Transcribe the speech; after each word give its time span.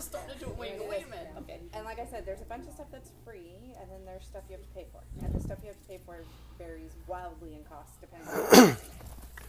just 0.00 0.12
started 0.12 0.40
to 0.40 0.48
wait, 0.58 0.72
wait 0.88 1.04
a 1.06 1.10
minute. 1.10 1.28
Okay. 1.40 1.58
And 1.74 1.84
like 1.84 1.98
I 1.98 2.06
said, 2.06 2.24
there's 2.24 2.40
a 2.40 2.46
bunch 2.46 2.66
of 2.66 2.72
stuff 2.72 2.86
that's 2.90 3.10
free, 3.22 3.74
and 3.78 3.90
then 3.90 4.00
there's 4.06 4.24
stuff 4.24 4.42
you 4.48 4.56
have 4.56 4.62
to 4.62 4.74
pay 4.74 4.86
for. 4.90 5.02
And 5.22 5.34
the 5.34 5.40
stuff 5.40 5.58
you 5.62 5.68
have 5.68 5.76
to 5.76 5.88
pay 5.88 6.00
for 6.06 6.16
varies 6.58 6.92
wildly 7.06 7.54
in 7.54 7.64
cost 7.64 8.00
depending 8.00 8.28
on. 8.28 8.76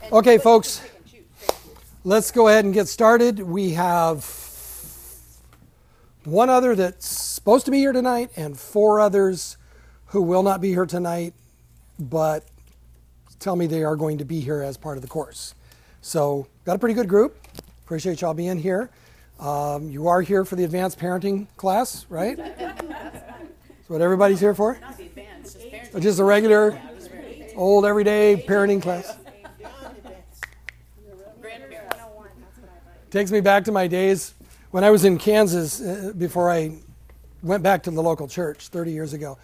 And 0.03 0.13
Okay, 0.13 0.33
you 0.33 0.39
can 0.39 0.43
folks. 0.43 0.79
pick 0.79 0.95
and 0.95 1.05
choose, 1.05 1.21
pick 1.39 1.49
and. 1.49 1.77
Let's 2.03 2.31
go 2.31 2.47
ahead 2.47 2.65
and 2.65 2.73
get 2.73 2.87
started. 2.87 3.39
We 3.39 3.73
have 3.73 4.25
one 6.23 6.49
other 6.49 6.75
that's 6.75 7.07
supposed 7.07 7.65
to 7.65 7.71
be 7.71 7.77
here 7.77 7.91
tonight 7.91 8.31
and 8.35 8.57
four 8.59 8.99
others 8.99 9.57
who 10.07 10.23
will 10.23 10.41
not 10.41 10.59
be 10.59 10.69
here 10.69 10.87
tonight, 10.87 11.35
but 11.99 12.45
tell 13.39 13.55
me 13.55 13.67
they 13.67 13.83
are 13.83 13.95
going 13.95 14.17
to 14.17 14.25
be 14.25 14.39
here 14.39 14.63
as 14.63 14.75
part 14.75 14.97
of 14.97 15.03
the 15.03 15.07
course. 15.07 15.53
So, 16.01 16.47
got 16.65 16.75
a 16.75 16.79
pretty 16.79 16.95
good 16.95 17.07
group. 17.07 17.37
Appreciate 17.85 18.21
y'all 18.21 18.33
being 18.33 18.57
here. 18.57 18.89
Um, 19.41 19.89
you 19.89 20.07
are 20.07 20.21
here 20.21 20.45
for 20.45 20.55
the 20.55 20.63
advanced 20.63 20.99
parenting 20.99 21.47
class, 21.57 22.05
right? 22.09 22.37
That's 22.37 22.83
what 23.87 23.99
everybody's 23.99 24.39
here 24.39 24.53
for? 24.53 24.77
Not 24.79 24.97
the 24.97 25.05
advanced, 25.05 25.53
just 25.53 25.71
parents. 25.71 25.95
Or 25.95 25.99
just 25.99 26.19
a 26.19 26.23
regular, 26.23 26.79
old, 27.55 27.83
everyday 27.83 28.45
parenting 28.47 28.83
class? 28.83 29.17
Takes 33.09 33.31
me 33.31 33.41
back 33.41 33.63
to 33.65 33.71
my 33.71 33.87
days 33.87 34.35
when 34.69 34.83
I 34.83 34.91
was 34.91 35.05
in 35.05 35.17
Kansas 35.17 35.81
uh, 35.81 36.13
before 36.15 36.51
I 36.51 36.77
went 37.41 37.63
back 37.63 37.81
to 37.83 37.91
the 37.91 38.01
local 38.01 38.27
church 38.27 38.67
30 38.67 38.91
years 38.91 39.13
ago. 39.13 39.39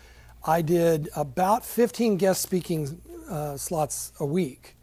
I 0.45 0.61
did 0.61 1.09
about 1.15 1.65
15 1.65 2.17
guest 2.17 2.41
speaking 2.43 3.01
uh, 3.27 3.57
slots 3.57 4.13
a 4.19 4.25
week, 4.25 4.75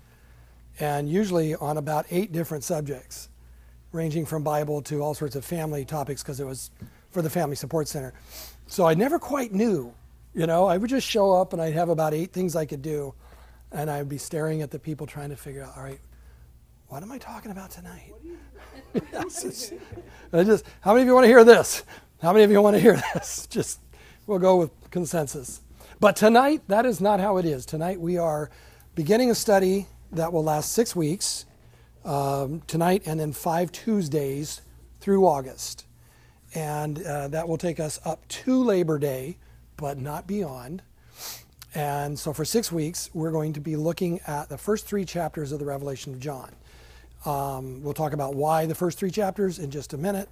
and 0.80 1.08
usually 1.08 1.54
on 1.54 1.78
about 1.78 2.04
eight 2.10 2.32
different 2.32 2.64
subjects, 2.64 3.28
ranging 3.94 4.26
from 4.26 4.42
Bible 4.42 4.82
to 4.82 5.00
all 5.00 5.14
sorts 5.14 5.36
of 5.36 5.44
family 5.44 5.84
topics 5.84 6.22
because 6.22 6.40
it 6.40 6.46
was 6.46 6.70
for 7.10 7.22
the 7.22 7.30
Family 7.30 7.56
Support 7.56 7.88
Center. 7.88 8.12
So 8.66 8.86
I 8.86 8.94
never 8.94 9.18
quite 9.18 9.52
knew, 9.52 9.94
you 10.34 10.46
know, 10.46 10.66
I 10.66 10.76
would 10.76 10.90
just 10.90 11.06
show 11.06 11.32
up 11.32 11.52
and 11.52 11.62
I'd 11.62 11.74
have 11.74 11.88
about 11.88 12.12
eight 12.12 12.32
things 12.32 12.56
I 12.56 12.66
could 12.66 12.82
do, 12.82 13.14
and 13.70 13.90
I'd 13.90 14.08
be 14.08 14.18
staring 14.18 14.62
at 14.62 14.70
the 14.70 14.78
people 14.78 15.06
trying 15.06 15.30
to 15.30 15.36
figure 15.36 15.62
out, 15.62 15.76
all 15.76 15.84
right, 15.84 16.00
what 16.88 17.02
am 17.02 17.12
I 17.12 17.18
talking 17.18 17.50
about 17.50 17.70
tonight? 17.70 18.12
Yes, 19.12 19.72
I 20.32 20.44
just, 20.44 20.64
how 20.80 20.92
many 20.92 21.02
of 21.02 21.08
you 21.08 21.14
want 21.14 21.24
to 21.24 21.28
hear 21.28 21.42
this? 21.42 21.82
How 22.22 22.32
many 22.32 22.44
of 22.44 22.52
you 22.52 22.62
want 22.62 22.76
to 22.76 22.80
hear 22.80 22.94
this? 23.14 23.48
Just, 23.48 23.80
we'll 24.28 24.38
go 24.38 24.56
with 24.56 24.70
consensus. 24.92 25.62
But 25.98 26.14
tonight, 26.14 26.62
that 26.68 26.86
is 26.86 27.00
not 27.00 27.18
how 27.18 27.36
it 27.38 27.44
is. 27.44 27.66
Tonight, 27.66 28.00
we 28.00 28.18
are 28.18 28.50
beginning 28.94 29.32
a 29.32 29.34
study 29.34 29.88
that 30.12 30.32
will 30.32 30.44
last 30.44 30.72
six 30.72 30.94
weeks, 30.94 31.44
um, 32.04 32.62
tonight, 32.66 33.02
and 33.06 33.18
then 33.18 33.32
five 33.32 33.72
Tuesdays 33.72 34.62
through 35.00 35.26
August. 35.26 35.86
And 36.54 37.02
uh, 37.04 37.28
that 37.28 37.48
will 37.48 37.58
take 37.58 37.80
us 37.80 37.98
up 38.04 38.26
to 38.28 38.62
Labor 38.62 38.98
Day, 38.98 39.38
but 39.76 39.98
not 39.98 40.26
beyond. 40.26 40.82
And 41.74 42.16
so 42.16 42.32
for 42.32 42.44
six 42.44 42.70
weeks, 42.70 43.10
we're 43.12 43.32
going 43.32 43.52
to 43.54 43.60
be 43.60 43.74
looking 43.74 44.20
at 44.26 44.48
the 44.48 44.58
first 44.58 44.86
three 44.86 45.04
chapters 45.04 45.50
of 45.50 45.58
the 45.58 45.64
Revelation 45.64 46.12
of 46.12 46.20
John. 46.20 46.54
Um, 47.26 47.82
we'll 47.82 47.94
talk 47.94 48.12
about 48.12 48.34
why 48.34 48.66
the 48.66 48.74
first 48.74 48.98
three 48.98 49.10
chapters 49.10 49.58
in 49.58 49.70
just 49.70 49.92
a 49.92 49.98
minute. 49.98 50.28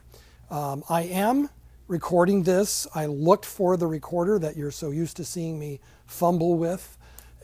Um, 0.51 0.85
I 0.89 1.03
am 1.03 1.49
recording 1.89 2.45
this. 2.45 2.87
I 2.95 3.07
looked 3.07 3.45
for 3.45 3.77
the 3.77 3.87
recorder 3.87 4.39
that 4.39 4.57
you're 4.57 4.71
so 4.71 4.91
used 4.91 5.17
to 5.17 5.25
seeing 5.25 5.59
me 5.59 5.81
fumble 6.07 6.57
with, 6.57 6.97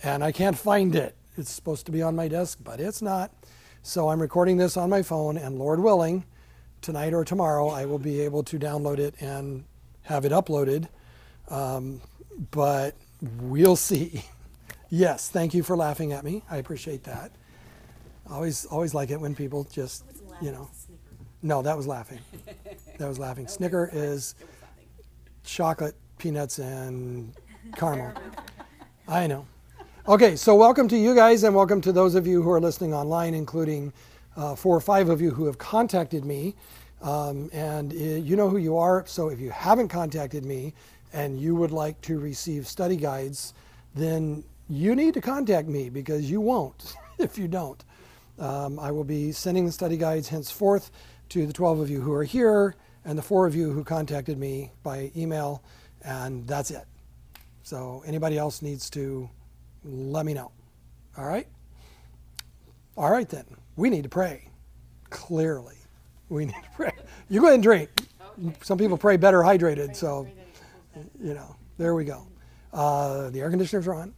and 0.02 0.22
I 0.22 0.30
can't 0.30 0.56
find 0.56 0.94
it. 0.94 1.16
It's 1.36 1.50
supposed 1.50 1.86
to 1.86 1.92
be 1.92 2.02
on 2.02 2.14
my 2.14 2.28
desk, 2.28 2.58
but 2.62 2.78
it's 2.78 3.02
not. 3.02 3.32
So 3.88 4.10
I'm 4.10 4.20
recording 4.20 4.58
this 4.58 4.76
on 4.76 4.90
my 4.90 5.00
phone, 5.00 5.38
and 5.38 5.58
Lord 5.58 5.80
willing, 5.80 6.24
tonight 6.82 7.14
or 7.14 7.24
tomorrow, 7.24 7.70
I 7.70 7.86
will 7.86 7.98
be 7.98 8.20
able 8.20 8.42
to 8.42 8.58
download 8.58 8.98
it 8.98 9.14
and 9.18 9.64
have 10.02 10.26
it 10.26 10.30
uploaded. 10.30 10.88
Um, 11.48 12.02
but 12.50 12.94
we'll 13.40 13.76
see. 13.90 14.26
Yes, 14.90 15.30
thank 15.30 15.54
you 15.54 15.62
for 15.62 15.74
laughing 15.74 16.12
at 16.12 16.22
me. 16.22 16.42
I 16.50 16.58
appreciate 16.58 17.04
that. 17.04 17.32
Always, 18.30 18.66
always 18.66 18.92
like 18.92 19.10
it 19.10 19.18
when 19.18 19.34
people 19.34 19.66
just, 19.72 20.04
you 20.42 20.52
know. 20.52 20.68
No, 21.40 21.62
that 21.62 21.74
was 21.74 21.86
laughing. 21.86 22.18
That 22.98 23.08
was 23.08 23.18
laughing. 23.18 23.48
Snicker 23.48 23.88
is 23.90 24.34
chocolate, 25.44 25.94
peanuts, 26.18 26.58
and 26.58 27.32
caramel. 27.74 28.12
I 29.08 29.26
know. 29.26 29.46
Okay, 30.08 30.36
so 30.36 30.54
welcome 30.54 30.88
to 30.88 30.96
you 30.96 31.14
guys, 31.14 31.44
and 31.44 31.54
welcome 31.54 31.82
to 31.82 31.92
those 31.92 32.14
of 32.14 32.26
you 32.26 32.40
who 32.40 32.50
are 32.50 32.62
listening 32.62 32.94
online, 32.94 33.34
including 33.34 33.92
uh, 34.38 34.54
four 34.54 34.74
or 34.74 34.80
five 34.80 35.10
of 35.10 35.20
you 35.20 35.30
who 35.30 35.44
have 35.44 35.58
contacted 35.58 36.24
me. 36.24 36.54
Um, 37.02 37.50
and 37.52 37.92
uh, 37.92 37.96
you 37.96 38.34
know 38.34 38.48
who 38.48 38.56
you 38.56 38.78
are. 38.78 39.04
So 39.06 39.28
if 39.28 39.38
you 39.38 39.50
haven't 39.50 39.88
contacted 39.88 40.46
me 40.46 40.72
and 41.12 41.38
you 41.38 41.54
would 41.56 41.72
like 41.72 42.00
to 42.00 42.18
receive 42.18 42.66
study 42.66 42.96
guides, 42.96 43.52
then 43.94 44.44
you 44.70 44.94
need 44.94 45.12
to 45.12 45.20
contact 45.20 45.68
me 45.68 45.90
because 45.90 46.30
you 46.30 46.40
won't 46.40 46.94
if 47.18 47.36
you 47.36 47.46
don't. 47.46 47.84
Um, 48.38 48.78
I 48.78 48.90
will 48.90 49.04
be 49.04 49.30
sending 49.30 49.66
the 49.66 49.72
study 49.72 49.98
guides 49.98 50.26
henceforth 50.26 50.90
to 51.28 51.46
the 51.46 51.52
12 51.52 51.80
of 51.80 51.90
you 51.90 52.00
who 52.00 52.14
are 52.14 52.24
here 52.24 52.76
and 53.04 53.18
the 53.18 53.22
four 53.22 53.46
of 53.46 53.54
you 53.54 53.72
who 53.72 53.84
contacted 53.84 54.38
me 54.38 54.72
by 54.82 55.12
email, 55.14 55.62
and 56.02 56.46
that's 56.46 56.70
it. 56.70 56.86
So 57.62 58.02
anybody 58.06 58.38
else 58.38 58.62
needs 58.62 58.88
to 58.90 59.28
let 59.88 60.26
me 60.26 60.34
know. 60.34 60.52
All 61.16 61.26
right? 61.26 61.46
All 62.96 63.10
right, 63.10 63.28
then. 63.28 63.44
We 63.76 63.90
need 63.90 64.02
to 64.02 64.08
pray. 64.08 64.48
Clearly. 65.10 65.76
We 66.28 66.46
need 66.46 66.54
to 66.54 66.70
pray. 66.76 66.92
You 67.28 67.40
go 67.40 67.46
ahead 67.46 67.54
and 67.54 67.62
drink. 67.62 67.90
Some 68.62 68.78
people 68.78 68.96
pray 68.96 69.16
better 69.16 69.38
hydrated, 69.38 69.96
so, 69.96 70.28
you 71.20 71.34
know, 71.34 71.56
there 71.76 71.94
we 71.94 72.04
go. 72.04 72.26
Uh, 72.72 73.30
the 73.30 73.40
air 73.40 73.50
conditioners 73.50 73.86
are 73.88 73.94
on. 73.94 74.14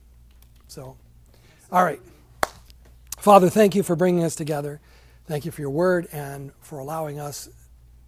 So, 0.69 0.97
all 1.73 1.85
right. 1.85 2.01
Father, 3.19 3.49
thank 3.49 3.75
you 3.75 3.83
for 3.83 3.97
bringing 3.97 4.25
us 4.25 4.35
together. 4.35 4.81
Thank 5.27 5.45
you 5.45 5.51
for 5.53 5.61
your 5.61 5.71
word 5.71 6.09
and 6.13 6.53
for 6.61 6.79
allowing 6.79 7.21
us 7.21 7.49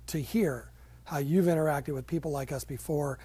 to 0.09 0.19
hear 0.21 0.71
how 1.05 1.19
you've 1.19 1.47
interacted 1.47 1.95
with 1.95 2.07
people 2.07 2.31
like 2.31 2.53
us 2.53 2.65
before 2.65 3.19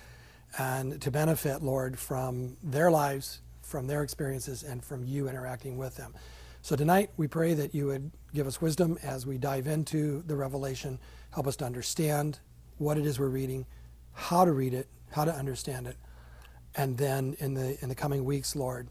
and 0.58 1.02
to 1.02 1.12
benefit, 1.12 1.62
Lord, 1.62 1.98
from 1.98 2.58
their 2.64 2.92
lives, 2.92 3.42
from 3.68 3.86
their 3.86 4.02
experiences, 4.02 4.64
and 4.64 4.84
from 4.84 5.04
you 5.04 5.28
interacting 5.28 5.78
with 5.78 5.98
them. 5.98 6.14
So 6.62 6.78
tonight, 6.78 7.10
we 7.18 7.28
pray 7.28 7.54
that 7.54 7.76
you 7.76 7.88
would 7.88 8.12
give 8.34 8.48
us 8.48 8.62
wisdom 8.62 8.98
as 9.04 9.26
we 9.26 9.38
dive 9.38 9.68
into 9.68 10.24
the 10.26 10.38
revelation, 10.38 11.00
help 11.32 11.48
us 11.48 11.58
to 11.58 11.66
understand 11.66 12.40
what 12.78 12.98
it 12.98 13.06
is 13.06 13.20
we're 13.20 13.28
reading, 13.28 13.66
how 14.14 14.46
to 14.46 14.54
read 14.54 14.74
it, 14.74 14.88
how 15.12 15.26
to 15.26 15.34
understand 15.34 15.86
it, 15.86 15.98
and 16.76 16.98
then 16.98 17.36
in 17.40 17.54
the 17.56 17.78
in 17.82 17.90
the 17.90 17.96
coming 17.96 18.24
weeks, 18.24 18.56
Lord, 18.56 18.88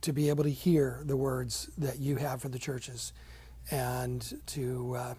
to 0.00 0.12
be 0.12 0.30
able 0.30 0.44
to 0.44 0.50
hear 0.50 1.02
the 1.04 1.16
words 1.16 1.68
that 1.76 1.98
you 1.98 2.16
have 2.16 2.40
for 2.40 2.48
the 2.48 2.58
churches, 2.58 3.12
and 3.70 4.40
to 4.46 4.94
uh, 4.96 5.14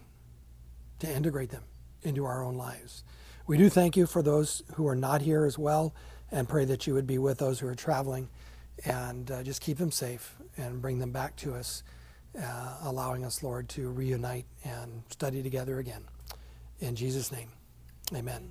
to 0.99 1.07
integrate 1.07 1.51
them 1.51 1.63
into 2.01 2.25
our 2.25 2.43
own 2.43 2.55
lives. 2.55 3.03
We 3.47 3.57
do 3.57 3.69
thank 3.69 3.95
you 3.95 4.07
for 4.07 4.23
those 4.23 4.63
who 4.73 4.87
are 4.87 4.95
not 4.95 5.21
here 5.21 5.45
as 5.45 5.59
well, 5.59 5.93
and 6.31 6.49
pray 6.49 6.65
that 6.65 6.87
you 6.87 6.93
would 6.95 7.07
be 7.07 7.19
with 7.19 7.37
those 7.37 7.59
who 7.59 7.67
are 7.67 7.75
traveling, 7.75 8.29
and 8.83 9.31
uh, 9.31 9.43
just 9.43 9.61
keep 9.61 9.77
them 9.77 9.91
safe 9.91 10.35
and 10.57 10.81
bring 10.81 10.99
them 10.99 11.11
back 11.11 11.35
to 11.37 11.53
us, 11.53 11.83
uh, 12.41 12.77
allowing 12.83 13.23
us, 13.23 13.41
Lord, 13.43 13.69
to 13.69 13.89
reunite 13.89 14.45
and 14.63 15.03
study 15.09 15.41
together 15.41 15.79
again. 15.79 16.03
In 16.79 16.95
Jesus' 16.95 17.31
name, 17.31 17.49
Amen. 18.13 18.49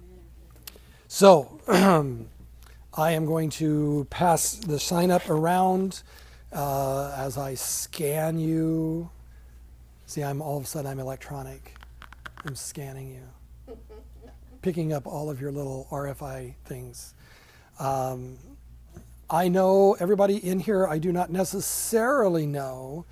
So. 1.09 1.61
I 2.97 3.11
am 3.11 3.27
going 3.27 3.51
to 3.51 4.07
pass 4.09 4.55
the 4.55 4.79
sign 4.79 5.11
up 5.11 5.29
around 5.29 6.05
uh, 6.53 7.13
as 7.17 7.37
I 7.37 7.55
scan 7.55 8.39
you. 8.39 9.11
See, 10.07 10.23
I'm 10.23 10.41
all 10.41 10.59
of 10.59 10.63
a 10.63 10.67
sudden 10.67 10.89
I'm 10.89 11.01
electronic. 11.01 11.75
I'm 12.47 12.55
scanning 12.55 13.09
you, 13.09 13.75
picking 14.63 14.93
up 14.93 15.09
all 15.09 15.29
of 15.29 15.41
your 15.41 15.51
little 15.51 15.89
RFI 15.91 16.55
things. 16.67 17.15
Um, 17.81 18.39
I 19.31 19.49
know 19.49 19.97
everybody 19.99 20.37
in 20.37 20.61
here. 20.61 20.87
I 20.87 20.99
do 20.99 21.11
not 21.11 21.31
necessarily 21.31 22.47
know 22.47 23.07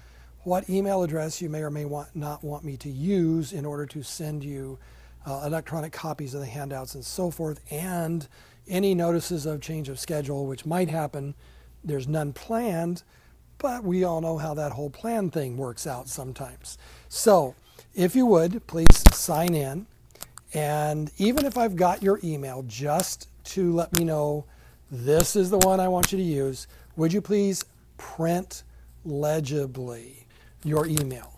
what 0.44 0.68
email 0.68 1.02
address 1.02 1.40
you 1.40 1.48
may 1.48 1.62
or 1.62 1.70
may 1.70 1.84
want, 1.84 2.14
not 2.14 2.44
want 2.44 2.64
me 2.64 2.76
to 2.78 2.90
use 2.90 3.52
in 3.52 3.64
order 3.64 3.86
to 3.86 4.02
send 4.02 4.44
you 4.44 4.78
uh, 5.24 5.44
electronic 5.46 5.92
copies 5.92 6.34
of 6.34 6.40
the 6.40 6.46
handouts 6.46 6.94
and 6.94 7.04
so 7.04 7.30
forth, 7.30 7.60
and 7.70 8.28
any 8.68 8.94
notices 8.94 9.46
of 9.46 9.60
change 9.60 9.88
of 9.88 9.98
schedule, 9.98 10.46
which 10.46 10.66
might 10.66 10.88
happen. 10.88 11.34
There's 11.84 12.08
none 12.08 12.32
planned, 12.32 13.04
but 13.58 13.84
we 13.84 14.04
all 14.04 14.20
know 14.20 14.36
how 14.36 14.54
that 14.54 14.72
whole 14.72 14.90
plan 14.90 15.30
thing 15.30 15.56
works 15.56 15.86
out 15.86 16.08
sometimes. 16.08 16.76
So, 17.08 17.54
if 17.94 18.14
you 18.16 18.26
would, 18.26 18.66
please 18.66 19.02
sign 19.12 19.54
in. 19.54 19.86
And 20.54 21.10
even 21.18 21.46
if 21.46 21.56
I've 21.56 21.76
got 21.76 22.02
your 22.02 22.20
email, 22.22 22.64
just 22.66 23.28
to 23.44 23.72
let 23.72 23.96
me 23.96 24.04
know 24.04 24.44
this 24.92 25.36
is 25.36 25.48
the 25.48 25.58
one 25.58 25.80
I 25.80 25.88
want 25.88 26.12
you 26.12 26.18
to 26.18 26.24
use, 26.24 26.66
would 26.96 27.14
you 27.14 27.22
please 27.22 27.64
print 27.96 28.62
legibly 29.06 30.26
your 30.64 30.86
email? 30.86 31.32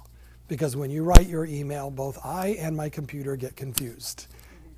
Because 0.49 0.77
when 0.77 0.91
you 0.91 1.05
write 1.05 1.29
your 1.29 1.47
email, 1.47 1.89
both 1.89 2.19
I 2.25 2.57
and 2.59 2.77
my 2.77 2.89
computer 2.89 3.37
get 3.37 3.55
confused. 3.57 4.27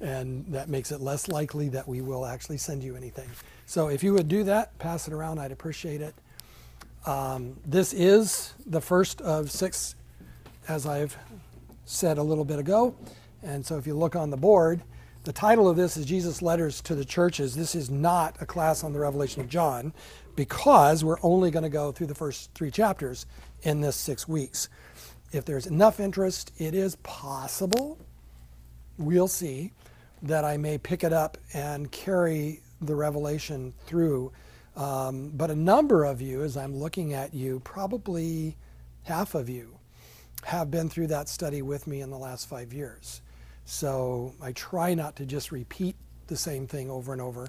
and 0.01 0.45
that 0.49 0.69
makes 0.69 0.93
it 0.93 1.01
less 1.01 1.29
likely 1.29 1.69
that 1.71 1.87
we 1.89 2.01
will 2.01 2.27
actually 2.27 2.59
send 2.59 2.83
you 2.83 2.97
anything. 2.97 3.29
So 3.67 3.89
if 3.89 4.03
you 4.03 4.13
would 4.13 4.29
do 4.29 4.45
that, 4.45 4.77
pass 4.79 5.09
it 5.09 5.15
around, 5.15 5.39
I'd 5.39 5.53
appreciate 5.53 6.01
it. 6.01 6.15
Um, 7.07 7.57
this 7.65 7.93
is 7.93 8.53
the 8.67 8.81
first 8.81 9.21
of 9.23 9.51
six, 9.51 9.95
as 10.69 10.87
I've 10.87 11.17
said 11.85 12.19
a 12.19 12.23
little 12.23 12.45
bit 12.45 12.59
ago. 12.59 12.95
And 13.43 13.65
so 13.65 13.79
if 13.79 13.87
you 13.87 13.95
look 13.95 14.17
on 14.17 14.31
the 14.31 14.37
board, 14.37 14.83
the 15.27 15.33
title 15.33 15.69
of 15.69 15.77
this 15.77 15.97
is 15.97 16.07
Jesus' 16.07 16.41
Letters 16.41 16.81
to 16.83 16.95
the 16.95 17.05
Churches. 17.05 17.57
This 17.57 17.75
is 17.75 17.91
not 17.91 18.37
a 18.41 18.47
class 18.47 18.85
on 18.85 18.93
the 18.93 19.01
Revelation 19.01 19.43
of 19.43 19.49
John 19.49 19.93
because 20.37 21.03
we're 21.03 21.19
only 21.21 21.51
going 21.51 21.65
to 21.65 21.69
go 21.69 21.91
through 21.91 22.07
the 22.07 22.15
first 22.15 22.55
three 22.55 22.71
chapters 22.71 23.27
in 23.63 23.81
this 23.81 23.97
six 23.97 24.29
weeks. 24.29 24.69
If 25.33 25.45
there's 25.45 25.67
enough 25.67 25.99
interest, 25.99 26.53
it 26.59 26.77
is 26.77 26.95
possible, 27.03 27.99
we'll 28.99 29.27
see, 29.27 29.73
that 30.23 30.45
I 30.45 30.59
may 30.59 30.79
pick 30.79 31.03
it 31.03 31.13
up 31.13 31.39
and 31.53 31.91
carry 31.91 32.61
the 32.81 32.95
Revelation 32.95 33.75
through. 33.85 34.31
Um, 34.77 35.33
but 35.35 35.51
a 35.51 35.57
number 35.57 36.05
of 36.05 36.23
you, 36.23 36.43
as 36.43 36.57
I'm 36.57 36.77
looking 36.77 37.15
at 37.15 37.35
you, 37.35 37.59
probably 37.65 38.57
half 39.03 39.35
of 39.35 39.49
you, 39.49 39.77
have 40.45 40.71
been 40.71 40.89
through 40.89 41.09
that 41.09 41.29
study 41.29 41.63
with 41.63 41.89
me 41.89 42.01
in 42.01 42.11
the 42.11 42.19
last 42.19 42.49
five 42.49 42.73
years. 42.73 43.23
So 43.67 44.33
I 44.41 44.53
try 44.53 44.95
not 44.95 45.17
to 45.17 45.27
just 45.27 45.51
repeat 45.53 45.97
the 46.29 46.37
same 46.37 46.67
thing 46.67 46.89
over 46.89 47.13
and 47.13 47.21
over. 47.21 47.49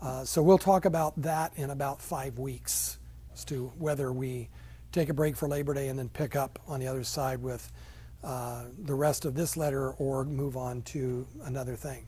Uh, 0.00 0.24
so 0.24 0.42
we'll 0.42 0.58
talk 0.58 0.86
about 0.86 1.20
that 1.22 1.52
in 1.56 1.70
about 1.70 2.00
five 2.00 2.38
weeks 2.38 2.98
as 3.34 3.44
to 3.44 3.70
whether 3.78 4.10
we 4.10 4.48
take 4.92 5.10
a 5.10 5.14
break 5.14 5.36
for 5.36 5.46
Labor 5.46 5.74
Day 5.74 5.88
and 5.88 5.98
then 5.98 6.08
pick 6.08 6.34
up 6.34 6.58
on 6.66 6.80
the 6.80 6.86
other 6.86 7.04
side 7.04 7.42
with 7.42 7.70
uh, 8.24 8.64
the 8.84 8.94
rest 8.94 9.26
of 9.26 9.34
this 9.34 9.56
letter 9.56 9.92
or 9.92 10.24
move 10.24 10.56
on 10.56 10.80
to 10.82 11.26
another 11.44 11.76
thing. 11.76 12.06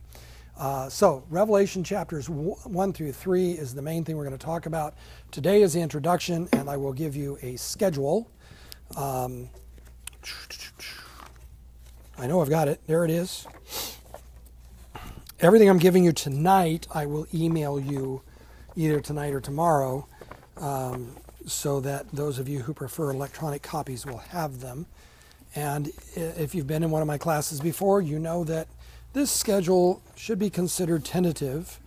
Uh, 0.57 0.89
so, 0.89 1.23
Revelation 1.29 1.83
chapters 1.83 2.29
1 2.29 2.93
through 2.93 3.11
3 3.11 3.51
is 3.51 3.73
the 3.73 3.81
main 3.81 4.03
thing 4.03 4.17
we're 4.17 4.25
going 4.25 4.37
to 4.37 4.43
talk 4.43 4.65
about. 4.65 4.95
Today 5.31 5.61
is 5.61 5.73
the 5.73 5.81
introduction, 5.81 6.49
and 6.51 6.69
I 6.69 6.77
will 6.77 6.93
give 6.93 7.15
you 7.15 7.37
a 7.41 7.55
schedule. 7.55 8.29
Um, 8.97 9.49
I 12.21 12.27
know 12.27 12.39
I've 12.39 12.51
got 12.51 12.67
it. 12.67 12.79
There 12.85 13.03
it 13.03 13.09
is. 13.09 13.47
Everything 15.39 15.67
I'm 15.67 15.79
giving 15.79 16.03
you 16.03 16.11
tonight, 16.11 16.85
I 16.93 17.07
will 17.07 17.25
email 17.33 17.79
you 17.79 18.21
either 18.75 19.01
tonight 19.01 19.33
or 19.33 19.41
tomorrow 19.41 20.07
um, 20.57 21.15
so 21.47 21.79
that 21.79 22.11
those 22.11 22.37
of 22.37 22.47
you 22.47 22.59
who 22.59 22.75
prefer 22.75 23.09
electronic 23.09 23.63
copies 23.63 24.05
will 24.05 24.19
have 24.19 24.59
them. 24.59 24.85
And 25.55 25.91
if 26.15 26.53
you've 26.53 26.67
been 26.67 26.83
in 26.83 26.91
one 26.91 27.01
of 27.01 27.07
my 27.07 27.17
classes 27.17 27.59
before, 27.59 28.01
you 28.01 28.19
know 28.19 28.43
that 28.43 28.67
this 29.13 29.31
schedule 29.31 30.03
should 30.15 30.37
be 30.37 30.51
considered 30.51 31.03
tentative 31.03 31.79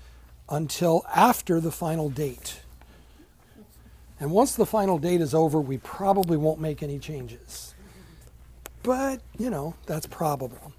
until 0.49 1.07
after 1.15 1.61
the 1.61 1.71
final 1.71 2.11
date. 2.11 2.61
And 4.19 4.33
once 4.33 4.57
the 4.57 4.67
final 4.67 4.99
date 4.99 5.21
is 5.21 5.33
over, 5.33 5.61
we 5.61 5.79
probably 5.79 6.37
won't 6.37 6.61
make 6.61 6.83
any 6.83 6.99
changes. 6.99 7.74
But, 8.85 9.23
you 9.39 9.49
know, 9.49 9.75
that's 9.87 10.07
probable. 10.07 10.73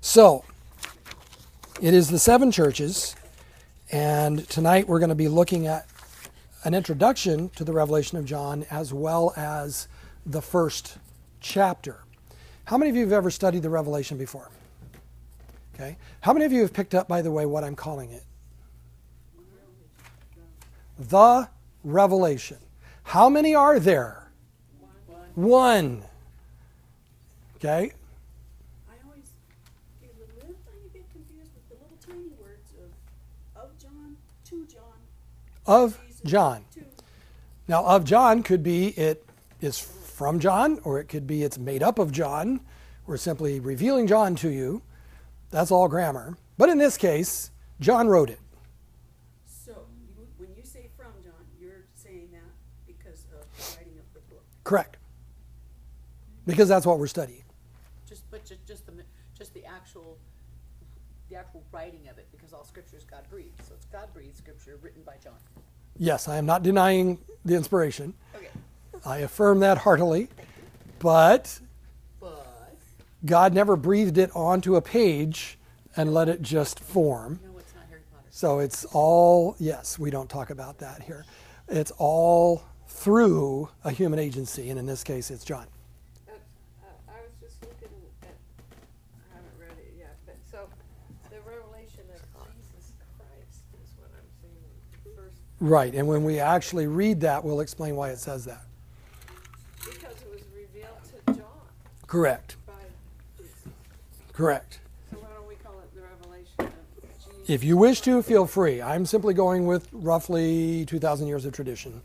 So, 0.00 0.44
it 1.80 1.92
is 1.92 2.08
the 2.08 2.18
seven 2.18 2.50
churches, 2.50 3.14
and 3.92 4.48
tonight 4.48 4.88
we're 4.88 4.98
going 4.98 5.10
to 5.10 5.14
be 5.14 5.28
looking 5.28 5.66
at 5.66 5.86
an 6.64 6.72
introduction 6.72 7.50
to 7.50 7.64
the 7.64 7.72
Revelation 7.74 8.16
of 8.16 8.24
John 8.24 8.64
as 8.70 8.94
well 8.94 9.34
as 9.36 9.88
the 10.24 10.40
first 10.40 10.96
chapter. 11.40 12.00
How 12.64 12.78
many 12.78 12.88
of 12.88 12.96
you 12.96 13.02
have 13.02 13.12
ever 13.12 13.30
studied 13.30 13.62
the 13.62 13.70
Revelation 13.70 14.16
before? 14.16 14.50
Okay. 15.74 15.98
How 16.22 16.32
many 16.32 16.46
of 16.46 16.52
you 16.52 16.62
have 16.62 16.72
picked 16.72 16.94
up, 16.94 17.08
by 17.08 17.20
the 17.20 17.30
way, 17.30 17.44
what 17.44 17.62
I'm 17.62 17.76
calling 17.76 18.10
it? 18.10 18.24
The 20.98 21.46
Revelation. 21.84 22.56
How 23.02 23.28
many 23.28 23.54
are 23.54 23.78
there? 23.78 24.30
One. 25.34 25.48
One. 25.48 26.02
Okay. 27.56 27.90
I 28.88 28.92
always 29.06 29.24
get 30.00 30.10
a 30.10 30.34
little 30.34 30.54
tiny 30.64 30.88
bit 30.92 31.04
confused 31.10 31.50
with 31.54 31.68
the 31.68 31.74
little 31.82 31.96
tiny 32.06 32.30
words 32.38 32.72
of, 32.78 33.62
of 33.62 33.78
John, 33.78 34.16
to 34.50 34.66
John, 34.66 34.98
Of 35.66 35.98
Jesus, 36.06 36.20
John. 36.22 36.64
to. 36.74 36.80
Now, 37.68 37.84
of 37.84 38.04
John 38.04 38.42
could 38.42 38.62
be 38.62 38.88
it 38.88 39.24
is 39.60 39.78
from 39.80 40.38
John, 40.38 40.80
or 40.84 41.00
it 41.00 41.06
could 41.08 41.26
be 41.26 41.42
it's 41.42 41.58
made 41.58 41.82
up 41.82 41.98
of 41.98 42.12
John. 42.12 42.60
We're 43.06 43.16
simply 43.16 43.58
revealing 43.60 44.06
John 44.06 44.34
to 44.36 44.50
you. 44.50 44.82
That's 45.50 45.70
all 45.70 45.88
grammar. 45.88 46.36
But 46.58 46.68
in 46.68 46.78
this 46.78 46.96
case, 46.98 47.50
John 47.80 48.06
wrote 48.08 48.28
it. 48.30 48.40
So, 49.46 49.72
you, 50.18 50.26
when 50.36 50.50
you 50.56 50.62
say 50.64 50.88
from 50.96 51.12
John, 51.24 51.32
you're 51.58 51.84
saying 51.94 52.28
that 52.32 52.42
because 52.86 53.24
of 53.32 53.46
the 53.56 53.76
writing 53.78 53.98
of 53.98 54.12
the 54.12 54.20
book. 54.34 54.44
Correct. 54.64 54.98
Because 56.46 56.68
that's 56.68 56.86
what 56.86 56.98
we're 56.98 57.06
studying. 57.08 57.42
Just, 58.08 58.30
but 58.30 58.44
just, 58.44 58.64
just 58.66 58.86
the, 58.86 58.92
mi- 58.92 59.02
just 59.36 59.52
the 59.54 59.64
actual, 59.64 60.16
the 61.28 61.36
actual 61.36 61.62
writing 61.72 62.08
of 62.08 62.18
it, 62.18 62.28
because 62.30 62.52
all 62.52 62.64
scripture 62.64 62.96
is 62.96 63.04
God 63.04 63.24
breathed. 63.28 63.60
So 63.66 63.74
it's 63.74 63.85
God 63.96 64.12
breathed 64.12 64.36
scripture 64.36 64.78
written 64.82 65.00
by 65.06 65.14
John. 65.24 65.32
Yes, 65.96 66.28
I 66.28 66.36
am 66.36 66.44
not 66.44 66.62
denying 66.62 67.18
the 67.46 67.54
inspiration. 67.54 68.12
Okay. 68.34 68.48
I 69.06 69.18
affirm 69.20 69.60
that 69.60 69.78
heartily. 69.78 70.28
But 70.98 71.60
But, 72.20 72.76
God 73.24 73.54
never 73.54 73.74
breathed 73.74 74.18
it 74.18 74.30
onto 74.34 74.76
a 74.76 74.82
page 74.82 75.58
and 75.96 76.12
let 76.12 76.28
it 76.28 76.42
just 76.42 76.78
form. 76.78 77.40
no, 77.42 77.56
it's 77.58 77.74
not 77.74 77.84
Harry 77.88 78.02
Potter. 78.12 78.26
So 78.28 78.58
it's 78.58 78.84
all, 78.92 79.56
yes, 79.58 79.98
we 79.98 80.10
don't 80.10 80.28
talk 80.28 80.50
about 80.50 80.76
that 80.80 81.02
here. 81.02 81.24
It's 81.66 81.92
all 81.96 82.64
through 82.86 83.70
a 83.82 83.90
human 83.90 84.18
agency, 84.18 84.68
and 84.68 84.78
in 84.78 84.84
this 84.84 85.02
case, 85.04 85.30
it's 85.30 85.42
John. 85.42 85.66
Uh, 86.28 86.32
uh, 86.32 86.86
I 87.08 87.20
was 87.24 87.32
just 87.40 87.62
looking 87.62 87.88
at, 88.22 88.28
I 89.32 89.36
haven't 89.36 89.58
read 89.58 89.78
it 89.78 89.94
yet, 89.98 90.16
but 90.26 90.36
so 90.50 90.68
the 91.30 91.40
revelation 91.48 92.04
of 92.12 92.20
Jesus 92.44 92.92
Christ 93.16 93.64
is 93.82 93.90
what 93.98 94.10
I'm 94.16 94.30
seeing 94.40 95.16
first, 95.16 95.40
Right, 95.58 95.94
and 95.94 96.06
when 96.06 96.22
we 96.22 96.38
actually 96.38 96.86
read 96.86 97.20
that, 97.22 97.42
we'll 97.42 97.60
explain 97.60 97.96
why 97.96 98.10
it 98.10 98.18
says 98.18 98.44
that. 98.44 98.62
because 99.78 100.20
it 100.20 100.30
was 100.30 100.42
revealed 100.54 100.98
to 101.26 101.32
John 101.32 101.50
Correct, 102.06 102.56
by 102.66 102.72
correct. 104.32 104.80
So 105.10 105.16
why 105.18 105.28
don't 105.34 105.48
we 105.48 105.54
call 105.54 105.78
it 105.80 105.94
the 105.94 106.02
revelation 106.02 106.52
of 106.58 107.32
Jesus? 107.34 107.48
If 107.50 107.64
you 107.64 107.78
wish 107.78 108.02
to, 108.02 108.22
feel 108.22 108.46
free. 108.46 108.82
I'm 108.82 109.06
simply 109.06 109.32
going 109.32 109.66
with 109.66 109.88
roughly 109.92 110.84
2,000 110.84 111.26
years 111.26 111.46
of 111.46 111.52
tradition. 111.54 112.02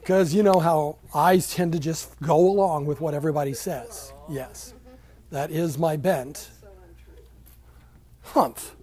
Because 0.00 0.34
you 0.34 0.42
know 0.42 0.58
how 0.58 0.96
I 1.14 1.38
tend 1.38 1.72
to 1.72 1.78
just 1.78 2.18
go 2.20 2.36
along 2.36 2.86
with 2.86 3.00
what 3.00 3.14
everybody 3.14 3.54
says. 3.54 4.12
Yes, 4.28 4.74
mm-hmm. 4.74 4.94
that 5.30 5.50
is 5.50 5.78
my 5.78 5.96
bent. 5.96 6.50
Humph. 8.22 8.74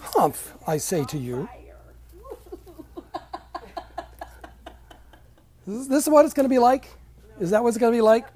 Humph, 0.00 0.54
I 0.66 0.78
say 0.78 1.04
to 1.04 1.18
you. 1.18 1.48
This 5.57 5.57
is- 5.76 5.88
this 5.88 6.04
is 6.04 6.08
what 6.10 6.24
it's 6.24 6.34
going 6.34 6.44
to 6.44 6.50
be 6.50 6.58
like? 6.58 6.88
Is 7.40 7.50
that 7.50 7.62
what 7.62 7.68
it's 7.68 7.78
going 7.78 7.92
to 7.92 7.96
be 7.96 8.02
like? 8.02 8.26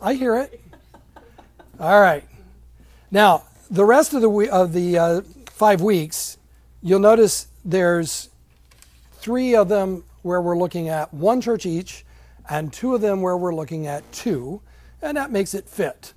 I 0.00 0.14
hear 0.14 0.36
it. 0.36 0.60
All 1.78 2.00
right. 2.00 2.24
Now, 3.10 3.44
the 3.70 3.84
rest 3.84 4.14
of 4.14 4.22
the 4.22 4.48
of 4.50 4.72
the 4.72 4.98
uh, 4.98 5.20
five 5.46 5.80
weeks, 5.80 6.38
you'll 6.82 7.00
notice 7.00 7.48
there's 7.64 8.30
three 9.14 9.54
of 9.54 9.68
them 9.68 10.04
where 10.22 10.40
we're 10.40 10.56
looking 10.56 10.88
at 10.88 11.12
one 11.12 11.40
church 11.40 11.66
each, 11.66 12.04
and 12.48 12.72
two 12.72 12.94
of 12.94 13.00
them 13.00 13.22
where 13.22 13.36
we're 13.36 13.54
looking 13.54 13.86
at 13.86 14.10
two, 14.12 14.60
and 15.02 15.16
that 15.16 15.30
makes 15.30 15.54
it 15.54 15.68
fit. 15.68 16.12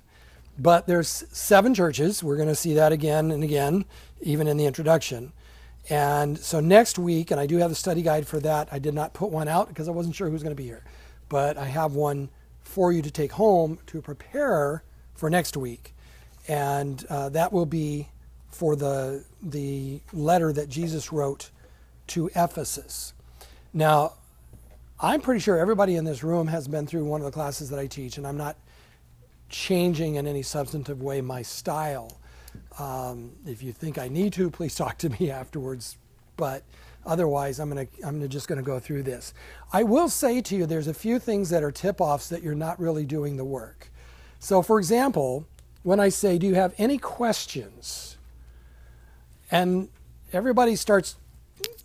But 0.58 0.86
there's 0.86 1.24
seven 1.32 1.74
churches. 1.74 2.22
We're 2.22 2.36
going 2.36 2.48
to 2.48 2.54
see 2.54 2.74
that 2.74 2.92
again 2.92 3.30
and 3.30 3.42
again, 3.42 3.84
even 4.20 4.46
in 4.46 4.56
the 4.56 4.66
introduction. 4.66 5.32
And 5.90 6.38
so 6.38 6.60
next 6.60 6.98
week, 6.98 7.32
and 7.32 7.40
I 7.40 7.46
do 7.46 7.56
have 7.56 7.72
a 7.72 7.74
study 7.74 8.00
guide 8.00 8.26
for 8.26 8.38
that. 8.40 8.68
I 8.70 8.78
did 8.78 8.94
not 8.94 9.12
put 9.12 9.30
one 9.30 9.48
out 9.48 9.68
because 9.68 9.88
I 9.88 9.90
wasn't 9.90 10.14
sure 10.14 10.28
who 10.28 10.32
was 10.32 10.42
going 10.44 10.54
to 10.54 10.60
be 10.62 10.66
here, 10.66 10.84
but 11.28 11.58
I 11.58 11.64
have 11.64 11.94
one 11.94 12.30
for 12.62 12.92
you 12.92 13.02
to 13.02 13.10
take 13.10 13.32
home 13.32 13.78
to 13.86 14.00
prepare 14.00 14.84
for 15.14 15.28
next 15.28 15.56
week, 15.56 15.92
and 16.46 17.04
uh, 17.10 17.28
that 17.30 17.52
will 17.52 17.66
be 17.66 18.08
for 18.48 18.76
the 18.76 19.24
the 19.42 20.00
letter 20.12 20.52
that 20.52 20.68
Jesus 20.68 21.12
wrote 21.12 21.50
to 22.08 22.30
Ephesus. 22.36 23.12
Now, 23.72 24.14
I'm 25.00 25.20
pretty 25.20 25.40
sure 25.40 25.58
everybody 25.58 25.96
in 25.96 26.04
this 26.04 26.22
room 26.22 26.46
has 26.46 26.68
been 26.68 26.86
through 26.86 27.04
one 27.04 27.20
of 27.20 27.24
the 27.24 27.32
classes 27.32 27.70
that 27.70 27.80
I 27.80 27.88
teach, 27.88 28.16
and 28.16 28.26
I'm 28.26 28.36
not 28.36 28.56
changing 29.48 30.14
in 30.14 30.26
any 30.28 30.42
substantive 30.42 31.02
way 31.02 31.20
my 31.20 31.42
style. 31.42 32.19
Um, 32.78 33.32
if 33.46 33.62
you 33.62 33.72
think 33.72 33.98
I 33.98 34.08
need 34.08 34.32
to, 34.34 34.50
please 34.50 34.74
talk 34.74 34.98
to 34.98 35.10
me 35.20 35.30
afterwards. 35.30 35.98
But 36.36 36.62
otherwise, 37.04 37.60
I'm 37.60 37.68
gonna 37.68 37.86
I'm 38.04 38.16
gonna 38.16 38.28
just 38.28 38.48
gonna 38.48 38.62
go 38.62 38.78
through 38.78 39.02
this. 39.02 39.34
I 39.72 39.82
will 39.82 40.08
say 40.08 40.40
to 40.40 40.56
you, 40.56 40.66
there's 40.66 40.86
a 40.86 40.94
few 40.94 41.18
things 41.18 41.50
that 41.50 41.62
are 41.62 41.70
tip-offs 41.70 42.28
that 42.28 42.42
you're 42.42 42.54
not 42.54 42.80
really 42.80 43.04
doing 43.04 43.36
the 43.36 43.44
work. 43.44 43.90
So, 44.38 44.62
for 44.62 44.78
example, 44.78 45.46
when 45.82 46.00
I 46.00 46.08
say, 46.08 46.38
Do 46.38 46.46
you 46.46 46.54
have 46.54 46.74
any 46.78 46.98
questions? 46.98 48.16
And 49.50 49.88
everybody 50.32 50.76
starts 50.76 51.16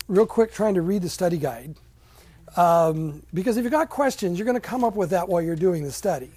real 0.08 0.26
quick 0.26 0.54
trying 0.54 0.76
to 0.76 0.82
read 0.82 1.02
the 1.02 1.10
study 1.10 1.38
guide. 1.38 1.76
Um, 2.56 3.24
because 3.34 3.58
if 3.58 3.64
you've 3.64 3.72
got 3.72 3.90
questions, 3.90 4.38
you're 4.38 4.46
going 4.46 4.56
to 4.56 4.62
come 4.62 4.84
up 4.84 4.96
with 4.96 5.10
that 5.10 5.28
while 5.28 5.42
you're 5.42 5.56
doing 5.56 5.84
the 5.84 5.92
study. 5.92 6.32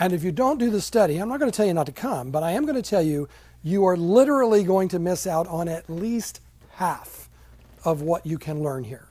And 0.00 0.12
if 0.12 0.24
you 0.24 0.32
don't 0.32 0.58
do 0.58 0.70
the 0.70 0.80
study, 0.80 1.18
I'm 1.18 1.28
not 1.28 1.38
going 1.38 1.50
to 1.50 1.56
tell 1.56 1.66
you 1.66 1.74
not 1.74 1.86
to 1.86 1.92
come, 1.92 2.30
but 2.30 2.42
I 2.42 2.52
am 2.52 2.64
going 2.64 2.80
to 2.80 2.82
tell 2.82 3.02
you 3.02 3.28
you 3.64 3.86
are 3.86 3.96
literally 3.96 4.62
going 4.62 4.88
to 4.88 4.98
miss 4.98 5.26
out 5.26 5.48
on 5.48 5.68
at 5.68 5.88
least 5.88 6.40
half 6.72 7.30
of 7.82 8.02
what 8.02 8.24
you 8.26 8.38
can 8.38 8.62
learn 8.62 8.84
here. 8.84 9.08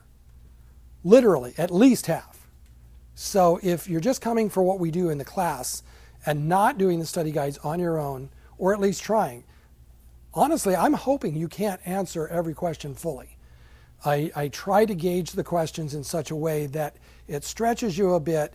Literally, 1.02 1.52
at 1.58 1.72
least 1.72 2.06
half. 2.06 2.46
So 3.16 3.58
if 3.62 3.88
you're 3.88 4.00
just 4.00 4.20
coming 4.20 4.48
for 4.48 4.62
what 4.62 4.78
we 4.78 4.90
do 4.90 5.10
in 5.10 5.18
the 5.18 5.24
class 5.24 5.82
and 6.24 6.48
not 6.48 6.78
doing 6.78 7.00
the 7.00 7.06
study 7.06 7.32
guides 7.32 7.58
on 7.58 7.80
your 7.80 7.98
own, 7.98 8.30
or 8.56 8.72
at 8.72 8.80
least 8.80 9.02
trying, 9.02 9.44
honestly, 10.32 10.74
I'm 10.74 10.94
hoping 10.94 11.34
you 11.34 11.48
can't 11.48 11.80
answer 11.84 12.28
every 12.28 12.54
question 12.54 12.94
fully. 12.94 13.36
I, 14.04 14.30
I 14.36 14.48
try 14.48 14.84
to 14.84 14.94
gauge 14.94 15.32
the 15.32 15.44
questions 15.44 15.94
in 15.94 16.04
such 16.04 16.30
a 16.30 16.36
way 16.36 16.66
that 16.66 16.96
it 17.26 17.44
stretches 17.44 17.98
you 17.98 18.14
a 18.14 18.20
bit, 18.20 18.54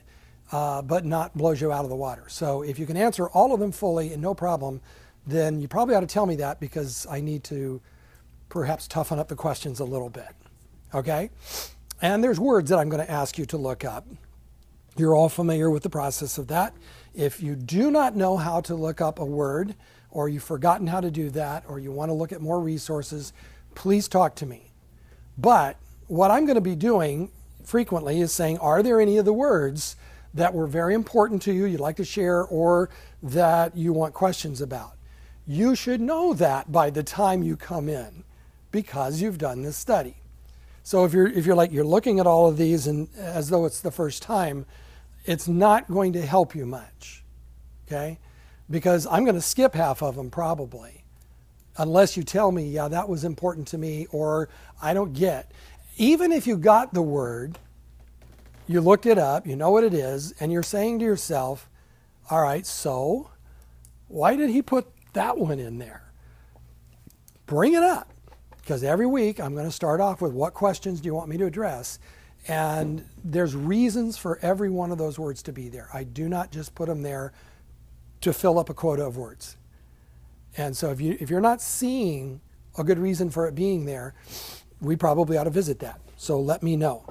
uh, 0.52 0.82
but 0.82 1.06
not 1.06 1.36
blows 1.36 1.60
you 1.60 1.72
out 1.72 1.84
of 1.84 1.90
the 1.90 1.96
water. 1.96 2.24
So 2.28 2.62
if 2.62 2.80
you 2.80 2.86
can 2.86 2.98
answer 2.98 3.28
all 3.30 3.54
of 3.54 3.60
them 3.60 3.72
fully 3.72 4.14
and 4.14 4.22
no 4.22 4.34
problem, 4.34 4.82
then 5.28 5.60
you 5.60 5.68
probably 5.68 5.96
ought 5.96 6.02
to 6.02 6.08
tell 6.08 6.26
me 6.26 6.36
that 6.38 6.60
because 6.60 7.06
I 7.10 7.22
need 7.22 7.44
to 7.46 7.82
perhaps 8.50 8.88
toughen 8.88 9.20
up 9.20 9.28
the 9.28 9.36
questions 9.36 9.80
a 9.80 9.86
little 9.86 10.10
bit. 10.10 10.30
Okay? 10.94 11.30
And 12.02 12.24
there's 12.24 12.40
words 12.40 12.70
that 12.70 12.80
I'm 12.80 12.90
going 12.90 13.06
to 13.06 13.12
ask 13.12 13.38
you 13.38 13.46
to 13.48 13.58
look 13.58 13.86
up. 13.86 14.08
You're 14.98 15.16
all 15.16 15.30
familiar 15.30 15.70
with 15.70 15.84
the 15.84 15.90
process 15.90 16.38
of 16.38 16.48
that. 16.48 16.74
If 17.14 17.42
you 17.42 17.56
do 17.56 17.92
not 17.92 18.16
know 18.16 18.38
how 18.38 18.62
to 18.62 18.76
look 18.76 19.02
up 19.02 19.20
a 19.20 19.26
word, 19.26 19.76
or 20.12 20.28
you've 20.28 20.44
forgotten 20.44 20.88
how 20.88 21.02
to 21.02 21.12
do 21.12 21.30
that, 21.32 21.64
or 21.68 21.80
you 21.80 21.92
want 21.92 22.10
to 22.10 22.14
look 22.14 22.32
at 22.32 22.42
more 22.42 22.60
resources, 22.60 23.32
please 23.76 24.08
talk 24.08 24.36
to 24.36 24.46
me. 24.46 24.72
But 25.38 25.78
what 26.08 26.32
I'm 26.32 26.46
going 26.46 26.56
to 26.56 26.62
be 26.62 26.76
doing 26.76 27.30
frequently 27.64 28.20
is 28.20 28.32
saying, 28.32 28.58
are 28.58 28.82
there 28.82 29.00
any 29.00 29.18
of 29.18 29.26
the 29.26 29.34
words 29.34 29.96
that 30.34 30.54
were 30.54 30.68
very 30.68 30.94
important 30.94 31.42
to 31.44 31.54
you, 31.54 31.66
you'd 31.66 31.80
like 31.80 31.98
to 31.98 32.06
share, 32.06 32.44
or 32.44 32.90
that 33.22 33.76
you 33.76 33.94
want 33.94 34.14
questions 34.14 34.62
about? 34.62 34.94
You 35.50 35.74
should 35.74 36.00
know 36.00 36.36
that 36.36 36.72
by 36.72 36.92
the 36.92 37.02
time 37.02 37.42
you 37.42 37.58
come 37.58 37.90
in 37.90 38.24
because 38.70 39.20
you've 39.20 39.40
done 39.40 39.64
this 39.64 39.76
study. 39.76 40.18
So 40.84 41.06
if 41.06 41.14
you're 41.14 41.26
if 41.26 41.48
you're 41.48 41.56
like 41.56 41.72
you're 41.72 41.84
looking 41.84 42.20
at 42.20 42.28
all 42.28 42.46
of 42.46 42.56
these 42.56 42.86
and 42.86 43.10
as 43.18 43.50
though 43.50 43.66
it's 43.66 43.82
the 43.82 43.90
first 43.90 44.22
time, 44.22 44.68
it's 45.26 45.48
not 45.48 45.90
going 45.90 46.14
to 46.14 46.22
help 46.24 46.54
you 46.54 46.68
much. 46.68 47.24
Okay? 47.88 48.20
Because 48.70 49.08
I'm 49.08 49.24
going 49.24 49.34
to 49.34 49.42
skip 49.42 49.74
half 49.74 50.04
of 50.04 50.16
them 50.16 50.30
probably 50.30 51.04
unless 51.80 52.16
you 52.16 52.22
tell 52.22 52.52
me, 52.52 52.70
yeah, 52.70 52.88
that 52.88 53.10
was 53.10 53.24
important 53.24 53.68
to 53.70 53.78
me, 53.80 54.06
or 54.12 54.50
I 54.84 54.94
don't 54.94 55.14
get. 55.14 55.52
Even 55.98 56.32
if 56.32 56.46
you 56.46 56.58
got 56.58 56.94
the 56.94 57.02
word, 57.02 57.58
you 58.68 58.82
looked 58.82 59.08
it 59.08 59.18
up, 59.18 59.48
you 59.48 59.56
know 59.56 59.72
what 59.72 59.84
it 59.84 59.96
is, 59.96 60.32
and 60.40 60.52
you're 60.52 60.62
saying 60.62 61.00
to 61.00 61.06
yourself, 61.06 61.70
all 62.30 62.44
right, 62.44 62.68
so 62.68 63.32
why 64.10 64.36
did 64.36 64.52
he 64.52 64.62
put 64.62 64.88
that 65.20 65.38
one 65.38 65.60
in 65.60 65.78
there? 65.78 66.02
Bring 67.46 67.74
it 67.74 67.84
up. 67.84 68.08
Because 68.58 68.84
every 68.84 69.06
week 69.06 69.40
I'm 69.40 69.54
going 69.54 69.66
to 69.66 69.72
start 69.72 70.00
off 70.00 70.22
with 70.22 70.32
what 70.32 70.54
questions 70.54 71.02
do 71.02 71.08
you 71.08 71.14
want 71.16 71.28
me 71.28 71.38
to 71.38 71.46
address? 71.46 72.00
And 72.48 73.04
there's 73.24 73.56
reasons 73.56 74.18
for 74.18 74.40
every 74.42 74.70
one 74.70 74.92
of 74.92 74.98
those 74.98 75.20
words 75.20 75.44
to 75.44 75.52
be 75.52 75.68
there. 75.68 75.90
I 75.94 76.04
do 76.04 76.30
not 76.30 76.52
just 76.52 76.74
put 76.74 76.88
them 76.88 77.02
there 77.02 77.34
to 78.22 78.32
fill 78.32 78.58
up 78.60 78.70
a 78.70 78.74
quota 78.74 79.04
of 79.04 79.18
words. 79.18 79.58
And 80.56 80.76
so 80.76 80.90
if 80.92 81.02
you 81.02 81.18
if 81.20 81.30
you're 81.30 81.42
not 81.42 81.62
seeing 81.62 82.42
a 82.78 82.84
good 82.84 83.00
reason 83.00 83.30
for 83.30 83.48
it 83.48 83.56
being 83.56 83.86
there, 83.86 84.14
we 84.80 84.96
probably 84.96 85.38
ought 85.38 85.46
to 85.46 85.50
visit 85.50 85.80
that. 85.80 86.00
So 86.16 86.40
let 86.40 86.64
me 86.64 86.76
know. 86.76 87.04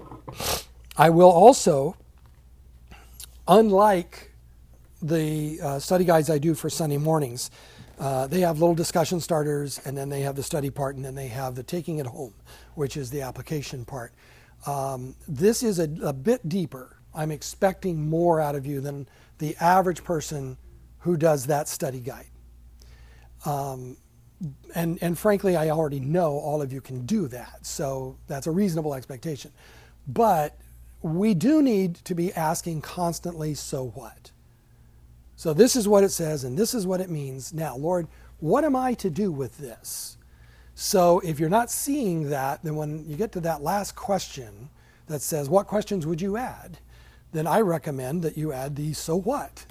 I 0.96 1.10
will 1.10 1.30
also, 1.30 1.96
unlike 3.46 4.32
the 5.02 5.60
uh, 5.60 5.78
study 5.78 6.04
guides 6.04 6.30
I 6.30 6.38
do 6.38 6.54
for 6.54 6.70
Sunday 6.70 6.98
mornings, 6.98 7.50
uh, 7.98 8.26
they 8.26 8.40
have 8.40 8.60
little 8.60 8.74
discussion 8.74 9.20
starters, 9.20 9.80
and 9.84 9.96
then 9.96 10.08
they 10.08 10.20
have 10.20 10.36
the 10.36 10.42
study 10.42 10.70
part, 10.70 10.96
and 10.96 11.04
then 11.04 11.14
they 11.14 11.28
have 11.28 11.54
the 11.54 11.62
taking 11.62 11.98
it 11.98 12.06
home, 12.06 12.34
which 12.74 12.96
is 12.96 13.10
the 13.10 13.22
application 13.22 13.84
part. 13.84 14.12
Um, 14.66 15.14
this 15.26 15.62
is 15.62 15.78
a, 15.78 15.88
a 16.02 16.12
bit 16.12 16.48
deeper. 16.48 16.96
I'm 17.14 17.30
expecting 17.30 18.08
more 18.08 18.40
out 18.40 18.54
of 18.54 18.66
you 18.66 18.80
than 18.80 19.08
the 19.38 19.56
average 19.60 20.04
person 20.04 20.56
who 20.98 21.16
does 21.16 21.46
that 21.46 21.68
study 21.68 22.00
guide. 22.00 22.26
Um, 23.44 23.96
and, 24.74 24.98
and 25.00 25.18
frankly, 25.18 25.56
I 25.56 25.70
already 25.70 26.00
know 26.00 26.32
all 26.38 26.62
of 26.62 26.72
you 26.72 26.80
can 26.80 27.04
do 27.06 27.26
that, 27.28 27.66
so 27.66 28.18
that's 28.28 28.46
a 28.46 28.50
reasonable 28.50 28.94
expectation. 28.94 29.52
But 30.06 30.56
we 31.02 31.34
do 31.34 31.62
need 31.62 31.96
to 31.96 32.14
be 32.14 32.32
asking 32.34 32.82
constantly, 32.82 33.54
so 33.54 33.88
what? 33.88 34.30
So 35.38 35.54
this 35.54 35.76
is 35.76 35.86
what 35.86 36.02
it 36.02 36.10
says, 36.10 36.42
and 36.42 36.58
this 36.58 36.74
is 36.74 36.84
what 36.84 37.00
it 37.00 37.08
means. 37.08 37.54
Now, 37.54 37.76
Lord, 37.76 38.08
what 38.40 38.64
am 38.64 38.74
I 38.74 38.94
to 38.94 39.08
do 39.08 39.30
with 39.30 39.56
this? 39.58 40.18
So 40.74 41.20
if 41.20 41.38
you're 41.38 41.48
not 41.48 41.70
seeing 41.70 42.30
that, 42.30 42.64
then 42.64 42.74
when 42.74 43.08
you 43.08 43.14
get 43.14 43.30
to 43.32 43.40
that 43.42 43.62
last 43.62 43.94
question 43.94 44.68
that 45.06 45.22
says, 45.22 45.48
What 45.48 45.68
questions 45.68 46.08
would 46.08 46.20
you 46.20 46.36
add? 46.36 46.78
Then 47.30 47.46
I 47.46 47.60
recommend 47.60 48.22
that 48.22 48.36
you 48.36 48.52
add 48.52 48.74
the 48.74 48.92
so 48.94 49.14
what. 49.14 49.64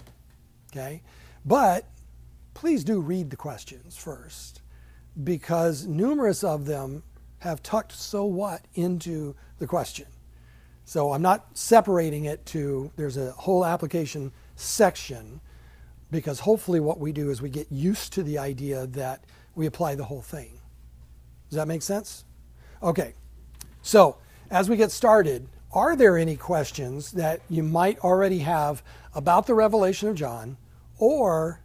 Okay? 0.71 1.01
But 1.45 1.83
please 2.53 2.85
do 2.85 3.01
read 3.01 3.29
the 3.29 3.35
questions 3.35 3.97
first 3.97 4.61
because 5.21 5.85
numerous 5.85 6.45
of 6.45 6.65
them 6.65 7.03
have 7.39 7.61
tucked 7.61 7.91
so 7.91 8.23
what 8.23 8.61
into 8.75 9.35
the 9.59 9.67
question. 9.67 10.07
So 10.85 11.11
I'm 11.11 11.21
not 11.21 11.57
separating 11.57 12.23
it 12.23 12.45
to, 12.47 12.89
there's 12.95 13.17
a 13.17 13.33
whole 13.33 13.65
application 13.65 14.31
section 14.55 15.41
because 16.11 16.39
hopefully 16.39 16.79
what 16.79 16.99
we 16.99 17.11
do 17.11 17.29
is 17.29 17.41
we 17.41 17.49
get 17.49 17.71
used 17.71 18.13
to 18.13 18.23
the 18.23 18.37
idea 18.37 18.87
that 18.87 19.23
we 19.55 19.65
apply 19.65 19.95
the 19.95 20.05
whole 20.05 20.21
thing. 20.21 20.59
Does 21.49 21.57
that 21.57 21.67
make 21.67 21.81
sense? 21.81 22.25
Okay. 22.81 23.13
So, 23.81 24.17
as 24.49 24.69
we 24.69 24.77
get 24.77 24.91
started, 24.91 25.47
are 25.71 25.95
there 25.95 26.17
any 26.17 26.35
questions 26.35 27.11
that 27.13 27.41
you 27.49 27.63
might 27.63 27.99
already 27.99 28.39
have 28.39 28.83
about 29.13 29.47
the 29.47 29.53
revelation 29.53 30.07
of 30.09 30.15
John 30.15 30.57
or 30.97 31.61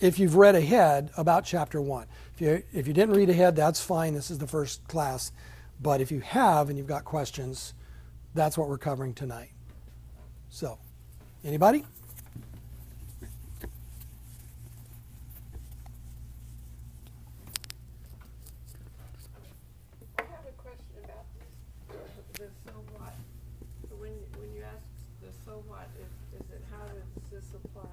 if 0.00 0.18
you've 0.18 0.36
read 0.36 0.54
ahead 0.54 1.10
about 1.16 1.44
chapter 1.44 1.80
1? 1.80 2.06
If 2.34 2.40
you, 2.40 2.62
if 2.72 2.86
you 2.86 2.94
didn't 2.94 3.14
read 3.14 3.30
ahead, 3.30 3.56
that's 3.56 3.80
fine. 3.80 4.14
This 4.14 4.30
is 4.30 4.38
the 4.38 4.46
first 4.46 4.86
class. 4.88 5.32
But 5.80 6.00
if 6.00 6.12
you 6.12 6.20
have 6.20 6.68
and 6.68 6.78
you've 6.78 6.86
got 6.86 7.04
questions, 7.04 7.74
that's 8.34 8.56
what 8.56 8.68
we're 8.68 8.78
covering 8.78 9.14
tonight. 9.14 9.50
So, 10.48 10.78
anybody? 11.44 11.84
I 20.18 20.22
have 20.22 20.46
a 20.46 20.52
question 20.60 21.04
about 21.04 21.26
this, 21.88 22.08
the 22.38 22.46
so 22.64 22.72
what. 22.96 23.14
When, 23.98 24.12
when 24.38 24.54
you 24.54 24.62
ask 24.62 24.86
the 25.20 25.28
so 25.44 25.62
what, 25.66 25.88
is, 26.00 26.40
is 26.40 26.50
it 26.50 26.62
how 26.70 26.86
does 26.86 27.30
this 27.30 27.54
apply 27.54 27.88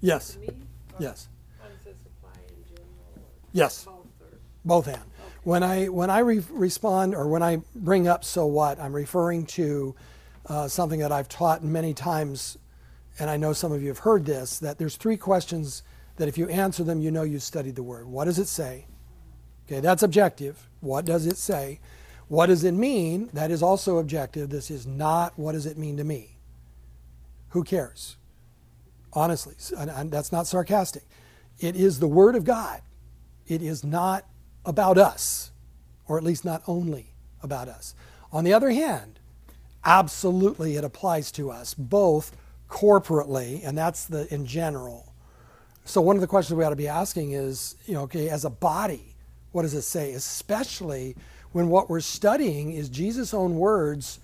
Yes. 0.00 0.34
to 0.34 0.38
me? 0.40 0.48
Or 0.48 0.54
Yes. 1.00 1.28
How 1.60 1.68
does 1.68 1.78
this 1.84 1.96
apply 2.06 2.40
in 2.48 2.64
general? 2.68 2.88
or 3.16 3.22
Yes. 3.52 3.84
Both 3.84 3.96
or? 4.20 4.38
both 4.64 4.88
and. 4.88 5.02
When 5.44 5.62
I 5.62 5.86
when 5.86 6.10
I 6.10 6.18
re- 6.18 6.44
respond 6.50 7.14
or 7.14 7.28
when 7.28 7.42
I 7.42 7.62
bring 7.74 8.06
up 8.08 8.24
so 8.24 8.46
what, 8.46 8.78
I'm 8.80 8.94
referring 8.94 9.46
to 9.46 9.94
uh, 10.46 10.68
something 10.68 11.00
that 11.00 11.12
I've 11.12 11.28
taught 11.28 11.62
many 11.64 11.94
times, 11.94 12.58
and 13.18 13.30
I 13.30 13.36
know 13.36 13.52
some 13.52 13.72
of 13.72 13.80
you 13.82 13.88
have 13.88 13.98
heard 14.00 14.24
this. 14.26 14.58
That 14.58 14.78
there's 14.78 14.96
three 14.96 15.16
questions 15.16 15.82
that 16.16 16.28
if 16.28 16.36
you 16.36 16.48
answer 16.48 16.84
them, 16.84 17.00
you 17.00 17.10
know 17.10 17.22
you 17.22 17.38
studied 17.38 17.76
the 17.76 17.82
word. 17.82 18.06
What 18.08 18.24
does 18.24 18.38
it 18.38 18.48
say? 18.48 18.86
Okay, 19.66 19.80
that's 19.80 20.02
objective. 20.02 20.68
What 20.80 21.04
does 21.04 21.26
it 21.26 21.36
say? 21.36 21.80
What 22.28 22.46
does 22.46 22.64
it 22.64 22.72
mean? 22.72 23.30
That 23.32 23.50
is 23.50 23.62
also 23.62 23.98
objective. 23.98 24.50
This 24.50 24.70
is 24.70 24.86
not 24.86 25.38
what 25.38 25.52
does 25.52 25.66
it 25.66 25.78
mean 25.78 25.96
to 25.96 26.04
me. 26.04 26.38
Who 27.50 27.64
cares? 27.64 28.16
Honestly, 29.12 29.54
and, 29.76 30.10
that's 30.10 30.32
not 30.32 30.46
sarcastic. 30.46 31.02
It 31.58 31.76
is 31.76 31.98
the 31.98 32.08
word 32.08 32.36
of 32.36 32.44
God. 32.44 32.82
It 33.46 33.62
is 33.62 33.82
not 33.82 34.26
about 34.64 34.98
us, 34.98 35.50
or 36.06 36.18
at 36.18 36.24
least 36.24 36.44
not 36.44 36.62
only 36.66 37.14
about 37.42 37.68
us. 37.68 37.94
On 38.32 38.44
the 38.44 38.52
other 38.52 38.70
hand, 38.70 39.18
absolutely 39.84 40.76
it 40.76 40.84
applies 40.84 41.32
to 41.32 41.50
us, 41.50 41.74
both 41.74 42.36
corporately, 42.68 43.66
and 43.66 43.76
that's 43.76 44.04
the 44.04 44.32
in 44.32 44.44
general. 44.44 45.14
So 45.84 46.02
one 46.02 46.16
of 46.16 46.20
the 46.20 46.26
questions 46.26 46.56
we 46.56 46.64
ought 46.64 46.70
to 46.70 46.76
be 46.76 46.88
asking 46.88 47.32
is, 47.32 47.76
you 47.86 47.94
know, 47.94 48.02
okay, 48.02 48.28
as 48.28 48.44
a 48.44 48.50
body, 48.50 49.16
what 49.52 49.62
does 49.62 49.72
it 49.72 49.82
say? 49.82 50.12
Especially 50.12 51.16
when 51.52 51.70
what 51.70 51.88
we're 51.88 52.00
studying 52.00 52.72
is 52.72 52.90
Jesus' 52.90 53.32
own 53.32 53.56
words 53.56 54.20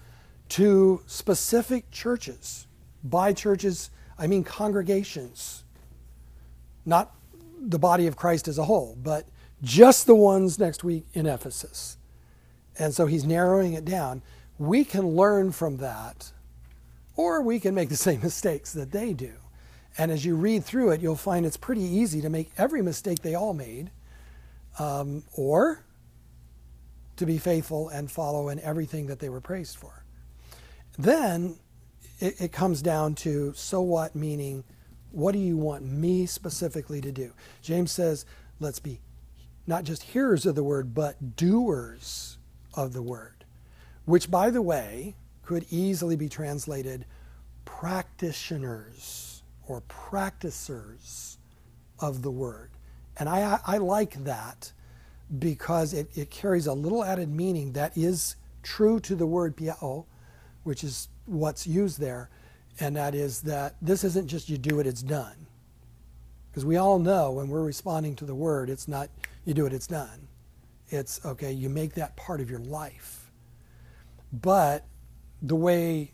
to 0.51 1.01
specific 1.07 1.91
churches. 1.91 2.67
By 3.03 3.33
churches, 3.33 3.89
I 4.19 4.27
mean 4.29 4.45
congregations. 4.45 5.65
not 6.87 7.15
the 7.61 7.79
body 7.79 8.07
of 8.07 8.17
Christ 8.17 8.49
as 8.49 8.59
a 8.59 8.65
whole, 8.65 8.97
but 9.03 9.27
just 9.63 10.07
the 10.07 10.15
ones 10.15 10.59
next 10.59 10.85
week 10.85 11.07
in 11.15 11.27
Ephesus. 11.27 11.99
And 12.79 12.95
so 12.95 13.07
he's 13.07 13.25
narrowing 13.25 13.75
it 13.75 13.85
down. 13.85 14.23
We 14.59 14.85
can 14.85 15.09
learn 15.17 15.53
from 15.53 15.79
that, 15.79 16.33
or 17.17 17.43
we 17.43 17.61
can 17.61 17.75
make 17.75 17.91
the 17.91 17.97
same 18.09 18.23
mistakes 18.23 18.73
that 18.75 18.93
they 18.93 19.15
do. 19.15 19.33
And 19.99 20.13
as 20.13 20.25
you 20.25 20.37
read 20.37 20.65
through 20.65 20.91
it, 20.93 21.03
you'll 21.03 21.17
find 21.17 21.47
it's 21.47 21.57
pretty 21.59 21.83
easy 21.83 22.23
to 22.23 22.31
make 22.31 22.51
every 22.59 22.83
mistake 22.83 23.23
they 23.23 23.35
all 23.35 23.55
made, 23.55 23.91
um, 24.79 25.25
or 25.37 25.85
to 27.17 27.27
be 27.27 27.39
faithful 27.39 27.89
and 27.91 28.11
follow 28.11 28.49
in 28.51 28.61
everything 28.61 29.07
that 29.09 29.21
they 29.21 29.29
were 29.31 29.41
praised 29.41 29.77
for. 29.77 30.05
Then 30.99 31.59
it, 32.21 32.41
it 32.41 32.53
comes 32.53 32.83
down 32.83 33.15
to 33.17 33.53
so 33.55 33.81
what, 33.81 34.15
meaning 34.15 34.65
what 35.11 35.33
do 35.33 35.39
you 35.39 35.57
want 35.57 35.85
me 35.85 36.27
specifically 36.27 37.01
to 37.01 37.13
do? 37.13 37.33
James 37.63 37.93
says, 37.93 38.27
let's 38.59 38.81
be 38.81 39.01
not 39.67 39.85
just 39.85 40.03
hearers 40.03 40.45
of 40.45 40.55
the 40.55 40.65
word, 40.65 40.95
but 40.95 41.37
doers 41.37 42.39
of 42.75 42.93
the 42.93 43.03
word, 43.03 43.45
which, 44.05 44.31
by 44.31 44.51
the 44.51 44.61
way, 44.61 45.15
could 45.45 45.65
easily 45.71 46.17
be 46.17 46.29
translated 46.29 47.07
practitioners 47.65 49.43
or 49.67 49.81
practicers 49.83 51.39
of 51.99 52.23
the 52.23 52.31
word. 52.31 52.71
And 53.17 53.29
I, 53.29 53.61
I 53.67 53.79
like 53.79 54.25
that 54.25 54.73
because 55.39 55.95
it, 55.95 56.11
it 56.15 56.31
carries 56.31 56.67
a 56.67 56.75
little 56.75 57.05
added 57.05 57.29
meaning 57.29 57.73
that 57.73 57.97
is 57.97 58.37
true 58.63 59.01
to 59.01 59.15
the 59.15 59.27
word 59.27 59.57
poieo, 59.57 60.07
which 60.65 60.83
is 60.85 61.09
what's 61.27 61.67
used 61.67 62.01
there, 62.01 62.31
and 62.81 62.97
that 62.97 63.15
is 63.15 63.43
that 63.43 63.77
this 63.81 64.05
isn't 64.05 64.29
just 64.29 64.49
you 64.49 64.59
do 64.59 64.81
it, 64.81 64.87
it's 64.87 65.03
done. 65.03 65.47
Because 66.51 66.65
we 66.65 66.77
all 66.77 66.99
know 66.99 67.33
when 67.33 67.49
we're 67.49 67.65
responding 67.65 68.15
to 68.17 68.25
the 68.25 68.35
word, 68.35 68.71
it's 68.71 68.87
not 68.87 69.09
you 69.45 69.55
do 69.55 69.67
it, 69.67 69.73
it's 69.73 69.87
done. 69.87 70.29
It's 70.89 71.25
okay, 71.25 71.53
you 71.53 71.69
make 71.69 71.95
that 71.95 72.17
part 72.17 72.41
of 72.41 72.51
your 72.51 72.61
life. 72.61 73.31
But 74.33 74.87
the 75.43 75.57
way 75.57 76.13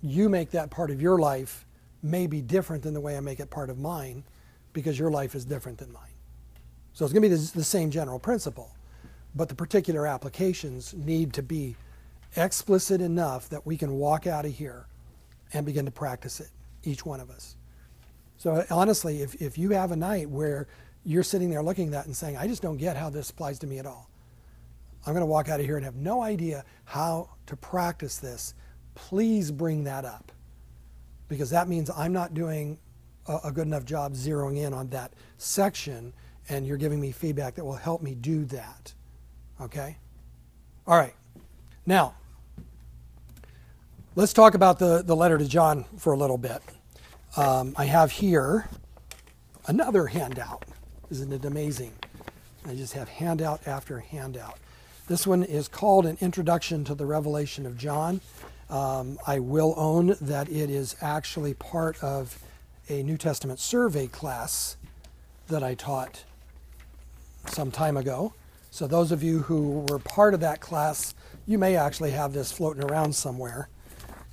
you 0.00 0.28
make 0.28 0.50
that 0.50 0.70
part 0.70 0.90
of 0.90 1.00
your 1.00 1.18
life 1.18 1.66
may 2.02 2.26
be 2.26 2.40
different 2.40 2.82
than 2.82 2.94
the 2.94 3.00
way 3.00 3.16
I 3.16 3.20
make 3.20 3.40
it 3.40 3.50
part 3.50 3.70
of 3.70 3.78
mine 3.78 4.24
because 4.72 4.98
your 4.98 5.10
life 5.10 5.34
is 5.34 5.44
different 5.44 5.78
than 5.78 5.92
mine. 5.92 6.02
So 6.92 7.04
it's 7.04 7.12
going 7.12 7.22
to 7.22 7.28
be 7.28 7.34
the, 7.34 7.52
the 7.52 7.64
same 7.64 7.90
general 7.90 8.18
principle, 8.18 8.74
but 9.34 9.48
the 9.48 9.54
particular 9.54 10.06
applications 10.06 10.94
need 10.94 11.32
to 11.34 11.42
be 11.42 11.76
explicit 12.36 13.00
enough 13.00 13.48
that 13.48 13.66
we 13.66 13.76
can 13.76 13.94
walk 13.94 14.26
out 14.26 14.44
of 14.44 14.52
here 14.52 14.86
and 15.52 15.64
begin 15.64 15.84
to 15.84 15.90
practice 15.90 16.40
it, 16.40 16.50
each 16.84 17.04
one 17.04 17.20
of 17.20 17.30
us. 17.30 17.56
So 18.36 18.64
honestly, 18.70 19.22
if, 19.22 19.34
if 19.40 19.56
you 19.56 19.70
have 19.70 19.92
a 19.92 19.96
night 19.96 20.28
where 20.28 20.68
you're 21.04 21.22
sitting 21.22 21.50
there 21.50 21.62
looking 21.62 21.86
at 21.86 21.92
that 21.92 22.06
and 22.06 22.16
saying, 22.16 22.36
I 22.36 22.46
just 22.46 22.62
don't 22.62 22.76
get 22.76 22.96
how 22.96 23.10
this 23.10 23.30
applies 23.30 23.58
to 23.60 23.66
me 23.66 23.78
at 23.78 23.86
all, 23.86 24.10
I'm 25.06 25.12
going 25.12 25.22
to 25.22 25.26
walk 25.26 25.48
out 25.48 25.60
of 25.60 25.66
here 25.66 25.76
and 25.76 25.84
have 25.84 25.94
no 25.96 26.22
idea 26.22 26.64
how 26.84 27.30
to 27.46 27.56
practice 27.56 28.18
this, 28.18 28.54
please 28.94 29.50
bring 29.50 29.84
that 29.84 30.04
up. 30.04 30.32
Because 31.28 31.50
that 31.50 31.68
means 31.68 31.90
I'm 31.96 32.12
not 32.12 32.34
doing 32.34 32.78
a, 33.26 33.38
a 33.44 33.52
good 33.52 33.66
enough 33.66 33.84
job 33.84 34.14
zeroing 34.14 34.58
in 34.58 34.74
on 34.74 34.88
that 34.88 35.12
section, 35.38 36.12
and 36.48 36.66
you're 36.66 36.76
giving 36.76 37.00
me 37.00 37.12
feedback 37.12 37.54
that 37.54 37.64
will 37.64 37.74
help 37.74 38.02
me 38.02 38.14
do 38.14 38.44
that. 38.46 38.92
Okay? 39.60 39.96
All 40.86 40.96
right. 40.96 41.14
Now, 41.86 42.14
let's 44.16 44.32
talk 44.32 44.54
about 44.54 44.78
the, 44.78 45.02
the 45.02 45.14
letter 45.14 45.36
to 45.36 45.46
John 45.46 45.84
for 45.98 46.14
a 46.14 46.16
little 46.16 46.38
bit. 46.38 46.62
Um, 47.36 47.74
I 47.76 47.84
have 47.84 48.10
here 48.10 48.66
another 49.66 50.06
handout. 50.06 50.64
Isn't 51.10 51.32
it 51.32 51.44
amazing? 51.44 51.92
I 52.66 52.74
just 52.74 52.94
have 52.94 53.10
handout 53.10 53.68
after 53.68 54.00
handout. 54.00 54.58
This 55.06 55.26
one 55.26 55.42
is 55.44 55.68
called 55.68 56.06
An 56.06 56.16
Introduction 56.20 56.82
to 56.84 56.94
the 56.94 57.04
Revelation 57.04 57.66
of 57.66 57.76
John. 57.76 58.22
Um, 58.70 59.18
I 59.26 59.38
will 59.38 59.74
own 59.76 60.16
that 60.22 60.48
it 60.48 60.70
is 60.70 60.96
actually 61.02 61.52
part 61.52 62.02
of 62.02 62.42
a 62.88 63.02
New 63.02 63.18
Testament 63.18 63.60
survey 63.60 64.06
class 64.06 64.78
that 65.48 65.62
I 65.62 65.74
taught 65.74 66.24
some 67.46 67.70
time 67.70 67.98
ago. 67.98 68.32
So, 68.70 68.86
those 68.86 69.12
of 69.12 69.22
you 69.22 69.40
who 69.40 69.86
were 69.88 69.98
part 69.98 70.34
of 70.34 70.40
that 70.40 70.60
class, 70.60 71.14
you 71.46 71.58
may 71.58 71.76
actually 71.76 72.10
have 72.12 72.32
this 72.32 72.50
floating 72.50 72.82
around 72.82 73.14
somewhere. 73.14 73.68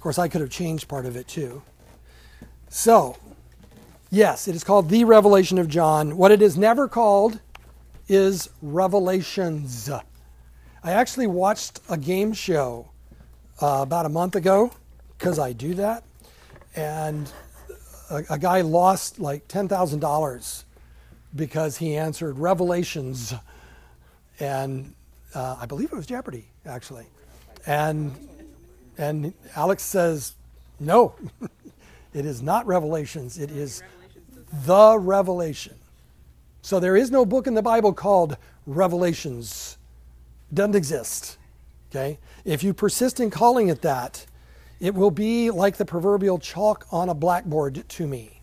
Course, 0.03 0.19
I 0.19 0.27
could 0.27 0.41
have 0.41 0.49
changed 0.49 0.89
part 0.89 1.05
of 1.05 1.15
it 1.15 1.29
too. 1.29 1.61
So, 2.67 3.15
yes, 4.11 4.49
it 4.49 4.55
is 4.55 4.61
called 4.61 4.89
The 4.89 5.05
Revelation 5.05 5.57
of 5.57 5.69
John. 5.69 6.17
What 6.17 6.29
it 6.29 6.41
is 6.41 6.57
never 6.57 6.89
called 6.89 7.39
is 8.09 8.49
Revelations. 8.61 9.89
I 9.89 10.91
actually 10.91 11.27
watched 11.27 11.79
a 11.89 11.95
game 11.95 12.33
show 12.33 12.89
uh, 13.61 13.79
about 13.81 14.05
a 14.05 14.09
month 14.09 14.35
ago 14.35 14.73
because 15.17 15.39
I 15.39 15.53
do 15.53 15.73
that, 15.75 16.03
and 16.75 17.31
a, 18.09 18.23
a 18.31 18.37
guy 18.37 18.59
lost 18.59 19.21
like 19.21 19.47
$10,000 19.47 20.63
because 21.33 21.77
he 21.77 21.95
answered 21.95 22.37
Revelations, 22.37 23.33
and 24.41 24.95
uh, 25.33 25.55
I 25.61 25.65
believe 25.65 25.93
it 25.93 25.95
was 25.95 26.07
Jeopardy 26.07 26.49
actually, 26.65 27.05
and 27.65 28.13
and 28.97 29.33
Alex 29.55 29.83
says, 29.83 30.35
no, 30.79 31.15
it 32.13 32.25
is 32.25 32.41
not 32.41 32.65
Revelations. 32.67 33.37
It 33.37 33.51
is 33.51 33.83
the 34.65 34.97
Revelation. 34.97 35.75
So 36.61 36.79
there 36.79 36.95
is 36.95 37.11
no 37.11 37.25
book 37.25 37.47
in 37.47 37.53
the 37.53 37.61
Bible 37.61 37.93
called 37.93 38.37
Revelations. 38.65 39.77
It 40.51 40.55
doesn't 40.55 40.75
exist. 40.75 41.37
Okay? 41.89 42.19
If 42.45 42.63
you 42.63 42.73
persist 42.73 43.19
in 43.19 43.29
calling 43.29 43.67
it 43.67 43.81
that, 43.81 44.25
it 44.79 44.93
will 44.93 45.11
be 45.11 45.49
like 45.49 45.77
the 45.77 45.85
proverbial 45.85 46.39
chalk 46.39 46.85
on 46.91 47.09
a 47.09 47.13
blackboard 47.13 47.87
to 47.87 48.07
me. 48.07 48.41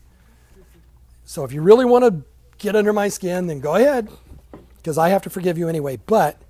So 1.24 1.44
if 1.44 1.52
you 1.52 1.62
really 1.62 1.84
want 1.84 2.04
to 2.04 2.22
get 2.58 2.74
under 2.74 2.92
my 2.92 3.08
skin, 3.08 3.46
then 3.46 3.60
go 3.60 3.74
ahead, 3.74 4.08
because 4.76 4.98
I 4.98 5.10
have 5.10 5.22
to 5.22 5.30
forgive 5.30 5.58
you 5.58 5.68
anyway. 5.68 5.98
But 6.06 6.40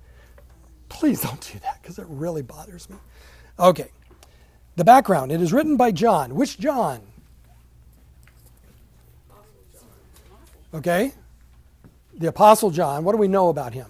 please 0.89 1.21
don't 1.21 1.41
do 1.41 1.59
that, 1.59 1.81
because 1.81 1.99
it 1.99 2.05
really 2.09 2.41
bothers 2.41 2.89
me. 2.89 2.95
Okay. 3.61 3.91
The 4.75 4.83
background 4.83 5.31
it 5.31 5.41
is 5.41 5.53
written 5.53 5.77
by 5.77 5.91
John. 5.91 6.35
Which 6.35 6.59
John? 6.59 7.01
Okay. 10.73 11.13
The 12.17 12.27
Apostle 12.27 12.71
John. 12.71 13.03
What 13.03 13.11
do 13.11 13.17
we 13.17 13.27
know 13.27 13.49
about 13.49 13.73
him? 13.73 13.87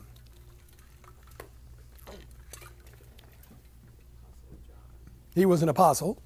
He 5.34 5.46
was 5.46 5.64
an 5.64 5.70
apostle. 5.70 6.22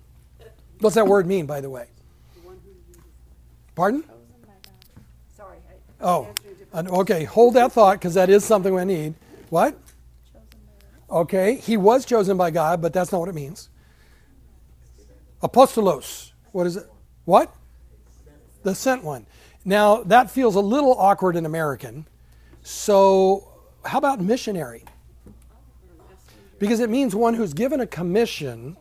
What's 0.79 0.95
that 0.95 1.05
word 1.05 1.27
mean, 1.27 1.45
by 1.45 1.62
the 1.62 1.69
way? 1.69 1.86
Pardon? 3.75 4.03
Sorry, 5.38 5.58
Oh, 6.01 6.27
okay. 6.73 7.23
Hold 7.25 7.53
that 7.53 7.71
thought 7.71 7.99
because 7.99 8.15
that 8.15 8.29
is 8.29 8.43
something 8.43 8.73
we 8.73 8.84
need. 8.86 9.13
What? 9.49 9.77
Okay, 11.09 11.55
he 11.55 11.77
was 11.77 12.05
chosen 12.05 12.37
by 12.37 12.51
God, 12.51 12.81
but 12.81 12.93
that's 12.93 13.11
not 13.11 13.19
what 13.19 13.29
it 13.29 13.35
means. 13.35 13.69
Apostolos. 15.41 16.31
What 16.51 16.65
is 16.65 16.77
it? 16.77 16.89
What? 17.25 17.53
The 18.63 18.73
sent 18.73 19.03
one. 19.03 19.27
Now, 19.63 20.03
that 20.03 20.31
feels 20.31 20.55
a 20.55 20.61
little 20.61 20.93
awkward 20.93 21.35
in 21.35 21.45
American. 21.45 22.07
So, 22.63 23.47
how 23.83 23.97
about 23.97 24.21
missionary? 24.21 24.83
Because 26.57 26.79
it 26.79 26.89
means 26.89 27.13
one 27.13 27.33
who's 27.33 27.53
given 27.53 27.81
a 27.81 27.87
commission, 27.87 28.77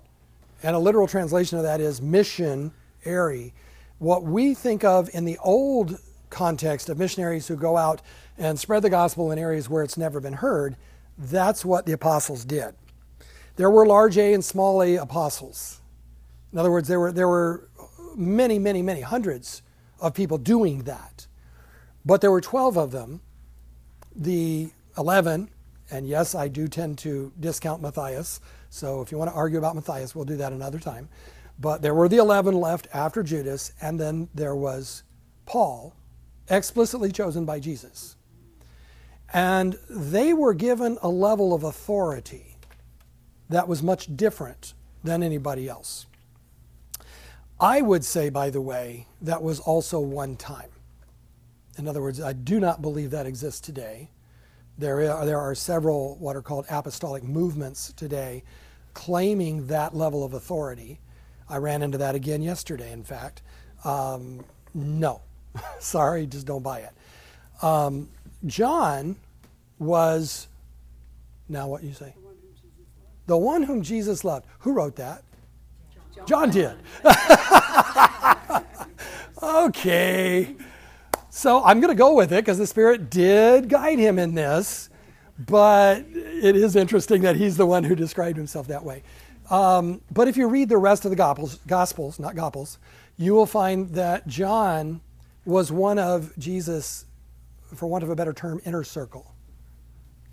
and 0.63 0.77
a 0.77 0.79
literal 0.79 1.07
translation 1.07 1.59
of 1.59 1.65
that 1.65 1.81
is 1.81 2.01
missionary. 2.01 3.53
What 3.99 4.23
we 4.23 4.55
think 4.55 4.85
of 4.85 5.11
in 5.13 5.25
the 5.25 5.39
old 5.39 5.99
context 6.31 6.89
of 6.89 6.99
missionaries 6.99 7.47
who 7.49 7.57
go 7.57 7.77
out 7.77 8.01
and 8.39 8.59
spread 8.59 8.83
the 8.83 8.91
gospel 8.91 9.31
in 9.33 9.39
areas 9.39 9.69
where 9.69 9.83
it's 9.83 9.99
never 9.99 10.21
been 10.21 10.35
heard, 10.35 10.77
that's 11.17 11.65
what 11.65 11.87
the 11.87 11.93
apostles 11.93 12.45
did. 12.45 12.75
There 13.57 13.71
were 13.71 13.87
large 13.87 14.19
A 14.19 14.35
and 14.35 14.45
small 14.45 14.83
a 14.83 14.97
apostles. 14.97 15.81
In 16.53 16.59
other 16.59 16.71
words, 16.71 16.89
there 16.89 17.01
were, 17.01 17.13
there 17.13 17.29
were 17.29 17.69
many, 18.17 18.59
many, 18.59 18.83
many 18.83 19.01
hundreds 19.01 19.63
of 20.01 20.15
people 20.15 20.39
doing 20.39 20.85
that. 20.85 21.27
But 22.05 22.21
there 22.21 22.31
were 22.31 22.41
12 22.41 22.77
of 22.77 22.91
them. 22.91 23.21
The 24.15 24.71
11, 24.97 25.51
and 25.91 26.07
yes, 26.07 26.35
I 26.35 26.49
do 26.49 26.69
tend 26.69 26.99
to 26.99 27.33
discount 27.41 27.83
Matthias. 27.83 28.41
So 28.71 29.01
if 29.01 29.11
you 29.11 29.19
want 29.19 29.31
to 29.31 29.37
argue 29.37 29.59
about 29.59 29.75
Matthias, 29.75 30.15
we'll 30.15 30.25
do 30.25 30.37
that 30.37 30.53
another 30.53 30.79
time. 30.79 31.09
But 31.59 31.83
there 31.83 31.95
were 31.95 32.09
the 32.09 32.17
11 32.17 32.55
left 32.55 32.89
after 32.93 33.23
Judas, 33.23 33.73
and 33.81 33.99
then 33.99 34.29
there 34.35 34.55
was 34.57 35.03
Paul, 35.47 35.95
explicitly 36.49 37.11
chosen 37.13 37.45
by 37.45 37.61
Jesus. 37.61 38.17
And 39.35 39.77
they 39.91 40.33
were 40.33 40.55
given 40.55 40.97
a 41.03 41.09
level 41.09 41.53
of 41.53 41.65
authority 41.65 42.57
that 43.51 43.67
was 43.67 43.83
much 43.83 44.17
different 44.17 44.75
than 45.03 45.25
anybody 45.25 45.69
else. 45.69 46.07
I 47.59 47.83
would 47.83 48.05
say, 48.05 48.31
by 48.31 48.51
the 48.51 48.61
way, 48.61 49.09
that 49.21 49.43
was 49.43 49.59
also 49.59 49.99
one 49.99 50.37
time. 50.37 50.71
In 51.77 51.89
other 51.89 52.01
words, 52.01 52.21
I 52.21 52.33
do 52.33 52.61
not 52.61 52.81
believe 52.81 53.11
that 53.11 53.27
exists 53.27 53.61
today. 53.61 54.11
There 54.79 55.13
are, 55.13 55.27
there 55.27 55.41
are 55.41 55.55
several 55.57 56.17
what 56.17 56.37
are 56.37 56.43
called 56.43 56.67
apostolic 56.71 57.25
movements 57.25 57.93
today 57.93 58.45
claiming 58.95 59.67
that 59.67 59.97
level 59.97 60.25
of 60.25 60.35
authority. 60.35 61.01
I 61.49 61.57
ran 61.57 61.83
into 61.83 61.99
that 61.99 62.15
again 62.15 62.41
yesterday, 62.41 62.93
in 62.93 63.03
fact. 63.03 63.43
Um, 63.85 64.45
no, 64.73 65.23
sorry, 65.81 66.27
just 66.27 66.47
don't 66.47 66.63
buy 66.63 66.81
it. 66.81 66.93
Um, 67.63 68.09
John 68.47 69.17
was, 69.85 70.49
now 71.49 71.69
what 71.69 71.83
you 71.83 71.93
say? 71.93 72.15
The 73.27 73.37
one 73.37 73.63
whom 73.63 73.83
Jesus 73.83 74.25
loved. 74.25 74.47
Who 74.61 74.73
wrote 74.73 74.97
that? 74.97 75.23
John 76.27 76.51
did. 76.51 76.77
okay. 79.43 80.55
So 81.31 81.65
I'm 81.65 81.81
going 81.81 81.93
to 81.93 81.99
go 81.99 82.15
with 82.15 82.33
it 82.33 82.45
because 82.45 82.59
the 82.59 82.67
Spirit 82.67 83.11
did 83.11 83.69
guide 83.69 83.99
him 83.99 84.19
in 84.19 84.35
this, 84.35 84.91
but 85.39 86.05
it 86.15 86.55
is 86.55 86.77
interesting 86.77 87.23
that 87.23 87.37
he's 87.37 87.57
the 87.57 87.67
one 87.67 87.85
who 87.85 87.95
described 87.95 88.37
himself 88.37 88.69
that 88.69 88.85
way. 88.85 89.03
Um, 89.51 90.01
but 90.11 90.29
if 90.29 90.37
you 90.37 90.49
read 90.49 90.69
the 90.69 90.79
rest 90.79 91.05
of 91.05 91.11
the 91.11 91.17
Gospels, 91.17 91.59
Gospels, 91.67 92.19
not 92.19 92.35
Gospels, 92.35 92.79
you 93.17 93.35
will 93.35 93.47
find 93.47 93.91
that 93.95 94.27
John 94.27 95.01
was 95.45 95.71
one 95.71 95.99
of 95.99 96.37
Jesus, 96.39 97.05
for 97.75 97.87
want 97.87 98.05
of 98.05 98.11
a 98.11 98.17
better 98.17 98.33
term, 98.33 98.61
inner 98.65 98.85
circle. 98.85 99.34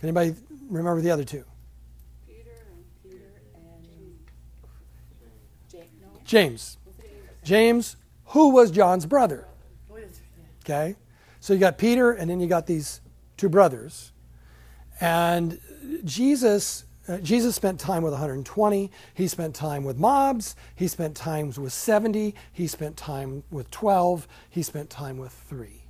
Can 0.01 0.09
anybody 0.09 0.35
remember 0.67 0.99
the 0.99 1.11
other 1.11 1.23
two? 1.23 1.45
Peter 2.27 2.49
and 2.71 2.83
Peter 3.03 3.21
and 3.53 4.17
Jake, 5.69 5.91
no? 6.01 6.07
James. 6.25 6.79
James, 7.43 7.97
who 8.25 8.49
was 8.49 8.71
John's 8.71 9.05
brother. 9.05 9.47
What 9.87 10.01
is 10.01 10.17
it? 10.17 10.65
Okay? 10.65 10.95
So 11.39 11.53
you 11.53 11.59
got 11.59 11.77
Peter, 11.77 12.13
and 12.13 12.31
then 12.31 12.39
you 12.39 12.47
got 12.47 12.65
these 12.65 12.99
two 13.37 13.47
brothers. 13.47 14.11
And 14.99 15.59
Jesus, 16.03 16.85
uh, 17.07 17.19
Jesus 17.19 17.55
spent 17.55 17.79
time 17.79 18.01
with 18.01 18.13
120. 18.13 18.89
He 19.13 19.27
spent 19.27 19.53
time 19.53 19.83
with 19.83 19.99
mobs. 19.99 20.55
He 20.73 20.87
spent 20.87 21.15
times 21.15 21.59
with 21.59 21.73
70. 21.73 22.33
He 22.51 22.65
spent 22.65 22.97
time 22.97 23.43
with 23.51 23.69
12. 23.69 24.27
He 24.49 24.63
spent 24.63 24.89
time 24.89 25.19
with 25.19 25.31
three. 25.31 25.83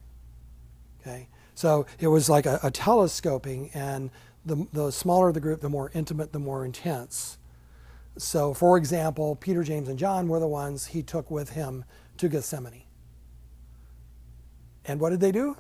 Okay? 1.00 1.30
So 1.55 1.85
it 1.99 2.07
was 2.07 2.29
like 2.29 2.45
a, 2.45 2.59
a 2.63 2.71
telescoping, 2.71 3.69
and 3.73 4.09
the, 4.45 4.67
the 4.73 4.91
smaller 4.91 5.31
the 5.31 5.39
group, 5.39 5.61
the 5.61 5.69
more 5.69 5.91
intimate, 5.93 6.31
the 6.31 6.39
more 6.39 6.65
intense. 6.65 7.37
So, 8.17 8.53
for 8.53 8.77
example, 8.77 9.35
Peter, 9.35 9.63
James, 9.63 9.87
and 9.87 9.97
John 9.97 10.27
were 10.27 10.39
the 10.39 10.47
ones 10.47 10.87
he 10.87 11.01
took 11.03 11.31
with 11.31 11.51
him 11.51 11.85
to 12.17 12.27
Gethsemane. 12.27 12.83
And 14.85 14.99
what 14.99 15.11
did 15.11 15.19
they 15.19 15.31
do? 15.31 15.55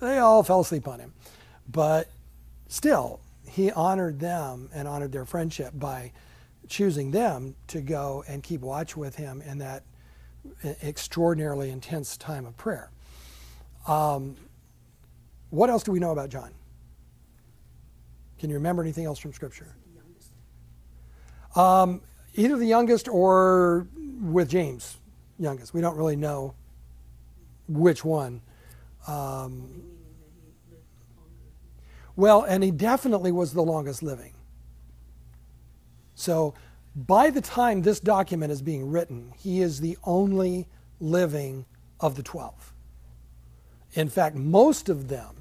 They 0.00 0.18
all 0.18 0.42
fell 0.42 0.60
asleep 0.60 0.86
on 0.88 1.00
him. 1.00 1.12
But 1.68 2.08
still, 2.68 3.20
he 3.48 3.70
honored 3.72 4.20
them 4.20 4.70
and 4.72 4.86
honored 4.86 5.12
their 5.12 5.24
friendship 5.24 5.72
by 5.74 6.12
choosing 6.68 7.10
them 7.10 7.54
to 7.68 7.80
go 7.80 8.24
and 8.28 8.42
keep 8.42 8.60
watch 8.60 8.96
with 8.96 9.16
him 9.16 9.42
in 9.42 9.58
that 9.58 9.84
extraordinarily 10.82 11.70
intense 11.70 12.16
time 12.16 12.46
of 12.46 12.56
prayer. 12.56 12.90
Um, 13.86 14.36
what 15.56 15.70
else 15.70 15.82
do 15.82 15.90
we 15.90 15.98
know 15.98 16.10
about 16.10 16.28
John? 16.28 16.52
Can 18.38 18.50
you 18.50 18.56
remember 18.56 18.82
anything 18.82 19.06
else 19.06 19.18
from 19.18 19.32
Scripture? 19.32 19.74
Um, 21.54 22.02
either 22.34 22.58
the 22.58 22.66
youngest 22.66 23.08
or 23.08 23.88
with 24.20 24.50
James, 24.50 24.98
youngest. 25.38 25.72
We 25.72 25.80
don't 25.80 25.96
really 25.96 26.16
know 26.16 26.54
which 27.68 28.04
one. 28.04 28.42
Um, 29.06 29.82
well, 32.16 32.42
and 32.42 32.62
he 32.62 32.70
definitely 32.70 33.32
was 33.32 33.54
the 33.54 33.62
longest 33.62 34.02
living. 34.02 34.34
So 36.14 36.52
by 36.94 37.30
the 37.30 37.40
time 37.40 37.80
this 37.80 37.98
document 38.00 38.52
is 38.52 38.60
being 38.60 38.90
written, 38.90 39.32
he 39.38 39.62
is 39.62 39.80
the 39.80 39.96
only 40.04 40.66
living 41.00 41.64
of 41.98 42.14
the 42.14 42.22
12. 42.22 42.74
In 43.94 44.10
fact, 44.10 44.36
most 44.36 44.90
of 44.90 45.08
them 45.08 45.35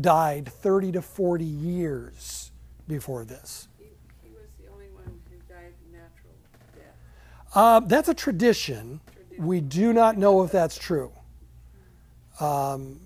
died 0.00 0.48
30 0.48 0.92
to 0.92 1.02
40 1.02 1.44
years 1.44 2.50
before 2.88 3.24
this. 3.24 3.68
he, 3.78 3.84
he 4.22 4.30
was 4.30 4.48
the 4.60 4.70
only 4.72 4.86
one 4.88 5.04
who 5.30 5.36
died 5.48 5.72
natural 5.92 6.34
death. 6.74 6.94
Uh, 7.54 7.80
that's 7.80 8.08
a 8.08 8.14
tradition. 8.14 9.00
We 9.38 9.60
do 9.60 9.92
not 9.92 10.16
know 10.16 10.42
if 10.42 10.52
that's 10.52 10.76
true. 10.76 11.12
Um, 12.40 13.00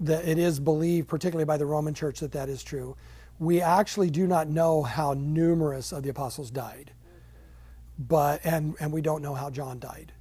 that 0.00 0.26
it 0.26 0.38
is 0.38 0.58
believed, 0.60 1.08
particularly 1.08 1.44
by 1.44 1.56
the 1.56 1.66
Roman 1.66 1.92
Church, 1.92 2.20
that 2.20 2.32
that 2.32 2.48
is 2.48 2.62
true. 2.62 2.96
We 3.38 3.60
actually 3.60 4.10
do 4.10 4.26
not 4.26 4.48
know 4.48 4.82
how 4.82 5.14
numerous 5.14 5.92
of 5.92 6.02
the 6.02 6.08
apostles 6.08 6.50
died, 6.50 6.92
but 7.98 8.40
and 8.44 8.74
and 8.80 8.92
we 8.92 9.00
don't 9.02 9.22
know 9.22 9.34
how 9.34 9.50
John 9.50 9.78
died. 9.78 10.12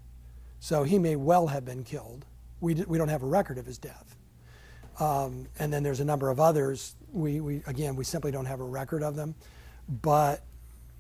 So 0.60 0.84
he 0.84 1.00
may 1.00 1.16
well 1.16 1.48
have 1.48 1.64
been 1.64 1.84
killed. 1.84 2.26
We 2.60 2.74
d- 2.74 2.86
we 2.88 2.98
don't 2.98 3.08
have 3.10 3.24
a 3.24 3.28
record 3.28 3.58
of 3.58 3.66
his 3.66 3.78
death. 3.78 4.16
Um, 5.00 5.48
and 5.58 5.72
then 5.72 5.84
there's 5.84 6.02
a 6.02 6.06
number 6.06 6.30
of 6.30 6.40
others. 6.40 6.96
We 7.12 7.40
we 7.40 7.64
again 7.66 7.96
we 7.96 8.04
simply 8.04 8.32
don't 8.32 8.46
have 8.46 8.60
a 8.60 8.66
record 8.66 9.02
of 9.02 9.16
them, 9.16 9.36
but 10.02 10.44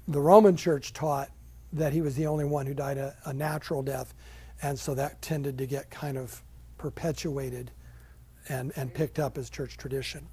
the 0.07 0.19
Roman 0.19 0.55
Church 0.55 0.93
taught 0.93 1.29
that 1.73 1.93
he 1.93 2.01
was 2.01 2.15
the 2.15 2.25
only 2.25 2.45
one 2.45 2.65
who 2.65 2.73
died 2.73 2.97
a, 2.97 3.15
a 3.25 3.33
natural 3.33 3.83
death, 3.83 4.13
and 4.62 4.79
so 4.79 4.95
that 4.95 5.21
tended 5.21 5.57
to 5.57 5.65
get 5.65 5.89
kind 5.91 6.17
of 6.17 6.41
perpetuated 6.77 7.71
and, 8.47 8.71
and 8.75 8.91
picked 8.93 9.19
up 9.19 9.38
as 9.38 9.49
church 9.49 9.77
tradition. 9.77 10.27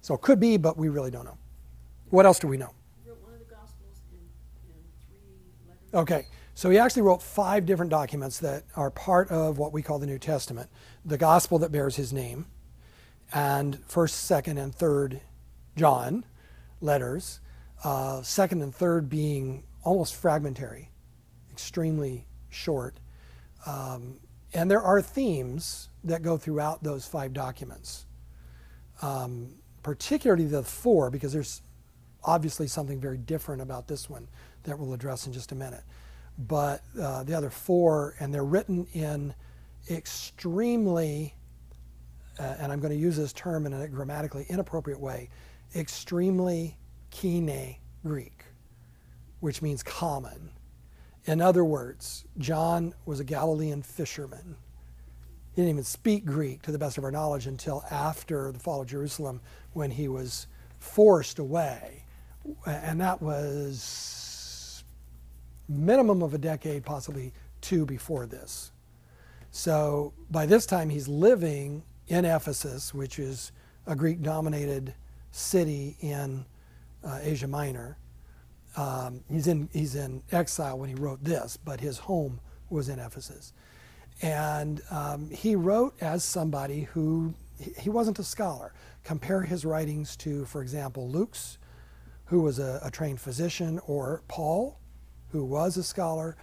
So 0.00 0.14
it 0.14 0.20
could 0.22 0.40
be, 0.40 0.56
but 0.56 0.76
we 0.76 0.88
really 0.88 1.10
don't 1.10 1.24
know. 1.24 1.38
What 2.10 2.26
else 2.26 2.38
do 2.38 2.48
we 2.48 2.56
know? 2.56 2.70
Wrote 3.06 3.22
one 3.22 3.32
of 3.34 3.38
the 3.38 3.44
Gospels 3.44 4.00
in, 4.12 4.18
in. 5.92 5.98
Okay, 5.98 6.26
so 6.54 6.70
he 6.70 6.78
actually 6.78 7.02
wrote 7.02 7.22
five 7.22 7.66
different 7.66 7.90
documents 7.90 8.38
that 8.40 8.64
are 8.76 8.90
part 8.90 9.30
of 9.30 9.58
what 9.58 9.72
we 9.72 9.82
call 9.82 9.98
the 9.98 10.06
New 10.06 10.18
Testament 10.18 10.68
the 11.04 11.18
gospel 11.18 11.58
that 11.58 11.70
bears 11.70 11.96
his 11.96 12.12
name, 12.12 12.46
and 13.34 13.76
1st, 13.88 14.46
2nd, 14.46 14.62
and 14.62 14.72
3rd 14.72 15.20
John 15.76 16.24
letters, 16.80 17.40
uh, 17.82 18.20
2nd 18.20 18.62
and 18.62 18.72
3rd 18.72 19.08
being 19.08 19.64
almost 19.82 20.14
fragmentary, 20.14 20.90
extremely 21.52 22.26
short. 22.48 22.96
Um, 23.66 24.20
and 24.54 24.70
there 24.70 24.80
are 24.80 25.02
themes 25.02 25.88
that 26.04 26.22
go 26.22 26.36
throughout 26.36 26.82
those 26.84 27.06
five 27.06 27.32
documents, 27.32 28.06
um, 29.02 29.54
particularly 29.82 30.46
the 30.46 30.62
four, 30.62 31.10
because 31.10 31.32
there's 31.32 31.60
obviously 32.22 32.68
something 32.68 33.00
very 33.00 33.18
different 33.18 33.60
about 33.60 33.88
this 33.88 34.08
one 34.08 34.28
that 34.62 34.78
we'll 34.78 34.94
address 34.94 35.26
in 35.26 35.32
just 35.32 35.50
a 35.50 35.54
minute. 35.54 35.82
But 36.38 36.82
uh, 37.00 37.24
the 37.24 37.34
other 37.34 37.50
four, 37.50 38.14
and 38.20 38.32
they're 38.32 38.44
written 38.44 38.86
in 38.92 39.34
extremely, 39.90 41.34
uh, 42.38 42.54
and 42.58 42.72
I'm 42.72 42.80
going 42.80 42.92
to 42.92 42.98
use 42.98 43.16
this 43.16 43.32
term 43.32 43.66
in 43.66 43.72
a 43.72 43.88
grammatically 43.88 44.46
inappropriate 44.48 45.00
way, 45.00 45.28
extremely 45.74 46.76
Koine 47.10 47.76
Greek, 48.04 48.44
which 49.40 49.62
means 49.62 49.82
common. 49.82 50.50
In 51.26 51.40
other 51.40 51.64
words, 51.64 52.24
John 52.38 52.94
was 53.06 53.20
a 53.20 53.24
Galilean 53.24 53.82
fisherman. 53.82 54.56
He 55.52 55.62
didn't 55.62 55.70
even 55.70 55.84
speak 55.84 56.24
Greek, 56.24 56.62
to 56.62 56.72
the 56.72 56.78
best 56.78 56.98
of 56.98 57.04
our 57.04 57.12
knowledge, 57.12 57.46
until 57.46 57.84
after 57.90 58.50
the 58.50 58.58
fall 58.58 58.80
of 58.80 58.88
Jerusalem 58.88 59.40
when 59.72 59.90
he 59.90 60.08
was 60.08 60.48
forced 60.80 61.38
away. 61.38 62.04
And 62.66 63.00
that 63.00 63.22
was 63.22 64.84
minimum 65.68 66.22
of 66.22 66.34
a 66.34 66.38
decade, 66.38 66.84
possibly 66.84 67.32
two 67.60 67.86
before 67.86 68.26
this. 68.26 68.72
So 69.50 70.12
by 70.30 70.46
this 70.46 70.66
time, 70.66 70.90
he's 70.90 71.08
living 71.08 71.84
in 72.08 72.24
Ephesus, 72.24 72.92
which 72.92 73.18
is 73.18 73.52
a 73.86 73.96
Greek 73.96 74.22
dominated 74.22 74.94
city 75.30 75.96
in 76.00 76.44
uh, 77.04 77.18
Asia 77.22 77.48
Minor. 77.48 77.98
Um, 78.76 79.22
he's, 79.30 79.46
in, 79.46 79.68
he's 79.72 79.94
in 79.94 80.22
exile 80.32 80.78
when 80.78 80.88
he 80.88 80.94
wrote 80.94 81.22
this, 81.22 81.56
but 81.56 81.80
his 81.80 81.98
home 81.98 82.40
was 82.70 82.88
in 82.88 82.98
Ephesus. 82.98 83.52
And 84.22 84.80
um, 84.90 85.30
he 85.30 85.56
wrote 85.56 85.94
as 86.00 86.24
somebody 86.24 86.82
who, 86.82 87.34
he 87.78 87.90
wasn't 87.90 88.18
a 88.18 88.24
scholar. 88.24 88.72
Compare 89.02 89.42
his 89.42 89.64
writings 89.64 90.16
to, 90.16 90.44
for 90.46 90.62
example, 90.62 91.08
Luke's, 91.08 91.58
who 92.26 92.40
was 92.40 92.58
a, 92.58 92.80
a 92.82 92.90
trained 92.90 93.20
physician, 93.20 93.80
or 93.86 94.22
Paul, 94.28 94.78
who 95.30 95.44
was 95.44 95.76
a 95.76 95.82
scholar. 95.82 96.36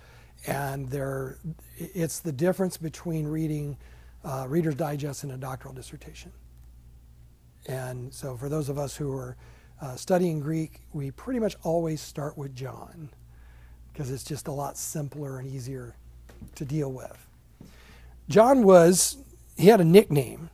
And 0.46 0.90
there, 0.90 1.38
it's 1.78 2.20
the 2.20 2.32
difference 2.32 2.78
between 2.78 3.28
reading 3.28 3.78
uh, 4.24 4.46
Reader's 4.48 4.76
Digest 4.76 5.24
and 5.24 5.32
a 5.32 5.38
doctoral 5.38 5.74
dissertation. 5.74 6.32
And 7.68 8.14
so, 8.14 8.36
for 8.36 8.50
those 8.50 8.70
of 8.70 8.78
us 8.78 8.96
who 8.96 9.12
are 9.16 9.38
uh, 9.82 9.96
studying 9.96 10.40
Greek, 10.40 10.82
we 10.94 11.12
pretty 11.12 11.40
much 11.40 11.56
always 11.64 12.02
start 12.02 12.38
with 12.38 12.56
John 12.56 13.10
because 13.92 14.12
it's 14.12 14.24
just 14.24 14.48
a 14.48 14.52
lot 14.52 14.78
simpler 14.78 15.40
and 15.40 15.48
easier 15.48 15.96
to 16.56 16.66
deal 16.66 16.92
with. 16.92 17.28
John 18.30 18.64
was 18.64 19.18
he 19.58 19.68
had 19.68 19.82
a 19.82 19.86
nickname 19.86 20.50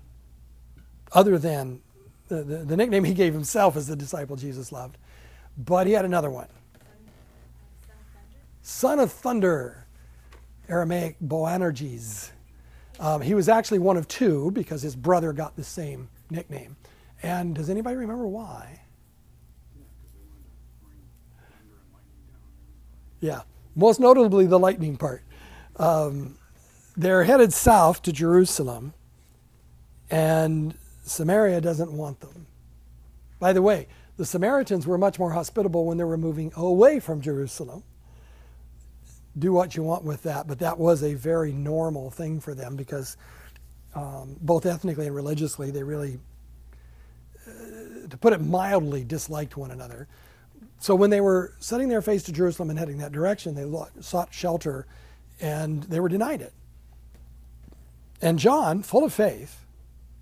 other 1.12 1.38
than 1.38 1.82
the, 2.28 2.44
the, 2.44 2.58
the 2.58 2.78
nickname 2.78 3.04
he 3.04 3.14
gave 3.14 3.34
himself 3.34 3.78
as 3.78 3.88
the 3.88 3.96
disciple 3.96 4.36
Jesus 4.36 4.72
loved, 4.72 4.98
but 5.58 5.88
he 5.88 5.94
had 5.94 6.06
another 6.06 6.30
one 6.30 6.48
Son 8.62 9.00
of 9.00 9.12
Thunder, 9.12 9.86
Aramaic 10.68 11.16
Boanerges. 11.22 12.32
Um, 13.00 13.22
he 13.22 13.34
was 13.34 13.48
actually 13.48 13.80
one 13.80 13.98
of 13.98 14.08
two 14.08 14.52
because 14.52 14.82
his 14.82 14.96
brother 14.96 15.34
got 15.34 15.56
the 15.56 15.64
same 15.64 16.10
nickname. 16.30 16.76
And 17.22 17.56
does 17.56 17.70
anybody 17.70 17.96
remember 17.96 18.28
why? 18.28 18.82
Yeah, 23.20 23.42
most 23.76 24.00
notably 24.00 24.46
the 24.46 24.60
lightning 24.60 24.98
part. 24.98 25.24
Um, 25.78 26.38
they're 26.96 27.24
headed 27.24 27.54
south 27.54 28.02
to 28.04 28.12
Jerusalem, 28.12 28.94
and 30.10 30.76
Samaria 31.04 31.62
doesn't 31.62 31.92
want 31.92 32.20
them. 32.20 32.48
By 33.40 33.54
the 33.54 33.62
way, 33.62 33.88
the 34.18 34.26
Samaritans 34.26 34.88
were 34.88 34.98
much 34.98 35.20
more 35.20 35.32
hospitable 35.32 35.86
when 35.86 35.98
they 35.98 36.04
were 36.04 36.18
moving 36.18 36.52
away 36.56 37.00
from 37.00 37.22
Jerusalem. 37.22 37.84
Do 39.38 39.54
what 39.54 39.76
you 39.76 39.84
want 39.84 40.04
with 40.04 40.24
that, 40.24 40.48
but 40.48 40.60
that 40.60 40.78
was 40.78 41.04
a 41.04 41.14
very 41.14 41.52
normal 41.52 42.10
thing 42.10 42.40
for 42.40 42.54
them 42.54 42.76
because 42.76 43.18
um, 43.94 44.36
both 44.42 44.66
ethnically 44.66 45.08
and 45.08 45.16
religiously, 45.16 45.72
they 45.72 45.84
really, 45.84 46.20
uh, 47.48 48.08
to 48.10 48.18
put 48.18 48.34
it 48.34 48.42
mildly, 48.42 49.04
disliked 49.04 49.58
one 49.58 49.72
another. 49.72 50.08
So 50.80 50.96
when 50.96 51.10
they 51.10 51.22
were 51.22 51.54
setting 51.60 51.90
their 51.90 52.02
face 52.02 52.24
to 52.24 52.32
Jerusalem 52.32 52.70
and 52.70 52.78
heading 52.78 53.00
that 53.00 53.12
direction, 53.12 53.56
they 53.56 53.66
sought 54.02 54.34
shelter 54.34 54.86
and 55.40 55.84
they 55.84 56.00
were 56.00 56.10
denied 56.10 56.42
it. 56.42 56.54
And 58.22 58.40
John, 58.40 58.82
full 58.82 59.04
of 59.04 59.14
faith, 59.14 59.66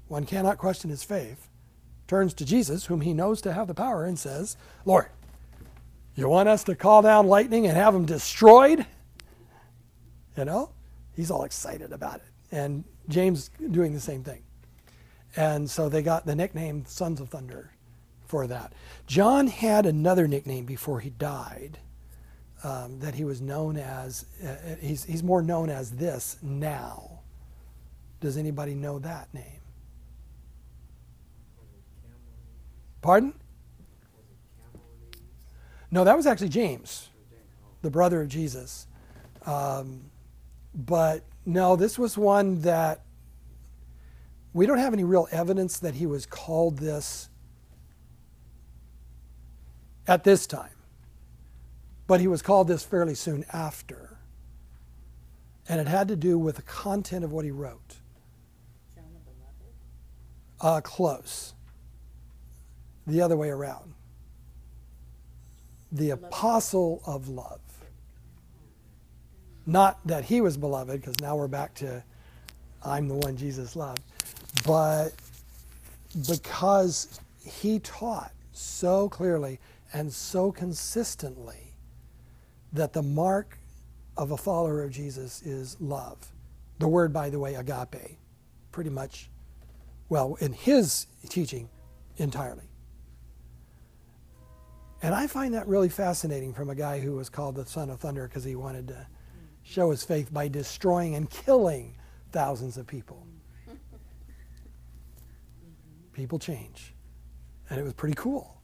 one 0.08 0.26
cannot 0.26 0.58
question 0.58 0.90
his 0.90 1.04
faith, 1.04 1.50
turns 2.08 2.34
to 2.36 2.46
Jesus, 2.46 2.86
whom 2.86 3.02
he 3.02 3.14
knows 3.14 3.42
to 3.42 3.54
have 3.54 3.68
the 3.68 3.74
power, 3.74 4.06
and 4.06 4.20
says, 4.20 4.58
Lord, 4.84 5.08
you 6.16 6.30
want 6.30 6.50
us 6.50 6.64
to 6.66 6.76
call 6.76 7.02
down 7.02 7.28
lightning 7.28 7.66
and 7.66 7.76
have 7.76 7.94
them 7.94 8.06
destroyed? 8.06 8.86
You 10.38 10.46
know? 10.46 10.72
He's 11.16 11.32
all 11.32 11.44
excited 11.44 11.92
about 11.92 12.16
it. 12.16 12.26
And 12.52 12.84
James 13.08 13.50
doing 13.72 13.94
the 13.94 14.00
same 14.00 14.24
thing. 14.24 14.44
And 15.36 15.70
so 15.70 15.90
they 15.90 16.02
got 16.02 16.26
the 16.26 16.36
nickname 16.36 16.86
Sons 16.88 17.20
of 17.20 17.30
Thunder 17.30 17.72
for 18.26 18.48
that. 18.48 18.74
John 19.08 19.48
had 19.48 19.86
another 19.86 20.28
nickname 20.28 20.66
before 20.66 21.00
he 21.00 21.10
died 21.10 21.78
um, 22.64 23.00
that 23.00 23.16
he 23.16 23.24
was 23.24 23.42
known 23.42 23.78
as, 23.78 24.26
uh, 24.44 24.76
he's, 24.82 25.04
he's 25.04 25.24
more 25.24 25.42
known 25.42 25.70
as 25.70 25.92
this 25.92 26.38
now. 26.42 27.20
Does 28.22 28.38
anybody 28.38 28.74
know 28.74 29.00
that 29.00 29.34
name? 29.34 29.62
Pardon? 33.02 33.34
No, 35.92 36.04
that 36.04 36.18
was 36.18 36.26
actually 36.26 36.50
James, 36.50 37.10
the 37.82 37.92
brother 37.92 38.22
of 38.22 38.28
Jesus. 38.28 38.88
Um, 39.46 40.10
but 40.76 41.24
no, 41.46 41.76
this 41.76 41.98
was 41.98 42.18
one 42.18 42.62
that 42.62 43.02
we 44.54 44.66
don't 44.66 44.78
have 44.78 44.94
any 44.94 45.04
real 45.04 45.28
evidence 45.32 45.80
that 45.80 45.96
he 45.96 46.06
was 46.06 46.26
called 46.26 46.78
this 46.80 47.30
at 50.08 50.24
this 50.24 50.46
time. 50.46 50.70
But 52.08 52.20
he 52.20 52.28
was 52.28 52.42
called 52.42 52.68
this 52.68 52.84
fairly 52.84 53.16
soon 53.16 53.46
after. 53.52 54.18
And 55.68 55.82
it 55.82 55.88
had 55.88 56.08
to 56.10 56.16
do 56.16 56.38
with 56.38 56.58
the 56.58 56.62
content 56.62 57.24
of 57.26 57.32
what 57.32 57.46
he 57.46 57.52
wrote. 57.52 57.98
John 58.96 59.06
the 59.14 59.32
Beloved. 59.32 60.78
Uh, 60.78 60.82
close. 60.82 61.54
The 63.08 63.22
other 63.22 63.36
way 63.36 63.50
around. 63.50 63.94
The 65.92 66.12
apostle 66.12 67.02
of 67.06 67.28
love. 67.28 67.65
Not 69.66 70.06
that 70.08 70.26
he 70.26 70.42
was 70.42 70.58
beloved, 70.58 71.02
because 71.02 71.20
now 71.20 71.36
we're 71.36 71.48
back 71.48 71.74
to 71.76 72.04
I'm 72.84 73.08
the 73.08 73.16
one 73.16 73.36
Jesus 73.36 73.76
loved, 73.76 74.02
but 74.66 75.10
because 76.28 77.20
he 77.44 77.80
taught 77.80 78.32
so 78.52 79.10
clearly 79.10 79.60
and 79.92 80.12
so 80.14 80.52
consistently 80.52 81.74
that 82.74 82.94
the 82.94 83.02
mark 83.02 83.58
of 84.18 84.32
a 84.32 84.38
follower 84.38 84.84
of 84.84 84.92
Jesus 84.92 85.42
is 85.42 85.80
love. 85.82 86.18
The 86.80 86.88
word, 86.88 87.12
by 87.12 87.30
the 87.30 87.40
way, 87.40 87.56
agape, 87.56 88.18
pretty 88.72 88.90
much, 88.90 89.30
well, 90.10 90.36
in 90.40 90.54
his 90.54 91.08
teaching, 91.28 91.70
entirely. 92.18 92.70
And 95.02 95.14
I 95.14 95.28
find 95.28 95.54
that 95.54 95.68
really 95.68 95.90
fascinating 95.90 96.54
from 96.54 96.70
a 96.70 96.76
guy 96.76 97.00
who 97.00 97.14
was 97.14 97.30
called 97.30 97.56
the 97.56 97.66
Son 97.66 97.90
of 97.90 98.00
Thunder 98.00 98.28
because 98.28 98.44
he 98.44 98.56
wanted 98.56 98.88
to 98.90 99.08
show 99.66 99.92
his 99.92 100.04
faith 100.04 100.34
by 100.34 100.48
destroying 100.48 101.16
and 101.16 101.30
killing 101.30 101.96
thousands 102.32 102.78
of 102.78 102.88
people. 102.88 103.28
People 106.14 106.40
change. 106.40 106.94
And 107.70 107.80
it 107.80 107.84
was 107.84 107.94
pretty 107.94 108.16
cool 108.16 108.62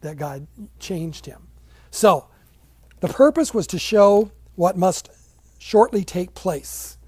that 0.00 0.16
God 0.16 0.46
changed 0.80 1.26
him. 1.26 1.46
So, 1.90 2.26
the 3.00 3.08
purpose 3.08 3.54
was 3.54 3.66
to 3.68 3.78
show 3.78 4.30
what 4.56 4.76
must 4.76 5.10
shortly 5.58 6.04
take 6.04 6.34
place. 6.34 6.98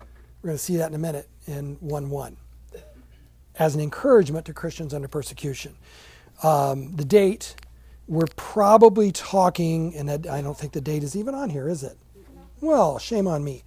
We're 0.41 0.49
going 0.49 0.59
to 0.59 0.63
see 0.63 0.77
that 0.77 0.89
in 0.89 0.95
a 0.95 0.99
minute 0.99 1.29
in 1.47 1.77
1 1.81 2.11
1 2.11 2.37
as 3.59 3.75
an 3.75 3.81
encouragement 3.81 4.47
to 4.47 4.55
Christians 4.55 4.95
under 4.95 5.09
persecution. 5.09 5.75
Um, 6.43 6.97
the 6.97 7.05
date, 7.05 7.57
we're 8.07 8.27
probably 8.37 9.13
talking, 9.13 9.95
and 9.97 10.11
I 10.11 10.43
don't 10.43 10.57
think 10.57 10.73
the 10.73 10.81
date 10.81 11.03
is 11.03 11.17
even 11.17 11.35
on 11.35 11.51
here, 11.51 11.69
is 11.69 11.83
it? 11.83 11.97
Well, 12.63 13.01
shame 13.01 13.27
on 13.27 13.43
me. 13.43 13.65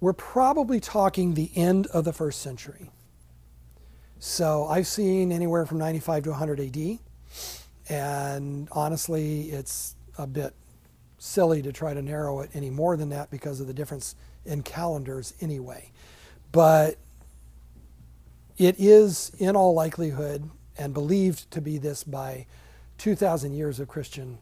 We're 0.00 0.14
probably 0.14 0.80
talking 0.80 1.34
the 1.34 1.50
end 1.54 1.88
of 1.88 2.06
the 2.06 2.12
first 2.14 2.40
century. 2.40 2.90
So 4.18 4.64
I've 4.64 4.86
seen 4.86 5.30
anywhere 5.30 5.66
from 5.66 5.76
95 5.76 6.22
to 6.22 6.30
100 6.30 6.58
AD. 6.58 6.98
And 7.90 8.66
honestly, 8.72 9.50
it's 9.50 9.94
a 10.16 10.26
bit 10.26 10.54
silly 11.18 11.60
to 11.60 11.70
try 11.70 11.92
to 11.92 12.00
narrow 12.00 12.40
it 12.40 12.48
any 12.54 12.70
more 12.70 12.96
than 12.96 13.10
that 13.10 13.30
because 13.30 13.60
of 13.60 13.66
the 13.66 13.74
difference 13.74 14.14
in 14.46 14.62
calendars 14.62 15.34
anyway. 15.42 15.92
But 16.50 16.96
it 18.56 18.76
is, 18.78 19.32
in 19.38 19.54
all 19.54 19.74
likelihood, 19.74 20.48
and 20.78 20.94
believed 20.94 21.50
to 21.50 21.60
be 21.60 21.76
this 21.76 22.04
by 22.04 22.46
2,000 22.96 23.52
years 23.52 23.78
of 23.78 23.86
Christian 23.86 24.38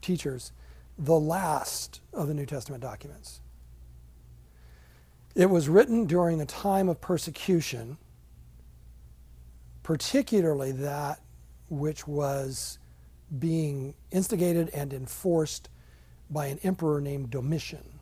teachers, 0.00 0.50
the 1.02 1.18
last 1.18 2.00
of 2.12 2.28
the 2.28 2.34
New 2.34 2.46
Testament 2.46 2.80
documents. 2.80 3.40
It 5.34 5.50
was 5.50 5.68
written 5.68 6.06
during 6.06 6.40
a 6.40 6.46
time 6.46 6.88
of 6.88 7.00
persecution, 7.00 7.96
particularly 9.82 10.70
that 10.72 11.20
which 11.68 12.06
was 12.06 12.78
being 13.36 13.94
instigated 14.12 14.68
and 14.68 14.92
enforced 14.92 15.70
by 16.30 16.46
an 16.46 16.60
emperor 16.62 17.00
named 17.00 17.30
Domitian. 17.30 17.98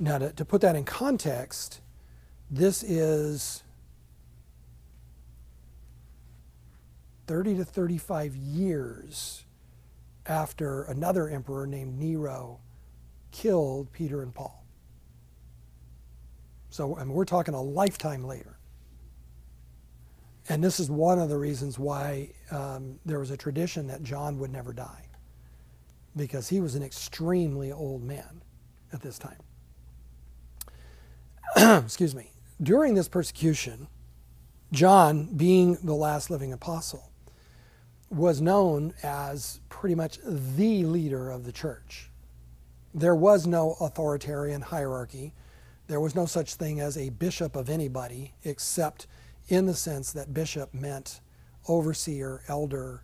Now, 0.00 0.18
to, 0.18 0.32
to 0.32 0.44
put 0.44 0.62
that 0.62 0.74
in 0.74 0.84
context, 0.84 1.80
this 2.50 2.82
is 2.82 3.62
30 7.26 7.56
to 7.56 7.64
35 7.64 8.34
years 8.36 9.41
after 10.26 10.84
another 10.84 11.28
emperor 11.28 11.66
named 11.66 11.98
Nero 11.98 12.60
killed 13.30 13.92
Peter 13.92 14.22
and 14.22 14.34
Paul. 14.34 14.64
So 16.70 16.96
mean, 16.98 17.12
we're 17.12 17.24
talking 17.24 17.54
a 17.54 17.62
lifetime 17.62 18.24
later. 18.24 18.58
And 20.48 20.64
this 20.64 20.80
is 20.80 20.90
one 20.90 21.18
of 21.18 21.28
the 21.28 21.36
reasons 21.36 21.78
why 21.78 22.30
um, 22.50 22.98
there 23.04 23.18
was 23.18 23.30
a 23.30 23.36
tradition 23.36 23.86
that 23.88 24.02
John 24.02 24.38
would 24.38 24.50
never 24.52 24.72
die, 24.72 25.06
because 26.16 26.48
he 26.48 26.60
was 26.60 26.74
an 26.74 26.82
extremely 26.82 27.70
old 27.70 28.02
man 28.02 28.42
at 28.92 29.02
this 29.02 29.18
time. 29.18 29.38
Excuse 31.84 32.14
me. 32.14 32.32
During 32.62 32.94
this 32.94 33.08
persecution, 33.08 33.88
John, 34.72 35.26
being 35.36 35.76
the 35.82 35.94
last 35.94 36.30
living 36.30 36.52
apostle, 36.52 37.11
was 38.12 38.42
known 38.42 38.92
as 39.02 39.60
pretty 39.70 39.94
much 39.94 40.18
the 40.22 40.84
leader 40.84 41.30
of 41.30 41.44
the 41.44 41.52
church. 41.52 42.10
There 42.94 43.14
was 43.14 43.46
no 43.46 43.76
authoritarian 43.80 44.60
hierarchy. 44.60 45.32
There 45.86 45.98
was 45.98 46.14
no 46.14 46.26
such 46.26 46.56
thing 46.56 46.78
as 46.78 46.98
a 46.98 47.08
bishop 47.08 47.56
of 47.56 47.70
anybody, 47.70 48.34
except 48.44 49.06
in 49.48 49.64
the 49.64 49.74
sense 49.74 50.12
that 50.12 50.34
bishop 50.34 50.74
meant 50.74 51.20
overseer, 51.66 52.42
elder, 52.48 53.02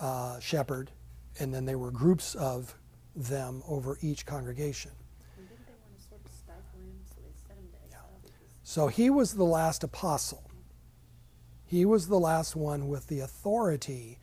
uh, 0.00 0.38
shepherd, 0.38 0.92
and 1.40 1.52
then 1.52 1.64
there 1.64 1.78
were 1.78 1.90
groups 1.90 2.36
of 2.36 2.76
them 3.16 3.64
over 3.66 3.98
each 4.00 4.26
congregation. 4.26 4.92
So 8.62 8.88
he 8.88 9.10
was 9.10 9.34
the 9.34 9.44
last 9.44 9.82
apostle. 9.82 10.50
He 11.64 11.84
was 11.84 12.06
the 12.06 12.18
last 12.18 12.54
one 12.54 12.88
with 12.88 13.08
the 13.08 13.20
authority 13.20 14.18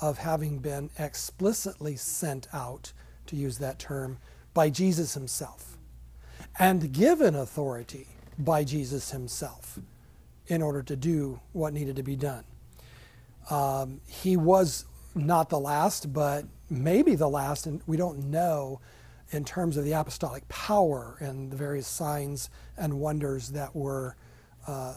of 0.00 0.18
having 0.18 0.58
been 0.58 0.90
explicitly 0.98 1.96
sent 1.96 2.46
out, 2.52 2.92
to 3.26 3.36
use 3.36 3.58
that 3.58 3.78
term, 3.78 4.18
by 4.54 4.70
Jesus 4.70 5.14
himself, 5.14 5.76
and 6.58 6.92
given 6.92 7.34
authority 7.34 8.06
by 8.38 8.64
Jesus 8.64 9.10
himself 9.10 9.78
in 10.46 10.62
order 10.62 10.82
to 10.82 10.96
do 10.96 11.40
what 11.52 11.72
needed 11.72 11.96
to 11.96 12.02
be 12.02 12.16
done. 12.16 12.44
Um, 13.50 14.00
he 14.06 14.36
was 14.36 14.86
not 15.14 15.48
the 15.48 15.58
last, 15.58 16.12
but 16.12 16.44
maybe 16.70 17.14
the 17.14 17.28
last, 17.28 17.66
and 17.66 17.80
we 17.86 17.96
don't 17.96 18.30
know 18.30 18.80
in 19.30 19.44
terms 19.44 19.76
of 19.76 19.84
the 19.84 19.92
apostolic 19.92 20.48
power 20.48 21.16
and 21.20 21.50
the 21.50 21.56
various 21.56 21.86
signs 21.86 22.50
and 22.76 22.98
wonders 22.98 23.50
that 23.50 23.74
were 23.74 24.16
uh, 24.66 24.94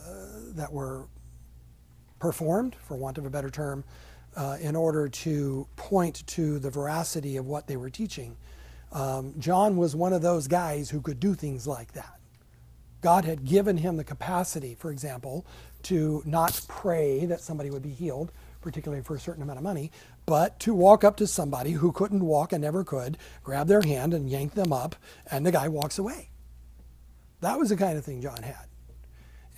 that 0.54 0.72
were 0.72 1.08
performed, 2.20 2.76
for 2.76 2.98
want 2.98 3.18
of 3.18 3.26
a 3.26 3.30
better 3.30 3.50
term, 3.50 3.84
uh, 4.36 4.58
in 4.62 4.76
order 4.76 5.10
to 5.10 5.68
point 5.76 6.26
to 6.28 6.60
the 6.60 6.70
veracity 6.70 7.38
of 7.38 7.46
what 7.46 7.68
they 7.68 7.78
were 7.78 7.90
teaching. 7.90 8.38
Um, 8.92 9.34
John 9.40 9.78
was 9.78 9.96
one 9.96 10.14
of 10.14 10.22
those 10.22 10.48
guys 10.48 10.90
who 10.90 11.02
could 11.02 11.20
do 11.20 11.34
things 11.34 11.66
like 11.68 11.94
that. 11.94 12.20
God 13.02 13.26
had 13.26 13.46
given 13.46 13.78
him 13.78 13.98
the 13.98 14.04
capacity, 14.04 14.76
for 14.76 14.92
example, 14.92 15.46
to 15.84 16.22
not 16.26 16.62
pray 16.68 17.26
that 17.26 17.42
somebody 17.42 17.70
would 17.70 17.82
be 17.82 17.90
healed, 17.90 18.32
particularly 18.62 19.04
for 19.04 19.16
a 19.16 19.20
certain 19.20 19.42
amount 19.42 19.58
of 19.58 19.64
money, 19.64 19.92
but 20.26 20.60
to 20.60 20.74
walk 20.74 21.04
up 21.04 21.18
to 21.18 21.26
somebody 21.26 21.72
who 21.72 21.92
couldn't 21.92 22.24
walk 22.24 22.54
and 22.54 22.62
never 22.62 22.84
could, 22.84 23.18
grab 23.44 23.68
their 23.68 23.82
hand 23.82 24.14
and 24.14 24.30
yank 24.30 24.54
them 24.54 24.72
up, 24.72 24.96
and 25.32 25.46
the 25.46 25.52
guy 25.52 25.68
walks 25.68 25.98
away. 25.98 26.30
That 27.40 27.58
was 27.58 27.70
the 27.70 27.78
kind 27.78 27.98
of 27.98 28.06
thing 28.06 28.22
John 28.22 28.44
had. 28.44 28.68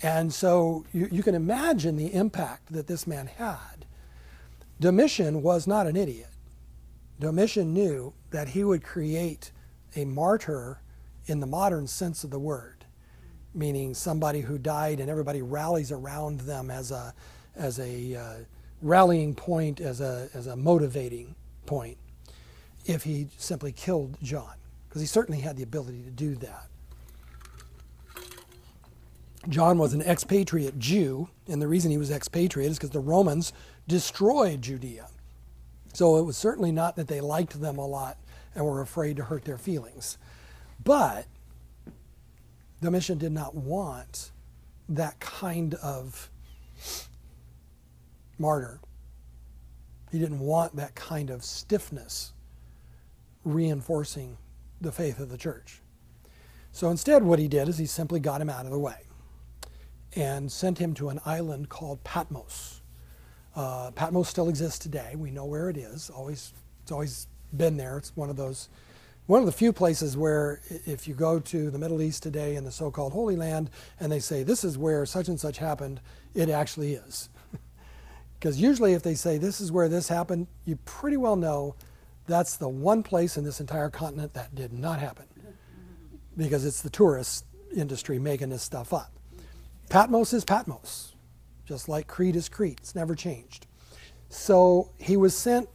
And 0.01 0.33
so 0.33 0.85
you, 0.93 1.09
you 1.11 1.21
can 1.21 1.35
imagine 1.35 1.97
the 1.97 2.13
impact 2.13 2.71
that 2.71 2.87
this 2.87 3.05
man 3.05 3.27
had. 3.27 3.85
Domitian 4.83 5.41
was 5.41 5.65
not 5.65 5.87
an 5.87 5.95
idiot. 5.95 6.27
Domitian 7.17 7.73
knew 7.73 8.13
that 8.31 8.49
he 8.49 8.65
would 8.65 8.83
create 8.83 9.53
a 9.95 10.03
martyr 10.03 10.81
in 11.25 11.39
the 11.39 11.47
modern 11.47 11.87
sense 11.87 12.25
of 12.25 12.31
the 12.31 12.39
word, 12.39 12.83
meaning 13.55 13.93
somebody 13.93 14.41
who 14.41 14.57
died 14.57 14.99
and 14.99 15.09
everybody 15.09 15.41
rallies 15.41 15.93
around 15.93 16.41
them 16.41 16.69
as 16.69 16.91
a, 16.91 17.13
as 17.55 17.79
a 17.79 18.13
uh, 18.13 18.33
rallying 18.81 19.33
point, 19.33 19.79
as 19.79 20.01
a, 20.01 20.27
as 20.33 20.47
a 20.47 20.55
motivating 20.57 21.33
point, 21.65 21.97
if 22.85 23.03
he 23.03 23.29
simply 23.37 23.71
killed 23.71 24.17
John, 24.21 24.55
because 24.89 24.99
he 24.99 25.07
certainly 25.07 25.39
had 25.39 25.55
the 25.55 25.63
ability 25.63 26.03
to 26.03 26.11
do 26.11 26.35
that. 26.35 26.67
John 29.47 29.77
was 29.77 29.93
an 29.93 30.01
expatriate 30.01 30.77
Jew, 30.77 31.29
and 31.47 31.61
the 31.61 31.67
reason 31.69 31.89
he 31.89 31.97
was 31.97 32.11
expatriate 32.11 32.71
is 32.71 32.77
because 32.77 32.89
the 32.89 32.99
Romans 32.99 33.53
destroyed 33.87 34.61
Judea. 34.61 35.07
So 35.93 36.17
it 36.17 36.23
was 36.23 36.37
certainly 36.37 36.71
not 36.71 36.95
that 36.95 37.07
they 37.07 37.21
liked 37.21 37.59
them 37.59 37.77
a 37.77 37.85
lot 37.85 38.17
and 38.55 38.65
were 38.65 38.81
afraid 38.81 39.17
to 39.17 39.23
hurt 39.23 39.45
their 39.45 39.57
feelings. 39.57 40.17
But 40.83 41.27
Domitian 42.81 43.17
did 43.17 43.31
not 43.31 43.55
want 43.55 44.31
that 44.89 45.19
kind 45.19 45.75
of 45.75 46.29
martyr. 48.37 48.79
He 50.11 50.19
didn't 50.19 50.39
want 50.39 50.75
that 50.75 50.93
kind 50.95 51.29
of 51.29 51.43
stiffness 51.43 52.33
reinforcing 53.43 54.37
the 54.81 54.91
faith 54.91 55.19
of 55.19 55.29
the 55.29 55.37
church. 55.37 55.81
So 56.71 56.89
instead, 56.89 57.23
what 57.23 57.39
he 57.39 57.47
did 57.47 57.69
is 57.69 57.77
he 57.77 57.85
simply 57.85 58.19
got 58.19 58.41
him 58.41 58.49
out 58.49 58.65
of 58.65 58.71
the 58.71 58.79
way 58.79 59.07
and 60.15 60.51
sent 60.51 60.77
him 60.77 60.93
to 60.95 61.09
an 61.09 61.19
island 61.25 61.69
called 61.69 62.03
Patmos. 62.03 62.81
Uh, 63.55 63.91
Patmos 63.91 64.29
still 64.29 64.49
exists 64.49 64.79
today. 64.79 65.13
We 65.15 65.31
know 65.31 65.45
where 65.45 65.69
it 65.69 65.77
is. 65.77 66.09
Always, 66.09 66.53
it's 66.81 66.91
always 66.91 67.27
been 67.55 67.77
there. 67.77 67.97
It's 67.97 68.15
one 68.15 68.29
of 68.29 68.35
those, 68.35 68.69
one 69.27 69.39
of 69.39 69.45
the 69.45 69.51
few 69.51 69.71
places 69.71 70.17
where 70.17 70.61
if 70.69 71.07
you 71.07 71.13
go 71.13 71.39
to 71.39 71.69
the 71.69 71.77
Middle 71.77 72.01
East 72.01 72.23
today 72.23 72.55
in 72.55 72.63
the 72.63 72.71
so-called 72.71 73.13
Holy 73.13 73.35
Land 73.35 73.69
and 73.99 74.11
they 74.11 74.19
say 74.19 74.43
this 74.43 74.63
is 74.63 74.77
where 74.77 75.05
such 75.05 75.27
and 75.27 75.39
such 75.39 75.59
happened, 75.59 76.01
it 76.33 76.49
actually 76.49 76.93
is. 76.93 77.29
Because 78.39 78.59
usually, 78.59 78.91
if 78.91 79.03
they 79.03 79.15
say 79.15 79.37
this 79.37 79.61
is 79.61 79.71
where 79.71 79.87
this 79.87 80.09
happened, 80.09 80.47
you 80.65 80.75
pretty 80.83 81.15
well 81.15 81.37
know 81.37 81.75
that's 82.27 82.57
the 82.57 82.67
one 82.67 83.01
place 83.01 83.37
in 83.37 83.45
this 83.45 83.61
entire 83.61 83.89
continent 83.89 84.33
that 84.33 84.53
did 84.53 84.73
not 84.73 84.99
happen. 84.99 85.25
Because 86.35 86.65
it's 86.65 86.81
the 86.81 86.89
tourist 86.89 87.45
industry 87.73 88.19
making 88.19 88.49
this 88.49 88.61
stuff 88.61 88.91
up. 88.91 89.13
Patmos 89.87 90.33
is 90.33 90.43
Patmos, 90.43 91.12
just 91.65 91.87
like 91.87 92.07
Crete 92.07 92.35
is 92.35 92.49
Crete. 92.49 92.79
It's 92.81 92.95
never 92.95 93.15
changed. 93.15 93.67
So 94.29 94.91
he 94.97 95.15
was 95.17 95.37
sent 95.37 95.69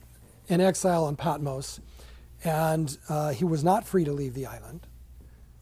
in 0.48 0.60
exile 0.60 1.04
on 1.04 1.16
Patmos, 1.16 1.80
and 2.44 2.96
uh, 3.08 3.30
he 3.30 3.44
was 3.44 3.62
not 3.62 3.86
free 3.86 4.04
to 4.04 4.12
leave 4.12 4.34
the 4.34 4.46
island. 4.46 4.86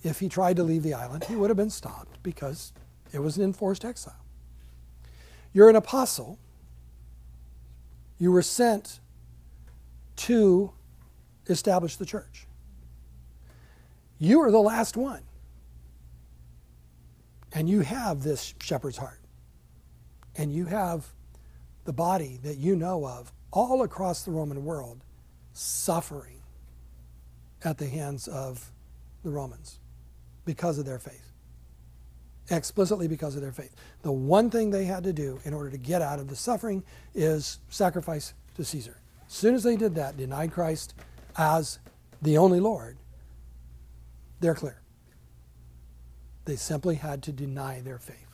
If 0.02 0.20
he 0.20 0.28
tried 0.28 0.56
to 0.56 0.62
leave 0.62 0.82
the 0.82 0.94
island, 0.94 1.24
he 1.24 1.36
would 1.36 1.50
have 1.50 1.56
been 1.56 1.70
stopped 1.70 2.22
because 2.22 2.72
it 3.12 3.18
was 3.18 3.36
an 3.36 3.44
enforced 3.44 3.84
exile. 3.84 4.24
You're 5.52 5.68
an 5.70 5.76
apostle. 5.76 6.38
You 8.18 8.30
were 8.32 8.42
sent 8.42 9.00
to 10.16 10.72
establish 11.48 11.96
the 11.96 12.06
church. 12.06 12.46
You 14.18 14.40
are 14.40 14.50
the 14.50 14.60
last 14.60 14.96
one. 14.96 15.22
And 17.52 17.68
you 17.68 17.80
have 17.80 18.22
this 18.22 18.54
shepherd's 18.60 18.98
heart. 18.98 19.20
And 20.36 20.52
you 20.52 20.66
have 20.66 21.06
the 21.84 21.92
body 21.92 22.38
that 22.42 22.56
you 22.56 22.76
know 22.76 23.06
of 23.06 23.32
all 23.50 23.82
across 23.82 24.22
the 24.22 24.30
Roman 24.30 24.64
world 24.64 25.02
suffering 25.52 26.42
at 27.64 27.78
the 27.78 27.86
hands 27.86 28.28
of 28.28 28.70
the 29.24 29.30
Romans 29.30 29.78
because 30.44 30.78
of 30.78 30.84
their 30.84 30.98
faith. 30.98 31.32
Explicitly 32.50 33.08
because 33.08 33.34
of 33.34 33.42
their 33.42 33.52
faith. 33.52 33.74
The 34.02 34.12
one 34.12 34.50
thing 34.50 34.70
they 34.70 34.84
had 34.84 35.02
to 35.04 35.12
do 35.12 35.40
in 35.44 35.52
order 35.52 35.70
to 35.70 35.78
get 35.78 36.02
out 36.02 36.18
of 36.18 36.28
the 36.28 36.36
suffering 36.36 36.84
is 37.14 37.58
sacrifice 37.70 38.34
to 38.56 38.64
Caesar. 38.64 39.00
As 39.26 39.32
soon 39.32 39.54
as 39.54 39.64
they 39.64 39.76
did 39.76 39.94
that, 39.96 40.16
denied 40.16 40.52
Christ 40.52 40.94
as 41.36 41.80
the 42.22 42.38
only 42.38 42.60
Lord, 42.60 42.98
they're 44.40 44.54
clear. 44.54 44.80
They 46.44 46.56
simply 46.56 46.94
had 46.94 47.22
to 47.24 47.32
deny 47.32 47.80
their 47.80 47.98
faith. 47.98 48.25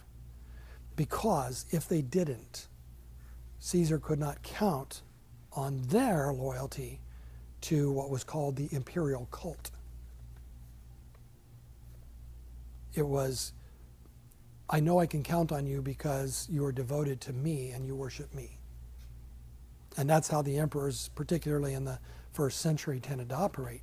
Because 1.02 1.66
if 1.72 1.88
they 1.88 2.00
didn't, 2.00 2.68
Caesar 3.58 3.98
could 3.98 4.20
not 4.20 4.40
count 4.44 5.02
on 5.52 5.82
their 5.88 6.32
loyalty 6.32 7.00
to 7.62 7.90
what 7.90 8.08
was 8.08 8.22
called 8.22 8.54
the 8.54 8.68
imperial 8.70 9.26
cult. 9.32 9.72
It 12.94 13.04
was, 13.04 13.52
I 14.70 14.78
know 14.78 15.00
I 15.00 15.06
can 15.06 15.24
count 15.24 15.50
on 15.50 15.66
you 15.66 15.82
because 15.82 16.46
you 16.48 16.64
are 16.64 16.70
devoted 16.70 17.20
to 17.22 17.32
me 17.32 17.72
and 17.72 17.84
you 17.84 17.96
worship 17.96 18.32
me. 18.32 18.58
And 19.96 20.08
that's 20.08 20.28
how 20.28 20.40
the 20.40 20.56
emperors, 20.56 21.10
particularly 21.16 21.74
in 21.74 21.84
the 21.84 21.98
first 22.32 22.60
century, 22.60 23.00
tended 23.00 23.30
to 23.30 23.34
operate. 23.34 23.82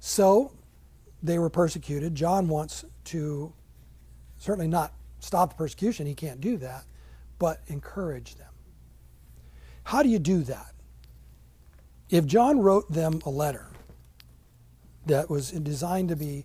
So 0.00 0.52
they 1.22 1.38
were 1.38 1.50
persecuted. 1.50 2.14
John 2.14 2.48
wants 2.48 2.82
to 3.12 3.52
certainly 4.38 4.68
not 4.68 4.94
stop 5.24 5.50
the 5.50 5.56
persecution, 5.56 6.06
he 6.06 6.14
can't 6.14 6.40
do 6.40 6.56
that, 6.58 6.84
but 7.38 7.60
encourage 7.66 8.36
them. 8.36 8.52
How 9.84 10.02
do 10.02 10.08
you 10.08 10.18
do 10.18 10.42
that? 10.44 10.72
If 12.10 12.26
John 12.26 12.60
wrote 12.60 12.90
them 12.90 13.20
a 13.24 13.30
letter 13.30 13.66
that 15.06 15.28
was 15.28 15.50
designed 15.50 16.08
to 16.10 16.16
be 16.16 16.44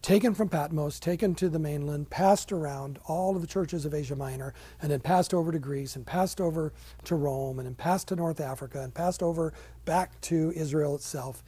taken 0.00 0.34
from 0.34 0.48
Patmos, 0.48 0.98
taken 0.98 1.34
to 1.36 1.48
the 1.48 1.60
mainland, 1.60 2.10
passed 2.10 2.50
around 2.50 2.98
all 3.06 3.36
of 3.36 3.40
the 3.40 3.46
churches 3.46 3.84
of 3.84 3.94
Asia 3.94 4.16
Minor, 4.16 4.52
and 4.80 4.90
then 4.90 5.00
passed 5.00 5.32
over 5.32 5.52
to 5.52 5.60
Greece, 5.60 5.94
and 5.94 6.04
passed 6.04 6.40
over 6.40 6.72
to 7.04 7.14
Rome, 7.14 7.60
and 7.60 7.66
then 7.66 7.76
passed 7.76 8.08
to 8.08 8.16
North 8.16 8.40
Africa, 8.40 8.82
and 8.82 8.92
passed 8.92 9.22
over 9.22 9.52
back 9.84 10.20
to 10.22 10.52
Israel 10.56 10.96
itself, 10.96 11.44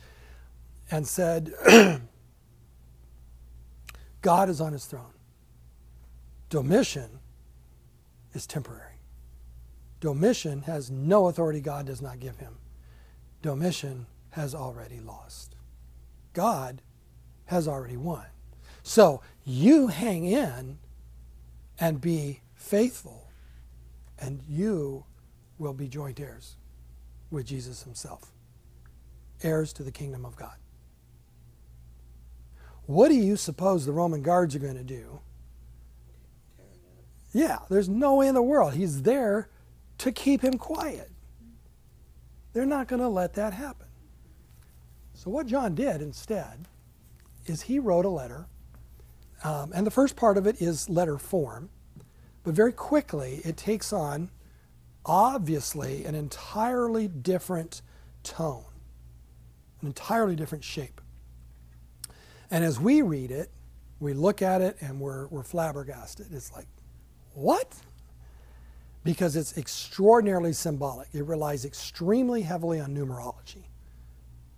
and 0.90 1.06
said, 1.06 1.52
God 4.22 4.48
is 4.48 4.60
on 4.60 4.72
his 4.72 4.86
throne. 4.86 5.13
Domitian 6.54 7.18
is 8.32 8.46
temporary. 8.46 9.00
Domitian 9.98 10.62
has 10.62 10.88
no 10.88 11.26
authority 11.26 11.60
God 11.60 11.84
does 11.84 12.00
not 12.00 12.20
give 12.20 12.36
him. 12.36 12.58
Domitian 13.42 14.06
has 14.30 14.54
already 14.54 15.00
lost. 15.00 15.56
God 16.32 16.80
has 17.46 17.66
already 17.66 17.96
won. 17.96 18.26
So 18.84 19.20
you 19.44 19.88
hang 19.88 20.26
in 20.26 20.78
and 21.80 22.00
be 22.00 22.42
faithful, 22.54 23.32
and 24.16 24.40
you 24.48 25.06
will 25.58 25.74
be 25.74 25.88
joint 25.88 26.20
heirs 26.20 26.54
with 27.32 27.46
Jesus 27.46 27.82
himself, 27.82 28.30
heirs 29.42 29.72
to 29.72 29.82
the 29.82 29.90
kingdom 29.90 30.24
of 30.24 30.36
God. 30.36 30.54
What 32.86 33.08
do 33.08 33.16
you 33.16 33.34
suppose 33.34 33.84
the 33.84 33.92
Roman 33.92 34.22
guards 34.22 34.54
are 34.54 34.60
going 34.60 34.76
to 34.76 34.84
do 34.84 35.18
Yeah, 37.34 37.58
there's 37.68 37.88
no 37.88 38.14
way 38.14 38.28
in 38.28 38.34
the 38.34 38.42
world. 38.42 38.74
He's 38.74 39.02
there 39.02 39.48
to 39.98 40.12
keep 40.12 40.40
him 40.40 40.56
quiet. 40.56 41.10
They're 42.52 42.64
not 42.64 42.86
going 42.86 43.02
to 43.02 43.08
let 43.08 43.34
that 43.34 43.52
happen. 43.52 43.88
So, 45.14 45.30
what 45.30 45.46
John 45.46 45.74
did 45.74 46.00
instead 46.00 46.68
is 47.46 47.62
he 47.62 47.80
wrote 47.80 48.04
a 48.04 48.08
letter, 48.08 48.46
um, 49.42 49.72
and 49.74 49.84
the 49.84 49.90
first 49.90 50.14
part 50.14 50.38
of 50.38 50.46
it 50.46 50.62
is 50.62 50.88
letter 50.88 51.18
form, 51.18 51.70
but 52.44 52.54
very 52.54 52.72
quickly 52.72 53.40
it 53.44 53.56
takes 53.56 53.92
on, 53.92 54.30
obviously, 55.04 56.04
an 56.04 56.14
entirely 56.14 57.08
different 57.08 57.82
tone, 58.22 58.64
an 59.80 59.88
entirely 59.88 60.36
different 60.36 60.62
shape. 60.62 61.00
And 62.48 62.62
as 62.64 62.78
we 62.78 63.02
read 63.02 63.32
it, 63.32 63.50
we 63.98 64.12
look 64.12 64.40
at 64.40 64.60
it 64.60 64.76
and 64.80 65.00
we're, 65.00 65.26
we're 65.28 65.42
flabbergasted. 65.42 66.26
It's 66.32 66.52
like, 66.52 66.66
what? 67.34 67.74
Because 69.02 69.36
it's 69.36 69.58
extraordinarily 69.58 70.52
symbolic. 70.52 71.08
It 71.12 71.24
relies 71.24 71.64
extremely 71.64 72.42
heavily 72.42 72.80
on 72.80 72.94
numerology. 72.94 73.64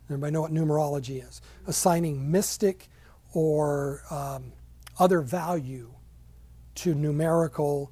Everybody 0.07 0.33
know 0.33 0.43
what 0.43 0.53
numerology 0.53 1.27
is? 1.27 1.41
Assigning 1.67 2.31
mystic 2.31 2.89
or 3.33 4.03
um, 4.11 4.53
other 4.99 5.21
value 5.21 5.93
to 6.77 6.95
numerical 6.95 7.91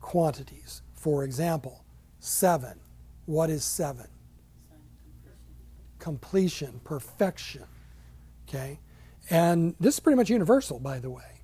quantities. 0.00 0.82
For 0.94 1.24
example, 1.24 1.84
seven. 2.20 2.78
What 3.26 3.50
is 3.50 3.64
seven? 3.64 4.06
Completion, 5.98 6.80
perfection. 6.84 7.64
Okay? 8.48 8.78
And 9.30 9.74
this 9.80 9.94
is 9.94 10.00
pretty 10.00 10.16
much 10.16 10.30
universal, 10.30 10.78
by 10.78 11.00
the 11.00 11.10
way. 11.10 11.37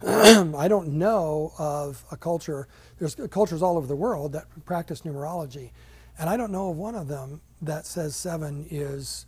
I 0.06 0.68
don't 0.68 0.90
know 0.90 1.52
of 1.58 2.04
a 2.10 2.16
culture, 2.16 2.68
there's 2.98 3.16
cultures 3.30 3.62
all 3.62 3.76
over 3.76 3.86
the 3.86 3.96
world 3.96 4.32
that 4.32 4.44
practice 4.64 5.02
numerology, 5.02 5.70
and 6.18 6.30
I 6.30 6.36
don't 6.36 6.52
know 6.52 6.70
of 6.70 6.76
one 6.76 6.94
of 6.94 7.08
them 7.08 7.40
that 7.62 7.86
says 7.86 8.14
seven 8.14 8.66
is 8.70 9.26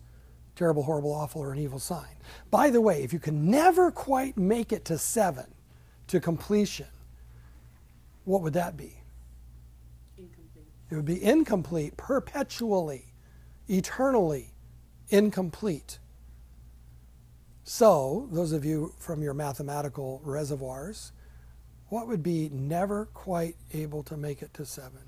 terrible, 0.55 0.83
horrible, 0.83 1.13
awful, 1.13 1.43
or 1.43 1.53
an 1.53 1.59
evil 1.59 1.79
sign. 1.79 2.17
By 2.51 2.71
the 2.71 2.81
way, 2.81 3.03
if 3.03 3.13
you 3.13 3.19
can 3.19 3.51
never 3.51 3.91
quite 3.91 4.37
make 4.37 4.73
it 4.73 4.85
to 4.87 4.99
seven, 4.99 5.47
to 6.09 6.21
completion, 6.21 6.87
what 8.25 8.43
would 8.43 8.53
that 8.53 8.77
be? 8.77 9.03
Incomplete. 10.19 10.67
It 10.91 10.95
would 10.95 11.05
be 11.05 11.23
incomplete, 11.23 11.97
perpetually, 11.97 13.07
eternally 13.69 14.53
incomplete. 15.09 15.99
So, 17.73 18.27
those 18.33 18.51
of 18.51 18.65
you 18.65 18.93
from 18.99 19.23
your 19.23 19.33
mathematical 19.33 20.21
reservoirs, 20.25 21.13
what 21.87 22.09
would 22.09 22.21
be 22.21 22.49
never 22.53 23.07
quite 23.15 23.55
able 23.73 24.03
to 24.03 24.17
make 24.17 24.43
it 24.43 24.53
to 24.55 24.67
seven? 24.67 25.03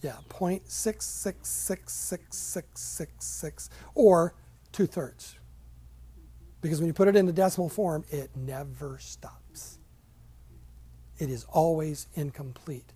Yeah, 0.00 0.16
point 0.30 0.70
six 0.70 1.04
six 1.04 1.50
six 1.50 1.92
six 1.92 2.34
six 2.38 2.80
six 2.80 3.26
six, 3.26 3.70
or 3.94 4.34
two 4.72 4.86
thirds. 4.86 5.36
Because 6.62 6.80
when 6.80 6.86
you 6.86 6.94
put 6.94 7.08
it 7.08 7.14
into 7.14 7.30
decimal 7.30 7.68
form, 7.68 8.02
it 8.08 8.30
never 8.34 8.96
stops. 9.00 9.80
It 11.18 11.28
is 11.28 11.44
always 11.50 12.06
incomplete. 12.14 12.94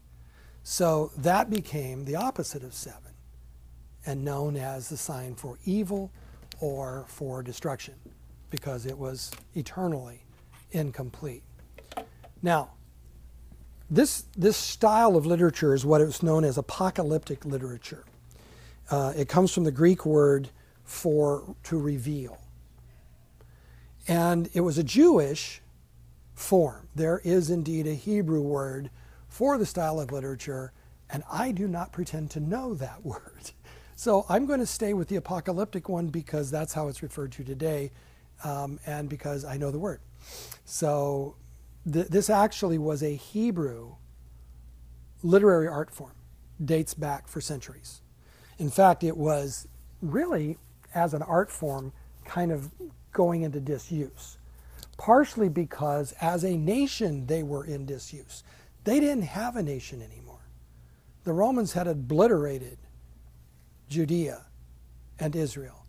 So 0.62 1.12
that 1.18 1.50
became 1.50 2.06
the 2.06 2.16
opposite 2.16 2.64
of 2.64 2.72
seven, 2.72 3.12
and 4.06 4.24
known 4.24 4.56
as 4.56 4.88
the 4.88 4.96
sign 4.96 5.34
for 5.34 5.58
evil 5.66 6.10
or 6.64 7.04
for 7.08 7.42
destruction, 7.42 7.92
because 8.48 8.86
it 8.86 8.96
was 8.96 9.30
eternally 9.54 10.24
incomplete. 10.70 11.42
Now, 12.42 12.70
this, 13.90 14.24
this 14.34 14.56
style 14.56 15.14
of 15.14 15.26
literature 15.26 15.74
is 15.74 15.84
what 15.84 16.00
is 16.00 16.22
known 16.22 16.42
as 16.42 16.56
apocalyptic 16.56 17.44
literature. 17.44 18.04
Uh, 18.90 19.12
it 19.14 19.28
comes 19.28 19.52
from 19.52 19.64
the 19.64 19.70
Greek 19.70 20.06
word 20.06 20.48
for 20.84 21.54
to 21.64 21.78
reveal. 21.78 22.38
And 24.08 24.48
it 24.54 24.62
was 24.62 24.78
a 24.78 24.84
Jewish 24.84 25.60
form. 26.34 26.88
There 26.94 27.20
is 27.24 27.50
indeed 27.50 27.86
a 27.86 27.94
Hebrew 27.94 28.40
word 28.40 28.88
for 29.28 29.58
the 29.58 29.66
style 29.66 30.00
of 30.00 30.10
literature, 30.10 30.72
and 31.10 31.24
I 31.30 31.52
do 31.52 31.68
not 31.68 31.92
pretend 31.92 32.30
to 32.30 32.40
know 32.40 32.72
that 32.74 33.04
word. 33.04 33.50
So 33.96 34.26
I'm 34.28 34.46
going 34.46 34.60
to 34.60 34.66
stay 34.66 34.92
with 34.92 35.08
the 35.08 35.16
apocalyptic 35.16 35.88
one 35.88 36.08
because 36.08 36.50
that's 36.50 36.72
how 36.74 36.88
it's 36.88 37.02
referred 37.02 37.32
to 37.32 37.44
today, 37.44 37.92
um, 38.42 38.80
and 38.86 39.08
because 39.08 39.44
I 39.44 39.56
know 39.56 39.70
the 39.70 39.78
word. 39.78 40.00
So 40.64 41.36
th- 41.90 42.08
this 42.08 42.28
actually 42.28 42.78
was 42.78 43.02
a 43.02 43.14
Hebrew 43.14 43.94
literary 45.22 45.68
art 45.68 45.90
form, 45.90 46.12
dates 46.62 46.94
back 46.94 47.28
for 47.28 47.40
centuries. 47.40 48.02
In 48.58 48.70
fact, 48.70 49.04
it 49.04 49.16
was 49.16 49.68
really, 50.02 50.58
as 50.94 51.14
an 51.14 51.22
art 51.22 51.50
form, 51.50 51.92
kind 52.24 52.52
of 52.52 52.70
going 53.12 53.42
into 53.42 53.60
disuse. 53.60 54.38
Partially 54.96 55.48
because, 55.48 56.12
as 56.20 56.44
a 56.44 56.56
nation, 56.56 57.26
they 57.26 57.42
were 57.42 57.64
in 57.64 57.86
disuse. 57.86 58.44
They 58.84 59.00
didn't 59.00 59.22
have 59.22 59.56
a 59.56 59.62
nation 59.62 60.02
anymore. 60.02 60.46
The 61.24 61.32
Romans 61.32 61.72
had 61.72 61.86
obliterated 61.86 62.78
Judea 63.88 64.46
and 65.18 65.36
Israel, 65.36 65.86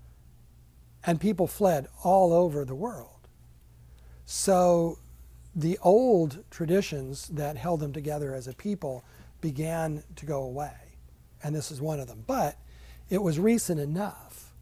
and 1.03 1.19
people 1.19 1.47
fled 1.47 1.87
all 2.03 2.33
over 2.33 2.65
the 2.65 2.75
world. 2.75 3.27
So 4.25 4.99
the 5.55 5.77
old 5.81 6.43
traditions 6.49 7.27
that 7.29 7.57
held 7.57 7.79
them 7.79 7.93
together 7.93 8.33
as 8.33 8.47
a 8.47 8.53
people 8.53 9.03
began 9.41 10.03
to 10.15 10.25
go 10.25 10.41
away, 10.43 10.97
and 11.43 11.55
this 11.55 11.71
is 11.71 11.81
one 11.81 11.99
of 11.99 12.07
them. 12.07 12.23
But 12.25 12.57
it 13.09 13.21
was 13.21 13.39
recent 13.39 13.79
enough 13.79 14.53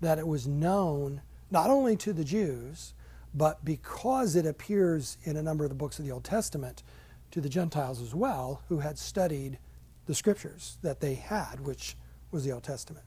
that 0.00 0.18
it 0.18 0.26
was 0.26 0.46
known 0.46 1.22
not 1.50 1.70
only 1.70 1.96
to 1.96 2.12
the 2.12 2.24
Jews, 2.24 2.94
but 3.34 3.64
because 3.64 4.36
it 4.36 4.46
appears 4.46 5.16
in 5.22 5.36
a 5.36 5.42
number 5.42 5.64
of 5.64 5.70
the 5.70 5.76
books 5.76 5.98
of 5.98 6.04
the 6.04 6.10
Old 6.10 6.24
Testament, 6.24 6.82
to 7.30 7.40
the 7.40 7.48
Gentiles 7.48 8.02
as 8.02 8.14
well, 8.14 8.62
who 8.68 8.80
had 8.80 8.98
studied 8.98 9.58
the 10.06 10.14
scriptures 10.14 10.78
that 10.82 11.00
they 11.00 11.14
had, 11.14 11.60
which 11.60 11.96
was 12.32 12.44
the 12.44 12.52
Old 12.52 12.64
Testament. 12.64 13.04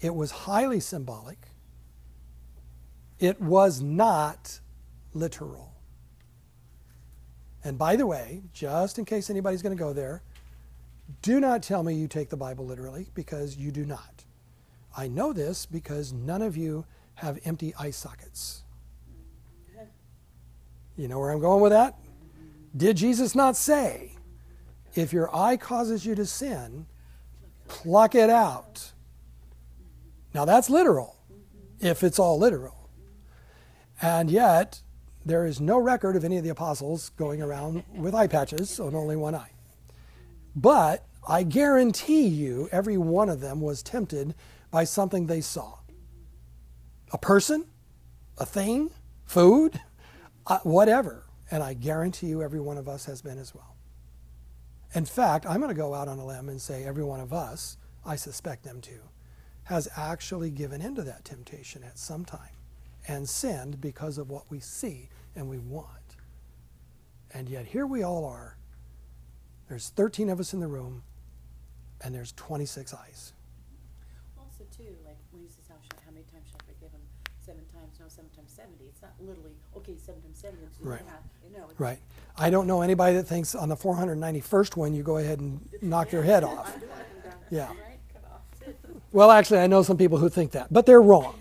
It 0.00 0.14
was 0.14 0.30
highly 0.30 0.80
symbolic. 0.80 1.38
It 3.18 3.40
was 3.40 3.80
not 3.80 4.60
literal. 5.14 5.72
And 7.64 7.78
by 7.78 7.96
the 7.96 8.06
way, 8.06 8.42
just 8.52 8.98
in 8.98 9.04
case 9.04 9.30
anybody's 9.30 9.62
going 9.62 9.76
to 9.76 9.82
go 9.82 9.92
there, 9.92 10.22
do 11.22 11.40
not 11.40 11.62
tell 11.62 11.82
me 11.82 11.94
you 11.94 12.08
take 12.08 12.28
the 12.28 12.36
Bible 12.36 12.66
literally 12.66 13.08
because 13.14 13.56
you 13.56 13.70
do 13.70 13.84
not. 13.84 14.24
I 14.96 15.08
know 15.08 15.32
this 15.32 15.66
because 15.66 16.12
none 16.12 16.42
of 16.42 16.56
you 16.56 16.84
have 17.14 17.38
empty 17.44 17.74
eye 17.78 17.90
sockets. 17.90 18.62
You 20.96 21.08
know 21.08 21.18
where 21.18 21.30
I'm 21.30 21.40
going 21.40 21.60
with 21.60 21.72
that? 21.72 21.98
Did 22.76 22.96
Jesus 22.96 23.34
not 23.34 23.56
say, 23.56 24.12
if 24.94 25.12
your 25.12 25.34
eye 25.34 25.56
causes 25.56 26.06
you 26.06 26.14
to 26.14 26.24
sin, 26.24 26.86
pluck 27.68 28.14
it 28.14 28.30
out? 28.30 28.92
Now 30.34 30.44
that's 30.44 30.68
literal, 30.68 31.16
if 31.80 32.02
it's 32.02 32.18
all 32.18 32.38
literal. 32.38 32.90
And 34.02 34.30
yet, 34.30 34.82
there 35.24 35.46
is 35.46 35.60
no 35.60 35.78
record 35.78 36.14
of 36.14 36.24
any 36.24 36.36
of 36.36 36.44
the 36.44 36.50
apostles 36.50 37.08
going 37.10 37.42
around 37.42 37.84
with 37.94 38.14
eye 38.14 38.26
patches 38.26 38.78
on 38.78 38.94
only 38.94 39.16
one 39.16 39.34
eye. 39.34 39.50
But 40.54 41.06
I 41.28 41.42
guarantee 41.42 42.26
you, 42.26 42.68
every 42.70 42.96
one 42.96 43.28
of 43.28 43.40
them 43.40 43.60
was 43.60 43.82
tempted 43.82 44.34
by 44.70 44.84
something 44.84 45.26
they 45.26 45.40
saw 45.40 45.78
a 47.12 47.18
person, 47.18 47.66
a 48.38 48.46
thing, 48.46 48.90
food, 49.24 49.80
uh, 50.46 50.58
whatever. 50.64 51.24
And 51.50 51.62
I 51.62 51.74
guarantee 51.74 52.26
you, 52.26 52.42
every 52.42 52.60
one 52.60 52.76
of 52.76 52.88
us 52.88 53.04
has 53.06 53.22
been 53.22 53.38
as 53.38 53.54
well. 53.54 53.75
In 54.96 55.04
fact, 55.04 55.44
I'm 55.44 55.60
going 55.60 55.68
to 55.68 55.74
go 55.78 55.92
out 55.92 56.08
on 56.08 56.18
a 56.18 56.24
limb 56.24 56.48
and 56.48 56.58
say 56.58 56.84
every 56.84 57.04
one 57.04 57.20
of 57.20 57.30
us, 57.30 57.76
I 58.06 58.16
suspect 58.16 58.64
them 58.64 58.80
too, 58.80 59.02
has 59.64 59.90
actually 59.94 60.48
given 60.48 60.80
into 60.80 61.02
that 61.02 61.22
temptation 61.22 61.82
at 61.84 61.98
some 61.98 62.24
time 62.24 62.56
and 63.06 63.28
sinned 63.28 63.78
because 63.78 64.16
of 64.16 64.30
what 64.30 64.50
we 64.50 64.58
see 64.58 65.10
and 65.34 65.50
we 65.50 65.58
want. 65.58 66.16
And 67.30 67.46
yet 67.46 67.66
here 67.66 67.86
we 67.86 68.02
all 68.02 68.24
are. 68.24 68.56
There's 69.68 69.90
13 69.90 70.30
of 70.30 70.40
us 70.40 70.54
in 70.54 70.60
the 70.60 70.66
room, 70.66 71.02
and 72.00 72.14
there's 72.14 72.32
26 72.32 72.94
eyes. 72.94 73.34
Also, 74.38 74.64
too, 74.74 74.96
like 75.04 75.18
when 75.30 75.42
he 75.42 75.48
says, 75.48 75.64
"How 75.68 75.74
shall, 75.82 76.00
how 76.06 76.10
many 76.12 76.24
times 76.32 76.48
shall 76.48 76.60
I 76.62 76.72
forgive 76.72 76.92
him? 76.92 77.02
Seven 77.44 77.64
times? 77.66 77.98
No, 78.00 78.06
seven 78.08 78.30
times 78.30 78.50
seventy. 78.50 78.84
It's 78.84 79.02
not 79.02 79.12
literally 79.20 79.52
okay. 79.76 79.96
Seven 79.98 80.22
times 80.22 80.38
seventy. 80.38 80.64
It's 80.64 80.80
Right. 80.80 81.02
half. 81.06 81.20
You 81.44 81.58
know, 81.58 81.68
Right. 81.78 81.98
I 82.38 82.50
don't 82.50 82.66
know 82.66 82.82
anybody 82.82 83.16
that 83.16 83.26
thinks 83.26 83.54
on 83.54 83.68
the 83.68 83.76
491st 83.76 84.76
one 84.76 84.94
you 84.94 85.02
go 85.02 85.16
ahead 85.16 85.40
and 85.40 85.60
knock 85.80 86.10
their 86.10 86.22
head 86.22 86.44
off. 86.44 86.76
Yeah. 87.50 87.72
Well, 89.12 89.30
actually, 89.30 89.60
I 89.60 89.66
know 89.66 89.82
some 89.82 89.96
people 89.96 90.18
who 90.18 90.28
think 90.28 90.52
that, 90.52 90.72
but 90.72 90.84
they're 90.84 91.00
wrong. 91.00 91.38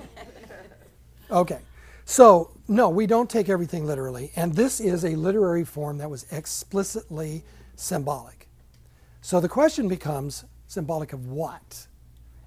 Okay. 1.29 1.59
So 2.05 2.51
No, 2.67 2.89
we 2.89 3.05
don't 3.05 3.29
take 3.29 3.47
everything 3.47 3.85
literally. 3.85 4.31
And 4.35 4.53
this 4.53 4.79
is 4.79 5.05
a 5.05 5.15
literary 5.15 5.63
form 5.63 5.99
that 5.99 6.09
was 6.09 6.25
explicitly 6.31 7.43
symbolic. 7.75 8.47
So 9.21 9.39
the 9.39 9.49
question 9.49 9.87
becomes 9.87 10.45
symbolic 10.67 11.13
of 11.13 11.27
what? 11.27 11.87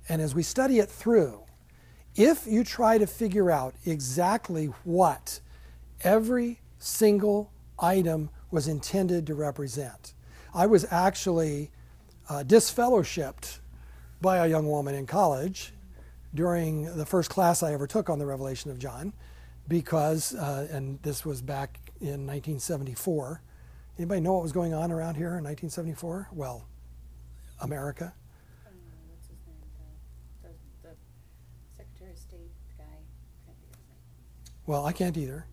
And 0.09 0.21
as 0.21 0.35
we 0.35 0.43
study 0.43 0.81
it 0.81 0.89
through, 0.89 1.45
if 2.17 2.47
you 2.49 2.65
try 2.65 2.99
to 2.99 3.07
figure 3.07 3.51
out 3.51 3.75
exactly 3.85 4.67
what 4.83 5.39
every 6.03 6.61
single 6.79 7.53
item 7.79 8.31
was 8.51 8.69
intended 8.69 9.27
to 9.27 9.35
represent, 9.35 10.15
I 10.55 10.67
was 10.67 10.87
actually 10.91 11.71
uh, 12.29 12.45
disfellowshipped 12.47 13.59
by 14.21 14.39
a 14.39 14.49
young 14.49 14.67
woman 14.69 14.95
in 14.95 15.07
college 15.07 15.73
during 16.35 16.97
the 16.97 17.07
first 17.07 17.31
class 17.31 17.63
I 17.63 17.73
ever 17.73 17.87
took 17.87 18.11
on 18.11 18.19
the 18.19 18.27
Revelation 18.27 18.71
of 18.71 18.79
John 18.79 19.13
because, 19.67 20.35
uh, 20.35 20.67
and 20.71 21.01
this 21.03 21.25
was 21.25 21.43
back 21.43 21.81
in 22.01 22.27
1974. 22.27 23.43
Anybody 23.99 24.21
know 24.21 24.35
what 24.35 24.43
was 24.43 24.53
going 24.53 24.75
on 24.75 24.93
around 24.93 25.17
here 25.17 25.37
in 25.37 25.45
1974? 25.45 26.29
Well, 26.33 26.67
America. 27.61 28.15
What's 29.09 29.27
his 29.29 29.39
name? 29.47 29.57
The, 30.43 30.49
the, 30.49 30.89
the 30.89 30.97
Secretary 31.77 32.13
of 32.13 32.19
State 32.19 32.51
guy. 32.77 32.85
Can't 33.47 33.59
think 33.59 33.73
of 33.73 33.79
his 33.79 33.89
name. 33.89 34.63
Well, 34.67 34.87
I 34.87 34.93
can't 34.93 35.17
either. 35.17 35.47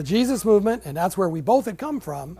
The 0.00 0.06
Jesus 0.06 0.46
movement, 0.46 0.84
and 0.86 0.96
that's 0.96 1.18
where 1.18 1.28
we 1.28 1.42
both 1.42 1.66
had 1.66 1.76
come 1.76 2.00
from, 2.00 2.38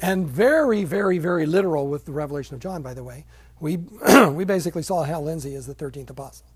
and 0.00 0.24
very, 0.24 0.84
very, 0.84 1.18
very 1.18 1.46
literal 1.46 1.88
with 1.88 2.04
the 2.04 2.12
Revelation 2.12 2.54
of 2.54 2.60
John, 2.60 2.80
by 2.80 2.94
the 2.94 3.02
way. 3.02 3.24
We, 3.58 3.78
we 4.30 4.44
basically 4.44 4.84
saw 4.84 5.02
Hal 5.02 5.24
Lindsey 5.24 5.56
as 5.56 5.66
the 5.66 5.74
13th 5.74 6.10
apostle. 6.10 6.46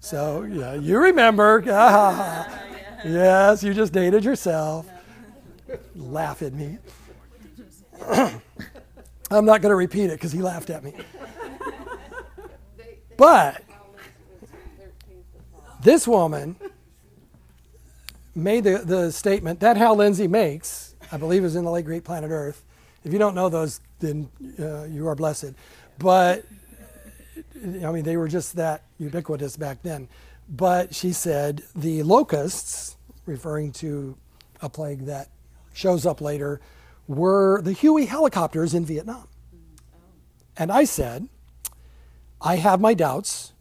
So, 0.00 0.44
yeah, 0.44 0.72
you 0.72 0.98
remember. 0.98 1.62
Ah, 1.68 2.48
yes, 3.04 3.62
you 3.62 3.74
just 3.74 3.92
dated 3.92 4.24
yourself. 4.24 4.88
Laugh 5.94 6.40
at 6.40 6.54
me. 6.54 6.78
I'm 8.08 9.44
not 9.44 9.60
going 9.60 9.68
to 9.68 9.76
repeat 9.76 10.06
it 10.06 10.12
because 10.12 10.32
he 10.32 10.40
laughed 10.40 10.70
at 10.70 10.82
me. 10.82 10.94
But 13.18 13.62
Hal 13.68 13.86
Lindsey 13.92 14.38
was 14.40 14.50
the 14.50 14.82
thirteenth 14.82 15.26
apostle. 15.52 15.78
this 15.82 16.08
woman 16.08 16.56
made 18.36 18.64
the, 18.64 18.78
the 18.78 19.10
statement 19.10 19.60
that 19.60 19.76
Hal 19.76 19.96
Lindsey 19.96 20.28
makes, 20.28 20.94
I 21.10 21.16
believe 21.16 21.44
is 21.44 21.56
in 21.56 21.64
the 21.64 21.70
late 21.70 21.86
great 21.86 22.04
planet 22.04 22.30
Earth. 22.30 22.62
If 23.04 23.12
you 23.12 23.18
don't 23.18 23.34
know 23.34 23.48
those, 23.48 23.80
then 24.00 24.28
uh, 24.58 24.84
you 24.84 25.08
are 25.08 25.14
blessed. 25.14 25.54
But 25.98 26.44
I 27.56 27.90
mean, 27.92 28.04
they 28.04 28.16
were 28.16 28.28
just 28.28 28.56
that 28.56 28.82
ubiquitous 28.98 29.56
back 29.56 29.82
then. 29.82 30.08
But 30.48 30.94
she 30.94 31.12
said 31.12 31.62
the 31.74 32.02
locusts, 32.02 32.96
referring 33.24 33.72
to 33.72 34.16
a 34.60 34.68
plague 34.68 35.06
that 35.06 35.28
shows 35.72 36.06
up 36.06 36.20
later, 36.20 36.60
were 37.08 37.60
the 37.62 37.72
Huey 37.72 38.06
helicopters 38.06 38.74
in 38.74 38.84
Vietnam. 38.84 39.28
And 40.56 40.70
I 40.70 40.84
said, 40.84 41.28
I 42.40 42.56
have 42.56 42.80
my 42.80 42.94
doubts 42.94 43.52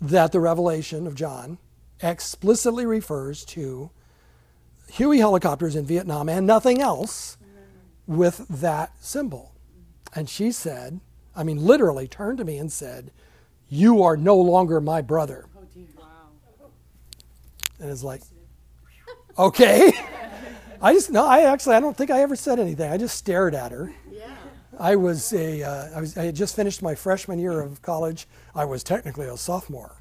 that 0.00 0.32
the 0.32 0.40
revelation 0.40 1.06
of 1.06 1.14
John 1.14 1.58
explicitly 2.02 2.86
refers 2.86 3.44
to 3.46 3.90
Huey 4.92 5.18
helicopters 5.18 5.76
in 5.76 5.84
Vietnam 5.84 6.28
and 6.28 6.46
nothing 6.46 6.80
else 6.80 7.36
with 8.06 8.46
that 8.48 8.92
symbol. 9.00 9.52
And 10.14 10.28
she 10.28 10.50
said, 10.50 11.00
I 11.36 11.44
mean, 11.44 11.64
literally 11.64 12.08
turned 12.08 12.38
to 12.38 12.44
me 12.44 12.58
and 12.58 12.72
said, 12.72 13.12
You 13.68 14.02
are 14.02 14.16
no 14.16 14.36
longer 14.36 14.80
my 14.80 15.00
brother. 15.00 15.46
Oh 15.56 15.64
dear. 15.72 15.86
And 17.78 17.90
it's 17.90 18.02
like, 18.02 18.22
okay. 19.38 19.92
I 20.82 20.92
just, 20.92 21.10
no, 21.10 21.26
I 21.26 21.42
actually, 21.42 21.76
I 21.76 21.80
don't 21.80 21.96
think 21.96 22.10
I 22.10 22.22
ever 22.22 22.36
said 22.36 22.58
anything. 22.58 22.90
I 22.90 22.96
just 22.96 23.16
stared 23.16 23.54
at 23.54 23.70
her. 23.70 23.92
Yeah. 24.10 24.34
I 24.78 24.96
was 24.96 25.32
a, 25.32 25.62
uh, 25.62 25.96
I 25.96 26.00
was, 26.00 26.16
I 26.16 26.24
had 26.24 26.34
just 26.34 26.56
finished 26.56 26.82
my 26.82 26.94
freshman 26.94 27.38
year 27.38 27.60
of 27.60 27.82
college. 27.82 28.26
I 28.54 28.64
was 28.64 28.82
technically 28.82 29.26
a 29.26 29.36
sophomore. 29.36 29.96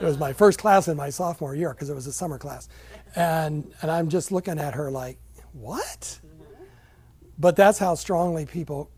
It 0.00 0.04
was 0.04 0.18
my 0.18 0.32
first 0.32 0.58
class 0.58 0.88
in 0.88 0.96
my 0.96 1.10
sophomore 1.10 1.54
year 1.54 1.72
because 1.72 1.90
it 1.90 1.94
was 1.94 2.06
a 2.06 2.12
summer 2.12 2.38
class, 2.38 2.68
and 3.16 3.72
and 3.82 3.90
I'm 3.90 4.08
just 4.08 4.32
looking 4.32 4.58
at 4.58 4.74
her 4.74 4.90
like, 4.90 5.18
what? 5.52 6.20
But 7.38 7.56
that's 7.56 7.78
how 7.78 7.94
strongly 7.94 8.46
people 8.46 8.90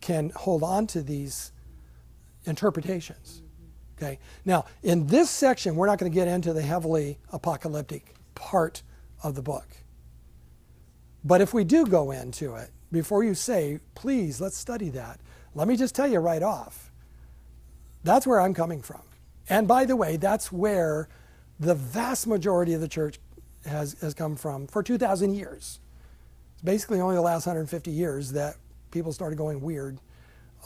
can 0.00 0.30
hold 0.30 0.62
on 0.62 0.86
to 0.88 1.02
these 1.02 1.52
interpretations. 2.44 3.42
Okay. 3.96 4.18
Now, 4.44 4.64
in 4.82 5.06
this 5.06 5.28
section, 5.28 5.74
we're 5.76 5.86
not 5.86 5.98
going 5.98 6.10
to 6.10 6.14
get 6.14 6.28
into 6.28 6.52
the 6.52 6.62
heavily 6.62 7.18
apocalyptic 7.32 8.14
part 8.34 8.82
of 9.22 9.34
the 9.34 9.42
book. 9.42 9.66
But 11.24 11.40
if 11.40 11.52
we 11.52 11.64
do 11.64 11.84
go 11.84 12.12
into 12.12 12.54
it, 12.54 12.70
before 12.92 13.24
you 13.24 13.34
say, 13.34 13.80
please, 13.94 14.40
let's 14.40 14.56
study 14.56 14.88
that, 14.90 15.20
let 15.54 15.66
me 15.66 15.76
just 15.76 15.94
tell 15.94 16.06
you 16.06 16.20
right 16.20 16.42
off 16.42 16.88
that's 18.04 18.26
where 18.26 18.40
I'm 18.40 18.54
coming 18.54 18.80
from. 18.80 19.02
And 19.48 19.66
by 19.66 19.84
the 19.84 19.96
way, 19.96 20.16
that's 20.16 20.52
where 20.52 21.08
the 21.58 21.74
vast 21.74 22.26
majority 22.26 22.74
of 22.74 22.80
the 22.80 22.88
church 22.88 23.18
has, 23.66 23.94
has 24.00 24.14
come 24.14 24.36
from 24.36 24.66
for 24.66 24.82
2,000 24.82 25.34
years. 25.34 25.80
It's 26.54 26.62
basically 26.62 27.00
only 27.00 27.14
the 27.14 27.22
last 27.22 27.46
150 27.46 27.90
years 27.90 28.32
that 28.32 28.56
people 28.90 29.12
started 29.12 29.36
going 29.36 29.60
weird 29.60 29.98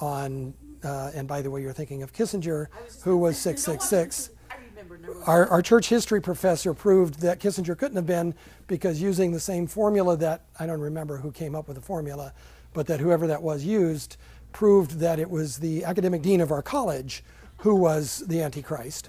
on, 0.01 0.55
uh, 0.83 1.11
and 1.14 1.28
by 1.28 1.43
the 1.43 1.51
way, 1.51 1.62
you're 1.62 1.72
thinking 1.72 2.03
of 2.03 2.12
Kissinger, 2.12 2.68
who 3.03 3.16
was 3.16 3.37
666 3.39 4.30
I 4.51 4.55
remember 4.70 4.99
number 4.99 5.18
one. 5.18 5.28
our, 5.28 5.47
our 5.49 5.62
church 5.62 5.89
history 5.89 6.20
professor 6.20 6.74
proved 6.74 7.20
that 7.20 7.41
Kissinger 7.41 7.76
couldn't 7.76 7.97
have 7.97 8.07
been 8.07 8.35
because 8.66 9.01
using 9.01 9.33
the 9.33 9.41
same 9.41 9.66
formula 9.66 10.16
that 10.16 10.43
I 10.59 10.66
don't 10.66 10.80
remember 10.80 11.18
who 11.18 11.30
came 11.30 11.55
up 11.55 11.68
with 11.68 11.76
the 11.76 11.83
formula, 11.83 12.33
but 12.72 12.87
that 12.87 13.01
whoever 13.01 13.26
that 13.26 13.43
was 13.43 13.64
used 13.64 14.16
proved 14.53 14.99
that 14.99 15.18
it 15.18 15.30
was 15.30 15.59
the 15.59 15.85
academic 15.85 16.22
dean 16.22 16.41
of 16.41 16.51
our 16.51 16.62
college 16.62 17.22
who 17.63 17.77
was 17.77 18.25
the 18.27 18.43
Antichrist. 18.43 19.09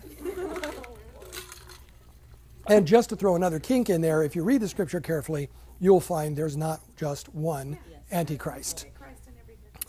And 2.67 2.87
just 2.87 3.09
to 3.09 3.15
throw 3.15 3.35
another 3.35 3.59
kink 3.59 3.89
in 3.89 3.99
there, 3.99 4.23
if 4.23 4.35
you 4.35 4.43
read 4.43 4.61
the 4.61 4.67
scripture 4.67 5.01
carefully, 5.01 5.49
you'll 5.79 5.99
find 5.99 6.35
there's 6.35 6.55
not 6.55 6.81
just 6.95 7.33
one 7.33 7.77
Antichrist. 8.11 8.85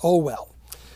Oh 0.02 0.16
well. 0.16 0.54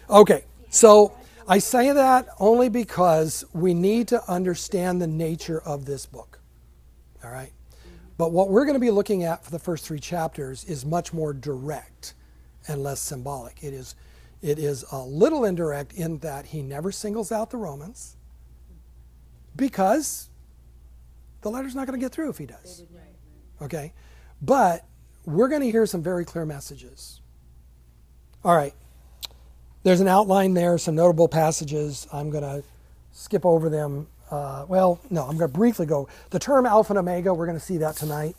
Okay, 0.08 0.44
so 0.70 1.14
I 1.46 1.58
say 1.58 1.92
that 1.92 2.28
only 2.40 2.70
because 2.70 3.44
we 3.52 3.74
need 3.74 4.08
to 4.08 4.30
understand 4.30 5.00
the 5.00 5.06
nature 5.06 5.60
of 5.60 5.84
this 5.84 6.06
book. 6.06 6.40
All 7.22 7.30
right? 7.30 7.52
But 8.16 8.32
what 8.32 8.48
we're 8.48 8.64
going 8.64 8.74
to 8.76 8.80
be 8.80 8.90
looking 8.90 9.24
at 9.24 9.44
for 9.44 9.50
the 9.50 9.58
first 9.58 9.84
three 9.84 10.00
chapters 10.00 10.64
is 10.64 10.86
much 10.86 11.12
more 11.12 11.34
direct 11.34 12.14
and 12.66 12.82
less 12.82 13.00
symbolic. 13.00 13.62
It 13.62 13.74
is, 13.74 13.94
it 14.40 14.58
is 14.58 14.84
a 14.92 14.98
little 14.98 15.44
indirect 15.44 15.92
in 15.92 16.18
that 16.18 16.46
he 16.46 16.62
never 16.62 16.92
singles 16.92 17.32
out 17.32 17.50
the 17.50 17.56
Romans 17.56 18.16
because 19.56 20.28
the 21.42 21.50
letter's 21.50 21.74
not 21.74 21.86
going 21.86 21.98
to 21.98 22.04
get 22.04 22.12
through 22.12 22.30
if 22.30 22.38
he 22.38 22.46
does. 22.46 22.84
Okay? 23.60 23.92
But 24.40 24.84
we're 25.24 25.48
going 25.48 25.62
to 25.62 25.70
hear 25.70 25.86
some 25.86 26.02
very 26.02 26.24
clear 26.24 26.46
messages. 26.46 27.20
All 28.44 28.56
right. 28.56 28.74
There's 29.82 30.00
an 30.00 30.08
outline 30.08 30.54
there, 30.54 30.78
some 30.78 30.94
notable 30.94 31.28
passages. 31.28 32.06
I'm 32.12 32.30
going 32.30 32.44
to 32.44 32.62
skip 33.12 33.44
over 33.44 33.68
them. 33.68 34.06
Uh, 34.30 34.66
well, 34.68 35.00
no, 35.10 35.22
I'm 35.22 35.36
going 35.36 35.50
to 35.50 35.58
briefly 35.58 35.86
go. 35.86 36.08
The 36.30 36.38
term 36.38 36.66
Alpha 36.66 36.92
and 36.92 36.98
Omega, 36.98 37.32
we're 37.34 37.46
going 37.46 37.58
to 37.58 37.64
see 37.64 37.78
that 37.78 37.96
tonight. 37.96 38.36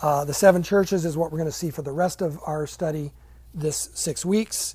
Uh, 0.00 0.24
the 0.24 0.34
seven 0.34 0.62
churches 0.62 1.04
is 1.04 1.16
what 1.16 1.30
we're 1.30 1.38
going 1.38 1.50
to 1.50 1.56
see 1.56 1.70
for 1.70 1.82
the 1.82 1.92
rest 1.92 2.20
of 2.22 2.38
our 2.44 2.66
study 2.66 3.12
this 3.54 3.90
six 3.94 4.24
weeks. 4.24 4.74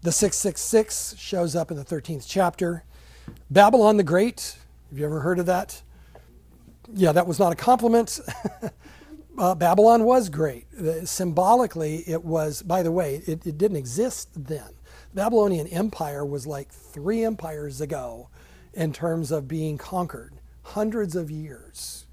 The 0.00 0.12
666 0.12 1.16
shows 1.18 1.56
up 1.56 1.72
in 1.72 1.76
the 1.76 1.84
13th 1.84 2.24
chapter. 2.28 2.84
Babylon 3.50 3.96
the 3.96 4.04
Great, 4.04 4.56
have 4.90 4.98
you 4.98 5.04
ever 5.04 5.20
heard 5.20 5.40
of 5.40 5.46
that? 5.46 5.82
Yeah, 6.94 7.10
that 7.10 7.26
was 7.26 7.40
not 7.40 7.52
a 7.52 7.56
compliment. 7.56 8.20
uh, 9.38 9.56
Babylon 9.56 10.04
was 10.04 10.28
great. 10.28 10.66
Uh, 10.72 11.04
symbolically, 11.04 12.04
it 12.06 12.24
was, 12.24 12.62
by 12.62 12.84
the 12.84 12.92
way, 12.92 13.22
it, 13.26 13.44
it 13.44 13.58
didn't 13.58 13.76
exist 13.76 14.28
then. 14.36 14.70
The 15.10 15.16
Babylonian 15.16 15.66
Empire 15.66 16.24
was 16.24 16.46
like 16.46 16.70
three 16.70 17.24
empires 17.24 17.80
ago 17.80 18.28
in 18.74 18.92
terms 18.92 19.32
of 19.32 19.48
being 19.48 19.78
conquered, 19.78 20.34
hundreds 20.62 21.16
of 21.16 21.28
years. 21.28 22.06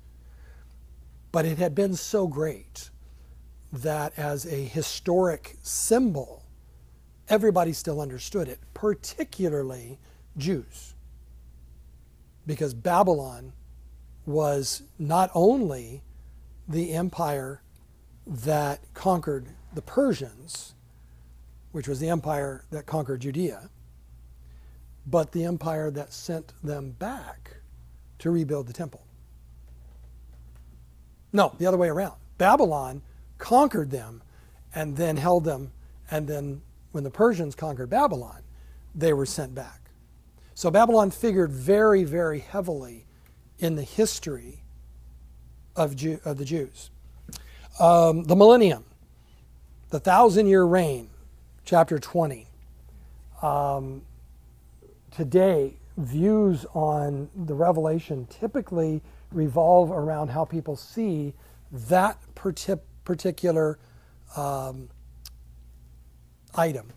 But 1.31 1.45
it 1.45 1.59
had 1.59 1.75
been 1.75 1.93
so 1.93 2.25
great 2.25 2.89
that 3.71 4.17
as 4.17 4.47
a 4.47 4.65
historic 4.65 5.57
symbol, 5.61 6.44
everybody 7.30 7.73
still 7.73 8.01
understood 8.01 8.47
it, 8.47 8.59
particularly 8.73 9.99
Jews. 10.38 10.93
Because 12.45 12.73
Babylon 12.73 13.53
was 14.26 14.84
not 14.99 15.32
only 15.34 16.03
the 16.67 16.93
empire 16.93 17.61
that 18.26 18.82
conquered 18.93 19.47
the 19.73 19.82
Persians, 19.82 20.73
which 21.71 21.88
was 21.88 21.99
the 21.99 22.09
empire 22.09 22.65
that 22.71 22.86
conquered 22.86 23.21
Judea, 23.21 23.69
but 25.05 25.32
the 25.32 25.43
empire 25.43 25.91
that 25.91 26.13
sent 26.13 26.53
them 26.63 26.91
back 26.91 27.57
to 28.19 28.32
rebuild 28.32 28.67
the 28.67 28.73
temple. 28.73 29.05
No, 31.32 31.53
the 31.59 31.65
other 31.65 31.78
way 31.78 31.89
around. 31.89 32.15
Babylon 32.38 33.01
conquered 33.38 33.91
them 33.91 34.23
and 34.73 34.97
then 34.97 35.17
held 35.17 35.43
them, 35.43 35.71
and 36.09 36.28
then 36.28 36.61
when 36.95 37.03
the 37.03 37.11
Persians 37.11 37.55
conquered 37.55 37.89
Babylon, 37.89 38.41
they 38.95 39.11
were 39.11 39.25
sent 39.25 39.53
back. 39.53 39.91
So 40.53 40.71
Babylon 40.71 41.11
figured 41.11 41.51
very, 41.51 42.05
very 42.05 42.39
heavily 42.39 43.05
in 43.59 43.75
the 43.75 43.83
history 43.83 44.63
of, 45.75 45.97
Jew, 45.97 46.21
of 46.23 46.37
the 46.37 46.45
Jews. 46.45 46.91
Um, 47.81 48.23
the 48.23 48.35
millennium, 48.37 48.85
the 49.89 49.99
thousand 49.99 50.47
year 50.47 50.63
reign, 50.63 51.09
chapter 51.65 51.99
20. 51.99 52.47
Um, 53.41 54.01
today, 55.11 55.73
views 55.97 56.65
on 56.73 57.29
the 57.35 57.55
revelation 57.55 58.25
typically 58.27 59.01
revolve 59.33 59.91
around 59.91 60.29
how 60.29 60.45
people 60.45 60.77
see 60.77 61.33
that 61.73 62.17
parti- 62.35 62.75
particular 63.03 63.79
um, 64.37 64.87
item. 66.56 66.91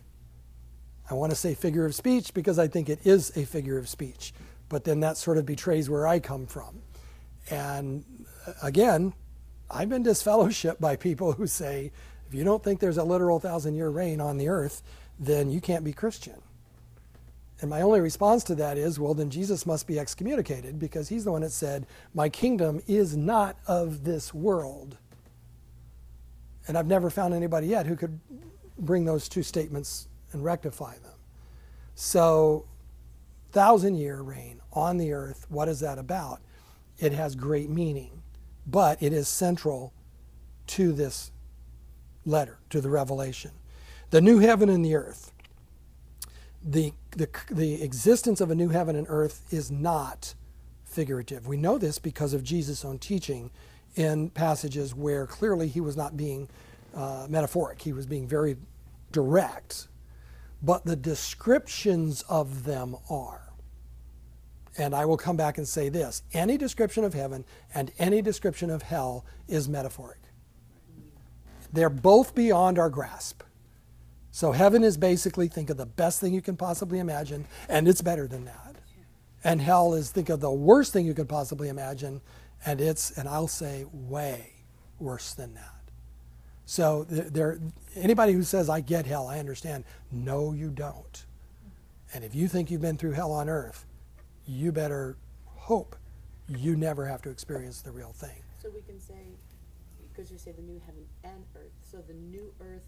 I 1.09 1.13
want 1.15 1.31
to 1.31 1.35
say 1.35 1.53
figure 1.55 1.85
of 1.85 1.95
speech 1.95 2.33
because 2.33 2.59
I 2.59 2.67
think 2.67 2.89
it 2.89 2.99
is 3.05 3.35
a 3.35 3.45
figure 3.45 3.77
of 3.77 3.89
speech, 3.89 4.33
but 4.69 4.83
then 4.83 4.99
that 4.99 5.17
sort 5.17 5.37
of 5.37 5.45
betrays 5.45 5.89
where 5.89 6.07
I 6.07 6.19
come 6.19 6.45
from. 6.45 6.81
And 7.49 8.03
uh, 8.45 8.53
again, 8.61 9.13
I've 9.71 9.89
been 9.89 10.03
disfellowshipped 10.03 10.79
by 10.79 10.95
people 10.95 11.33
who 11.33 11.47
say, 11.47 11.91
if 12.27 12.35
you 12.35 12.43
don't 12.43 12.63
think 12.63 12.79
there's 12.79 12.97
a 12.97 13.03
literal 13.03 13.39
thousand 13.39 13.75
year 13.75 13.89
reign 13.89 14.21
on 14.21 14.37
the 14.37 14.49
earth, 14.49 14.83
then 15.19 15.49
you 15.49 15.59
can't 15.59 15.83
be 15.83 15.93
Christian. 15.93 16.41
And 17.61 17.69
my 17.69 17.81
only 17.81 17.99
response 17.99 18.43
to 18.45 18.55
that 18.55 18.77
is, 18.77 18.99
well, 18.99 19.13
then 19.13 19.29
Jesus 19.29 19.65
must 19.65 19.85
be 19.85 19.99
excommunicated 19.99 20.79
because 20.79 21.09
he's 21.09 21.25
the 21.25 21.31
one 21.31 21.41
that 21.41 21.51
said, 21.51 21.87
My 22.13 22.29
kingdom 22.29 22.81
is 22.87 23.17
not 23.17 23.57
of 23.67 24.05
this 24.05 24.33
world. 24.33 24.97
And 26.67 26.77
I've 26.77 26.87
never 26.87 27.09
found 27.09 27.33
anybody 27.33 27.67
yet 27.67 27.85
who 27.85 27.95
could 27.95 28.19
bring 28.79 29.05
those 29.05 29.29
two 29.29 29.43
statements 29.43 30.07
and 30.31 30.43
rectify 30.43 30.93
them. 30.95 31.13
So, 31.95 32.65
thousand 33.51 33.95
year 33.95 34.21
reign 34.21 34.61
on 34.73 34.97
the 34.97 35.11
earth, 35.13 35.45
what 35.49 35.67
is 35.67 35.79
that 35.81 35.97
about? 35.97 36.39
It 36.99 37.11
has 37.13 37.35
great 37.35 37.69
meaning, 37.69 38.21
but 38.65 39.01
it 39.01 39.13
is 39.13 39.27
central 39.27 39.93
to 40.67 40.93
this 40.93 41.31
letter, 42.25 42.59
to 42.69 42.81
the 42.81 42.89
revelation. 42.89 43.51
The 44.11 44.21
new 44.21 44.39
heaven 44.39 44.69
and 44.69 44.83
the 44.83 44.95
earth. 44.95 45.31
The, 46.63 46.93
the, 47.11 47.29
the 47.49 47.81
existence 47.81 48.41
of 48.41 48.51
a 48.51 48.55
new 48.55 48.69
heaven 48.69 48.95
and 48.95 49.07
earth 49.09 49.45
is 49.51 49.71
not 49.71 50.35
figurative. 50.83 51.47
We 51.47 51.57
know 51.57 51.77
this 51.77 51.99
because 51.99 52.33
of 52.33 52.43
Jesus' 52.43 52.83
own 52.83 52.99
teaching 52.99 53.51
in 53.95 54.29
passages 54.29 54.93
where 54.93 55.25
clearly 55.25 55.67
he 55.67 55.81
was 55.81 55.95
not 55.95 56.17
being 56.17 56.49
uh, 56.95 57.27
metaphoric, 57.29 57.81
he 57.81 57.93
was 57.93 58.05
being 58.05 58.27
very 58.27 58.57
direct. 59.11 59.87
But 60.61 60.85
the 60.85 60.95
descriptions 60.95 62.23
of 62.23 62.63
them 62.63 62.95
are. 63.09 63.53
And 64.77 64.93
I 64.93 65.05
will 65.05 65.17
come 65.17 65.37
back 65.37 65.57
and 65.57 65.67
say 65.67 65.89
this 65.89 66.23
any 66.33 66.57
description 66.57 67.03
of 67.03 67.13
heaven 67.13 67.45
and 67.73 67.91
any 67.97 68.21
description 68.21 68.69
of 68.69 68.81
hell 68.81 69.25
is 69.47 69.67
metaphoric. 69.67 70.19
They're 71.71 71.89
both 71.89 72.33
beyond 72.33 72.79
our 72.79 72.89
grasp. 72.89 73.43
So 74.31 74.51
heaven 74.51 74.83
is 74.83 74.97
basically 74.97 75.47
think 75.47 75.69
of 75.69 75.77
the 75.77 75.85
best 75.85 76.19
thing 76.19 76.33
you 76.33 76.41
can 76.41 76.55
possibly 76.55 76.99
imagine, 76.99 77.45
and 77.67 77.87
it's 77.87 78.01
better 78.01 78.27
than 78.27 78.45
that. 78.45 78.75
And 79.43 79.61
hell 79.61 79.93
is 79.93 80.11
think 80.11 80.29
of 80.29 80.39
the 80.39 80.51
worst 80.51 80.93
thing 80.93 81.05
you 81.05 81.13
could 81.13 81.29
possibly 81.29 81.69
imagine, 81.69 82.21
and 82.65 82.79
it's, 82.79 83.11
and 83.17 83.27
I'll 83.27 83.47
say, 83.47 83.85
way 83.91 84.53
worse 84.99 85.33
than 85.33 85.55
that. 85.55 85.78
So 86.69 87.07
there, 87.09 87.59
anybody 87.95 88.33
who 88.33 88.43
says 88.43 88.69
I 88.69 88.81
get 88.81 89.07
hell, 89.07 89.27
I 89.27 89.39
understand. 89.39 89.85
No, 90.11 90.53
you 90.53 90.69
don't. 90.69 91.25
And 92.13 92.23
if 92.23 92.35
you 92.35 92.47
think 92.47 92.69
you've 92.69 92.79
been 92.79 92.95
through 92.95 93.13
hell 93.13 93.31
on 93.31 93.49
earth, 93.49 93.87
you 94.45 94.71
better 94.71 95.17
hope 95.47 95.95
you 96.47 96.75
never 96.75 97.07
have 97.07 97.23
to 97.23 97.31
experience 97.31 97.81
the 97.81 97.89
real 97.89 98.11
thing. 98.11 98.43
So 98.61 98.69
we 98.69 98.81
can 98.81 98.99
say, 99.01 99.15
because 100.13 100.31
you 100.31 100.37
say 100.37 100.51
the 100.51 100.61
new 100.61 100.79
heaven 100.85 101.01
and 101.23 101.43
earth, 101.55 101.71
so 101.81 102.03
the 102.07 102.13
new 102.13 102.53
earth 102.61 102.85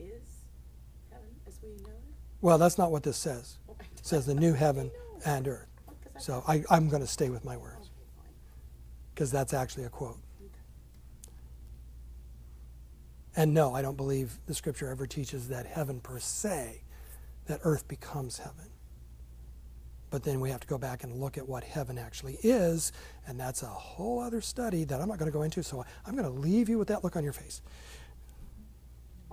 is 0.00 0.24
heaven 1.12 1.28
as 1.46 1.60
we 1.62 1.68
know 1.84 1.90
it? 1.90 2.02
Well, 2.40 2.58
that's 2.58 2.76
not 2.76 2.90
what 2.90 3.04
this 3.04 3.16
says. 3.16 3.58
It 3.78 4.04
says 4.04 4.26
the 4.26 4.34
new 4.34 4.52
heaven 4.64 4.90
and 5.24 5.46
earth. 5.46 5.68
So 6.18 6.42
I, 6.48 6.64
I'm 6.70 6.88
going 6.88 7.02
to 7.02 7.08
stay 7.08 7.30
with 7.30 7.44
my 7.44 7.56
words 7.56 7.88
because 9.14 9.30
that's 9.30 9.54
actually 9.54 9.84
a 9.84 9.90
quote. 9.90 10.18
And 13.36 13.52
no, 13.52 13.74
I 13.74 13.82
don't 13.82 13.96
believe 13.96 14.38
the 14.46 14.54
scripture 14.54 14.88
ever 14.90 15.06
teaches 15.06 15.48
that 15.48 15.66
heaven 15.66 16.00
per 16.00 16.18
se, 16.18 16.82
that 17.46 17.60
earth 17.64 17.86
becomes 17.86 18.38
heaven. 18.38 18.70
But 20.08 20.22
then 20.22 20.40
we 20.40 20.50
have 20.50 20.60
to 20.60 20.66
go 20.66 20.78
back 20.78 21.04
and 21.04 21.20
look 21.20 21.36
at 21.36 21.46
what 21.46 21.62
heaven 21.62 21.98
actually 21.98 22.38
is, 22.42 22.92
and 23.26 23.38
that's 23.38 23.62
a 23.62 23.66
whole 23.66 24.20
other 24.20 24.40
study 24.40 24.84
that 24.84 25.00
I'm 25.00 25.08
not 25.08 25.18
going 25.18 25.30
to 25.30 25.36
go 25.36 25.42
into, 25.42 25.62
so 25.62 25.84
I'm 26.06 26.16
going 26.16 26.24
to 26.32 26.40
leave 26.40 26.68
you 26.68 26.78
with 26.78 26.88
that 26.88 27.04
look 27.04 27.16
on 27.16 27.24
your 27.24 27.32
face. 27.32 27.60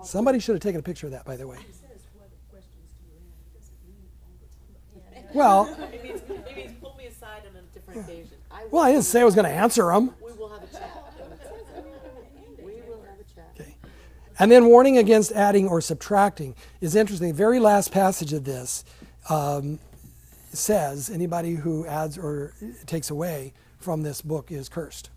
Somebody 0.02 0.38
should 0.38 0.54
have 0.54 0.62
taken 0.62 0.80
a 0.80 0.82
picture 0.82 1.06
of 1.06 1.12
that, 1.12 1.24
by 1.24 1.36
the 1.36 1.46
way. 1.46 1.56
It 1.56 1.74
says, 1.74 2.02
what 2.12 2.28
questions 2.50 2.90
do 2.98 3.06
you 3.06 3.14
have? 3.14 3.24
It 3.46 3.58
doesn't 3.58 3.80
mean 3.86 4.04
all 4.20 4.34
the 4.42 5.22
time. 5.22 5.30
Well, 5.32 5.90
It 5.94 6.02
means, 6.02 6.20
it 6.20 6.82
me 7.04 7.06
aside 7.06 7.42
on 7.48 7.56
a 7.56 7.62
different 7.72 8.00
occasion. 8.08 8.36
I 8.50 8.66
well, 8.70 8.84
I 8.84 8.92
didn't 8.92 9.04
say 9.04 9.20
I 9.20 9.24
was 9.24 9.34
going 9.34 9.46
to 9.46 9.50
answer 9.50 9.86
them. 9.86 10.14
We 10.22 10.32
will 10.32 10.48
have 10.48 10.62
a 10.62 10.66
chat. 10.66 11.04
We 12.58 12.72
will 12.86 13.02
have 13.02 13.18
a 13.20 13.34
chat. 13.34 13.50
Okay. 13.58 13.76
And 14.38 14.50
then 14.50 14.66
warning 14.66 14.98
against 14.98 15.32
adding 15.32 15.68
or 15.68 15.80
subtracting 15.80 16.54
is 16.80 16.96
interesting. 16.96 17.28
The 17.28 17.34
very 17.34 17.60
last 17.60 17.92
passage 17.92 18.32
of 18.32 18.44
this 18.44 18.84
um, 19.28 19.78
says 20.52 21.08
anybody 21.08 21.54
who 21.54 21.86
adds 21.86 22.18
or 22.18 22.52
takes 22.86 23.10
away 23.10 23.52
from 23.78 24.02
this 24.02 24.22
book 24.22 24.50
is 24.50 24.68
cursed. 24.68 25.10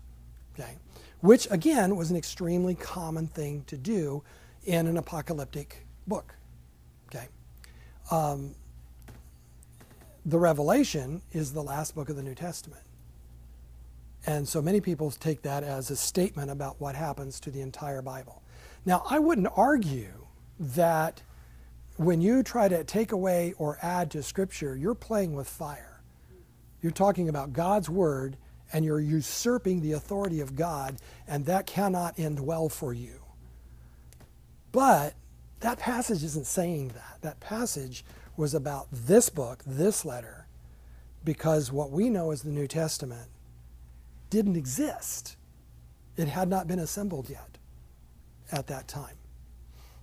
Okay. 0.54 0.76
Which, 1.20 1.48
again, 1.50 1.96
was 1.96 2.10
an 2.10 2.16
extremely 2.16 2.74
common 2.74 3.26
thing 3.26 3.64
to 3.66 3.76
do 3.76 4.22
in 4.64 4.86
an 4.86 4.96
apocalyptic 4.96 5.86
book. 6.06 6.34
Okay. 7.06 7.26
Um, 8.10 8.54
the 10.24 10.38
Revelation 10.38 11.22
is 11.32 11.52
the 11.52 11.62
last 11.62 11.94
book 11.94 12.08
of 12.08 12.16
the 12.16 12.22
New 12.22 12.34
Testament. 12.34 12.82
And 14.26 14.46
so 14.46 14.60
many 14.60 14.80
people 14.80 15.10
take 15.10 15.42
that 15.42 15.64
as 15.64 15.90
a 15.90 15.96
statement 15.96 16.50
about 16.50 16.80
what 16.80 16.94
happens 16.94 17.40
to 17.40 17.50
the 17.50 17.62
entire 17.62 18.02
Bible. 18.02 18.42
Now, 18.84 19.02
I 19.08 19.18
wouldn't 19.18 19.48
argue 19.56 20.26
that 20.58 21.22
when 21.96 22.20
you 22.20 22.42
try 22.42 22.68
to 22.68 22.84
take 22.84 23.12
away 23.12 23.54
or 23.58 23.78
add 23.82 24.10
to 24.12 24.22
Scripture, 24.22 24.76
you're 24.76 24.94
playing 24.94 25.34
with 25.34 25.48
fire. 25.48 26.00
You're 26.80 26.92
talking 26.92 27.28
about 27.28 27.52
God's 27.52 27.90
Word 27.90 28.36
and 28.72 28.84
you're 28.84 29.00
usurping 29.00 29.80
the 29.80 29.92
authority 29.92 30.40
of 30.40 30.54
God, 30.54 30.96
and 31.26 31.46
that 31.46 31.66
cannot 31.66 32.18
end 32.18 32.38
well 32.38 32.68
for 32.68 32.92
you. 32.92 33.22
But 34.72 35.14
that 35.60 35.78
passage 35.78 36.22
isn't 36.22 36.46
saying 36.46 36.88
that. 36.88 37.18
That 37.22 37.40
passage 37.40 38.04
was 38.36 38.54
about 38.54 38.88
this 38.92 39.30
book, 39.30 39.62
this 39.66 40.04
letter, 40.04 40.46
because 41.24 41.72
what 41.72 41.90
we 41.90 42.10
know 42.10 42.30
as 42.30 42.42
the 42.42 42.50
New 42.50 42.66
Testament 42.66 43.28
didn't 44.30 44.56
exist. 44.56 45.36
It 46.16 46.28
had 46.28 46.48
not 46.48 46.68
been 46.68 46.78
assembled 46.78 47.30
yet 47.30 47.47
at 48.52 48.66
that 48.68 48.88
time. 48.88 49.16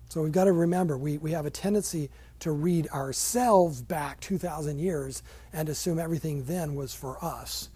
So 0.08 0.22
we've 0.22 0.32
got 0.32 0.44
to 0.44 0.52
remember 0.52 0.96
we, 0.96 1.18
we 1.18 1.32
have 1.32 1.46
a 1.46 1.50
tendency 1.50 2.10
to 2.40 2.52
read 2.52 2.88
ourselves 2.88 3.82
back 3.82 4.20
2,000 4.20 4.78
years 4.78 5.22
and 5.52 5.68
assume 5.68 5.98
everything 5.98 6.44
then 6.44 6.74
was 6.74 6.94
for 6.94 7.22
us 7.24 7.70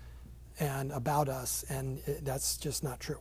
and 0.61 0.93
about 0.93 1.29
us, 1.29 1.65
and 1.71 1.99
it, 2.07 2.25
that's 2.25 2.59
just 2.59 2.85
not 2.85 3.01
true. 3.01 3.19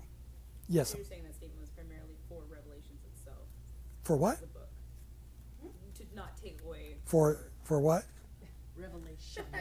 Yes, 0.67 0.89
So 0.89 0.97
you're 0.97 1.05
saying 1.05 1.23
that 1.23 1.33
statement 1.33 1.61
was 1.61 1.69
primarily 1.69 2.15
for 2.27 2.41
Revelations 2.49 2.99
itself, 3.15 3.37
for 4.03 4.17
what? 4.17 4.39
the 4.41 4.47
book, 4.47 4.69
to 5.97 6.03
not 6.15 6.37
take 6.43 6.59
away 6.65 6.97
For 7.05 7.49
for 7.63 7.79
what? 7.79 8.03
Revelation. 8.75 9.43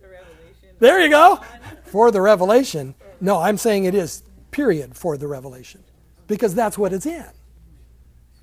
the 0.00 0.08
revelation. 0.08 0.68
There 0.78 1.00
you 1.00 1.10
go. 1.10 1.40
For 1.84 2.10
the 2.10 2.20
revelation. 2.20 2.94
No, 3.20 3.38
I'm 3.38 3.58
saying 3.58 3.84
it 3.84 3.94
is 3.94 4.22
period 4.50 4.96
for 4.96 5.16
the 5.16 5.26
revelation 5.26 5.83
because 6.26 6.54
that's 6.54 6.78
what 6.78 6.92
it's 6.92 7.06
in. 7.06 7.26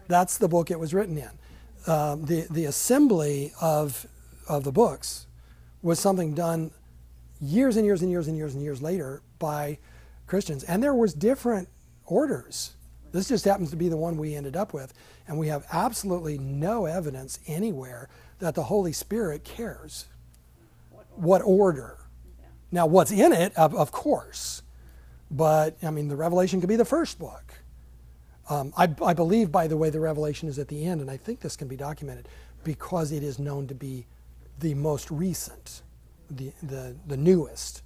That's 0.07 0.37
the 0.37 0.47
book 0.47 0.71
it 0.71 0.79
was 0.79 0.93
written 0.93 1.17
in. 1.17 1.31
Um, 1.91 2.25
the 2.25 2.47
the 2.49 2.65
assembly 2.65 3.53
of 3.61 4.05
of 4.47 4.63
the 4.63 4.71
books 4.71 5.27
was 5.81 5.99
something 5.99 6.33
done 6.33 6.71
years 7.41 7.77
and 7.77 7.85
years 7.85 8.01
and 8.01 8.11
years 8.11 8.27
and 8.27 8.37
years 8.37 8.53
and 8.53 8.63
years 8.63 8.81
later 8.81 9.21
by 9.39 9.79
Christians, 10.27 10.63
and 10.63 10.83
there 10.83 10.93
was 10.93 11.13
different 11.13 11.69
orders. 12.05 12.75
This 13.11 13.27
just 13.27 13.45
happens 13.45 13.71
to 13.71 13.75
be 13.75 13.89
the 13.89 13.97
one 13.97 14.17
we 14.17 14.35
ended 14.35 14.55
up 14.55 14.73
with, 14.73 14.93
and 15.27 15.37
we 15.37 15.47
have 15.47 15.65
absolutely 15.71 16.37
no 16.37 16.85
evidence 16.85 17.39
anywhere 17.47 18.09
that 18.39 18.55
the 18.55 18.63
Holy 18.63 18.93
Spirit 18.93 19.43
cares 19.43 20.05
what 21.15 21.41
order 21.43 21.97
Now, 22.71 22.85
what's 22.85 23.11
in 23.11 23.33
it, 23.33 23.55
of, 23.57 23.75
of 23.75 23.91
course, 23.91 24.63
but 25.29 25.77
I 25.83 25.89
mean, 25.91 26.07
the 26.07 26.15
Revelation 26.15 26.61
could 26.61 26.69
be 26.69 26.77
the 26.77 26.85
first 26.85 27.19
book. 27.19 27.50
Um, 28.51 28.73
I, 28.75 28.89
I 29.05 29.13
believe, 29.13 29.49
by 29.49 29.67
the 29.67 29.77
way, 29.77 29.89
the 29.89 30.01
Revelation 30.01 30.49
is 30.49 30.59
at 30.59 30.67
the 30.67 30.85
end, 30.85 30.99
and 30.99 31.09
I 31.09 31.15
think 31.15 31.39
this 31.39 31.55
can 31.55 31.69
be 31.69 31.77
documented 31.77 32.27
because 32.65 33.13
it 33.13 33.23
is 33.23 33.39
known 33.39 33.65
to 33.67 33.73
be 33.73 34.05
the 34.59 34.73
most 34.73 35.09
recent, 35.09 35.81
the, 36.29 36.51
the, 36.61 36.93
the 37.07 37.15
newest 37.15 37.81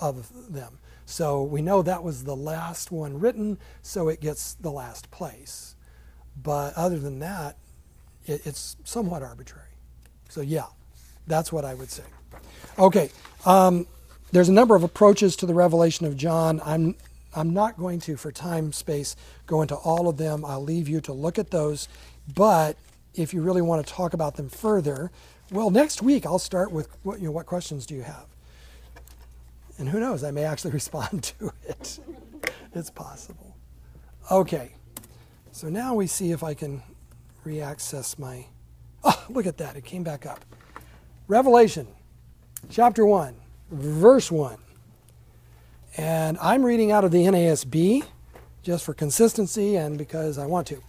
of 0.00 0.32
them. 0.50 0.78
So 1.04 1.42
we 1.42 1.60
know 1.60 1.82
that 1.82 2.02
was 2.02 2.24
the 2.24 2.34
last 2.34 2.90
one 2.90 3.20
written, 3.20 3.58
so 3.82 4.08
it 4.08 4.22
gets 4.22 4.54
the 4.54 4.70
last 4.72 5.10
place. 5.10 5.76
But 6.42 6.72
other 6.76 6.98
than 6.98 7.18
that, 7.18 7.58
it, 8.24 8.46
it's 8.46 8.76
somewhat 8.84 9.22
arbitrary. 9.22 9.68
So, 10.30 10.40
yeah, 10.40 10.64
that's 11.26 11.52
what 11.52 11.66
I 11.66 11.74
would 11.74 11.90
say. 11.90 12.04
Okay, 12.78 13.10
um, 13.44 13.86
there's 14.32 14.48
a 14.48 14.52
number 14.52 14.76
of 14.76 14.82
approaches 14.82 15.36
to 15.36 15.46
the 15.46 15.54
revelation 15.54 16.06
of 16.06 16.16
John. 16.16 16.62
I'm, 16.64 16.96
I'm 17.36 17.52
not 17.52 17.76
going 17.76 18.00
to, 18.00 18.16
for 18.16 18.32
time 18.32 18.72
space, 18.72 19.14
go 19.46 19.62
into 19.62 19.76
all 19.76 20.08
of 20.08 20.16
them. 20.16 20.44
I'll 20.44 20.62
leave 20.62 20.88
you 20.88 21.00
to 21.02 21.12
look 21.12 21.38
at 21.38 21.50
those. 21.50 21.86
But 22.34 22.76
if 23.14 23.34
you 23.34 23.42
really 23.42 23.62
want 23.62 23.86
to 23.86 23.92
talk 23.92 24.14
about 24.14 24.36
them 24.36 24.48
further, 24.48 25.10
well, 25.50 25.70
next 25.70 26.02
week 26.02 26.26
I'll 26.26 26.38
start 26.38 26.72
with 26.72 26.88
what, 27.02 27.20
you 27.20 27.26
know, 27.26 27.32
what 27.32 27.46
questions 27.46 27.86
do 27.86 27.94
you 27.94 28.02
have? 28.02 28.26
And 29.78 29.88
who 29.88 30.00
knows, 30.00 30.24
I 30.24 30.30
may 30.30 30.44
actually 30.44 30.70
respond 30.72 31.22
to 31.38 31.52
it. 31.68 31.98
it's 32.74 32.90
possible. 32.90 33.54
Okay, 34.30 34.72
so 35.52 35.68
now 35.68 35.94
we 35.94 36.06
see 36.06 36.32
if 36.32 36.42
I 36.42 36.54
can 36.54 36.82
reaccess 37.44 38.18
my. 38.18 38.46
Oh, 39.04 39.24
look 39.28 39.46
at 39.46 39.58
that, 39.58 39.76
it 39.76 39.84
came 39.84 40.02
back 40.02 40.26
up. 40.26 40.44
Revelation 41.28 41.86
chapter 42.70 43.06
1, 43.06 43.36
verse 43.70 44.32
1. 44.32 44.58
And 45.96 46.36
I'm 46.42 46.62
reading 46.62 46.92
out 46.92 47.04
of 47.04 47.10
the 47.10 47.24
NASB 47.24 48.04
just 48.62 48.84
for 48.84 48.92
consistency 48.92 49.76
and 49.76 49.96
because 49.96 50.36
I 50.36 50.44
want 50.44 50.66
to. 50.66 50.82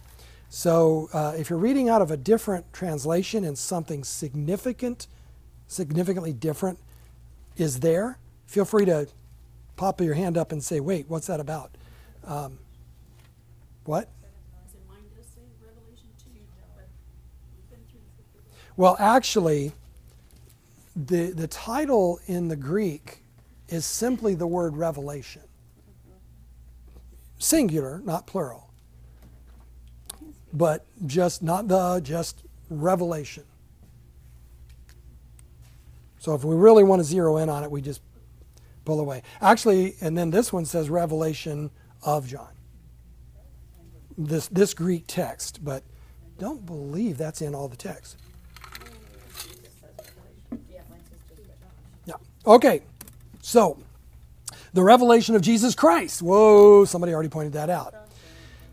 So 0.50 1.08
uh, 1.14 1.34
if 1.38 1.48
you're 1.48 1.58
reading 1.58 1.88
out 1.88 2.02
of 2.02 2.10
a 2.10 2.16
different 2.16 2.70
translation 2.74 3.44
and 3.44 3.56
something 3.56 4.04
significant, 4.04 5.06
significantly 5.66 6.34
different 6.34 6.78
is 7.56 7.80
there, 7.80 8.18
feel 8.46 8.66
free 8.66 8.84
to 8.84 9.08
pop 9.76 10.00
your 10.02 10.14
hand 10.14 10.36
up 10.36 10.52
and 10.52 10.62
say, 10.62 10.78
wait, 10.78 11.06
what's 11.08 11.26
that 11.28 11.40
about? 11.40 11.70
Um, 12.24 12.58
what? 13.84 14.10
Well, 18.76 18.96
actually, 18.98 19.72
the, 20.94 21.30
the 21.30 21.48
title 21.48 22.20
in 22.26 22.48
the 22.48 22.56
Greek 22.56 23.22
is 23.68 23.84
simply 23.84 24.34
the 24.34 24.46
word 24.46 24.76
revelation. 24.76 25.42
Singular, 27.38 28.00
not 28.04 28.26
plural. 28.26 28.70
But 30.52 30.86
just 31.06 31.42
not 31.42 31.68
the, 31.68 32.00
just 32.00 32.42
revelation. 32.70 33.44
So 36.18 36.34
if 36.34 36.44
we 36.44 36.56
really 36.56 36.84
want 36.84 37.00
to 37.00 37.04
zero 37.04 37.36
in 37.36 37.48
on 37.48 37.62
it, 37.62 37.70
we 37.70 37.80
just 37.80 38.00
pull 38.84 39.00
away. 39.00 39.22
Actually, 39.40 39.94
and 40.00 40.16
then 40.16 40.30
this 40.30 40.52
one 40.52 40.64
says 40.64 40.90
revelation 40.90 41.70
of 42.02 42.26
John. 42.26 42.48
This 44.16 44.48
this 44.48 44.74
Greek 44.74 45.04
text, 45.06 45.64
but 45.64 45.84
don't 46.38 46.66
believe 46.66 47.18
that's 47.18 47.40
in 47.40 47.54
all 47.54 47.68
the 47.68 47.76
text. 47.76 48.16
Yeah. 52.04 52.14
Okay. 52.46 52.82
So, 53.48 53.78
the 54.74 54.82
revelation 54.82 55.34
of 55.34 55.40
Jesus 55.40 55.74
Christ. 55.74 56.20
Whoa, 56.20 56.84
somebody 56.84 57.14
already 57.14 57.30
pointed 57.30 57.54
that 57.54 57.70
out. 57.70 57.94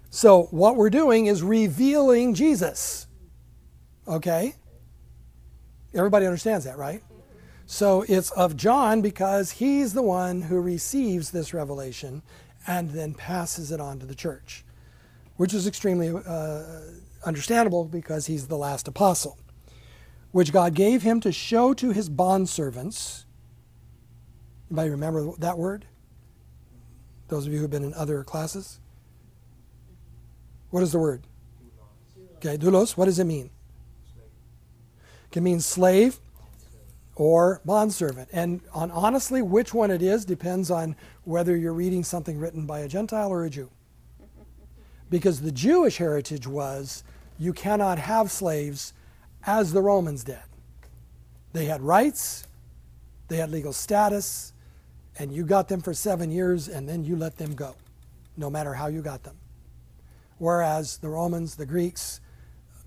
So, 0.10 0.50
what 0.52 0.76
we're 0.76 0.90
doing 0.90 1.28
is 1.28 1.42
revealing 1.42 2.34
Jesus. 2.34 3.08
Okay? 4.06 4.54
Everybody 5.94 6.26
understands 6.26 6.66
that, 6.66 6.78
right? 6.78 7.02
So, 7.66 8.04
it's 8.10 8.32
of 8.32 8.58
John 8.58 9.02
because 9.02 9.50
he's 9.52 9.94
the 9.94 10.02
one 10.02 10.42
who 10.42 10.60
receives 10.60 11.32
this 11.32 11.54
revelation 11.54 12.22
and 12.68 12.90
then 12.90 13.14
passes 13.14 13.72
it 13.72 13.80
on 13.80 14.00
to 14.00 14.06
the 14.06 14.14
church, 14.14 14.66
which 15.38 15.54
is 15.54 15.68
extremely 15.68 16.10
uh, 16.10 16.64
understandable 17.26 17.86
because 17.86 18.26
he's 18.26 18.50
the 18.50 18.58
last 18.58 18.90
apostle, 18.90 19.38
which 20.34 20.52
God 20.52 20.74
gave 20.74 21.02
him 21.02 21.22
to 21.22 21.32
show 21.32 21.74
to 21.76 21.92
his 21.92 22.10
bondservants. 22.10 23.25
Anybody 24.70 24.90
remember 24.90 25.32
that 25.40 25.58
word? 25.58 25.86
Those 27.28 27.48
of 27.48 27.54
you 27.54 27.60
who've 27.60 27.70
been 27.70 27.84
in 27.84 27.94
other 27.94 28.24
classes? 28.24 28.80
What 30.70 30.84
is 30.84 30.92
the 30.92 31.00
word? 31.00 31.24
Okay, 32.36 32.58
doulos, 32.58 32.98
what 32.98 33.06
does 33.06 33.20
it 33.20 33.26
mean? 33.26 33.50
It 34.18 35.32
can 35.32 35.44
mean 35.44 35.60
slave 35.60 36.20
or 37.16 37.62
bondservant. 37.66 38.30
And 38.32 38.62
on 38.74 38.92
honestly, 38.92 39.42
which 39.42 39.74
one 39.74 39.90
it 39.90 40.02
is 40.02 40.26
depends 40.26 40.70
on 40.70 40.96
whether 41.24 41.56
you're 41.56 41.74
reading 41.74 42.04
something 42.04 42.38
written 42.38 42.66
by 42.66 42.80
a 42.80 42.88
Gentile 42.88 43.32
or 43.32 43.46
a 43.46 43.50
Jew. 43.50 43.70
Because 45.10 45.42
the 45.42 45.52
Jewish 45.52 45.98
heritage 45.98 46.48
was 46.48 47.04
you 47.38 47.54
cannot 47.54 48.00
have 48.00 48.32
slaves 48.32 48.94
as 49.46 49.72
the 49.72 49.82
Romans 49.82 50.24
did. 50.24 50.40
They 51.54 51.66
had 51.66 51.82
rights, 51.82 52.48
they 53.28 53.38
had 53.38 53.52
legal 53.52 53.72
status, 53.72 54.52
and 55.18 55.32
you 55.32 55.46
got 55.46 55.68
them 55.68 55.82
for 55.82 55.94
seven 55.94 56.32
years 56.32 56.68
and 56.68 56.88
then 56.88 57.04
you 57.04 57.16
let 57.16 57.38
them 57.38 57.56
go, 57.56 57.76
no 58.38 58.50
matter 58.50 58.74
how 58.74 58.88
you 58.88 59.02
got 59.02 59.24
them. 59.24 59.38
Whereas 60.38 60.98
the 60.98 61.10
Romans, 61.10 61.56
the 61.56 61.66
Greeks, 61.66 62.20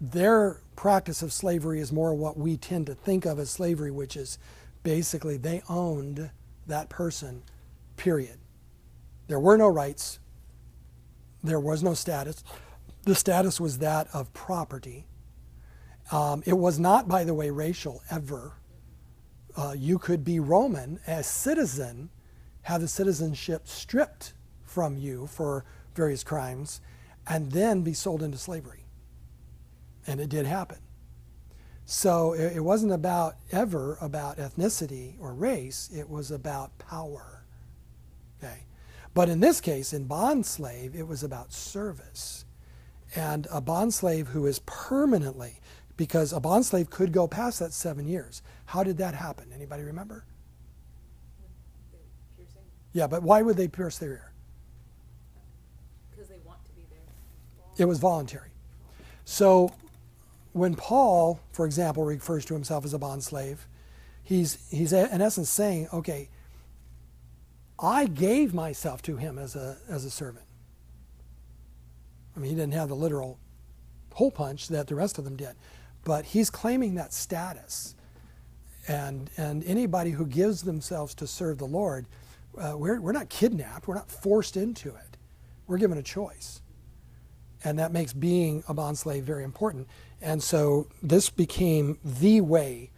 their 0.01 0.61
practice 0.77 1.23
of 1.23 1.33
slavery 1.33 1.81
is 1.81 1.93
more 1.93 2.15
what 2.15 2.37
we 2.37 2.57
tend 2.57 2.87
to 2.87 2.95
think 2.95 3.25
of 3.25 3.39
as 3.39 3.51
slavery, 3.51 3.91
which 3.91 4.17
is 4.17 4.39
basically 4.83 5.37
they 5.37 5.63
owned 5.69 6.31
that 6.67 6.89
person, 6.89 7.43
period. 7.97 8.39
There 9.27 9.41
were 9.41 9.57
no 9.57 9.69
rights, 9.69 10.21
there 11.43 11.61
was 11.61 11.83
no 11.83 11.95
status. 11.95 12.45
The 13.05 13.15
status 13.15 13.61
was 13.61 13.79
that 13.79 14.09
of 14.13 14.33
property. 14.33 15.07
Um, 16.11 16.43
it 16.47 16.55
was 16.55 16.79
not, 16.79 17.09
by 17.09 17.25
the 17.25 17.35
way, 17.35 17.51
racial 17.51 18.03
ever. 18.11 18.55
Uh, 19.57 19.75
you 19.77 19.99
could 19.99 20.25
be 20.25 20.41
Roman 20.41 21.01
as 21.07 21.27
citizen, 21.27 22.11
have 22.69 22.83
the 22.83 22.89
citizenship 22.89 23.67
stripped 23.67 24.35
from 24.63 24.99
you 24.99 25.27
for 25.27 25.65
various 25.95 26.23
crimes, 26.23 26.83
and 27.27 27.51
then 27.53 27.81
be 27.81 27.95
sold 27.95 28.23
into 28.23 28.37
slavery. 28.37 28.85
And 30.07 30.21
it 30.21 30.29
did 30.29 30.45
happen. 30.45 30.77
So 31.87 32.35
it, 32.35 32.61
wasn't 32.61 32.93
about 32.93 33.37
ever 33.53 33.97
about 34.03 34.37
ethnicity 34.37 35.15
or 35.19 35.33
race, 35.33 35.89
it 35.97 36.11
was 36.11 36.31
about 36.31 36.77
power. 36.77 37.47
Okay. 38.39 38.67
But 39.15 39.31
in 39.31 39.41
this 39.41 39.63
case, 39.63 39.95
in 39.95 40.05
bond 40.05 40.45
slave, 40.45 40.95
it 40.95 41.09
was 41.09 41.23
about 41.23 41.55
service. 41.55 42.45
And 43.17 43.47
a 43.51 43.63
bond 43.63 43.95
slave 43.95 44.29
who 44.29 44.45
is 44.45 44.59
permanently, 44.67 45.61
because 45.97 46.35
a 46.35 46.41
bond 46.41 46.67
slave 46.67 46.91
could 46.91 47.13
go 47.13 47.27
past 47.27 47.61
that 47.61 47.73
seven 47.73 48.07
years. 48.07 48.43
How 48.67 48.83
did 48.83 48.99
that 48.99 49.15
happen? 49.15 49.55
Anybody 49.55 49.85
remember? 49.85 50.27
Yeah, 52.99 53.07
but 53.07 53.23
why 53.23 53.43
would 53.43 53.57
they 53.57 53.69
pierce 53.69 53.97
their 53.99 54.11
ear? 54.11 54.33
because 56.11 56.29
they 56.29 56.41
want 56.45 56.65
to 56.65 56.73
be 56.73 56.83
there. 56.91 56.99
It 57.77 57.85
was 57.85 58.01
voluntary. 58.01 58.51
So 59.25 59.73
when 60.53 60.75
Paul, 60.75 61.39
for 61.53 61.65
example, 61.65 62.05
refers 62.05 62.45
to 62.47 62.55
himself 62.55 62.85
as 62.85 62.93
a 62.95 62.99
bond 62.99 63.23
slave, 63.23 63.69
he's, 64.25 64.59
he's 64.73 64.93
in 64.93 65.23
essence 65.23 65.49
saying, 65.49 65.87
okay, 65.93 66.29
I 67.79 68.07
gave 68.07 68.53
myself 68.53 69.01
to 69.03 69.17
him 69.17 69.39
as 69.39 69.55
a, 69.55 69.77
as 69.89 70.05
a 70.05 70.11
servant. 70.11 70.47
I 72.37 72.41
mean, 72.41 72.51
he 72.51 72.57
didn't 72.57 72.75
have 72.75 72.89
the 72.89 72.97
literal 72.97 73.39
hole 74.13 74.33
punch 74.33 74.67
that 74.69 74.89
the 74.89 74.97
rest 74.97 75.19
of 75.19 75.25
them 75.25 75.37
did, 75.37 75.55
but 76.03 76.25
he's 76.25 76.51
claiming 76.51 76.97
that 76.97 77.13
status. 77.13 77.95
And, 78.89 79.31
and 79.37 79.63
anybody 79.63 80.11
who 80.11 80.27
gives 80.27 80.63
themselves 80.63 81.15
to 81.15 81.29
serve 81.29 81.59
the 81.59 81.67
Lord, 81.67 82.05
uh, 82.59 82.77
we're, 82.77 83.01
we're 83.01 83.13
not 83.13 83.29
kidnapped, 83.29 83.89
we're 83.89 83.95
not 83.95 84.11
forced 84.11 84.57
into 84.57 84.89
it. 84.89 85.17
We're 85.67 85.79
given 85.79 85.99
a 85.99 86.03
choice. 86.03 86.63
And 87.65 87.79
that 87.79 87.93
makes 87.93 88.13
being 88.13 88.63
a 88.69 88.75
bond 88.75 88.99
slave 88.99 89.25
very 89.25 89.45
important. 89.45 89.89
And 90.21 90.43
so 90.43 90.89
this 91.03 91.31
became 91.31 91.99
the 92.05 92.41
way 92.41 92.91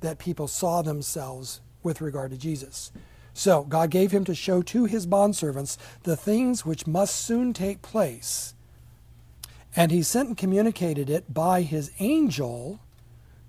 that 0.00 0.18
people 0.18 0.48
saw 0.48 0.82
themselves 0.82 1.60
with 1.82 2.00
regard 2.00 2.30
to 2.32 2.36
Jesus. 2.36 2.92
So 3.32 3.62
God 3.62 3.90
gave 3.90 4.10
him 4.10 4.24
to 4.24 4.34
show 4.34 4.62
to 4.62 4.84
his 4.84 5.06
bondservants 5.06 5.76
the 6.02 6.16
things 6.16 6.66
which 6.66 6.86
must 6.86 7.14
soon 7.14 7.52
take 7.52 7.82
place. 7.82 8.54
And 9.76 9.92
he 9.92 10.02
sent 10.02 10.28
and 10.28 10.36
communicated 10.36 11.08
it 11.08 11.32
by 11.32 11.62
his 11.62 11.92
angel 12.00 12.80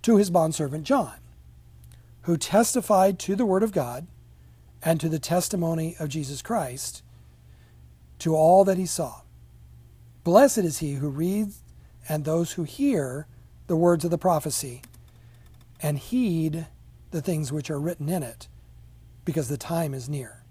to 0.03 0.17
his 0.17 0.29
bondservant 0.29 0.83
John, 0.83 1.15
who 2.21 2.37
testified 2.37 3.17
to 3.19 3.35
the 3.35 3.45
word 3.45 3.63
of 3.63 3.71
God 3.71 4.07
and 4.83 4.99
to 4.99 5.09
the 5.09 5.19
testimony 5.19 5.95
of 5.99 6.09
Jesus 6.09 6.41
Christ, 6.41 7.03
to 8.19 8.35
all 8.35 8.63
that 8.65 8.77
he 8.77 8.85
saw. 8.85 9.21
Blessed 10.23 10.59
is 10.59 10.79
he 10.79 10.95
who 10.95 11.09
reads 11.09 11.63
and 12.07 12.25
those 12.25 12.53
who 12.53 12.63
hear 12.63 13.27
the 13.67 13.75
words 13.75 14.03
of 14.03 14.11
the 14.11 14.17
prophecy 14.17 14.81
and 15.81 15.97
heed 15.97 16.67
the 17.11 17.21
things 17.21 17.51
which 17.51 17.69
are 17.69 17.79
written 17.79 18.09
in 18.09 18.23
it, 18.23 18.47
because 19.25 19.47
the 19.47 19.57
time 19.57 19.93
is 19.93 20.09
near. 20.09 20.43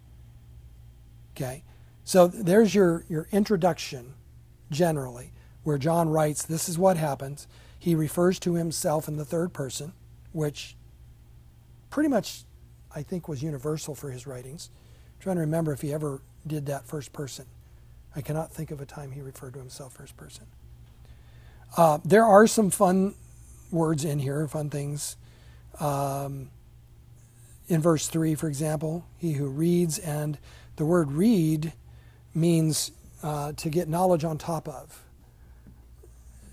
Okay? 1.37 1.63
So 2.05 2.27
there's 2.27 2.75
your, 2.75 3.05
your 3.09 3.29
introduction, 3.31 4.15
generally, 4.71 5.33
where 5.63 5.79
John 5.79 6.09
writes, 6.09 6.43
This 6.43 6.69
is 6.69 6.79
what 6.79 6.97
happens. 6.97 7.47
He 7.79 7.95
refers 7.95 8.39
to 8.41 8.55
himself 8.55 9.07
in 9.07 9.17
the 9.17 9.25
third 9.25 9.53
person, 9.53 9.93
which 10.33 10.75
pretty 11.91 12.09
much, 12.09 12.45
I 12.99 13.03
think, 13.05 13.29
was 13.29 13.43
universal 13.43 13.95
for 13.95 14.11
his 14.11 14.27
writings. 14.27 14.71
I'm 15.15 15.23
trying 15.23 15.37
to 15.37 15.43
remember 15.43 15.73
if 15.73 15.83
he 15.83 15.93
ever 15.93 16.21
did 16.45 16.67
that 16.67 16.85
first 16.85 17.13
person. 17.13 17.47
I 18.17 18.23
cannot 18.23 18.51
think 18.51 18.73
of 18.73 18.81
a 18.81 18.87
time 18.87 19.13
he 19.13 19.21
referred 19.21 19.53
to 19.53 19.61
himself 19.61 19.93
first 19.93 20.17
person. 20.17 20.47
Uh, 21.77 21.99
there 22.05 22.25
are 22.25 22.49
some 22.49 22.71
fun 22.71 23.15
words 23.71 24.05
in 24.05 24.19
here, 24.19 24.49
fun 24.49 24.69
things. 24.69 25.17
Um, 25.79 26.51
in 27.69 27.81
verse 27.81 28.09
3, 28.09 28.35
for 28.35 28.49
example, 28.49 29.07
he 29.17 29.35
who 29.35 29.47
reads, 29.47 30.01
and 30.01 30.37
the 30.75 30.85
word 30.85 31.13
read 31.13 31.75
means 32.35 32.91
uh, 33.23 33.53
to 33.53 33.71
get 33.71 33.89
knowledge 33.89 34.25
on 34.25 34.39
top 34.39 34.67
of. 34.67 35.05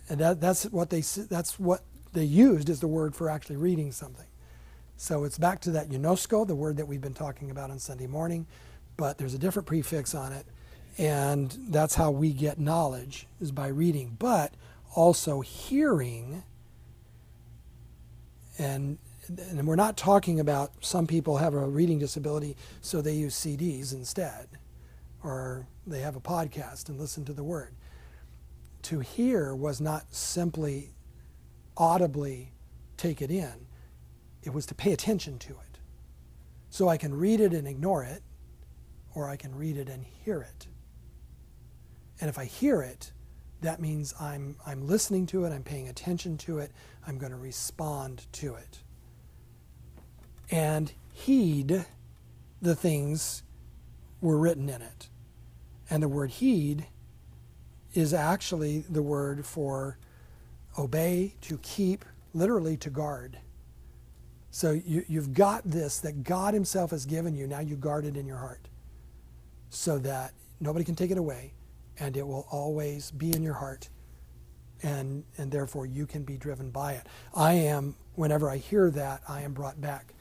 And 0.10 0.20
that, 0.20 0.40
that's 0.40 0.66
what 0.66 0.92
they 0.92 1.02
that's 1.02 1.60
what 1.60 1.82
they 2.14 2.24
used 2.24 2.70
as 2.70 2.82
the 2.82 2.88
word 2.88 3.16
for 3.16 3.32
actually 3.32 3.56
reading 3.56 3.92
something. 3.92 4.28
So 4.98 5.26
it's 5.26 5.38
back 5.38 5.60
to 5.62 5.72
that 5.72 5.90
gnosko, 5.90 6.48
the 6.48 6.56
word 6.56 6.78
that 6.78 6.88
we've 6.88 7.02
been 7.02 7.14
talking 7.14 7.52
about 7.52 7.70
on 7.70 7.80
Sunday 7.80 8.08
morning, 8.08 8.48
but 8.98 9.18
there's 9.18 9.34
a 9.34 9.40
different 9.40 9.68
prefix 9.68 10.16
on 10.16 10.32
it, 10.32 10.46
and 10.98 11.56
that's 11.70 11.96
how 11.96 12.12
we 12.12 12.32
get 12.32 12.60
knowledge 12.60 13.28
is 13.42 13.52
by 13.52 13.68
reading, 13.68 14.16
but 14.18 14.54
also 14.96 15.42
hearing. 15.42 16.44
And 18.58 18.98
and 19.28 19.68
we're 19.68 19.76
not 19.76 19.98
talking 19.98 20.40
about 20.40 20.72
some 20.82 21.08
people 21.08 21.38
have 21.38 21.56
a 21.56 21.68
reading 21.68 22.00
disability, 22.00 22.56
so 22.82 23.02
they 23.02 23.14
use 23.14 23.36
CDs 23.36 23.92
instead, 23.94 24.48
or 25.24 25.68
they 25.88 26.02
have 26.02 26.16
a 26.16 26.22
podcast 26.22 26.90
and 26.90 27.00
listen 27.00 27.26
to 27.26 27.34
the 27.34 27.44
word. 27.44 27.74
To 28.84 29.00
hear 29.00 29.56
was 29.56 29.82
not 29.82 30.14
simply 30.14 30.92
audibly 31.76 32.52
take 32.98 33.22
it 33.22 33.32
in, 33.32 33.65
it 34.46 34.54
was 34.54 34.66
to 34.68 34.76
pay 34.76 34.94
attention 34.94 35.38
to 35.40 35.52
it. 35.52 35.80
So 36.70 36.88
I 36.88 36.98
can 36.98 37.14
read 37.14 37.42
it 37.42 37.54
and 37.54 37.68
ignore 37.68 38.04
it, 38.04 38.24
or 39.14 39.30
I 39.30 39.36
can 39.36 39.56
read 39.56 39.78
it 39.78 39.90
and 39.90 40.04
hear 40.04 40.42
it. 40.42 40.68
And 42.22 42.30
if 42.30 42.38
I 42.38 42.46
hear 42.46 42.82
it, 42.82 43.12
that 43.62 43.82
means 43.82 44.14
I'm, 44.20 44.56
I'm 44.66 44.88
listening 44.88 45.26
to 45.28 45.46
it, 45.46 45.52
I'm 45.52 45.64
paying 45.64 45.90
attention 45.90 46.38
to 46.40 46.60
it, 46.60 46.72
I'm 47.06 47.18
going 47.18 47.32
to 47.32 47.38
respond 47.38 48.26
to 48.34 48.56
it 48.56 48.80
and 50.52 50.92
heed 51.12 51.86
the 52.62 52.76
things 52.76 53.44
were 54.22 54.38
written 54.38 54.70
in 54.70 54.82
it. 54.82 55.10
And 55.90 56.02
the 56.02 56.08
word 56.08 56.32
heed 56.32 56.88
is 57.94 58.14
actually 58.14 58.80
the 58.90 59.04
word 59.04 59.46
for 59.46 59.98
obey, 60.78 61.36
to 61.42 61.58
keep, 61.60 62.04
literally 62.34 62.76
to 62.78 62.90
guard. 62.90 63.38
So 64.56 64.72
you, 64.72 65.04
you've 65.10 65.34
got 65.34 65.70
this 65.70 66.00
that 66.00 66.24
God 66.24 66.54
Himself 66.54 66.92
has 66.92 67.06
given 67.06 67.36
you. 67.36 67.46
Now 67.46 67.60
you 67.60 67.76
guard 67.76 68.06
it 68.06 68.16
in 68.16 68.26
your 68.26 68.38
heart 68.38 68.70
so 69.70 69.98
that 69.98 70.32
nobody 70.62 70.86
can 70.86 70.96
take 70.96 71.12
it 71.12 71.18
away 71.18 71.52
and 72.00 72.16
it 72.16 72.26
will 72.26 72.48
always 72.50 73.12
be 73.12 73.36
in 73.36 73.44
your 73.44 73.56
heart 73.56 73.90
and, 74.82 75.26
and 75.38 75.52
therefore 75.52 75.86
you 75.86 76.06
can 76.06 76.24
be 76.24 76.38
driven 76.38 76.70
by 76.70 76.94
it. 76.94 77.06
I 77.34 77.52
am, 77.52 77.98
whenever 78.14 78.50
I 78.50 78.56
hear 78.56 78.90
that, 78.92 79.24
I 79.28 79.42
am 79.42 79.52
brought 79.52 79.82
back 79.82 80.14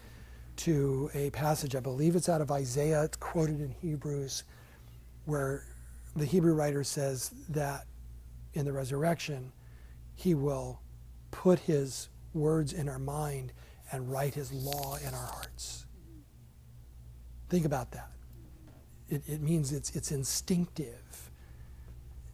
to 0.56 1.12
a 1.14 1.30
passage, 1.30 1.76
I 1.76 1.80
believe 1.80 2.16
it's 2.16 2.28
out 2.28 2.40
of 2.40 2.50
Isaiah, 2.50 3.04
it's 3.04 3.16
quoted 3.16 3.60
in 3.60 3.70
Hebrews, 3.70 4.42
where 5.26 5.64
the 6.16 6.24
Hebrew 6.24 6.54
writer 6.54 6.82
says 6.82 7.30
that 7.50 7.86
in 8.54 8.64
the 8.64 8.72
resurrection, 8.72 9.52
he 10.16 10.34
will 10.34 10.80
put 11.30 11.60
his 11.60 12.08
words 12.32 12.72
in 12.72 12.88
our 12.88 12.98
mind 12.98 13.52
and 13.92 14.10
write 14.10 14.34
his 14.34 14.52
law 14.52 14.96
in 14.96 15.14
our 15.14 15.26
hearts. 15.26 15.86
Think 17.48 17.66
about 17.66 17.90
that. 17.92 18.10
It, 19.08 19.22
it 19.26 19.40
means 19.40 19.72
it's, 19.72 19.94
it's 19.94 20.10
instinctive. 20.10 21.30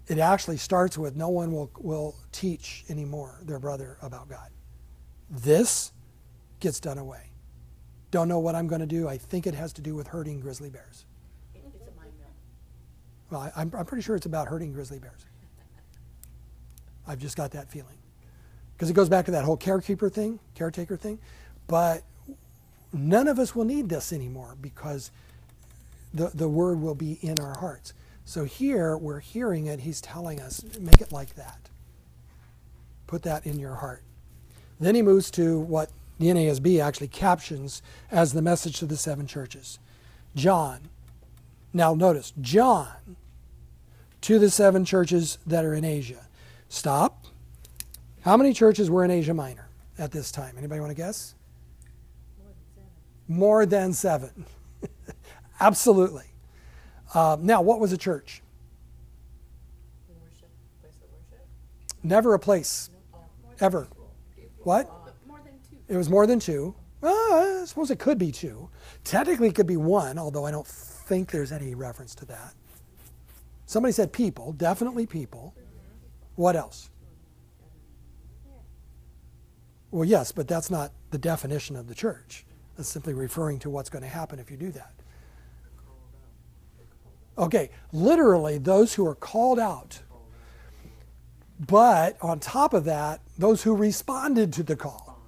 It 0.06 0.18
actually 0.18 0.56
starts 0.56 0.96
with 0.96 1.16
no 1.16 1.28
one 1.28 1.52
will, 1.52 1.70
will 1.78 2.16
teach 2.32 2.84
anymore 2.88 3.40
their 3.44 3.58
brother 3.58 3.98
about 4.02 4.28
God. 4.28 4.50
This 5.28 5.92
gets 6.58 6.80
done 6.80 6.98
away. 6.98 7.30
Don't 8.10 8.28
know 8.28 8.40
what 8.40 8.54
I'm 8.54 8.66
going 8.66 8.80
to 8.80 8.86
do. 8.86 9.08
I 9.08 9.18
think 9.18 9.46
it 9.46 9.54
has 9.54 9.72
to 9.74 9.82
do 9.82 9.94
with 9.94 10.08
hurting 10.08 10.40
grizzly 10.40 10.70
bears. 10.70 11.04
It's 11.54 11.64
a 11.64 12.00
mind 12.00 12.12
meld. 12.18 12.32
Well, 13.30 13.40
I, 13.40 13.52
I'm, 13.60 13.72
I'm 13.76 13.86
pretty 13.86 14.02
sure 14.02 14.16
it's 14.16 14.26
about 14.26 14.48
hurting 14.48 14.72
grizzly 14.72 14.98
bears. 14.98 15.26
I've 17.06 17.18
just 17.18 17.36
got 17.36 17.52
that 17.52 17.70
feeling. 17.70 17.98
Because 18.74 18.90
it 18.90 18.94
goes 18.94 19.08
back 19.08 19.26
to 19.26 19.30
that 19.32 19.44
whole 19.44 19.56
carekeeper 19.56 20.08
thing, 20.08 20.40
caretaker 20.54 20.96
thing. 20.96 21.18
But 21.70 22.02
none 22.92 23.28
of 23.28 23.38
us 23.38 23.54
will 23.54 23.64
need 23.64 23.88
this 23.88 24.12
anymore 24.12 24.56
because 24.60 25.12
the, 26.12 26.32
the 26.34 26.48
word 26.48 26.80
will 26.80 26.96
be 26.96 27.18
in 27.22 27.38
our 27.38 27.56
hearts. 27.58 27.94
So 28.24 28.44
here, 28.44 28.96
we're 28.96 29.20
hearing 29.20 29.66
it. 29.66 29.80
He's 29.80 30.00
telling 30.00 30.40
us, 30.40 30.64
make 30.80 31.00
it 31.00 31.12
like 31.12 31.36
that. 31.36 31.68
Put 33.06 33.22
that 33.22 33.46
in 33.46 33.60
your 33.60 33.76
heart. 33.76 34.02
Then 34.80 34.96
he 34.96 35.02
moves 35.02 35.30
to 35.32 35.60
what 35.60 35.90
the 36.18 36.26
NASB 36.26 36.82
actually 36.82 37.08
captions 37.08 37.82
as 38.10 38.32
the 38.32 38.42
message 38.42 38.78
to 38.80 38.86
the 38.86 38.96
seven 38.96 39.28
churches. 39.28 39.78
John. 40.34 40.88
Now 41.72 41.94
notice, 41.94 42.32
John 42.40 43.16
to 44.22 44.38
the 44.40 44.50
seven 44.50 44.84
churches 44.84 45.38
that 45.46 45.64
are 45.64 45.74
in 45.74 45.84
Asia. 45.84 46.26
Stop. 46.68 47.26
How 48.22 48.36
many 48.36 48.52
churches 48.52 48.90
were 48.90 49.04
in 49.04 49.10
Asia 49.10 49.34
Minor 49.34 49.68
at 49.98 50.10
this 50.10 50.32
time? 50.32 50.56
Anybody 50.58 50.80
want 50.80 50.90
to 50.90 50.96
guess? 50.96 51.34
More 53.30 53.64
than 53.64 53.92
seven. 53.92 54.44
Absolutely. 55.60 56.24
Uh, 57.14 57.36
now, 57.40 57.62
what 57.62 57.78
was 57.78 57.92
a 57.92 57.96
church? 57.96 58.42
Worship. 60.08 60.48
Never 62.02 62.34
a 62.34 62.40
place. 62.40 62.90
Ever. 63.60 63.86
What? 64.64 64.90
It 65.86 65.96
was 65.96 66.10
more 66.10 66.26
than 66.26 66.40
two. 66.40 66.74
Well, 67.02 67.60
I 67.62 67.64
suppose 67.66 67.92
it 67.92 68.00
could 68.00 68.18
be 68.18 68.32
two. 68.32 68.68
Technically, 69.04 69.46
it 69.46 69.54
could 69.54 69.68
be 69.68 69.76
one, 69.76 70.18
although 70.18 70.44
I 70.44 70.50
don't 70.50 70.66
think 70.66 71.30
there's 71.30 71.52
any 71.52 71.76
reference 71.76 72.16
to 72.16 72.24
that. 72.26 72.54
Somebody 73.64 73.92
said 73.92 74.12
people, 74.12 74.54
definitely 74.54 75.06
people. 75.06 75.54
What 76.34 76.56
else? 76.56 76.90
Well, 79.92 80.04
yes, 80.04 80.32
but 80.32 80.48
that's 80.48 80.68
not 80.68 80.90
the 81.12 81.18
definition 81.18 81.76
of 81.76 81.86
the 81.86 81.94
church. 81.94 82.44
That's 82.80 82.88
simply 82.88 83.12
referring 83.12 83.58
to 83.58 83.68
what's 83.68 83.90
going 83.90 84.04
to 84.04 84.08
happen 84.08 84.38
if 84.38 84.50
you 84.50 84.56
do 84.56 84.70
that. 84.70 84.94
Okay, 87.36 87.68
literally, 87.92 88.56
those 88.56 88.94
who 88.94 89.06
are 89.06 89.14
called 89.14 89.58
out. 89.58 90.00
But 91.58 92.16
on 92.22 92.40
top 92.40 92.72
of 92.72 92.86
that, 92.86 93.20
those 93.36 93.64
who 93.64 93.76
responded 93.76 94.54
to 94.54 94.62
the 94.62 94.76
call. 94.76 95.20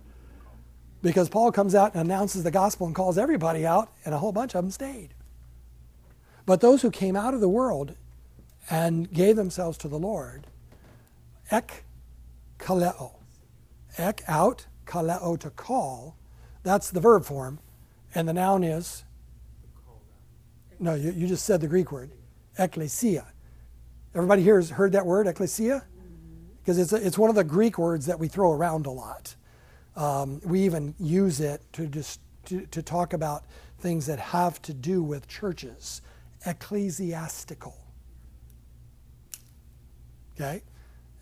Because 1.03 1.29
Paul 1.29 1.53
comes 1.53 1.75
out 1.75 1.93
and 1.95 2.03
announces 2.03 2.43
the 2.43 2.51
gospel 2.51 2.87
and 2.87 2.97
calls 2.97 3.19
everybody 3.19 3.67
out, 3.67 3.93
and 4.07 4.15
a 4.15 4.19
whole 4.19 4.33
bunch 4.33 4.55
of 4.55 4.65
them 4.65 4.71
stayed. 4.71 5.11
But 6.47 6.63
those 6.63 6.81
who 6.81 6.91
came 6.91 7.17
out 7.17 7.35
of 7.35 7.43
the 7.43 7.51
world 7.51 7.97
and 8.71 9.13
gave 9.13 9.37
themselves 9.37 9.77
to 9.77 9.89
the 9.89 9.99
Lord, 9.99 10.47
ek 11.51 11.85
kaleo. 12.59 13.13
Ek 13.99 14.23
out, 14.27 14.65
kaleo 14.87 15.39
to 15.39 15.51
call. 15.51 16.17
That's 16.63 16.91
the 16.91 17.01
verb 17.01 17.25
form. 17.25 17.59
And 18.15 18.29
the 18.29 18.33
noun 18.33 18.63
is? 18.65 19.05
No, 20.79 20.95
you, 20.95 21.13
you 21.13 21.27
just 21.27 21.45
said 21.45 21.61
the 21.61 21.69
Greek 21.69 21.93
word. 21.93 22.11
Ecclesia. 22.59 23.27
Everybody 24.15 24.43
here 24.43 24.57
has 24.57 24.71
heard 24.71 24.93
that 24.93 25.07
word, 25.07 25.27
ecclesia? 25.27 25.85
Because 26.61 26.79
it's, 26.79 26.93
it's 26.93 27.17
one 27.17 27.31
of 27.31 27.37
the 27.37 27.45
Greek 27.45 27.79
words 27.79 28.07
that 28.07 28.19
we 28.19 28.29
throw 28.29 28.53
around 28.53 28.87
a 28.87 28.91
lot. 28.91 29.35
Um, 29.97 30.41
we 30.45 30.61
even 30.63 30.95
use 30.99 31.41
it 31.41 31.63
to, 31.73 31.87
just, 31.87 32.21
to, 32.47 32.67
to 32.67 32.83
talk 32.83 33.13
about 33.13 33.45
things 33.79 34.07
that 34.07 34.19
have 34.19 34.61
to 34.63 34.75
do 34.75 35.03
with 35.03 35.29
churches. 35.29 36.03
Ecclesiastical. 36.45 37.77
Okay? 40.35 40.63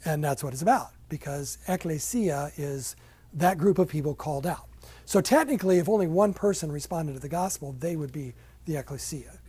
And 0.05 0.24
that's 0.24 0.43
what 0.43 0.53
it's 0.53 0.62
about 0.62 0.88
because 1.09 1.59
ecclesia 1.68 2.53
is 2.57 2.97
that 3.34 3.59
group 3.59 3.78
of 3.78 3.88
people 3.88 4.14
called 4.14 4.47
out. 4.47 4.69
So 5.11 5.20
technically, 5.20 5.78
if 5.78 5.88
only 5.88 6.06
one 6.06 6.32
person 6.32 6.70
responded 6.70 7.14
to 7.14 7.18
the 7.18 7.28
gospel, 7.28 7.74
they 7.80 7.96
would 7.96 8.12
be 8.12 8.32
the 8.64 8.76
ecclesia. 8.76 9.40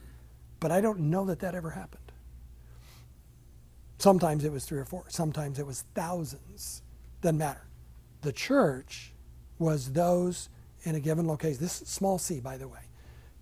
But 0.59 0.71
I 0.71 0.81
don't 0.81 0.99
know 1.01 1.23
that 1.25 1.37
that 1.41 1.53
ever 1.53 1.69
happened. 1.69 2.11
Sometimes 3.99 4.43
it 4.43 4.51
was 4.51 4.65
three 4.65 4.79
or 4.79 4.85
four, 4.85 5.03
sometimes 5.09 5.59
it 5.59 5.67
was 5.67 5.83
thousands. 5.93 6.81
Doesn't 7.21 7.37
matter. 7.37 7.67
The 8.23 8.33
church 8.33 9.13
was 9.59 9.93
those 9.93 10.49
in 10.81 10.95
a 10.95 10.99
given 10.99 11.27
location. 11.27 11.61
This 11.61 11.83
is 11.83 11.87
small 11.87 12.17
c, 12.17 12.39
by 12.39 12.57
the 12.57 12.67
way. 12.67 12.81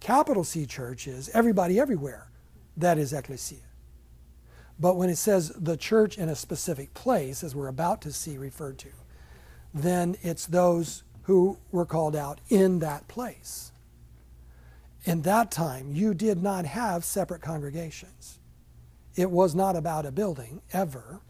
Capital 0.02 0.44
C 0.44 0.66
church 0.66 1.08
is 1.08 1.30
everybody 1.30 1.80
everywhere. 1.80 2.30
That 2.76 2.98
is 2.98 3.14
ecclesia. 3.14 3.64
But 4.78 4.98
when 4.98 5.10
it 5.10 5.16
says 5.16 5.54
the 5.56 5.78
church 5.78 6.18
in 6.18 6.28
a 6.28 6.36
specific 6.36 6.94
place, 6.94 7.46
as 7.46 7.56
we're 7.56 7.70
about 7.70 8.02
to 8.02 8.12
see 8.12 8.38
referred 8.38 8.78
to, 8.80 8.90
then 9.74 10.18
it's 10.22 10.48
those 10.48 11.04
who 11.30 11.60
were 11.72 11.86
called 11.86 12.16
out 12.16 12.42
in 12.50 12.80
that 12.80 13.08
place. 13.08 13.72
In 15.04 15.22
that 15.22 15.52
time, 15.52 15.94
you 15.94 16.16
did 16.16 16.42
not 16.42 16.66
have 16.66 17.06
separate 17.06 17.44
congregations. 17.44 18.40
It 19.16 19.30
was 19.30 19.54
not 19.54 19.76
about 19.76 20.08
a 20.08 20.12
building, 20.12 20.64
ever. 20.74 21.22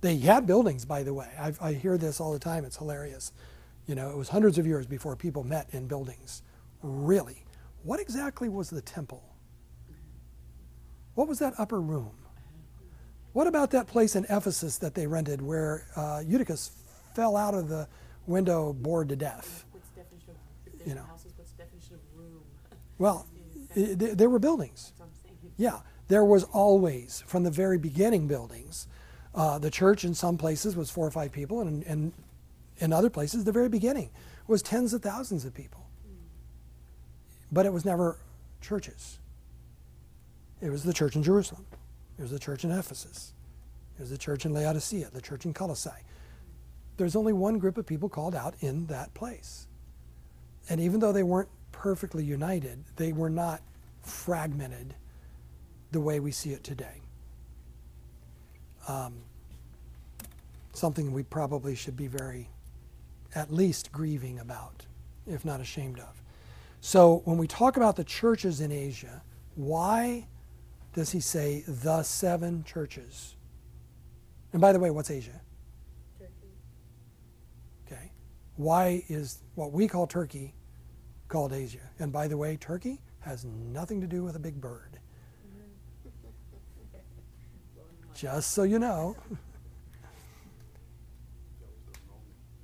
They 0.00 0.16
had 0.16 0.44
buildings, 0.44 0.84
by 0.84 1.04
the 1.04 1.14
way. 1.14 1.28
I, 1.38 1.52
I 1.60 1.72
hear 1.72 1.96
this 1.96 2.20
all 2.20 2.32
the 2.32 2.40
time. 2.40 2.64
It's 2.64 2.78
hilarious. 2.78 3.30
You 3.86 3.94
know, 3.94 4.10
it 4.10 4.16
was 4.16 4.28
hundreds 4.28 4.58
of 4.58 4.66
years 4.66 4.88
before 4.88 5.14
people 5.14 5.44
met 5.44 5.68
in 5.70 5.86
buildings. 5.86 6.42
Really? 6.82 7.44
What 7.84 8.00
exactly 8.00 8.48
was 8.48 8.70
the 8.70 8.82
temple? 8.82 9.22
What 11.14 11.28
was 11.28 11.38
that 11.38 11.54
upper 11.58 11.80
room? 11.80 12.16
What 13.34 13.46
about 13.46 13.70
that 13.70 13.86
place 13.86 14.16
in 14.16 14.24
Ephesus 14.24 14.78
that 14.78 14.96
they 14.96 15.06
rented 15.06 15.40
where 15.40 15.86
uh, 15.94 16.24
Eutychus 16.26 16.72
fell 17.14 17.36
out 17.36 17.54
of 17.54 17.68
the 17.68 17.86
window 18.26 18.72
bored 18.72 19.08
to 19.10 19.16
death? 19.16 19.64
What's 19.72 19.88
the 19.90 20.00
definition 20.02 20.34
of, 20.80 20.86
You 20.86 20.94
know. 20.94 21.02
houses, 21.02 21.32
what's 21.36 21.52
the 21.52 21.62
definition 21.64 21.94
of 21.94 22.00
room? 22.18 22.42
Well, 22.98 23.26
th- 23.74 23.96
there 24.16 24.28
were 24.30 24.38
buildings. 24.38 24.92
That's 24.98 25.00
what 25.00 25.30
I'm. 25.42 25.50
Yeah, 25.56 25.80
there 26.08 26.24
was 26.24 26.44
always, 26.44 27.22
from 27.26 27.42
the 27.44 27.50
very 27.50 27.78
beginning, 27.78 28.26
buildings. 28.28 28.86
Uh, 29.34 29.58
the 29.58 29.70
church 29.70 30.04
in 30.04 30.14
some 30.14 30.36
places 30.36 30.76
was 30.76 30.90
four 30.90 31.06
or 31.06 31.10
five 31.10 31.32
people, 31.32 31.60
and, 31.60 31.82
and 31.84 32.12
in 32.78 32.92
other 32.92 33.08
places, 33.10 33.44
the 33.44 33.52
very 33.52 33.68
beginning 33.68 34.10
was 34.46 34.60
tens 34.62 34.92
of 34.92 35.02
thousands 35.02 35.44
of 35.44 35.54
people. 35.54 35.86
But 37.50 37.66
it 37.66 37.72
was 37.72 37.84
never 37.84 38.18
churches. 38.60 39.18
It 40.60 40.70
was 40.70 40.82
the 40.84 40.92
church 40.92 41.16
in 41.16 41.22
Jerusalem. 41.22 41.66
It 42.18 42.22
was 42.22 42.30
the 42.30 42.38
church 42.38 42.64
in 42.64 42.70
Ephesus. 42.70 43.34
It 43.96 44.00
was 44.00 44.10
the 44.10 44.18
church 44.18 44.44
in 44.46 44.52
Laodicea, 44.52 45.10
the 45.12 45.20
church 45.20 45.44
in 45.44 45.52
Colossae. 45.52 45.90
There's 46.96 47.16
only 47.16 47.32
one 47.32 47.58
group 47.58 47.78
of 47.78 47.86
people 47.86 48.08
called 48.08 48.34
out 48.34 48.54
in 48.60 48.86
that 48.86 49.12
place. 49.14 49.66
And 50.68 50.80
even 50.80 51.00
though 51.00 51.12
they 51.12 51.22
weren't 51.22 51.48
perfectly 51.72 52.24
united, 52.24 52.84
they 52.96 53.12
were 53.12 53.30
not 53.30 53.62
fragmented 54.02 54.94
the 55.90 56.00
way 56.00 56.20
we 56.20 56.30
see 56.30 56.50
it 56.52 56.64
today. 56.64 57.00
Um, 58.88 59.14
something 60.72 61.12
we 61.12 61.22
probably 61.22 61.74
should 61.74 61.96
be 61.96 62.06
very, 62.06 62.48
at 63.34 63.52
least, 63.52 63.92
grieving 63.92 64.38
about, 64.38 64.86
if 65.26 65.44
not 65.44 65.60
ashamed 65.60 65.98
of. 65.98 66.22
So 66.80 67.22
when 67.24 67.38
we 67.38 67.46
talk 67.46 67.76
about 67.76 67.96
the 67.96 68.04
churches 68.04 68.60
in 68.60 68.72
Asia, 68.72 69.22
why 69.54 70.26
does 70.94 71.12
he 71.12 71.20
say 71.20 71.64
the 71.66 72.02
seven 72.02 72.64
churches? 72.64 73.36
And 74.52 74.60
by 74.60 74.72
the 74.72 74.80
way, 74.80 74.90
what's 74.90 75.10
Asia? 75.10 75.40
Okay. 77.86 78.10
Why 78.56 79.02
is 79.08 79.38
what 79.54 79.72
we 79.72 79.88
call 79.88 80.06
Turkey 80.06 80.54
called 81.28 81.52
Asia? 81.52 81.90
And 81.98 82.12
by 82.12 82.28
the 82.28 82.36
way, 82.36 82.56
Turkey 82.56 83.00
has 83.20 83.44
nothing 83.44 84.00
to 84.00 84.06
do 84.06 84.22
with 84.22 84.36
a 84.36 84.38
big 84.38 84.60
bird. 84.60 84.98
Just 88.14 88.50
so 88.50 88.62
you 88.62 88.78
know. 88.78 89.16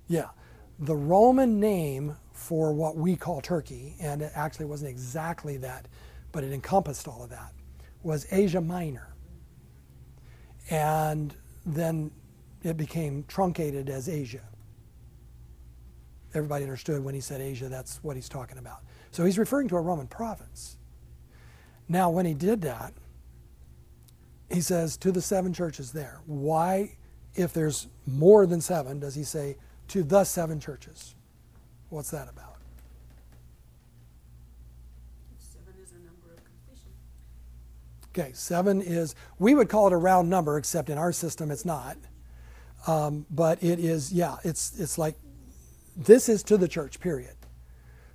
yeah. 0.09 0.29
The 0.79 0.95
Roman 0.95 1.59
name 1.59 2.17
for 2.33 2.73
what 2.73 2.97
we 2.97 3.17
call 3.17 3.41
Turkey, 3.41 3.97
and 4.01 4.23
it 4.23 4.31
actually 4.35 4.67
wasn't 4.67 4.91
exactly 4.91 5.57
that, 5.57 5.89
but 6.31 6.45
it 6.45 6.53
encompassed 6.53 7.09
all 7.09 7.25
of 7.25 7.31
that, 7.31 7.53
was 8.03 8.27
Asia 8.31 8.61
Minor. 8.61 9.09
And 10.71 11.35
then 11.67 12.13
it 12.63 12.77
became 12.77 13.25
truncated 13.27 13.89
as 13.89 14.09
Asia. 14.09 14.43
Everybody 16.35 16.65
understood 16.65 17.03
when 17.03 17.15
he 17.15 17.21
said 17.21 17.41
Asia, 17.41 17.69
that's 17.69 18.03
what 18.03 18.17
he's 18.17 18.29
talking 18.29 18.59
about. 18.59 18.81
So 19.11 19.25
he's 19.25 19.39
referring 19.39 19.69
to 19.69 19.77
a 19.77 19.81
Roman 19.81 20.07
province. 20.07 20.77
Now, 21.89 22.11
when 22.11 22.27
he 22.27 22.35
did 22.35 22.61
that, 22.63 22.93
he 24.51 24.61
says 24.61 24.97
to 24.99 25.11
the 25.11 25.23
seven 25.23 25.53
churches 25.53 25.93
there. 25.93 26.21
Why, 26.27 26.97
if 27.35 27.53
there's 27.53 27.89
more 28.07 28.47
than 28.47 28.61
seven, 28.61 29.01
does 29.01 29.15
he 29.15 29.25
say 29.25 29.57
to 29.89 30.03
the 30.03 30.25
seven 30.25 30.61
churches? 30.61 31.15
What's 31.89 32.11
that 32.11 32.29
about? 32.29 32.57
Seven 35.39 35.75
is 35.83 35.93
a 35.93 36.05
number 36.05 36.35
of 36.37 36.45
completion. 36.45 36.93
Okay, 38.11 38.33
seven 38.35 38.83
is, 38.83 39.15
we 39.39 39.55
would 39.55 39.71
call 39.71 39.87
it 39.87 39.95
a 39.95 39.97
round 39.97 40.29
number, 40.29 40.59
except 40.59 40.91
in 40.91 40.99
our 40.99 41.13
system 41.13 41.51
it's 41.51 41.65
not. 41.65 41.97
Um, 42.87 43.25
but 43.31 43.63
it 43.63 43.79
is, 43.79 44.13
yeah, 44.13 44.37
it's, 44.45 44.79
it's 44.79 44.99
like, 44.99 45.17
this 45.99 46.29
is 46.29 46.45
to 46.45 46.57
the 46.57 46.69
church, 46.69 47.01
period. 47.01 47.35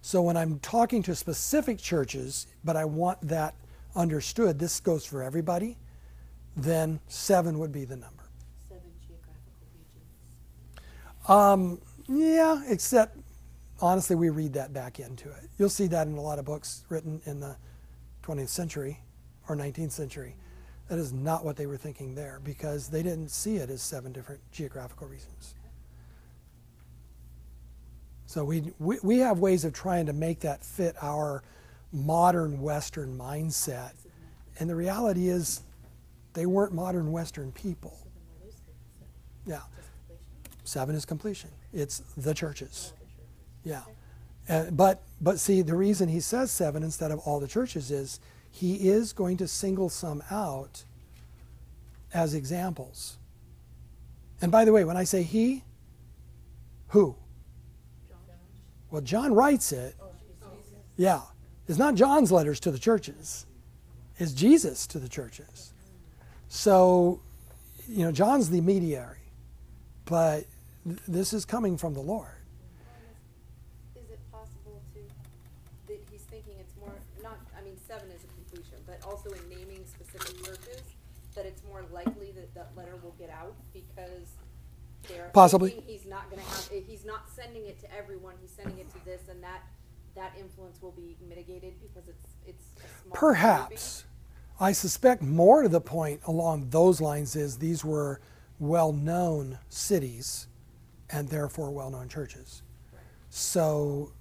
So 0.02 0.22
when 0.22 0.38
I'm 0.38 0.60
talking 0.60 1.04
to 1.04 1.16
specific 1.16 1.78
churches, 1.78 2.48
but 2.64 2.76
I 2.78 2.86
want 2.86 3.22
that 3.28 3.56
understood, 3.96 4.58
this 4.58 4.80
goes 4.80 5.06
for 5.06 5.22
everybody, 5.22 5.78
then 6.56 7.00
seven 7.08 7.60
would 7.60 7.72
be 7.72 7.84
the 7.84 7.98
number. 7.98 8.24
Seven 8.70 8.84
geographical 9.06 9.54
regions. 11.28 11.30
Um, 11.30 11.82
yeah, 12.08 12.64
except 12.68 13.18
honestly, 13.82 14.16
we 14.16 14.30
read 14.30 14.54
that 14.54 14.74
back 14.74 15.00
into 15.00 15.30
it. 15.30 15.50
You'll 15.58 15.70
see 15.70 15.88
that 15.88 16.08
in 16.08 16.16
a 16.16 16.22
lot 16.22 16.40
of 16.40 16.46
books 16.46 16.86
written 16.90 17.22
in 17.26 17.40
the 17.40 17.58
20th 18.24 18.50
century 18.50 19.00
or 19.50 19.56
19th 19.56 19.92
century. 19.92 20.36
That 20.88 21.00
is 21.00 21.12
not 21.12 21.44
what 21.44 21.56
they 21.56 21.66
were 21.66 21.78
thinking 21.78 22.16
there 22.16 22.40
because 22.44 22.88
they 22.88 23.04
didn't 23.04 23.30
see 23.30 23.58
it 23.58 23.70
as 23.70 23.82
seven 23.82 24.12
different 24.12 24.42
geographical 24.52 25.08
regions. 25.08 25.56
So 28.34 28.44
we, 28.44 28.64
we, 28.80 28.98
we 29.04 29.20
have 29.20 29.38
ways 29.38 29.64
of 29.64 29.74
trying 29.74 30.08
to 30.08 30.14
make 30.14 30.40
that 30.40 30.66
fit 30.66 30.96
our 31.04 31.44
modern 31.92 32.64
Western 32.64 33.16
mindset. 33.16 33.92
And 34.58 34.68
the 34.68 34.76
reality 34.76 35.30
is, 35.30 35.62
they 36.34 36.48
weren't 36.48 36.74
modern 36.74 37.12
Western 37.12 37.52
people. 37.52 37.96
Yeah. 39.46 39.60
Seven 40.64 40.96
is 40.96 41.06
completion. 41.06 41.52
It's 41.74 42.00
the 42.18 42.34
churches. 42.34 42.94
Yeah. 43.64 43.84
And, 44.48 44.76
but 44.76 45.04
but 45.22 45.40
see 45.40 45.62
the 45.62 45.76
reason 45.76 46.10
he 46.10 46.20
says 46.20 46.50
seven 46.50 46.82
instead 46.82 47.12
of 47.12 47.20
all 47.20 47.40
the 47.40 47.48
churches 47.48 47.92
is 47.92 48.20
he 48.50 48.90
is 48.90 49.14
going 49.14 49.38
to 49.38 49.48
single 49.48 49.90
some 49.90 50.24
out 50.32 50.86
as 52.16 52.34
examples. 52.34 53.20
And 54.42 54.52
by 54.52 54.66
the 54.66 54.74
way, 54.74 54.86
when 54.86 54.98
I 54.98 55.04
say 55.04 55.22
he, 55.22 55.62
who? 56.88 57.16
Well, 58.94 59.02
John 59.02 59.34
writes 59.34 59.72
it. 59.72 59.96
Yeah. 60.98 61.22
It's 61.68 61.80
not 61.80 61.96
John's 61.96 62.32
letters 62.32 62.60
to 62.60 62.70
the 62.70 62.78
churches. 62.78 63.48
It's 64.20 64.34
Jesus 64.34 64.86
to 64.86 65.00
the 65.00 65.10
churches. 65.10 65.74
So, 66.48 67.20
you 67.90 68.06
know, 68.06 68.12
John's 68.12 68.52
the 68.52 68.62
mediary, 68.62 69.18
but 70.06 70.46
th- 70.86 71.00
this 71.08 71.34
is 71.34 71.44
coming 71.44 71.76
from 71.76 71.96
the 71.96 72.02
Lord. 72.02 72.38
Is 73.96 74.12
it 74.12 74.20
possible 74.32 74.80
to, 74.94 75.00
that 75.88 76.00
he's 76.12 76.22
thinking 76.22 76.54
it's 76.60 76.76
more, 76.80 76.94
not, 77.24 77.40
I 77.60 77.64
mean, 77.64 77.76
seven 77.88 78.10
is 78.12 78.24
a 78.24 78.28
completion, 78.28 78.78
but 78.86 79.00
also 79.04 79.32
in 79.32 79.50
naming 79.50 79.84
specific 79.88 80.38
churches, 80.46 80.84
that 81.34 81.48
it's 81.48 81.64
more 81.68 81.84
likely 81.92 82.32
that 82.34 82.54
that 82.54 82.70
letter 82.78 82.94
will 83.02 83.16
get 83.18 83.32
out 83.32 83.56
because 83.74 84.38
they're 85.08 85.30
Possibly. 85.34 85.72
thinking 85.72 85.90
he's 85.90 86.06
not 86.06 86.30
gonna 86.30 86.44
have, 86.44 86.70
eh, 86.74 86.80
he's 86.88 87.06
not 87.06 87.30
sending 87.30 87.66
it 87.66 87.80
to 87.82 87.94
everyone, 87.94 88.36
he's 88.42 88.52
sending 88.52 88.80
it 88.80 88.90
to 88.94 89.06
this, 89.06 89.22
and 89.30 89.44
that, 89.44 89.64
that 90.16 90.34
influence 90.40 90.73
will 90.84 90.92
be 90.92 91.16
mitigated 91.28 91.74
because 91.82 92.08
it's, 92.10 92.28
it's 92.46 92.66
a 92.78 93.04
small. 93.04 93.14
Perhaps. 93.16 94.06
I 94.60 94.72
suspect 94.72 95.24
more 95.24 95.64
to 95.64 95.70
the 95.70 95.82
point 95.82 96.22
along 96.28 96.70
those 96.70 97.02
lines 97.02 97.36
is 97.36 97.58
these 97.58 97.84
were 97.84 98.22
well 98.60 98.94
known 98.94 99.58
cities 99.70 100.48
and 101.10 101.28
therefore 101.28 101.72
well 101.72 101.90
known 101.90 102.08
churches. 102.08 102.62
So, 103.30 104.12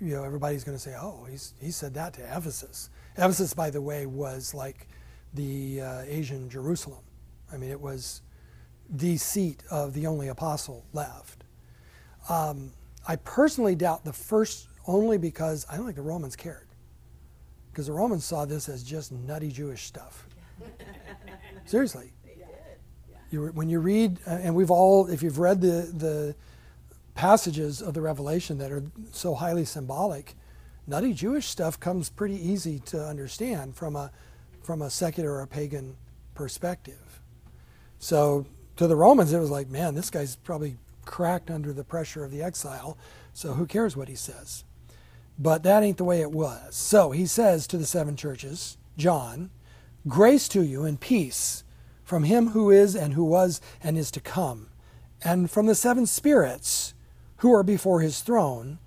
you 0.00 0.14
know, 0.14 0.22
everybody's 0.22 0.62
going 0.62 0.76
to 0.76 0.82
say, 0.82 0.94
oh, 0.98 1.26
he's, 1.28 1.54
he 1.60 1.70
said 1.70 1.94
that 1.94 2.14
to 2.14 2.22
Ephesus. 2.22 2.90
Ephesus, 3.16 3.52
by 3.52 3.70
the 3.70 3.82
way, 3.82 4.06
was 4.06 4.54
like 4.54 4.86
the 5.34 5.80
uh, 5.80 6.02
Asian 6.06 6.48
Jerusalem. 6.48 7.02
I 7.52 7.56
mean, 7.56 7.70
it 7.70 7.80
was 7.80 8.22
the 8.88 9.16
seat 9.16 9.62
of 9.70 9.92
the 9.92 10.06
only 10.06 10.28
apostle 10.28 10.84
left. 10.92 11.44
Um, 12.28 12.72
I 13.06 13.16
personally 13.16 13.74
doubt 13.74 14.04
the 14.04 14.12
first 14.12 14.68
only 14.90 15.18
because 15.18 15.64
I 15.70 15.76
don't 15.76 15.84
think 15.84 15.96
the 15.96 16.02
Romans 16.02 16.34
cared. 16.36 16.66
because 17.70 17.86
the 17.86 17.92
Romans 17.92 18.24
saw 18.24 18.44
this 18.44 18.68
as 18.68 18.82
just 18.82 19.12
nutty 19.12 19.50
Jewish 19.50 19.84
stuff. 19.84 20.26
Seriously. 21.66 22.12
They 22.24 22.34
did. 22.34 22.46
You, 23.30 23.46
when 23.54 23.68
you 23.68 23.78
read, 23.78 24.18
uh, 24.26 24.30
and 24.42 24.54
we've 24.56 24.70
all, 24.72 25.06
if 25.06 25.22
you've 25.22 25.38
read 25.38 25.60
the, 25.60 25.88
the 25.94 26.34
passages 27.14 27.80
of 27.80 27.94
the 27.94 28.00
Revelation 28.00 28.58
that 28.58 28.72
are 28.72 28.82
so 29.12 29.34
highly 29.34 29.64
symbolic, 29.64 30.34
nutty 30.88 31.12
Jewish 31.12 31.46
stuff 31.46 31.78
comes 31.78 32.10
pretty 32.10 32.34
easy 32.34 32.80
to 32.86 33.00
understand 33.06 33.76
from 33.76 33.94
a, 33.94 34.10
from 34.62 34.82
a 34.82 34.90
secular 34.90 35.32
or 35.34 35.42
a 35.42 35.46
pagan 35.46 35.96
perspective. 36.34 37.20
So 38.00 38.46
to 38.76 38.88
the 38.88 38.96
Romans, 38.96 39.32
it 39.32 39.38
was 39.38 39.50
like, 39.50 39.68
man, 39.68 39.94
this 39.94 40.10
guy's 40.10 40.34
probably 40.34 40.76
cracked 41.04 41.50
under 41.50 41.72
the 41.72 41.84
pressure 41.84 42.24
of 42.24 42.32
the 42.32 42.42
exile, 42.42 42.98
so 43.32 43.52
who 43.52 43.66
cares 43.66 43.96
what 43.96 44.08
he 44.08 44.16
says? 44.16 44.64
But 45.40 45.62
that 45.62 45.82
ain't 45.82 45.96
the 45.96 46.04
way 46.04 46.20
it 46.20 46.30
was. 46.30 46.76
So 46.76 47.12
he 47.12 47.24
says 47.24 47.66
to 47.68 47.78
the 47.78 47.86
seven 47.86 48.14
churches, 48.14 48.76
John, 48.98 49.50
grace 50.06 50.46
to 50.48 50.62
you 50.62 50.84
and 50.84 51.00
peace 51.00 51.64
from 52.04 52.24
him 52.24 52.48
who 52.48 52.70
is 52.70 52.94
and 52.94 53.14
who 53.14 53.24
was 53.24 53.62
and 53.82 53.96
is 53.96 54.10
to 54.10 54.20
come, 54.20 54.68
and 55.24 55.50
from 55.50 55.66
the 55.66 55.74
seven 55.74 56.04
spirits 56.04 56.92
who 57.38 57.54
are 57.54 57.62
before 57.62 58.00
his 58.00 58.20
throne, 58.20 58.78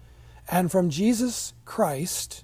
and 0.51 0.71
from 0.71 0.91
Jesus 0.91 1.53
Christ, 1.65 2.43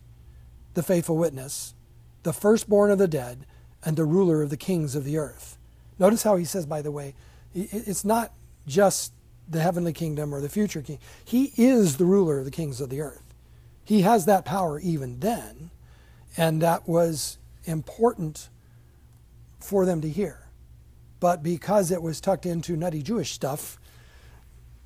the 0.73 0.81
faithful 0.81 1.17
witness, 1.17 1.75
the 2.23 2.33
firstborn 2.33 2.89
of 2.89 2.97
the 2.97 3.07
dead, 3.07 3.45
and 3.85 3.95
the 3.95 4.05
ruler 4.05 4.41
of 4.41 4.49
the 4.49 4.57
kings 4.57 4.95
of 4.95 5.03
the 5.03 5.17
earth. 5.17 5.57
Notice 5.99 6.23
how 6.23 6.35
he 6.35 6.45
says, 6.45 6.65
by 6.65 6.81
the 6.81 6.91
way, 6.91 7.13
it's 7.53 8.05
not 8.05 8.33
just 8.65 9.13
the 9.47 9.61
heavenly 9.61 9.93
kingdom 9.93 10.33
or 10.33 10.41
the 10.41 10.49
future 10.49 10.81
king. 10.81 10.99
He 11.23 11.51
is 11.57 11.97
the 11.97 12.05
ruler 12.05 12.39
of 12.39 12.45
the 12.45 12.51
kings 12.51 12.81
of 12.81 12.89
the 12.89 13.01
earth. 13.01 13.28
He 13.89 14.01
has 14.01 14.25
that 14.25 14.45
power 14.45 14.79
even 14.79 15.19
then, 15.19 15.71
and 16.37 16.61
that 16.61 16.87
was 16.87 17.39
important 17.63 18.49
for 19.59 19.83
them 19.83 19.99
to 20.01 20.07
hear. 20.07 20.47
But 21.19 21.41
because 21.41 21.89
it 21.89 22.03
was 22.03 22.21
tucked 22.21 22.45
into 22.45 22.77
nutty 22.77 23.01
Jewish 23.01 23.31
stuff, 23.31 23.79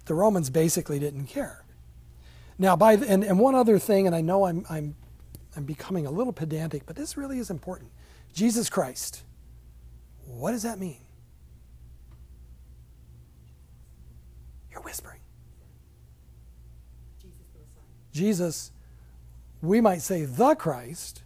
the 0.05 0.13
Romans 0.13 0.49
basically 0.49 0.99
didn't 0.99 1.25
care. 1.25 1.65
Now, 2.57 2.77
by 2.77 2.95
the, 2.95 3.09
and, 3.09 3.25
and 3.25 3.37
one 3.39 3.55
other 3.55 3.77
thing, 3.77 4.07
and 4.07 4.15
I 4.15 4.21
know 4.21 4.45
I'm, 4.45 4.65
I'm, 4.69 4.95
I'm 5.57 5.65
becoming 5.65 6.05
a 6.05 6.09
little 6.09 6.31
pedantic, 6.31 6.85
but 6.85 6.95
this 6.95 7.17
really 7.17 7.39
is 7.39 7.49
important. 7.49 7.91
Jesus 8.33 8.69
Christ. 8.69 9.23
What 10.25 10.51
does 10.51 10.63
that 10.63 10.79
mean? 10.79 11.01
You're 14.71 14.81
whispering. 14.81 15.19
Jesus 17.21 17.35
the 17.53 17.59
Messiah. 17.59 17.83
Jesus, 18.13 18.71
we 19.63 19.79
might 19.79 20.01
say 20.01 20.25
the 20.25 20.55
Christ, 20.55 21.23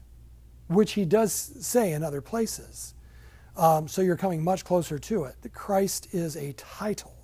which 0.68 0.94
he 0.94 1.06
does 1.06 1.34
say 1.34 1.92
in 1.92 2.04
other 2.04 2.22
places. 2.22 2.94
Um, 3.58 3.88
so 3.88 4.04
you're 4.04 4.16
coming 4.16 4.44
much 4.44 4.64
closer 4.64 5.00
to 5.00 5.24
it. 5.24 5.36
The 5.42 5.50
Christ 5.50 6.14
is 6.14 6.38
a 6.38 6.54
title, 6.54 7.16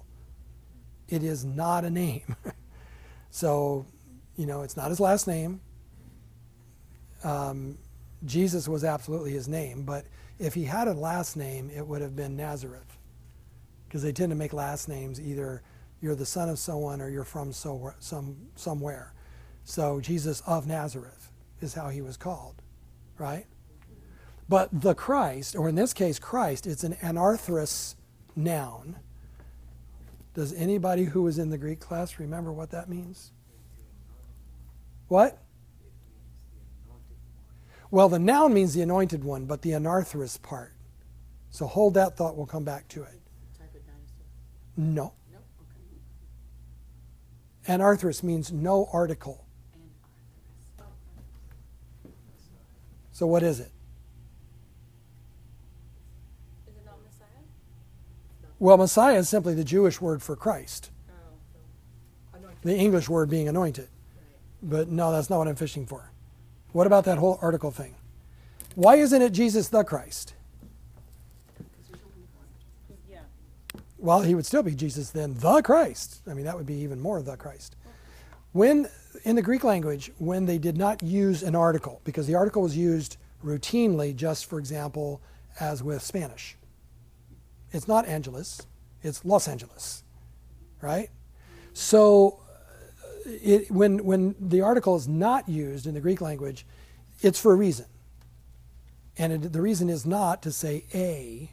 it 1.08 1.24
is 1.24 1.46
not 1.46 1.86
a 1.86 1.90
name. 1.90 2.36
so, 3.30 3.86
you 4.36 4.48
know, 4.48 4.64
it's 4.64 4.76
not 4.76 4.90
his 4.90 5.00
last 5.00 5.28
name. 5.28 5.62
Um, 7.24 7.78
Jesus 8.26 8.68
was 8.68 8.84
absolutely 8.84 9.32
his 9.32 9.48
name, 9.48 9.84
but 9.84 10.06
if 10.40 10.56
he 10.56 10.64
had 10.64 10.88
a 10.88 10.94
last 10.94 11.38
name, 11.38 11.70
it 11.70 11.86
would 11.86 12.02
have 12.02 12.16
been 12.16 12.36
Nazareth. 12.36 12.98
Because 13.88 14.02
they 14.02 14.12
tend 14.12 14.32
to 14.32 14.36
make 14.36 14.52
last 14.52 14.90
names 14.90 15.22
either 15.22 15.62
you're 16.02 16.16
the 16.16 16.26
son 16.26 16.50
of 16.50 16.58
someone 16.58 17.02
or 17.02 17.10
you're 17.10 17.24
from 17.24 17.54
so, 17.54 17.94
some, 18.00 18.36
somewhere. 18.56 19.14
So 19.64 20.00
Jesus 20.00 20.42
of 20.42 20.68
Nazareth 20.68 21.32
is 21.62 21.74
how 21.74 21.90
he 21.90 22.02
was 22.02 22.18
called, 22.18 22.62
right? 23.18 23.46
But 24.50 24.70
the 24.82 24.94
Christ, 24.94 25.56
or 25.56 25.70
in 25.70 25.76
this 25.76 25.94
case 25.94 26.20
Christ, 26.20 26.68
it's 26.68 26.84
an 26.84 26.94
anarthrous 27.02 27.96
noun. 28.36 28.98
Does 30.34 30.54
anybody 30.54 31.06
who 31.06 31.24
was 31.24 31.40
in 31.40 31.50
the 31.50 31.58
Greek 31.58 31.80
class 31.80 32.20
remember 32.20 32.52
what 32.52 32.72
that 32.72 32.90
means? 32.90 33.32
What? 35.08 35.38
Well, 37.92 38.10
the 38.10 38.20
noun 38.20 38.54
means 38.54 38.74
the 38.74 38.82
anointed 38.82 39.24
one, 39.24 39.46
but 39.46 39.62
the 39.62 39.72
anarthrous 39.72 40.42
part. 40.42 40.74
So 41.52 41.68
hold 41.68 41.94
that 41.94 42.18
thought, 42.18 42.36
we'll 42.36 42.48
come 42.48 42.64
back 42.64 42.88
to 42.90 43.04
it. 43.04 43.22
Type 43.58 43.76
of 43.76 43.86
dinosaur. 43.86 44.26
No. 44.76 45.14
Anarthrous 47.68 48.24
means 48.24 48.52
no 48.52 48.90
article. 48.92 49.43
So 53.24 53.28
what 53.28 53.42
is 53.42 53.62
it? 53.62 53.72
Is 56.68 56.76
it 56.76 56.86
not 56.86 56.98
Messiah? 57.06 57.46
Well, 58.60 58.76
Messiah 58.76 59.20
is 59.20 59.30
simply 59.30 59.54
the 59.54 59.64
Jewish 59.64 60.02
word 60.02 60.22
for 60.22 60.36
Christ, 60.36 60.92
Oh, 61.08 61.14
so. 62.34 62.50
The 62.64 62.76
English 62.76 63.08
word 63.08 63.30
being 63.30 63.48
anointed. 63.48 63.88
Right. 63.88 64.70
But 64.72 64.90
no, 64.90 65.14
that's 65.14 65.30
not 65.30 65.38
what 65.38 65.48
I'm 65.48 65.56
fishing 65.56 65.86
for. 65.86 66.12
What 66.74 66.86
about 66.86 67.06
that 67.06 67.18
whole 67.18 67.40
article 67.42 67.72
thing? 67.72 67.96
Why 68.76 68.98
isn't 68.98 69.22
it 69.22 69.30
Jesus 69.32 69.70
the 69.70 69.86
Christ? 69.86 70.34
Because 71.58 71.88
there's 71.88 72.02
only 72.04 72.28
one. 72.36 72.98
Yeah. 73.10 73.20
Well, 74.00 74.24
he 74.24 74.36
would 74.36 74.46
still 74.46 74.64
be 74.64 74.76
Jesus 74.76 75.12
then, 75.12 75.36
the 75.36 75.62
Christ. 75.62 76.20
I 76.30 76.34
mean, 76.34 76.44
that 76.44 76.58
would 76.58 76.68
be 76.68 76.76
even 76.76 77.00
more 77.00 77.22
the 77.22 77.38
Christ. 77.38 77.78
When, 78.52 78.90
in 79.24 79.36
the 79.36 79.42
Greek 79.42 79.64
language, 79.64 80.12
when 80.18 80.46
they 80.46 80.58
did 80.58 80.78
not 80.78 81.04
use 81.04 81.44
an 81.44 81.56
article, 81.56 82.02
because 82.04 82.28
the 82.28 82.36
article 82.36 82.62
was 82.62 82.76
used 82.76 83.18
routinely, 83.44 84.16
just 84.16 84.46
for 84.50 84.60
example, 84.60 85.22
as 85.60 85.84
with 85.84 86.02
Spanish. 86.02 86.58
It's 87.72 87.88
not 87.88 88.06
Angeles, 88.08 88.62
it's 89.02 89.24
Los 89.26 89.48
Angeles, 89.48 90.04
right? 90.82 91.10
So, 91.74 92.40
uh, 93.26 93.30
it, 93.42 93.72
when, 93.72 94.04
when 94.04 94.36
the 94.40 94.62
article 94.62 94.96
is 94.96 95.08
not 95.08 95.50
used 95.50 95.88
in 95.88 95.94
the 95.94 96.02
Greek 96.02 96.22
language, 96.22 96.66
it's 97.22 97.40
for 97.40 97.54
a 97.54 97.56
reason. 97.56 97.86
And 99.18 99.34
it, 99.34 99.54
the 99.54 99.62
reason 99.62 99.90
is 99.90 100.06
not 100.06 100.42
to 100.44 100.52
say 100.52 100.86
a, 100.94 101.50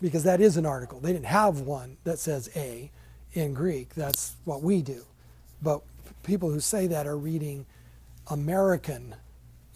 because 0.00 0.22
that 0.24 0.40
is 0.40 0.56
an 0.56 0.66
article. 0.66 1.00
They 1.00 1.12
didn't 1.12 1.26
have 1.26 1.60
one 1.60 1.96
that 2.04 2.18
says 2.18 2.48
a 2.54 2.90
in 3.32 3.54
Greek. 3.54 3.94
That's 3.94 4.36
what 4.44 4.62
we 4.62 4.80
do. 4.80 5.04
But 5.60 5.82
people 6.22 6.50
who 6.50 6.60
say 6.60 6.86
that 6.86 7.06
are 7.06 7.16
reading 7.16 7.66
American 8.30 9.14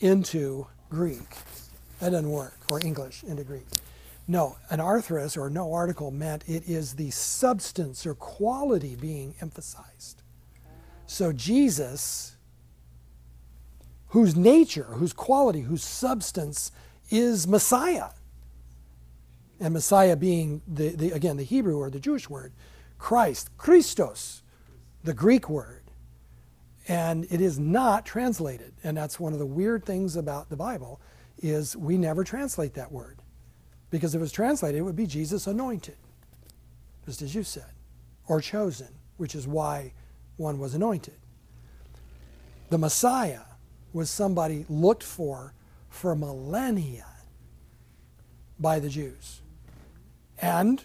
into 0.01 0.66
Greek. 0.90 1.36
That 2.01 2.10
doesn't 2.10 2.31
work, 2.31 2.59
or 2.69 2.85
English 2.85 3.23
into 3.23 3.44
Greek. 3.44 3.66
No, 4.28 4.56
anarthrous 4.70 5.36
or 5.36 5.51
no 5.51 5.73
article 5.73 6.10
meant 6.10 6.44
it 6.48 6.69
is 6.69 6.94
the 6.94 7.10
substance 7.10 8.06
or 8.06 8.14
quality 8.14 8.97
being 8.97 9.35
emphasized. 9.40 10.23
So 11.06 11.32
Jesus, 11.32 12.36
whose 14.09 14.36
nature, 14.36 14.85
whose 14.85 15.12
quality, 15.12 15.60
whose 15.60 15.82
substance 15.82 16.73
is 17.10 17.47
Messiah, 17.47 18.10
and 19.60 19.74
Messiah 19.74 20.16
being 20.16 20.62
the, 20.66 20.89
the 20.90 21.10
again 21.12 21.36
the 21.36 21.44
Hebrew 21.44 21.77
or 21.77 21.90
the 21.90 22.01
Jewish 22.01 22.28
word, 22.28 22.52
Christ, 22.98 23.51
Christos, 23.59 24.43
the 25.05 25.14
Greek 25.14 25.48
word, 25.48 25.81
and 26.93 27.27
it 27.31 27.40
is 27.40 27.59
not 27.59 28.05
translated. 28.05 28.74
And 28.85 28.94
that's 28.94 29.19
one 29.19 29.32
of 29.32 29.39
the 29.39 29.47
weird 29.47 29.86
things 29.86 30.14
about 30.14 30.51
the 30.51 30.56
Bible 30.56 31.01
is 31.39 31.74
we 31.74 31.97
never 31.97 32.23
translate 32.23 32.74
that 32.74 32.93
word, 32.93 33.19
because 33.90 34.14
if 34.14 34.19
it 34.19 34.20
was 34.20 34.31
translated, 34.31 34.78
it 34.78 34.82
would 34.82 34.94
be 34.94 35.06
Jesus 35.06 35.47
anointed, 35.47 35.97
just 37.06 37.23
as 37.23 37.35
you 37.35 37.44
said, 37.44 37.73
or 38.28 38.43
chosen, 38.43 38.89
which 39.16 39.35
is 39.35 39.48
why 39.48 39.94
one 40.36 40.59
was 40.59 40.74
anointed. 40.74 41.16
The 42.69 42.77
Messiah 42.77 43.40
was 43.94 44.10
somebody 44.10 44.66
looked 44.69 45.02
for 45.02 45.55
for 45.89 46.14
millennia 46.14 47.06
by 48.59 48.78
the 48.78 48.90
Jews 48.90 49.40
and 50.39 50.85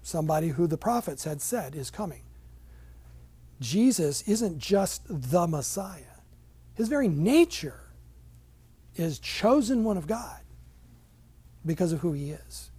somebody 0.00 0.48
who 0.48 0.68
the 0.68 0.78
prophets 0.78 1.24
had 1.24 1.42
said 1.42 1.74
is 1.74 1.90
coming. 1.90 2.22
Jesus 3.60 4.22
isn't 4.22 4.58
just 4.58 5.02
the 5.08 5.46
Messiah, 5.46 6.02
his 6.74 6.88
very 6.88 7.08
nature 7.08 7.80
is 8.96 9.18
chosen 9.18 9.84
one 9.84 9.96
of 9.96 10.06
God 10.06 10.40
because 11.64 11.92
of 11.92 12.00
who 12.00 12.12
he 12.12 12.30
is. 12.30 12.70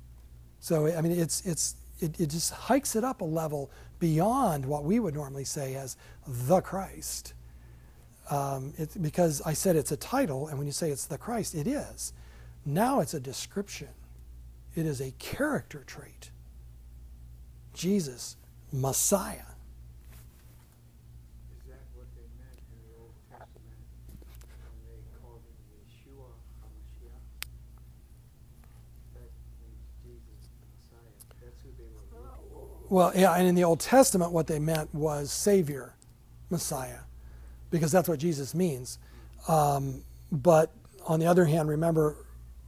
So, 0.59 0.87
I 0.95 1.01
mean, 1.01 1.11
it's, 1.13 1.45
it's, 1.45 1.75
it, 1.99 2.19
it 2.19 2.29
just 2.29 2.51
hikes 2.51 2.95
it 2.95 3.03
up 3.03 3.21
a 3.21 3.25
level 3.25 3.71
beyond 3.99 4.65
what 4.65 4.83
we 4.83 4.99
would 4.99 5.13
normally 5.13 5.43
say 5.43 5.75
as 5.75 5.97
the 6.27 6.61
Christ. 6.61 7.33
Um, 8.29 8.73
it's 8.77 8.95
because 8.95 9.41
I 9.45 9.53
said 9.53 9.75
it's 9.75 9.91
a 9.91 9.97
title, 9.97 10.47
and 10.47 10.57
when 10.57 10.67
you 10.67 10.73
say 10.73 10.89
it's 10.89 11.05
the 11.05 11.17
Christ, 11.17 11.55
it 11.55 11.67
is. 11.67 12.13
Now 12.65 12.99
it's 12.99 13.13
a 13.13 13.19
description, 13.19 13.89
it 14.75 14.85
is 14.85 15.01
a 15.01 15.11
character 15.19 15.83
trait. 15.85 16.31
Jesus, 17.73 18.37
Messiah. 18.71 19.49
Is 21.57 21.63
that 21.67 21.81
what 21.93 22.07
they 22.15 22.27
meant 22.37 22.59
in 22.71 22.79
the 22.85 23.01
Old 23.01 23.13
Testament 23.29 23.81
when 24.69 24.95
they 24.95 25.01
called 25.19 25.41
him 25.41 25.61
Well, 32.91 33.13
yeah, 33.15 33.35
and 33.35 33.47
in 33.47 33.55
the 33.55 33.63
Old 33.63 33.79
Testament, 33.79 34.33
what 34.33 34.47
they 34.47 34.59
meant 34.59 34.93
was 34.93 35.31
Savior, 35.31 35.93
Messiah, 36.49 36.99
because 37.69 37.89
that's 37.89 38.09
what 38.09 38.19
Jesus 38.19 38.53
means. 38.53 38.99
Um, 39.47 40.03
but 40.29 40.73
on 41.07 41.21
the 41.21 41.25
other 41.25 41.45
hand, 41.45 41.69
remember 41.69 42.17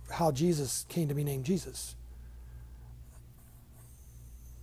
how 0.10 0.32
Jesus 0.32 0.86
came 0.88 1.10
to 1.10 1.14
be 1.14 1.26
named 1.26 1.44
Jesus. 1.44 1.98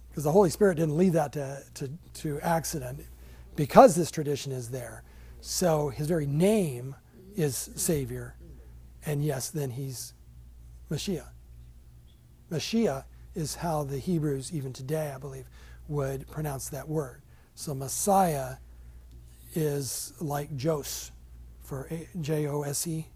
Because 0.09 0.25
the 0.25 0.33
Holy 0.33 0.49
Spirit 0.49 0.77
didn't 0.77 0.97
leave 0.97 1.13
that 1.13 1.35
to, 1.35 1.63
to, 1.75 1.91
to 2.15 2.41
accident, 2.41 3.05
because 3.55 3.95
this 3.95 4.11
tradition 4.11 4.53
is 4.53 4.71
there. 4.71 5.03
So 5.43 5.91
his 5.91 6.07
very 6.07 6.25
name 6.25 6.95
is 7.37 7.69
Savior, 7.77 8.35
and 9.05 9.23
yes, 9.23 9.51
then 9.51 9.73
he's 9.73 10.15
Mashiach. 10.91 11.29
Mashiach 12.51 13.05
is 13.35 13.57
how 13.57 13.85
the 13.85 13.99
Hebrews, 13.99 14.53
even 14.53 14.73
today, 14.73 15.13
I 15.15 15.19
believe, 15.19 15.47
would 15.89 16.29
pronounce 16.31 16.69
that 16.71 16.89
word. 16.89 17.23
So 17.55 17.75
Messiah 17.75 18.57
is 19.55 20.13
like 20.21 20.61
Jose 20.61 21.11
for 21.63 21.89
J 22.21 22.47
O 22.47 22.63
S 22.63 22.87
E. 22.87 23.07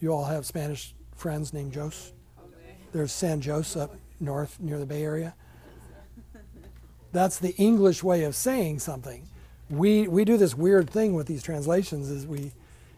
You 0.00 0.12
all 0.12 0.24
have 0.24 0.46
Spanish 0.46 0.94
friends 1.16 1.52
named 1.52 1.74
Jose? 1.74 2.12
There's 2.92 3.12
San 3.12 3.42
Jose 3.42 3.78
up 3.78 3.96
north 4.20 4.58
near 4.60 4.78
the 4.78 4.86
Bay 4.86 5.02
Area. 5.02 5.34
That's 7.12 7.38
the 7.38 7.54
English 7.56 8.02
way 8.02 8.24
of 8.24 8.34
saying 8.34 8.80
something. 8.80 9.28
We, 9.70 10.08
we 10.08 10.24
do 10.24 10.36
this 10.36 10.54
weird 10.54 10.90
thing 10.90 11.14
with 11.14 11.26
these 11.26 11.42
translations 11.42 12.10
is 12.10 12.26
we, 12.26 12.52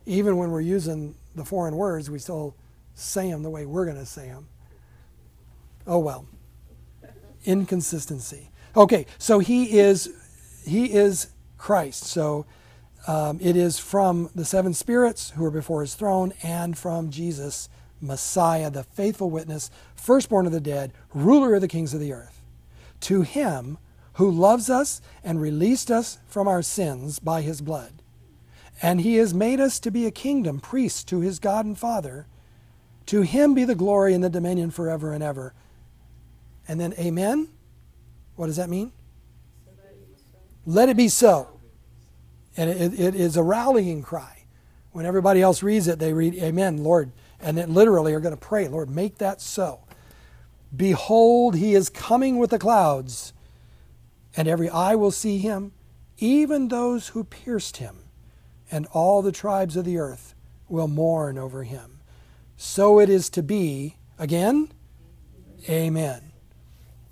even 0.06 0.36
when 0.36 0.51
we're 0.51 0.62
using 0.62 1.14
the 1.35 1.44
foreign 1.44 1.77
words, 1.77 2.10
we 2.10 2.18
still 2.18 2.55
say 2.94 3.31
them 3.31 3.43
the 3.43 3.51
way 3.51 3.66
we're 3.66 3.85
going 3.85 3.98
to 3.98 4.06
say 4.06 4.28
them. 4.28 4.48
Oh 5.86 5.98
well. 5.98 6.26
Inconsistency. 7.44 8.50
Okay, 8.76 9.06
so 9.18 9.38
he 9.38 9.78
is 9.78 10.12
he 10.64 10.92
is 10.92 11.28
Christ. 11.58 12.04
So 12.04 12.44
um, 13.06 13.38
it 13.40 13.56
is 13.56 13.78
from 13.78 14.30
the 14.34 14.44
seven 14.44 14.74
spirits 14.74 15.30
who 15.30 15.44
are 15.44 15.50
before 15.50 15.80
his 15.82 15.94
throne 15.94 16.32
and 16.42 16.76
from 16.76 17.10
Jesus, 17.10 17.68
Messiah, 18.00 18.70
the 18.70 18.82
faithful 18.82 19.30
witness, 19.30 19.70
firstborn 19.94 20.46
of 20.46 20.52
the 20.52 20.60
dead, 20.60 20.92
ruler 21.14 21.54
of 21.54 21.60
the 21.60 21.68
kings 21.68 21.94
of 21.94 22.00
the 22.00 22.12
earth. 22.12 22.42
To 23.02 23.22
him 23.22 23.78
who 24.14 24.30
loves 24.30 24.68
us 24.68 25.00
and 25.22 25.40
released 25.40 25.90
us 25.90 26.18
from 26.26 26.48
our 26.48 26.62
sins 26.62 27.18
by 27.18 27.42
his 27.42 27.60
blood. 27.60 27.92
And 28.82 29.00
he 29.00 29.16
has 29.16 29.32
made 29.32 29.60
us 29.60 29.78
to 29.80 29.90
be 29.90 30.06
a 30.06 30.10
kingdom, 30.10 30.58
priests 30.58 31.04
to 31.04 31.20
his 31.20 31.38
God 31.38 31.64
and 31.64 31.78
Father. 31.78 32.26
To 33.06 33.22
him 33.22 33.54
be 33.54 33.64
the 33.64 33.74
glory 33.74 34.14
and 34.14 34.24
the 34.24 34.30
dominion 34.30 34.70
forever 34.70 35.12
and 35.12 35.22
ever. 35.22 35.54
And 36.68 36.80
then, 36.80 36.94
Amen. 36.98 37.48
What 38.36 38.47
does 38.47 38.56
that 38.56 38.68
mean? 38.68 38.93
Let 40.66 40.88
it 40.88 40.97
be 40.97 41.09
so. 41.09 41.48
And 42.56 42.70
it, 42.70 42.98
it 42.98 43.14
is 43.14 43.36
a 43.36 43.43
rallying 43.43 44.02
cry. 44.02 44.44
When 44.93 45.06
everybody 45.06 45.43
else 45.43 45.62
reads 45.62 45.88
it, 45.88 45.98
they 45.98 46.12
read, 46.12 46.34
Amen, 46.34 46.82
Lord. 46.82 47.12
And 47.40 47.56
then 47.59 47.74
literally 47.74 48.14
are 48.14 48.20
going 48.20 48.34
to 48.34 48.40
pray, 48.40 48.66
Lord, 48.66 48.90
make 48.90 49.18
that 49.18 49.40
so. 49.40 49.80
Behold, 50.74 51.55
he 51.55 51.74
is 51.74 51.88
coming 51.88 52.38
with 52.38 52.51
the 52.51 52.59
clouds, 52.59 53.32
and 54.36 54.48
every 54.48 54.68
eye 54.68 54.94
will 54.94 55.10
see 55.10 55.38
him, 55.38 55.72
even 56.18 56.68
those 56.68 57.09
who 57.09 57.24
pierced 57.24 57.76
him, 57.76 57.98
and 58.70 58.86
all 58.93 59.22
the 59.22 59.32
tribes 59.32 59.76
of 59.76 59.84
the 59.84 59.98
earth 59.98 60.34
will 60.68 60.88
mourn 60.88 61.38
over 61.38 61.62
him. 61.62 62.01
So 62.56 62.98
it 62.98 63.09
is 63.09 63.28
to 63.30 63.43
be. 63.43 63.97
Again, 64.18 64.72
Amen. 65.68 66.26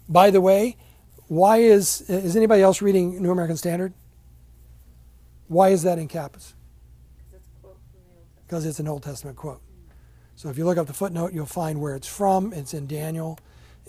By 0.08 0.30
the 0.30 0.40
way, 0.40 0.76
why 1.28 1.58
is 1.58 2.02
is 2.02 2.36
anybody 2.36 2.62
else 2.62 2.82
reading 2.82 3.22
New 3.22 3.30
American 3.30 3.56
Standard? 3.56 3.94
Why 5.48 5.70
is 5.70 5.82
that 5.82 5.98
in 5.98 6.08
caps? 6.08 6.54
Because 8.46 8.66
it's 8.66 8.78
an 8.78 8.88
Old 8.88 9.02
Testament 9.02 9.36
quote. 9.36 9.62
So 10.36 10.48
if 10.48 10.58
you 10.58 10.64
look 10.64 10.78
up 10.78 10.86
the 10.86 10.92
footnote, 10.92 11.32
you'll 11.32 11.46
find 11.46 11.80
where 11.80 11.94
it's 11.94 12.08
from. 12.08 12.52
It's 12.52 12.74
in 12.74 12.86
Daniel, 12.86 13.38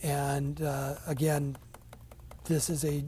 and 0.04 0.62
uh, 0.62 0.96
again, 1.08 1.58
this 2.46 2.70
is 2.70 2.86
a 2.86 3.04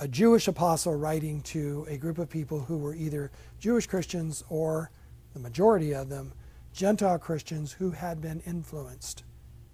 a 0.00 0.08
Jewish 0.08 0.46
apostle 0.46 0.94
writing 0.94 1.40
to 1.42 1.86
a 1.88 1.96
group 1.96 2.18
of 2.18 2.28
people 2.28 2.60
who 2.60 2.76
were 2.76 2.94
either 2.94 3.30
Jewish 3.58 3.86
Christians 3.86 4.44
or 4.48 4.90
the 5.32 5.40
majority 5.40 5.94
of 5.94 6.08
them 6.08 6.32
Gentile 6.72 7.18
Christians 7.18 7.72
who 7.72 7.90
had 7.92 8.20
been 8.20 8.40
influenced 8.40 9.24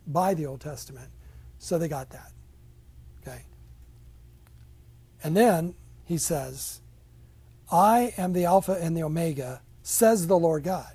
by 0.06 0.34
the 0.34 0.46
Old 0.46 0.60
Testament. 0.60 1.10
So 1.58 1.78
they 1.78 1.88
got 1.88 2.10
that. 2.10 2.31
Okay. 3.22 3.42
And 5.22 5.36
then 5.36 5.74
he 6.04 6.18
says, 6.18 6.80
I 7.70 8.12
am 8.18 8.32
the 8.32 8.44
Alpha 8.44 8.72
and 8.72 8.96
the 8.96 9.02
Omega, 9.02 9.62
says 9.82 10.26
the 10.26 10.38
Lord 10.38 10.64
God, 10.64 10.94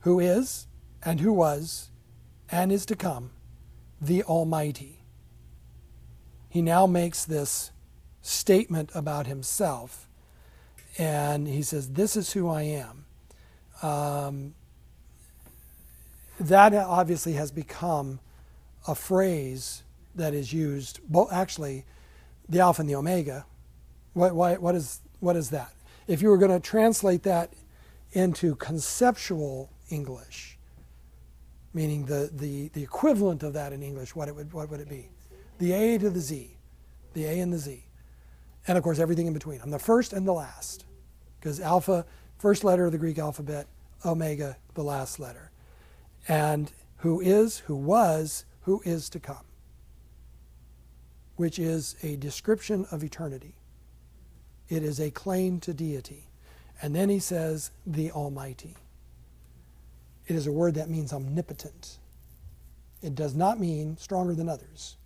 who 0.00 0.20
is, 0.20 0.66
and 1.04 1.20
who 1.20 1.32
was, 1.32 1.90
and 2.50 2.70
is 2.70 2.86
to 2.86 2.96
come, 2.96 3.30
the 4.00 4.22
Almighty. 4.22 5.04
He 6.48 6.62
now 6.62 6.86
makes 6.86 7.24
this 7.24 7.72
statement 8.20 8.90
about 8.94 9.26
himself, 9.26 10.06
and 10.98 11.48
he 11.48 11.62
says, 11.62 11.92
This 11.92 12.14
is 12.14 12.34
who 12.34 12.48
I 12.48 12.62
am. 12.62 13.06
Um, 13.82 14.54
that 16.38 16.74
obviously 16.74 17.32
has 17.32 17.50
become 17.50 18.20
a 18.86 18.94
phrase 18.94 19.82
that 20.14 20.34
is 20.34 20.52
used, 20.52 21.00
well, 21.08 21.28
actually, 21.32 21.84
the 22.48 22.60
Alpha 22.60 22.82
and 22.82 22.88
the 22.88 22.94
Omega. 22.94 23.46
What, 24.12 24.34
why, 24.34 24.56
what, 24.56 24.74
is, 24.74 25.00
what 25.20 25.36
is 25.36 25.50
that? 25.50 25.72
If 26.06 26.20
you 26.22 26.28
were 26.28 26.38
going 26.38 26.50
to 26.50 26.60
translate 26.60 27.22
that 27.22 27.52
into 28.12 28.54
conceptual 28.56 29.70
English, 29.88 30.58
meaning 31.72 32.04
the, 32.06 32.30
the, 32.32 32.68
the 32.68 32.82
equivalent 32.82 33.42
of 33.42 33.54
that 33.54 33.72
in 33.72 33.82
English, 33.82 34.14
what, 34.14 34.28
it 34.28 34.34
would, 34.34 34.52
what 34.52 34.70
would 34.70 34.80
it 34.80 34.88
be? 34.88 35.08
The 35.58 35.72
A 35.72 35.98
to 35.98 36.10
the 36.10 36.20
Z. 36.20 36.56
The 37.14 37.24
A 37.24 37.40
and 37.40 37.52
the 37.52 37.58
Z. 37.58 37.84
And 38.66 38.78
of 38.78 38.84
course, 38.84 38.98
everything 38.98 39.26
in 39.26 39.32
between. 39.32 39.60
I'm 39.62 39.70
the 39.70 39.78
first 39.78 40.12
and 40.12 40.26
the 40.26 40.32
last. 40.32 40.84
Because 41.38 41.60
Alpha, 41.60 42.06
first 42.38 42.64
letter 42.64 42.86
of 42.86 42.92
the 42.92 42.98
Greek 42.98 43.18
alphabet, 43.18 43.66
Omega, 44.04 44.56
the 44.74 44.82
last 44.82 45.18
letter. 45.18 45.50
And 46.28 46.70
who 46.98 47.20
is, 47.20 47.58
who 47.58 47.76
was, 47.76 48.44
who 48.62 48.80
is 48.84 49.08
to 49.10 49.20
come, 49.20 49.44
which 51.42 51.58
is 51.58 51.96
a 52.04 52.14
description 52.14 52.86
of 52.92 53.02
eternity. 53.02 53.56
It 54.68 54.84
is 54.84 55.00
a 55.00 55.10
claim 55.10 55.58
to 55.62 55.74
deity. 55.74 56.28
And 56.80 56.94
then 56.94 57.08
he 57.08 57.18
says, 57.18 57.72
the 57.84 58.12
Almighty. 58.12 58.76
It 60.28 60.36
is 60.36 60.46
a 60.46 60.52
word 60.52 60.74
that 60.76 60.88
means 60.88 61.12
omnipotent. 61.12 61.98
It 63.02 63.16
does 63.16 63.34
not 63.34 63.58
mean 63.58 63.96
stronger 63.96 64.36
than 64.36 64.48
others. 64.48 64.98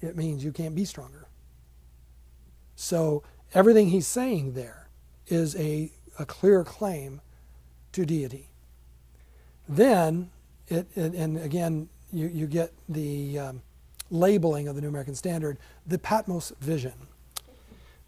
It 0.00 0.16
means 0.16 0.42
you 0.42 0.50
can't 0.50 0.74
be 0.74 0.84
stronger. 0.84 1.28
So 2.74 3.22
everything 3.54 3.90
he's 3.90 4.08
saying 4.08 4.54
there 4.54 4.88
is 5.28 5.54
a, 5.54 5.92
a 6.18 6.26
clear 6.26 6.64
claim 6.64 7.20
to 7.92 8.04
deity. 8.04 8.48
Then, 9.68 10.32
it, 10.66 10.88
it, 10.96 11.14
and 11.14 11.38
again, 11.38 11.88
you, 12.12 12.26
you 12.26 12.48
get 12.48 12.72
the 12.88 13.38
um, 13.38 13.62
labeling 14.14 14.68
of 14.68 14.76
the 14.76 14.80
New 14.80 14.88
American 14.88 15.14
Standard, 15.14 15.58
the 15.86 15.98
Patmos 15.98 16.52
vision. 16.60 16.94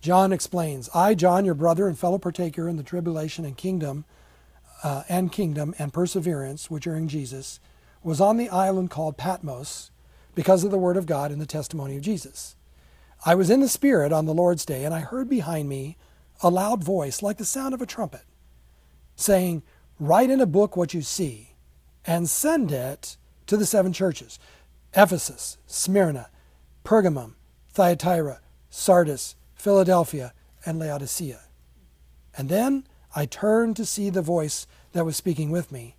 John 0.00 0.32
explains, 0.32 0.88
I, 0.94 1.14
John, 1.14 1.44
your 1.44 1.54
brother 1.54 1.88
and 1.88 1.98
fellow 1.98 2.18
partaker 2.18 2.68
in 2.68 2.76
the 2.76 2.82
tribulation 2.82 3.44
and 3.44 3.56
kingdom, 3.56 4.04
uh, 4.82 5.02
and 5.08 5.32
kingdom 5.32 5.74
and 5.78 5.92
perseverance 5.92 6.70
which 6.70 6.86
are 6.86 6.96
in 6.96 7.08
Jesus, 7.08 7.60
was 8.02 8.20
on 8.20 8.36
the 8.36 8.48
island 8.48 8.90
called 8.90 9.16
Patmos 9.16 9.90
because 10.34 10.62
of 10.62 10.70
the 10.70 10.78
word 10.78 10.96
of 10.96 11.06
God 11.06 11.32
and 11.32 11.40
the 11.40 11.46
testimony 11.46 11.96
of 11.96 12.02
Jesus. 12.02 12.54
I 13.24 13.34
was 13.34 13.50
in 13.50 13.60
the 13.60 13.68
Spirit 13.68 14.12
on 14.12 14.26
the 14.26 14.34
Lord's 14.34 14.64
day, 14.64 14.84
and 14.84 14.94
I 14.94 15.00
heard 15.00 15.28
behind 15.28 15.68
me 15.68 15.96
a 16.42 16.50
loud 16.50 16.84
voice 16.84 17.22
like 17.22 17.38
the 17.38 17.44
sound 17.44 17.74
of 17.74 17.82
a 17.82 17.86
trumpet, 17.86 18.24
saying, 19.16 19.62
Write 19.98 20.30
in 20.30 20.40
a 20.40 20.46
book 20.46 20.76
what 20.76 20.94
you 20.94 21.02
see, 21.02 21.56
and 22.04 22.28
send 22.28 22.70
it 22.70 23.16
to 23.46 23.56
the 23.56 23.66
seven 23.66 23.92
churches 23.92 24.38
Ephesus, 24.94 25.58
Smyrna, 25.66 26.30
Pergamum, 26.84 27.34
Thyatira, 27.72 28.40
Sardis, 28.70 29.34
Philadelphia, 29.54 30.32
and 30.64 30.78
Laodicea. 30.78 31.40
And 32.36 32.48
then 32.48 32.86
I 33.14 33.26
turned 33.26 33.76
to 33.76 33.86
see 33.86 34.10
the 34.10 34.22
voice 34.22 34.66
that 34.92 35.04
was 35.04 35.16
speaking 35.16 35.50
with 35.50 35.72
me. 35.72 35.96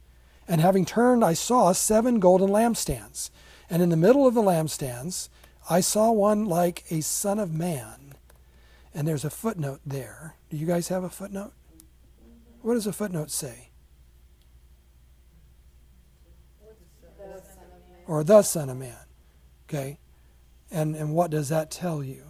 And 0.48 0.62
having 0.62 0.86
turned, 0.86 1.24
I 1.26 1.34
saw 1.34 1.72
seven 1.72 2.20
golden 2.20 2.50
lampstands. 2.50 3.30
And 3.70 3.82
in 3.82 3.90
the 3.90 3.98
middle 3.98 4.26
of 4.26 4.34
the 4.34 4.42
lampstands, 4.42 5.30
I 5.70 5.82
saw 5.82 6.12
one 6.12 6.46
like 6.46 6.86
a 6.90 7.02
son 7.02 7.40
of 7.40 7.54
man. 7.54 8.14
And 8.94 9.08
there's 9.08 9.26
a 9.26 9.30
footnote 9.30 9.82
there. 9.86 10.36
Do 10.50 10.58
you 10.58 10.66
guys 10.66 10.88
have 10.88 11.04
a 11.04 11.10
footnote? 11.10 11.54
What 12.62 12.76
does 12.76 12.88
a 12.88 12.94
footnote 12.94 13.32
say? 13.32 13.70
The 16.62 17.42
Son 17.42 17.66
of 17.66 17.82
Man. 17.88 17.96
Or 18.08 18.24
the 18.24 18.42
Son 18.42 18.70
of 18.70 18.78
Man. 18.78 18.96
Okay? 19.68 20.00
And, 20.72 20.96
and 20.96 21.14
what 21.14 21.30
does 21.30 21.50
that 21.50 21.70
tell 21.70 22.04
you? 22.04 22.24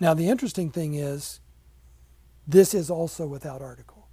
Now, 0.00 0.14
the 0.14 0.30
interesting 0.30 0.70
thing 0.70 0.94
is, 0.94 1.40
this 2.48 2.72
is 2.72 2.90
also 2.90 3.26
without 3.26 3.60
article. 3.60 4.08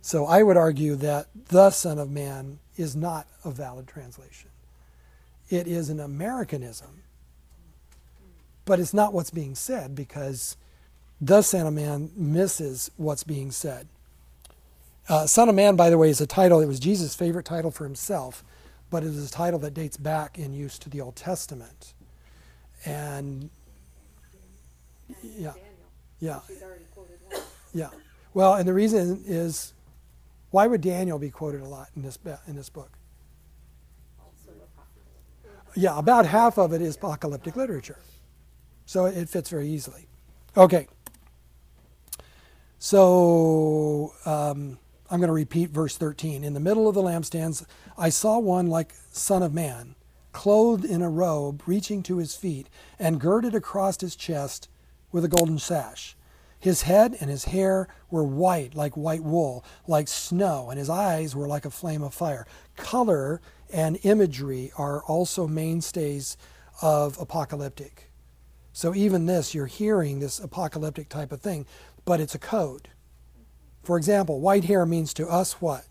So 0.00 0.24
I 0.24 0.42
would 0.42 0.56
argue 0.56 0.96
that 0.96 1.26
the 1.48 1.70
Son 1.70 1.98
of 1.98 2.10
Man 2.10 2.58
is 2.78 2.96
not 2.96 3.26
a 3.44 3.50
valid 3.50 3.86
translation. 3.86 4.48
It 5.50 5.66
is 5.66 5.90
an 5.90 6.00
Americanism, 6.00 7.02
but 8.64 8.80
it's 8.80 8.94
not 8.94 9.12
what's 9.12 9.30
being 9.30 9.54
said 9.54 9.94
because 9.94 10.56
the 11.20 11.42
Son 11.42 11.66
of 11.66 11.74
Man 11.74 12.10
misses 12.16 12.90
what's 12.96 13.24
being 13.24 13.50
said. 13.50 13.88
Uh, 15.08 15.26
Son 15.26 15.48
of 15.48 15.54
Man, 15.54 15.74
by 15.74 15.90
the 15.90 15.98
way, 15.98 16.10
is 16.10 16.20
a 16.20 16.26
title. 16.26 16.60
It 16.60 16.66
was 16.66 16.78
Jesus' 16.78 17.14
favorite 17.14 17.46
title 17.46 17.70
for 17.70 17.84
himself, 17.84 18.44
but 18.90 19.02
it 19.02 19.08
is 19.08 19.26
a 19.26 19.30
title 19.30 19.58
that 19.60 19.74
dates 19.74 19.96
back 19.96 20.38
in 20.38 20.52
use 20.52 20.78
to 20.80 20.90
the 20.90 21.00
Old 21.00 21.16
Testament. 21.16 21.94
And 22.84 23.50
yeah, 25.22 25.52
yeah, 26.20 26.40
yeah. 27.72 27.88
Well, 28.34 28.54
and 28.54 28.68
the 28.68 28.74
reason 28.74 29.22
is, 29.26 29.72
why 30.50 30.66
would 30.66 30.82
Daniel 30.82 31.18
be 31.18 31.30
quoted 31.30 31.62
a 31.62 31.66
lot 31.68 31.88
in 31.96 32.02
this 32.02 32.18
in 32.46 32.54
this 32.54 32.68
book? 32.68 32.92
Yeah, 35.74 35.98
about 35.98 36.26
half 36.26 36.58
of 36.58 36.72
it 36.72 36.82
is 36.82 36.96
apocalyptic 36.96 37.56
literature, 37.56 37.98
so 38.86 39.06
it 39.06 39.28
fits 39.28 39.50
very 39.50 39.68
easily. 39.68 40.06
Okay. 40.56 40.86
So 42.78 44.14
um, 44.24 44.78
I'm 45.10 45.18
going 45.18 45.28
to 45.28 45.32
repeat 45.32 45.70
verse 45.70 45.96
13. 45.96 46.44
In 46.44 46.54
the 46.54 46.60
middle 46.60 46.88
of 46.88 46.94
the 46.94 47.02
lampstands, 47.02 47.64
I 47.96 48.08
saw 48.08 48.38
one 48.38 48.68
like 48.68 48.94
Son 49.10 49.42
of 49.42 49.52
Man, 49.52 49.96
clothed 50.32 50.84
in 50.84 51.02
a 51.02 51.10
robe 51.10 51.62
reaching 51.66 52.02
to 52.04 52.18
his 52.18 52.36
feet, 52.36 52.68
and 52.98 53.20
girded 53.20 53.54
across 53.54 54.00
his 54.00 54.14
chest 54.14 54.68
with 55.10 55.24
a 55.24 55.28
golden 55.28 55.58
sash. 55.58 56.16
His 56.60 56.82
head 56.82 57.16
and 57.20 57.30
his 57.30 57.46
hair 57.46 57.88
were 58.10 58.24
white 58.24 58.74
like 58.74 58.96
white 58.96 59.22
wool, 59.22 59.64
like 59.86 60.08
snow, 60.08 60.70
and 60.70 60.78
his 60.78 60.90
eyes 60.90 61.34
were 61.34 61.46
like 61.46 61.64
a 61.64 61.70
flame 61.70 62.02
of 62.02 62.14
fire. 62.14 62.46
Color 62.76 63.40
and 63.72 63.98
imagery 64.02 64.72
are 64.76 65.02
also 65.04 65.46
mainstays 65.46 66.36
of 66.82 67.18
apocalyptic. 67.20 68.10
So 68.72 68.94
even 68.94 69.26
this, 69.26 69.54
you're 69.54 69.66
hearing 69.66 70.20
this 70.20 70.38
apocalyptic 70.38 71.08
type 71.08 71.32
of 71.32 71.40
thing, 71.40 71.66
but 72.04 72.20
it's 72.20 72.34
a 72.34 72.38
code. 72.38 72.88
For 73.82 73.96
example, 73.96 74.40
white 74.40 74.64
hair 74.64 74.84
means 74.84 75.14
to 75.14 75.26
us 75.26 75.60
what? 75.60 75.86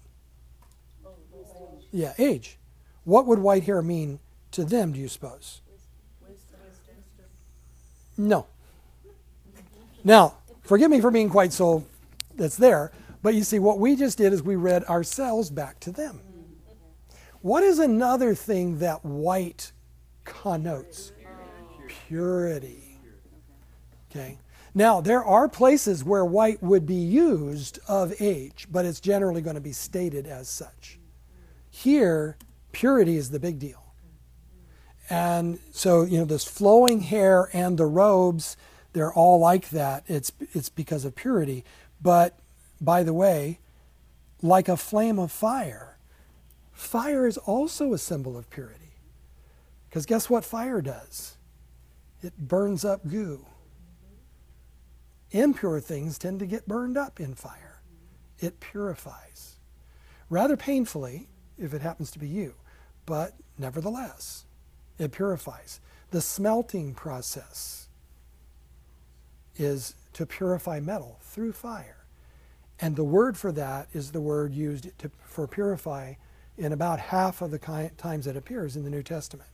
Yeah, 1.91 2.13
age. 2.17 2.57
What 3.03 3.25
would 3.25 3.39
white 3.39 3.63
hair 3.63 3.81
mean 3.81 4.19
to 4.51 4.63
them, 4.63 4.91
do 4.93 4.99
you 4.99 5.07
suppose? 5.07 5.61
No. 8.17 8.47
Now, 10.03 10.35
forgive 10.63 10.91
me 10.91 11.01
for 11.01 11.11
being 11.11 11.29
quite 11.29 11.53
so 11.53 11.85
that's 12.35 12.57
there, 12.57 12.91
but 13.21 13.35
you 13.35 13.43
see, 13.43 13.59
what 13.59 13.79
we 13.79 13.95
just 13.95 14.17
did 14.17 14.34
is 14.34 14.43
we 14.43 14.55
read 14.55 14.84
ourselves 14.85 15.49
back 15.49 15.79
to 15.81 15.91
them. 15.91 16.21
What 17.41 17.63
is 17.63 17.79
another 17.79 18.35
thing 18.35 18.79
that 18.79 19.03
white 19.05 19.71
connotes? 20.23 21.11
Purity. 21.88 22.99
Okay. 24.09 24.38
Now, 24.78 25.02
there 25.02 25.24
are 25.24 25.49
places 25.49 26.04
where 26.04 26.24
white 26.24 26.62
would 26.62 26.86
be 26.86 26.94
used 26.94 27.80
of 27.88 28.14
age, 28.22 28.68
but 28.72 28.86
it's 28.86 28.99
generally 28.99 29.41
going 29.41 29.56
to 29.56 29.60
be 29.60 29.72
stated 29.72 30.28
as 30.28 30.48
such. 30.48 30.99
Here, 31.72 32.38
purity 32.74 33.18
is 33.18 33.32
the 33.32 33.40
big 33.40 33.58
deal. 33.58 33.84
And 35.10 35.58
so, 35.72 36.04
you 36.04 36.20
know, 36.20 36.26
this 36.26 36.45
flowing 36.45 36.99
hair 37.02 37.49
and 37.54 37.76
the 37.76 37.88
robes, 37.88 38.56
they're 38.94 39.12
all 39.12 39.40
like 39.40 39.72
that. 39.72 40.04
It's, 40.06 40.32
it's 40.54 40.70
because 40.70 41.06
of 41.06 41.16
purity. 41.16 41.66
But, 41.99 42.38
by 42.80 43.02
the 43.02 43.16
way, 43.16 43.58
like 44.44 44.70
a 44.70 44.78
flame 44.78 45.18
of 45.18 45.32
fire, 45.32 45.98
fire 46.72 47.26
is 47.26 47.40
also 47.40 47.94
a 47.94 47.98
symbol 47.98 48.38
of 48.38 48.48
purity. 48.52 48.94
Because 49.90 50.06
guess 50.06 50.30
what 50.30 50.45
fire 50.45 50.82
does? 50.82 51.36
It 52.22 52.38
burns 52.38 52.86
up 52.86 53.08
goo. 53.08 53.44
Impure 55.32 55.80
things 55.80 56.18
tend 56.18 56.40
to 56.40 56.45
get 56.45 56.68
burned 56.68 56.98
up 56.98 57.20
in 57.20 57.36
fire. 57.36 57.82
It 58.40 58.60
purifies. 58.60 59.58
Rather 60.30 60.58
painfully, 60.58 61.28
if 61.58 61.74
it 61.74 61.82
happens 61.82 62.12
to 62.12 62.20
be 62.20 62.28
you, 62.28 62.54
but 63.06 63.34
nevertheless, 63.58 64.45
it 64.98 65.12
purifies. 65.12 65.80
The 66.12 66.22
smelting 66.22 66.94
process 66.94 67.88
is 69.56 69.95
to 70.14 70.26
purify 70.26 70.80
metal 70.80 71.20
through 71.22 71.54
fire. 71.54 72.06
And 72.80 72.95
the 72.95 73.04
word 73.04 73.38
for 73.38 73.52
that 73.54 73.88
is 73.94 74.12
the 74.12 74.22
word 74.22 74.54
used 74.54 74.98
to, 74.99 75.12
for 75.24 75.48
purify 75.48 76.14
in 76.58 76.72
about 76.72 76.99
half 76.99 77.41
of 77.41 77.52
the 77.52 77.60
times 77.98 78.28
it 78.28 78.38
appears 78.38 78.76
in 78.76 78.84
the 78.84 78.90
New 78.90 79.04
Testament. 79.04 79.49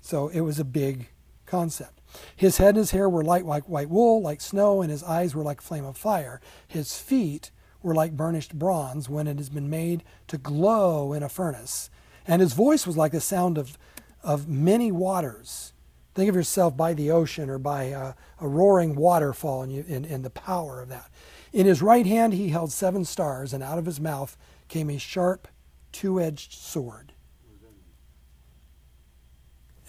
So 0.00 0.28
it 0.28 0.40
was 0.40 0.58
a 0.58 0.64
big 0.64 1.08
concept. 1.48 2.00
His 2.36 2.58
head 2.58 2.70
and 2.70 2.78
his 2.78 2.92
hair 2.92 3.08
were 3.08 3.24
light 3.24 3.44
like 3.44 3.68
white 3.68 3.90
wool, 3.90 4.22
like 4.22 4.40
snow, 4.40 4.82
and 4.82 4.90
his 4.90 5.02
eyes 5.02 5.34
were 5.34 5.42
like 5.42 5.60
flame 5.60 5.84
of 5.84 5.96
fire. 5.96 6.40
His 6.66 6.98
feet 6.98 7.50
were 7.82 7.94
like 7.94 8.16
burnished 8.16 8.58
bronze 8.58 9.08
when 9.08 9.26
it 9.26 9.38
has 9.38 9.48
been 9.48 9.70
made 9.70 10.04
to 10.28 10.38
glow 10.38 11.12
in 11.12 11.22
a 11.22 11.28
furnace. 11.28 11.90
And 12.26 12.40
his 12.40 12.52
voice 12.52 12.86
was 12.86 12.96
like 12.96 13.12
the 13.12 13.20
sound 13.20 13.58
of, 13.58 13.78
of 14.22 14.48
many 14.48 14.92
waters. 14.92 15.72
Think 16.14 16.28
of 16.28 16.34
yourself 16.34 16.76
by 16.76 16.94
the 16.94 17.10
ocean 17.10 17.48
or 17.48 17.58
by 17.58 17.84
a, 17.84 18.14
a 18.40 18.48
roaring 18.48 18.94
waterfall 18.96 19.62
and, 19.62 19.72
you, 19.72 19.84
and, 19.88 20.04
and 20.04 20.24
the 20.24 20.30
power 20.30 20.80
of 20.80 20.88
that. 20.88 21.10
In 21.52 21.66
his 21.66 21.80
right 21.80 22.06
hand 22.06 22.34
he 22.34 22.48
held 22.48 22.72
seven 22.72 23.04
stars, 23.04 23.52
and 23.52 23.62
out 23.62 23.78
of 23.78 23.86
his 23.86 24.00
mouth 24.00 24.36
came 24.68 24.90
a 24.90 24.98
sharp, 24.98 25.48
two 25.92 26.20
edged 26.20 26.52
sword. 26.52 27.12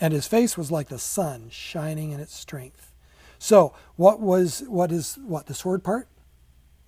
And 0.01 0.13
his 0.13 0.27
face 0.27 0.57
was 0.57 0.71
like 0.71 0.89
the 0.89 0.99
sun 0.99 1.49
shining 1.49 2.11
in 2.11 2.19
its 2.19 2.35
strength. 2.35 2.93
So, 3.37 3.73
what 3.95 4.19
was 4.19 4.63
what 4.67 4.91
is 4.91 5.17
what 5.25 5.45
the 5.45 5.53
sword 5.53 5.83
part? 5.83 6.07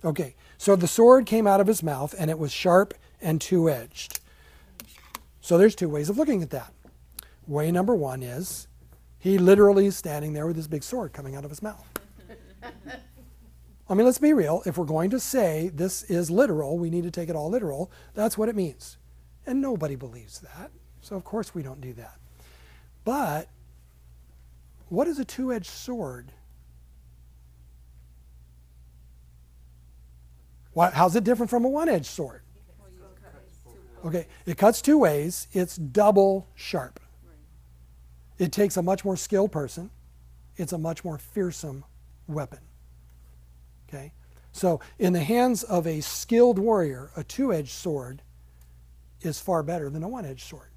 Okay. 0.04 0.34
So 0.58 0.76
the 0.76 0.88
sword 0.88 1.26
came 1.26 1.46
out 1.46 1.60
of 1.60 1.66
his 1.66 1.82
mouth 1.82 2.14
and 2.18 2.30
it 2.30 2.38
was 2.38 2.52
sharp 2.52 2.94
and 3.20 3.40
two-edged. 3.40 4.20
So 5.40 5.58
there's 5.58 5.74
two 5.74 5.88
ways 5.88 6.08
of 6.08 6.18
looking 6.18 6.42
at 6.42 6.50
that. 6.50 6.72
Way 7.46 7.72
number 7.72 7.94
1 7.94 8.22
is 8.22 8.68
he 9.18 9.38
literally 9.38 9.86
is 9.86 9.96
standing 9.96 10.32
there 10.32 10.46
with 10.46 10.56
his 10.56 10.68
big 10.68 10.82
sword 10.82 11.12
coming 11.12 11.34
out 11.34 11.44
of 11.44 11.50
his 11.50 11.62
mouth. 11.62 11.84
I 13.88 13.94
mean, 13.94 14.06
let's 14.06 14.18
be 14.18 14.32
real. 14.32 14.62
If 14.64 14.78
we're 14.78 14.84
going 14.84 15.10
to 15.10 15.20
say 15.20 15.70
this 15.74 16.04
is 16.04 16.30
literal, 16.30 16.78
we 16.78 16.90
need 16.90 17.04
to 17.04 17.10
take 17.10 17.28
it 17.28 17.36
all 17.36 17.50
literal. 17.50 17.90
That's 18.14 18.38
what 18.38 18.48
it 18.48 18.56
means. 18.56 18.96
And 19.44 19.60
nobody 19.60 19.96
believes 19.96 20.40
that. 20.40 20.70
So, 21.00 21.16
of 21.16 21.24
course, 21.24 21.54
we 21.54 21.62
don't 21.62 21.80
do 21.80 21.92
that. 21.94 22.21
But 23.04 23.48
what 24.88 25.08
is 25.08 25.18
a 25.18 25.24
two 25.24 25.52
edged 25.52 25.70
sword? 25.70 26.32
Why, 30.72 30.90
how's 30.90 31.16
it 31.16 31.24
different 31.24 31.50
from 31.50 31.64
a 31.64 31.68
one 31.68 31.88
edged 31.88 32.06
sword? 32.06 32.42
Okay, 34.04 34.26
it 34.46 34.58
cuts 34.58 34.82
two 34.82 34.98
ways, 34.98 35.46
it's 35.52 35.76
double 35.76 36.48
sharp. 36.54 36.98
It 38.38 38.50
takes 38.50 38.76
a 38.76 38.82
much 38.82 39.04
more 39.04 39.16
skilled 39.16 39.52
person, 39.52 39.90
it's 40.56 40.72
a 40.72 40.78
much 40.78 41.04
more 41.04 41.18
fearsome 41.18 41.84
weapon. 42.26 42.58
Okay? 43.88 44.12
So, 44.52 44.80
in 44.98 45.12
the 45.12 45.22
hands 45.22 45.62
of 45.62 45.86
a 45.86 46.00
skilled 46.00 46.58
warrior, 46.58 47.10
a 47.16 47.22
two 47.22 47.52
edged 47.52 47.70
sword 47.70 48.22
is 49.20 49.38
far 49.38 49.62
better 49.62 49.88
than 49.88 50.02
a 50.02 50.08
one 50.08 50.26
edged 50.26 50.48
sword. 50.48 50.71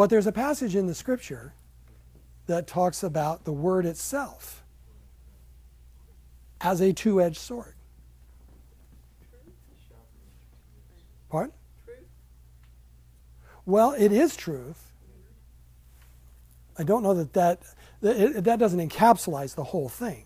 But 0.00 0.08
there's 0.08 0.26
a 0.26 0.32
passage 0.32 0.76
in 0.76 0.86
the 0.86 0.94
scripture 0.94 1.52
that 2.46 2.66
talks 2.66 3.02
about 3.02 3.44
the 3.44 3.52
word 3.52 3.84
itself 3.84 4.64
as 6.58 6.80
a 6.80 6.94
two 6.94 7.20
edged 7.20 7.36
sword. 7.36 7.74
Pardon? 11.28 11.52
Well, 13.66 13.92
it 13.92 14.10
is 14.10 14.36
truth. 14.36 14.90
I 16.78 16.82
don't 16.82 17.02
know 17.02 17.12
that 17.12 17.34
that, 17.34 17.62
that, 18.00 18.44
that 18.44 18.58
doesn't 18.58 18.80
encapsulate 18.80 19.54
the 19.54 19.64
whole 19.64 19.90
thing, 19.90 20.24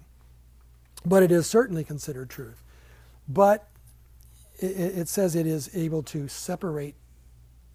but 1.05 1.24
it 1.24 1.32
is 1.32 1.48
certainly 1.48 1.82
considered 1.82 2.30
truth. 2.30 2.62
But 3.28 3.68
it, 4.60 4.66
it 4.98 5.09
says 5.09 5.34
it 5.34 5.48
is 5.48 5.68
able 5.74 6.05
to 6.05 6.28
separate 6.28 6.94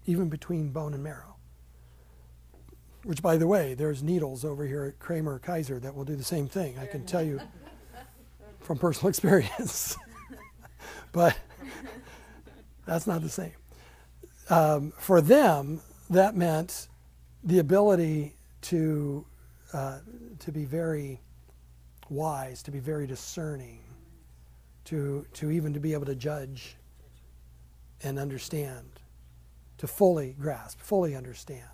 even 0.06 0.30
between 0.30 0.70
bone 0.70 0.94
and 0.94 1.04
marrow. 1.04 1.36
Which, 3.02 3.22
by 3.22 3.36
the 3.38 3.46
way, 3.46 3.74
there's 3.74 4.02
needles 4.02 4.44
over 4.44 4.66
here 4.66 4.84
at 4.84 4.98
Kramer 4.98 5.38
Kaiser 5.38 5.78
that 5.80 5.94
will 5.94 6.04
do 6.04 6.16
the 6.16 6.24
same 6.24 6.48
thing. 6.48 6.78
I 6.78 6.86
can 6.86 7.06
tell 7.06 7.22
you 7.22 7.40
from 8.60 8.78
personal 8.78 9.08
experience, 9.08 9.96
but 11.12 11.36
that's 12.84 13.06
not 13.06 13.22
the 13.22 13.28
same. 13.28 13.52
Um, 14.50 14.92
for 14.98 15.20
them, 15.20 15.80
that 16.10 16.36
meant 16.36 16.88
the 17.44 17.60
ability 17.60 18.36
to 18.62 19.24
uh, 19.72 20.00
to 20.40 20.52
be 20.52 20.64
very 20.64 21.20
wise, 22.08 22.62
to 22.64 22.70
be 22.70 22.80
very 22.80 23.06
discerning, 23.06 23.80
to 24.84 25.24
to 25.34 25.50
even 25.50 25.72
to 25.72 25.80
be 25.80 25.94
able 25.94 26.06
to 26.06 26.14
judge 26.14 26.76
and 28.02 28.18
understand, 28.18 29.00
to 29.78 29.86
fully 29.86 30.34
grasp, 30.38 30.80
fully 30.80 31.14
understand. 31.14 31.68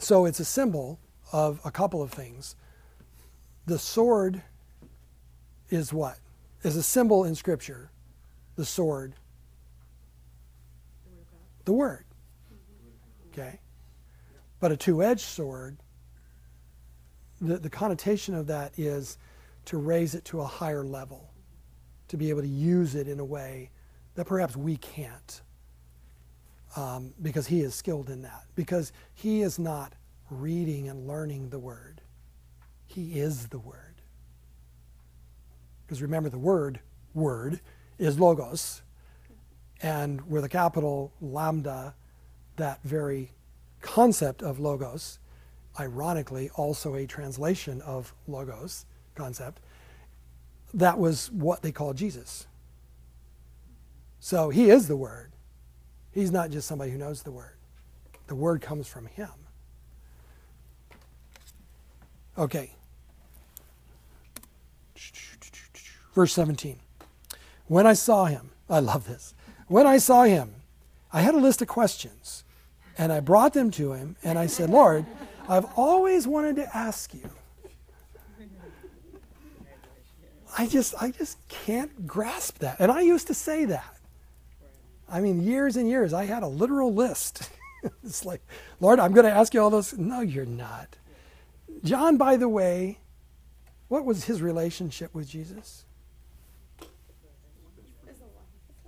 So 0.00 0.24
it's 0.24 0.40
a 0.40 0.46
symbol 0.46 0.98
of 1.30 1.60
a 1.62 1.70
couple 1.70 2.02
of 2.02 2.10
things. 2.10 2.56
The 3.66 3.78
sword 3.78 4.42
is 5.68 5.92
what? 5.92 6.18
Is 6.62 6.74
a 6.74 6.82
symbol 6.82 7.24
in 7.24 7.34
Scripture. 7.34 7.90
The 8.56 8.64
sword. 8.64 9.14
The 11.66 11.72
word. 11.72 12.06
Okay? 13.30 13.60
But 14.58 14.72
a 14.72 14.76
two 14.76 15.02
edged 15.02 15.20
sword, 15.20 15.76
the, 17.38 17.58
the 17.58 17.70
connotation 17.70 18.34
of 18.34 18.46
that 18.46 18.78
is 18.78 19.18
to 19.66 19.76
raise 19.76 20.14
it 20.14 20.24
to 20.26 20.40
a 20.40 20.46
higher 20.46 20.82
level, 20.82 21.30
to 22.08 22.16
be 22.16 22.30
able 22.30 22.40
to 22.40 22.48
use 22.48 22.94
it 22.94 23.06
in 23.06 23.20
a 23.20 23.24
way 23.24 23.70
that 24.14 24.26
perhaps 24.26 24.56
we 24.56 24.78
can't. 24.78 25.42
Um, 26.76 27.14
because 27.20 27.48
he 27.48 27.62
is 27.62 27.74
skilled 27.74 28.10
in 28.10 28.22
that. 28.22 28.44
Because 28.54 28.92
he 29.14 29.42
is 29.42 29.58
not 29.58 29.92
reading 30.30 30.88
and 30.88 31.08
learning 31.08 31.50
the 31.50 31.58
word, 31.58 32.00
he 32.86 33.18
is 33.18 33.48
the 33.48 33.58
word. 33.58 34.02
Because 35.84 36.02
remember, 36.02 36.28
the 36.28 36.38
word, 36.38 36.80
word, 37.14 37.60
is 37.98 38.18
logos. 38.18 38.82
And 39.82 40.28
with 40.30 40.44
a 40.44 40.48
capital 40.48 41.12
lambda, 41.20 41.94
that 42.56 42.80
very 42.84 43.32
concept 43.80 44.42
of 44.42 44.60
logos, 44.60 45.18
ironically, 45.78 46.50
also 46.54 46.94
a 46.94 47.06
translation 47.06 47.80
of 47.82 48.14
logos 48.28 48.86
concept, 49.14 49.60
that 50.74 50.98
was 50.98 51.30
what 51.32 51.62
they 51.62 51.72
called 51.72 51.96
Jesus. 51.96 52.46
So 54.20 54.50
he 54.50 54.70
is 54.70 54.86
the 54.86 54.96
Word. 54.96 55.29
He's 56.12 56.30
not 56.30 56.50
just 56.50 56.66
somebody 56.66 56.90
who 56.90 56.98
knows 56.98 57.22
the 57.22 57.30
Word, 57.30 57.56
the 58.26 58.34
Word 58.34 58.60
comes 58.60 58.88
from 58.88 59.06
him. 59.06 59.30
Okay. 62.38 62.72
Verse 66.14 66.32
17. 66.32 66.78
When 67.66 67.86
I 67.86 67.92
saw 67.92 68.24
him, 68.24 68.50
I 68.68 68.80
love 68.80 69.06
this. 69.06 69.34
When 69.68 69.86
I 69.86 69.98
saw 69.98 70.24
him, 70.24 70.54
I 71.12 71.20
had 71.20 71.34
a 71.34 71.38
list 71.38 71.62
of 71.62 71.68
questions 71.68 72.44
and 72.98 73.12
I 73.12 73.20
brought 73.20 73.52
them 73.52 73.70
to 73.72 73.92
him 73.92 74.16
and 74.24 74.38
I 74.38 74.46
said, 74.46 74.70
Lord, 74.70 75.06
I've 75.48 75.66
always 75.76 76.26
wanted 76.26 76.56
to 76.56 76.76
ask 76.76 77.14
you. 77.14 77.30
I 80.58 80.66
just 80.66 80.94
I 81.00 81.10
just 81.10 81.38
can't 81.48 82.06
grasp 82.06 82.58
that. 82.58 82.80
And 82.80 82.90
I 82.90 83.02
used 83.02 83.28
to 83.28 83.34
say 83.34 83.64
that. 83.66 83.99
I 85.10 85.20
mean, 85.20 85.42
years 85.42 85.76
and 85.76 85.88
years, 85.88 86.12
I 86.12 86.24
had 86.24 86.42
a 86.42 86.48
literal 86.48 86.94
list. 86.94 87.50
it's 88.04 88.24
like, 88.24 88.40
Lord, 88.78 89.00
I'm 89.00 89.12
going 89.12 89.26
to 89.26 89.32
ask 89.32 89.52
you 89.54 89.60
all 89.60 89.70
those. 89.70 89.96
No, 89.98 90.20
you're 90.20 90.46
not. 90.46 90.96
John, 91.82 92.16
by 92.16 92.36
the 92.36 92.48
way, 92.48 92.98
what 93.88 94.04
was 94.04 94.24
his 94.24 94.40
relationship 94.40 95.14
with 95.14 95.28
Jesus? 95.28 95.84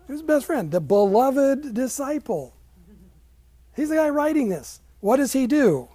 His 0.07 0.23
best 0.23 0.47
friend, 0.47 0.71
the 0.71 0.81
beloved 0.81 1.75
disciple. 1.75 2.55
He's 3.75 3.89
the 3.89 3.97
guy 3.97 4.11
writing 4.11 4.49
this. 4.49 4.81
What 5.01 5.17
does 5.17 5.33
he 5.33 5.47
do? 5.47 5.89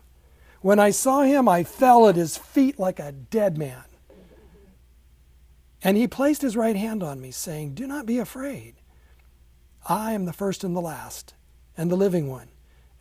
When 0.61 0.79
I 0.79 0.89
saw 0.89 1.21
him, 1.21 1.47
I 1.47 1.63
fell 1.63 2.09
at 2.09 2.15
his 2.15 2.35
feet 2.35 2.79
like 2.79 2.99
a 2.99 3.11
dead 3.11 3.57
man. 3.57 3.83
And 5.83 5.95
he 5.95 6.07
placed 6.07 6.41
his 6.41 6.57
right 6.57 6.75
hand 6.75 7.03
on 7.03 7.21
me, 7.21 7.31
saying, 7.31 7.75
Do 7.75 7.85
not 7.85 8.05
be 8.05 8.17
afraid. 8.17 8.76
I 9.87 10.13
am 10.13 10.25
the 10.25 10.33
first 10.33 10.63
and 10.63 10.75
the 10.75 10.81
last, 10.81 11.33
and 11.77 11.89
the 11.89 11.95
living 11.95 12.29
one. 12.29 12.49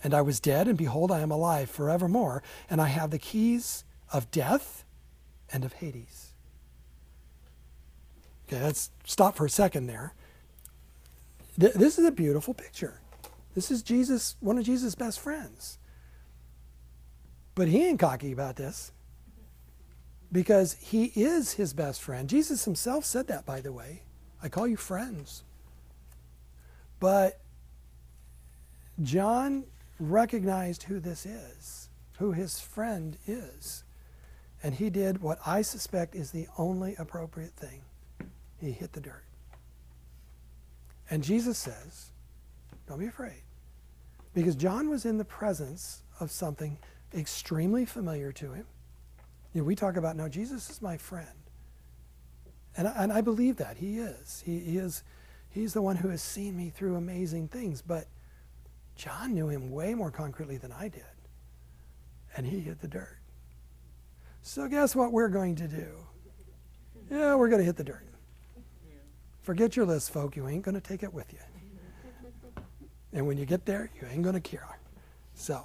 And 0.03 0.15
I 0.15 0.23
was 0.23 0.41
dead, 0.41 0.69
and 0.69 0.79
behold, 0.79 1.11
I 1.11 1.21
am 1.21 1.31
alive 1.33 1.71
forevermore, 1.71 2.43
and 2.71 2.81
I 2.81 2.89
have 2.89 3.11
the 3.11 3.19
keys 3.19 3.85
of 4.13 4.31
death 4.31 4.85
and 5.53 5.65
of 5.65 5.75
Hades. 5.75 6.33
Okay, 8.47 8.63
let's 8.63 8.91
stop 9.05 9.37
for 9.37 9.47
a 9.47 9.51
second 9.51 9.87
there. 9.87 10.15
Th- 11.59 11.73
This 11.73 11.99
is 11.99 12.07
a 12.07 12.13
beautiful 12.13 12.55
picture. 12.55 13.01
This 13.55 13.71
is 13.71 13.83
Jesus, 13.83 14.37
one 14.41 14.59
of 14.59 14.65
Jesus' 14.65 14.95
best 14.95 15.19
friends. 15.19 15.79
But 17.55 17.69
he 17.69 17.87
ain't 17.87 17.99
cocky 17.99 18.33
about 18.33 18.57
this 18.57 18.93
because 20.31 20.75
he 20.75 21.07
is 21.17 21.55
his 21.55 21.73
best 21.73 22.03
friend. 22.03 22.29
Jesus 22.29 22.67
himself 22.67 23.05
said 23.05 23.27
that, 23.29 23.47
by 23.47 23.61
the 23.61 23.73
way. 23.73 24.03
I 24.43 24.49
call 24.51 24.69
you 24.69 24.77
friends. 24.77 25.43
But 26.99 27.41
John 29.03 29.65
recognized 29.99 30.85
who 30.85 31.01
this 31.01 31.27
is, 31.27 31.89
who 32.19 32.33
his 32.33 32.61
friend 32.61 33.17
is. 33.27 33.85
And 34.63 34.75
he 34.75 34.91
did 34.91 35.21
what 35.21 35.39
I 35.47 35.63
suspect 35.63 36.15
is 36.15 36.31
the 36.31 36.49
only 36.59 36.95
appropriate 36.99 37.53
thing 37.53 37.83
he 38.59 38.73
hit 38.73 38.93
the 38.93 39.01
dirt. 39.01 39.25
And 41.11 41.23
Jesus 41.23 41.59
says, 41.59 42.11
Don't 42.89 42.99
be 42.99 43.07
afraid. 43.07 43.43
Because 44.35 44.57
John 44.57 44.91
was 44.91 45.05
in 45.05 45.19
the 45.19 45.25
presence 45.25 46.03
of 46.21 46.31
something 46.31 46.79
extremely 47.15 47.85
familiar 47.85 48.33
to 48.33 48.53
him. 48.53 48.67
You 49.55 49.61
know, 49.61 49.65
we 49.65 49.75
talk 49.75 49.97
about, 49.97 50.17
no, 50.17 50.29
Jesus 50.29 50.69
is 50.69 50.83
my 50.83 50.97
friend. 50.97 51.29
And 52.77 52.89
I, 52.89 53.05
and 53.05 53.13
I 53.13 53.21
believe 53.23 53.57
that. 53.57 53.79
He 53.79 53.99
is. 53.99 54.43
He, 54.45 54.59
he 54.59 54.79
is. 54.79 55.03
He's 55.57 55.73
the 55.73 55.81
one 55.81 55.97
who 55.97 56.11
has 56.11 56.21
seen 56.21 56.55
me 56.55 56.69
through 56.69 56.97
amazing 56.97 57.49
things. 57.49 57.81
But 57.81 58.09
John 58.95 59.33
knew 59.33 59.49
him 59.49 59.71
way 59.71 59.95
more 59.95 60.11
concretely 60.11 60.59
than 60.59 60.71
I 60.71 60.89
did. 60.89 61.03
And 62.37 62.47
he 62.47 62.61
hit 62.61 62.83
the 62.83 62.89
dirt. 62.89 63.17
So 64.43 64.69
guess 64.69 64.95
what 64.95 65.13
we're 65.13 65.31
going 65.31 65.57
to 65.57 65.67
do? 65.67 65.97
Yeah, 67.11 67.37
we're 67.37 67.49
going 67.49 67.61
to 67.61 67.65
hit 67.65 67.77
the 67.77 67.85
dirt. 67.85 68.05
Forget 69.41 69.77
your 69.77 69.87
list, 69.87 70.11
folk. 70.11 70.37
You 70.37 70.47
ain't 70.47 70.63
going 70.63 70.75
to 70.75 70.81
take 70.81 71.03
it 71.03 71.15
with 71.15 71.33
you. 71.33 71.39
And 73.15 73.27
when 73.27 73.39
you 73.39 73.47
get 73.47 73.65
there, 73.65 73.89
you 73.99 74.07
ain't 74.13 74.25
going 74.25 74.35
to 74.35 74.41
care. 74.41 74.79
So, 75.33 75.65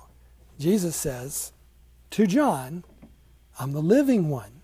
Jesus 0.57 0.95
says 0.95 1.51
to 2.11 2.25
John, 2.25 2.85
I'm 3.59 3.73
the 3.73 3.81
living 3.81 4.29
one. 4.29 4.61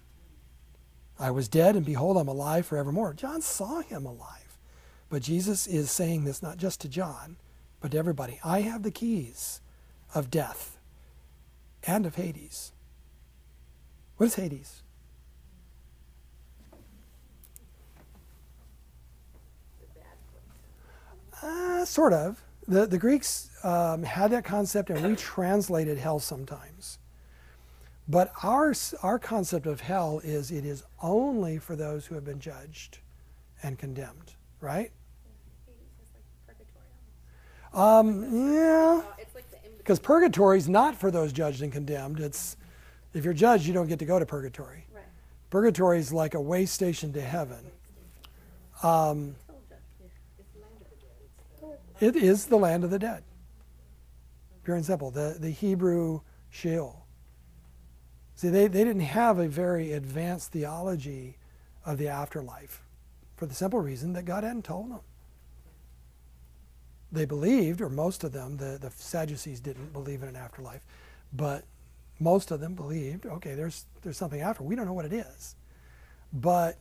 I 1.20 1.32
was 1.32 1.50
dead, 1.50 1.76
and 1.76 1.86
behold, 1.86 2.16
I'm 2.16 2.30
alive 2.30 2.66
forevermore. 2.66 3.14
John 3.14 3.42
saw 3.42 3.82
him 3.82 4.06
alive. 4.06 4.47
But 5.10 5.22
Jesus 5.22 5.68
is 5.68 5.90
saying 5.90 6.26
this 6.26 6.44
not 6.44 6.58
just 6.58 6.82
to 6.82 6.90
John, 6.90 7.38
but 7.80 7.92
to 7.92 7.98
everybody. 7.98 8.40
I 8.44 8.62
have 8.62 8.84
the 8.84 8.92
keys 8.92 9.62
of 10.14 10.30
death 10.30 10.78
and 11.86 12.06
of 12.06 12.16
Hades. 12.16 12.74
What 14.18 14.28
is 14.28 14.36
Hades? 14.36 14.82
Uh, 21.42 21.86
sort 21.86 22.14
of. 22.14 22.44
The, 22.68 22.86
the 22.86 22.98
Greeks 22.98 23.50
um, 23.64 24.04
had 24.04 24.32
that 24.32 24.44
concept, 24.44 24.90
and 24.90 25.08
we 25.08 25.16
translated 25.16 25.98
hell 25.98 26.20
sometimes. 26.20 27.00
But 28.10 28.32
our, 28.44 28.74
our 29.04 29.20
concept 29.20 29.68
of 29.68 29.82
hell 29.82 30.20
is 30.24 30.52
it 30.52 30.66
is 30.66 30.84
only 31.02 31.60
for 31.60 31.76
those 31.76 32.06
who 32.06 32.16
have 32.16 32.26
been 32.26 32.40
judged 32.40 33.00
and 33.64 33.78
condemned, 33.78 34.34
right? 34.62 34.92
Um, 37.74 38.24
yeah, 38.54 39.04
it's 39.20 39.36
like 39.36 39.50
the 39.52 39.58
in 39.58 39.78
because 39.78 40.00
purgatory 40.00 40.58
is 40.58 40.68
not 40.68 40.96
for 40.96 41.12
those 41.12 41.32
judged 41.32 41.62
and 41.62 41.72
condemned. 41.72 42.20
It's 42.20 42.58
if 43.14 43.24
you're 43.24 43.34
judged, 43.34 43.66
you 43.66 43.74
don't 43.74 43.88
get 43.88 44.00
to 44.00 44.06
go 44.06 44.18
to 44.18 44.26
purgatory. 44.26 44.86
Right. 44.94 45.04
Purgatory 45.50 46.00
is 46.00 46.12
like 46.12 46.34
a 46.34 46.42
way 46.42 46.66
station 46.66 47.14
to 47.14 47.22
heaven. 47.22 47.60
Um, 48.82 49.36
it 52.00 52.16
is 52.16 52.46
the 52.46 52.58
land 52.58 52.84
of 52.84 52.90
the 52.90 53.00
dead. 53.00 53.24
Pure 54.64 54.78
and 54.78 54.86
simple. 54.86 55.12
The, 55.12 55.38
the 55.40 55.50
Hebrew 55.50 56.22
Sheol. 56.50 57.06
See, 58.36 58.50
they, 58.50 58.68
they 58.68 58.84
didn't 58.84 59.02
have 59.02 59.40
a 59.40 59.48
very 59.48 59.94
advanced 59.94 60.52
theology 60.52 61.38
of 61.86 61.98
the 61.98 62.08
afterlife 62.08 62.84
for 63.38 63.46
the 63.46 63.54
simple 63.56 63.80
reason 63.80 64.14
that 64.14 64.26
God 64.26 64.44
hadn't 64.44 64.66
told 64.66 64.92
them. 64.92 65.00
They 67.12 67.24
believed, 67.26 67.80
or 67.80 67.90
most 67.90 68.26
of 68.26 68.34
them, 68.34 68.58
the, 68.58 68.78
the 68.82 68.92
Sadducees 68.92 69.62
didn't 69.62 69.94
believe 69.94 70.24
in 70.24 70.30
an 70.30 70.36
afterlife, 70.36 70.86
but 71.32 71.64
most 72.20 72.52
of 72.52 72.60
them 72.60 72.74
believed, 72.74 73.26
okay, 73.26 73.54
there's, 73.54 73.86
there's 74.02 74.18
something 74.18 74.42
after. 74.42 74.64
We 74.64 74.76
don't 74.76 74.88
know 74.88 74.94
what 74.94 75.06
it 75.06 75.14
is. 75.14 75.56
But 76.34 76.78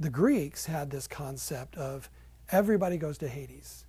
The 0.00 0.10
Greeks 0.10 0.66
had 0.66 0.90
this 0.90 1.06
concept 1.06 1.76
of 1.76 2.10
everybody 2.50 2.96
goes 2.96 3.18
to 3.18 3.28
Hades. 3.28 3.84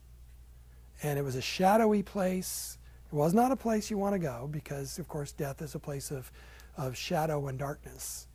And 1.01 1.17
it 1.17 1.23
was 1.23 1.35
a 1.35 1.41
shadowy 1.41 2.03
place. 2.03 2.77
It 3.11 3.15
was 3.15 3.33
not 3.33 3.51
a 3.51 3.55
place 3.55 3.89
you 3.89 3.97
want 3.97 4.13
to 4.13 4.19
go 4.19 4.47
because, 4.51 4.99
of 4.99 5.07
course, 5.07 5.31
death 5.31 5.61
is 5.61 5.73
a 5.73 5.79
place 5.79 6.11
of, 6.11 6.31
of 6.77 6.95
shadow 6.95 7.47
and 7.47 7.57
darkness. 7.57 8.27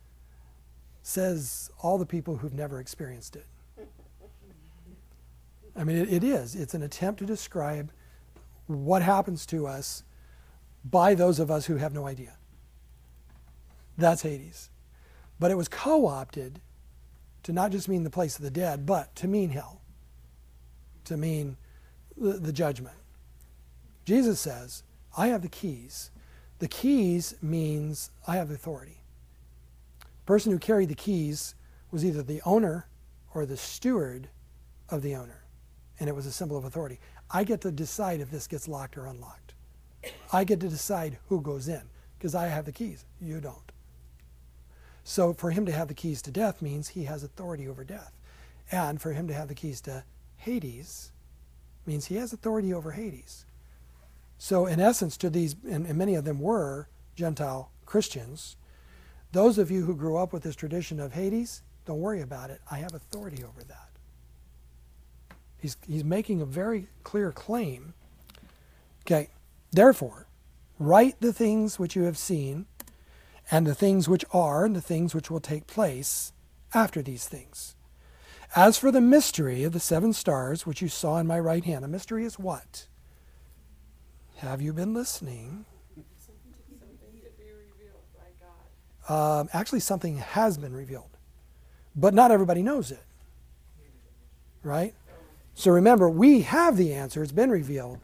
Says 1.07 1.71
all 1.81 1.97
the 1.97 2.05
people 2.05 2.35
who've 2.35 2.53
never 2.53 2.81
experienced 2.81 3.37
it. 3.37 3.45
I 5.73 5.85
mean, 5.85 5.95
it, 5.95 6.11
it 6.11 6.21
is. 6.21 6.53
It's 6.53 6.73
an 6.73 6.83
attempt 6.83 7.19
to 7.19 7.25
describe 7.25 7.93
what 8.65 9.01
happens 9.01 9.45
to 9.45 9.67
us 9.67 10.03
by 10.83 11.15
those 11.15 11.39
of 11.39 11.49
us 11.49 11.65
who 11.65 11.77
have 11.77 11.93
no 11.93 12.05
idea. 12.05 12.33
That's 13.97 14.23
Hades. 14.23 14.69
But 15.39 15.49
it 15.49 15.55
was 15.55 15.69
co 15.69 16.07
opted 16.07 16.59
to 17.43 17.53
not 17.53 17.71
just 17.71 17.87
mean 17.87 18.03
the 18.03 18.09
place 18.09 18.35
of 18.35 18.43
the 18.43 18.51
dead, 18.51 18.85
but 18.85 19.15
to 19.15 19.29
mean 19.29 19.51
hell, 19.51 19.79
to 21.05 21.15
mean 21.15 21.55
the, 22.17 22.33
the 22.33 22.51
judgment. 22.51 22.97
Jesus 24.03 24.41
says, 24.41 24.83
I 25.17 25.27
have 25.27 25.41
the 25.41 25.47
keys. 25.47 26.11
The 26.59 26.67
keys 26.67 27.33
means 27.41 28.11
I 28.27 28.35
have 28.35 28.51
authority. 28.51 28.96
Person 30.27 30.51
who 30.51 30.59
carried 30.59 30.89
the 30.89 30.95
keys 30.95 31.55
was 31.89 32.03
either 32.03 32.21
the 32.21 32.41
owner 32.45 32.87
or 33.33 33.45
the 33.45 33.55
steward 33.55 34.27
of 34.89 35.01
the 35.01 35.15
owner, 35.15 35.45
and 35.99 36.09
it 36.09 36.15
was 36.15 36.25
a 36.25 36.31
symbol 36.33 36.57
of 36.57 36.65
authority. 36.65 36.99
I 37.31 37.45
get 37.45 37.61
to 37.61 37.71
decide 37.71 38.19
if 38.19 38.29
this 38.29 38.45
gets 38.45 38.67
locked 38.67 38.97
or 38.97 39.05
unlocked. 39.05 39.53
I 40.31 40.43
get 40.43 40.59
to 40.59 40.67
decide 40.67 41.17
who 41.29 41.39
goes 41.41 41.69
in 41.69 41.83
because 42.19 42.35
I 42.35 42.47
have 42.47 42.65
the 42.65 42.73
keys. 42.73 43.05
You 43.21 43.39
don't. 43.39 43.71
So 45.05 45.31
for 45.31 45.51
him 45.51 45.65
to 45.65 45.71
have 45.71 45.87
the 45.87 45.93
keys 45.93 46.21
to 46.23 46.31
death 46.31 46.61
means 46.61 46.89
he 46.89 47.05
has 47.05 47.23
authority 47.23 47.65
over 47.65 47.85
death. 47.85 48.11
And 48.69 49.01
for 49.01 49.13
him 49.13 49.29
to 49.29 49.33
have 49.33 49.47
the 49.47 49.55
keys 49.55 49.79
to 49.81 50.03
Hades 50.35 51.13
means 51.85 52.07
he 52.07 52.15
has 52.15 52.33
authority 52.33 52.73
over 52.73 52.91
Hades. 52.91 53.45
So 54.37 54.65
in 54.65 54.81
essence, 54.81 55.15
to 55.17 55.29
these, 55.29 55.55
and, 55.63 55.85
and 55.85 55.97
many 55.97 56.15
of 56.15 56.25
them 56.25 56.41
were 56.41 56.89
Gentile 57.15 57.71
Christians, 57.85 58.57
those 59.31 59.57
of 59.57 59.69
you 59.69 59.83
who 59.85 59.95
grew 59.95 60.17
up 60.17 60.33
with 60.33 60.43
this 60.43 60.55
tradition 60.55 60.99
of 60.99 61.13
Hades, 61.13 61.61
don't 61.85 61.99
worry 61.99 62.21
about 62.21 62.49
it. 62.49 62.61
I 62.71 62.77
have 62.79 62.93
authority 62.93 63.43
over 63.43 63.63
that. 63.63 63.89
He's, 65.57 65.77
he's 65.87 66.03
making 66.03 66.41
a 66.41 66.45
very 66.45 66.87
clear 67.03 67.31
claim. 67.31 67.93
Okay, 69.05 69.29
therefore, 69.71 70.27
write 70.79 71.19
the 71.21 71.33
things 71.33 71.79
which 71.79 71.95
you 71.95 72.03
have 72.03 72.17
seen, 72.17 72.65
and 73.49 73.65
the 73.65 73.75
things 73.75 74.09
which 74.09 74.25
are, 74.33 74.65
and 74.65 74.75
the 74.75 74.81
things 74.81 75.15
which 75.15 75.31
will 75.31 75.39
take 75.39 75.65
place 75.67 76.33
after 76.73 77.01
these 77.01 77.27
things. 77.27 77.75
As 78.55 78.77
for 78.77 78.91
the 78.91 79.01
mystery 79.01 79.63
of 79.63 79.73
the 79.73 79.79
seven 79.79 80.13
stars 80.13 80.65
which 80.65 80.81
you 80.81 80.87
saw 80.87 81.17
in 81.17 81.27
my 81.27 81.39
right 81.39 81.63
hand, 81.63 81.83
a 81.83 81.87
mystery 81.87 82.25
is 82.25 82.39
what? 82.39 82.87
Have 84.37 84.61
you 84.61 84.73
been 84.73 84.93
listening? 84.93 85.65
Something 86.19 86.53
to 86.71 87.29
be 87.37 87.51
revealed 87.51 88.03
by 88.15 88.29
God. 88.39 88.69
Um, 89.07 89.49
actually, 89.53 89.79
something 89.79 90.17
has 90.17 90.57
been 90.57 90.75
revealed, 90.75 91.17
but 91.95 92.13
not 92.13 92.31
everybody 92.31 92.61
knows 92.61 92.91
it. 92.91 93.03
Right? 94.63 94.93
So 95.53 95.71
remember, 95.71 96.09
we 96.09 96.41
have 96.41 96.77
the 96.77 96.93
answer, 96.93 97.23
it's 97.23 97.31
been 97.31 97.49
revealed, 97.49 97.99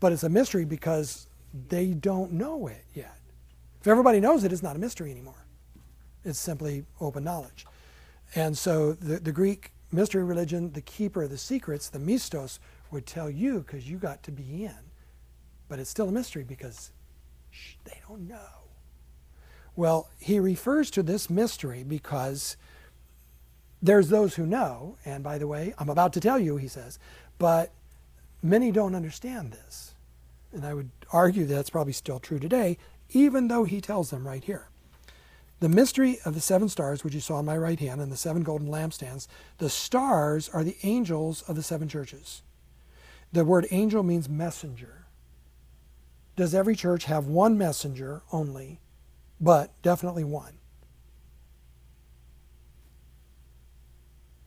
but 0.00 0.12
it's 0.12 0.22
a 0.22 0.28
mystery 0.28 0.64
because 0.64 1.26
they 1.68 1.88
don't 1.88 2.32
know 2.32 2.66
it 2.66 2.84
yet. 2.94 3.18
If 3.80 3.88
everybody 3.88 4.20
knows 4.20 4.44
it, 4.44 4.52
it's 4.52 4.62
not 4.62 4.76
a 4.76 4.78
mystery 4.78 5.10
anymore. 5.10 5.44
It's 6.24 6.38
simply 6.38 6.84
open 7.00 7.24
knowledge. 7.24 7.66
And 8.34 8.56
so 8.56 8.92
the, 8.92 9.18
the 9.18 9.32
Greek 9.32 9.72
mystery 9.90 10.24
religion, 10.24 10.72
the 10.72 10.80
keeper 10.80 11.24
of 11.24 11.30
the 11.30 11.38
secrets, 11.38 11.88
the 11.88 11.98
mystos, 11.98 12.58
would 12.90 13.06
tell 13.06 13.28
you 13.28 13.58
because 13.58 13.88
you 13.88 13.98
got 13.98 14.22
to 14.22 14.30
be 14.30 14.64
in. 14.64 14.74
But 15.68 15.78
it's 15.78 15.90
still 15.90 16.08
a 16.08 16.12
mystery 16.12 16.44
because 16.44 16.92
shh, 17.50 17.74
they 17.84 18.00
don't 18.08 18.28
know. 18.28 18.61
Well, 19.74 20.08
he 20.18 20.38
refers 20.38 20.90
to 20.92 21.02
this 21.02 21.30
mystery 21.30 21.82
because 21.82 22.56
there's 23.80 24.08
those 24.08 24.34
who 24.34 24.46
know, 24.46 24.96
and 25.04 25.24
by 25.24 25.38
the 25.38 25.46
way, 25.46 25.74
I'm 25.78 25.88
about 25.88 26.12
to 26.12 26.20
tell 26.20 26.38
you, 26.38 26.56
he 26.56 26.68
says, 26.68 26.98
but 27.38 27.72
many 28.42 28.70
don't 28.70 28.94
understand 28.94 29.52
this. 29.52 29.94
And 30.52 30.64
I 30.64 30.74
would 30.74 30.90
argue 31.12 31.46
that's 31.46 31.70
probably 31.70 31.94
still 31.94 32.20
true 32.20 32.38
today, 32.38 32.76
even 33.10 33.48
though 33.48 33.64
he 33.64 33.80
tells 33.80 34.10
them 34.10 34.26
right 34.26 34.44
here. 34.44 34.68
The 35.60 35.68
mystery 35.68 36.18
of 36.24 36.34
the 36.34 36.40
seven 36.40 36.68
stars, 36.68 37.04
which 37.04 37.14
you 37.14 37.20
saw 37.20 37.38
in 37.38 37.46
my 37.46 37.56
right 37.56 37.78
hand, 37.78 38.00
and 38.00 38.10
the 38.10 38.16
seven 38.16 38.42
golden 38.42 38.68
lampstands, 38.68 39.28
the 39.58 39.70
stars 39.70 40.48
are 40.48 40.64
the 40.64 40.76
angels 40.82 41.42
of 41.42 41.56
the 41.56 41.62
seven 41.62 41.88
churches. 41.88 42.42
The 43.32 43.44
word 43.44 43.66
angel 43.70 44.02
means 44.02 44.28
messenger. 44.28 45.06
Does 46.36 46.54
every 46.54 46.74
church 46.74 47.04
have 47.04 47.26
one 47.26 47.56
messenger 47.56 48.22
only, 48.32 48.80
but 49.42 49.70
definitely 49.82 50.22
one? 50.22 50.54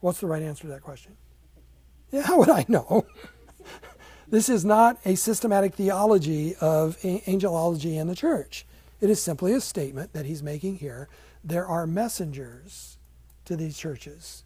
What's 0.00 0.20
the 0.20 0.26
right 0.26 0.42
answer 0.42 0.62
to 0.62 0.68
that 0.68 0.82
question? 0.82 1.16
Yeah, 2.10 2.22
how 2.22 2.38
would 2.38 2.48
I 2.48 2.64
know? 2.66 3.06
this 4.28 4.48
is 4.48 4.64
not 4.64 4.98
a 5.04 5.14
systematic 5.14 5.74
theology 5.74 6.54
of 6.56 6.98
angelology 7.02 7.98
in 7.98 8.06
the 8.06 8.14
church. 8.14 8.64
It 9.00 9.10
is 9.10 9.22
simply 9.22 9.52
a 9.52 9.60
statement 9.60 10.14
that 10.14 10.24
he's 10.24 10.42
making 10.42 10.76
here. 10.76 11.08
There 11.44 11.66
are 11.66 11.86
messengers 11.86 12.96
to 13.44 13.56
these 13.56 13.76
churches 13.76 14.44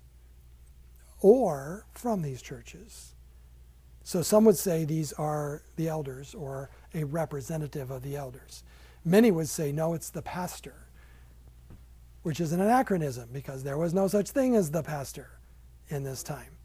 or 1.21 1.87
from 1.93 2.23
these 2.23 2.43
churches. 2.43 3.15
So 4.03 4.23
some 4.23 4.45
would 4.47 4.57
say 4.57 4.85
these 4.85 5.13
are 5.13 5.63
the 5.77 5.89
elders 5.89 6.35
or 6.35 6.71
a 6.95 7.05
representative 7.05 7.91
of 7.91 8.03
the 8.03 8.17
elders. 8.17 8.65
Many 9.05 9.31
would 9.31 9.49
say, 9.49 9.73
no, 9.73 9.95
it's 9.95 10.11
the 10.11 10.23
pastor, 10.23 10.89
which 12.23 12.41
is 12.41 12.53
an 12.53 12.61
anachronism 12.61 13.31
because 13.33 13.63
there 13.63 13.79
was 13.79 13.95
no 13.95 14.09
such 14.09 14.31
thing 14.31 14.55
as 14.55 14.71
the 14.71 14.83
pastor 14.83 15.31
in 15.89 16.05
this 16.05 16.23
time. 16.23 16.57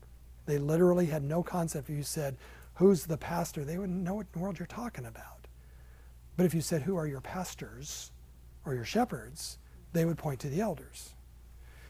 They 0.45 0.57
literally 0.57 1.07
had 1.07 1.23
no 1.23 1.43
concept. 1.43 1.89
If 1.89 1.95
you 1.95 2.03
said, 2.03 2.37
Who's 2.75 3.05
the 3.05 3.17
pastor? 3.17 3.63
they 3.63 3.77
wouldn't 3.77 4.03
know 4.03 4.15
what 4.15 4.27
in 4.27 4.31
the 4.33 4.39
world 4.39 4.59
you're 4.59 4.65
talking 4.67 5.05
about. 5.05 5.47
But 6.35 6.45
if 6.45 6.53
you 6.53 6.61
said, 6.61 6.81
Who 6.83 6.97
are 6.97 7.07
your 7.07 7.21
pastors 7.21 8.11
or 8.65 8.75
your 8.75 8.85
shepherds? 8.85 9.57
they 9.93 10.05
would 10.05 10.17
point 10.17 10.41
to 10.41 10.49
the 10.49 10.59
elders. 10.59 11.13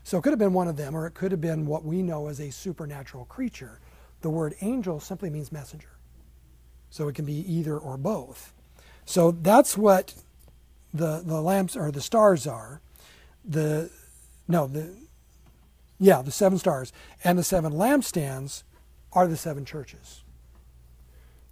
So 0.03 0.19
it 0.19 0.21
could 0.21 0.31
have 0.31 0.39
been 0.39 0.53
one 0.53 0.67
of 0.67 0.77
them, 0.77 0.95
or 0.95 1.07
it 1.07 1.15
could 1.15 1.31
have 1.31 1.41
been 1.41 1.65
what 1.65 1.83
we 1.83 2.03
know 2.03 2.27
as 2.27 2.39
a 2.39 2.51
supernatural 2.51 3.25
creature. 3.25 3.79
The 4.21 4.29
word 4.29 4.53
angel 4.61 4.99
simply 4.99 5.31
means 5.31 5.51
messenger. 5.51 5.97
So 6.91 7.07
it 7.07 7.15
can 7.15 7.25
be 7.25 7.51
either 7.51 7.77
or 7.77 7.97
both. 7.97 8.53
So 9.05 9.31
that's 9.31 9.75
what 9.75 10.13
the, 10.95 11.21
the 11.25 11.41
lamps 11.41 11.75
or 11.75 11.91
the 11.91 12.01
stars 12.01 12.47
are. 12.47 12.81
The 13.43 13.91
no, 14.47 14.67
the 14.67 14.95
yeah, 15.99 16.21
the 16.21 16.31
seven 16.31 16.57
stars. 16.57 16.91
And 17.23 17.37
the 17.37 17.43
seven 17.43 17.73
lampstands 17.73 18.63
are 19.13 19.27
the 19.27 19.37
seven 19.37 19.65
churches. 19.65 20.23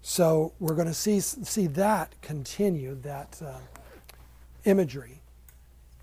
So 0.02 0.54
we're 0.60 0.76
going 0.76 0.88
to 0.88 0.94
see, 0.94 1.22
see 1.22 1.68
that 1.68 2.22
continue, 2.22 2.96
that 3.04 3.42
uh, 3.44 3.60
imagery, 4.66 5.22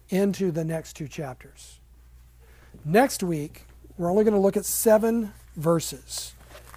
into 0.09 0.51
the 0.51 0.65
next 0.65 0.95
two 0.95 1.07
chapters. 1.07 1.81
Next 2.85 3.23
week, 3.23 3.67
we're 3.99 4.11
only 4.11 4.25
going 4.25 4.35
to 4.35 4.41
look 4.41 4.57
at 4.57 4.65
seven 4.65 5.35
verses. 5.55 6.33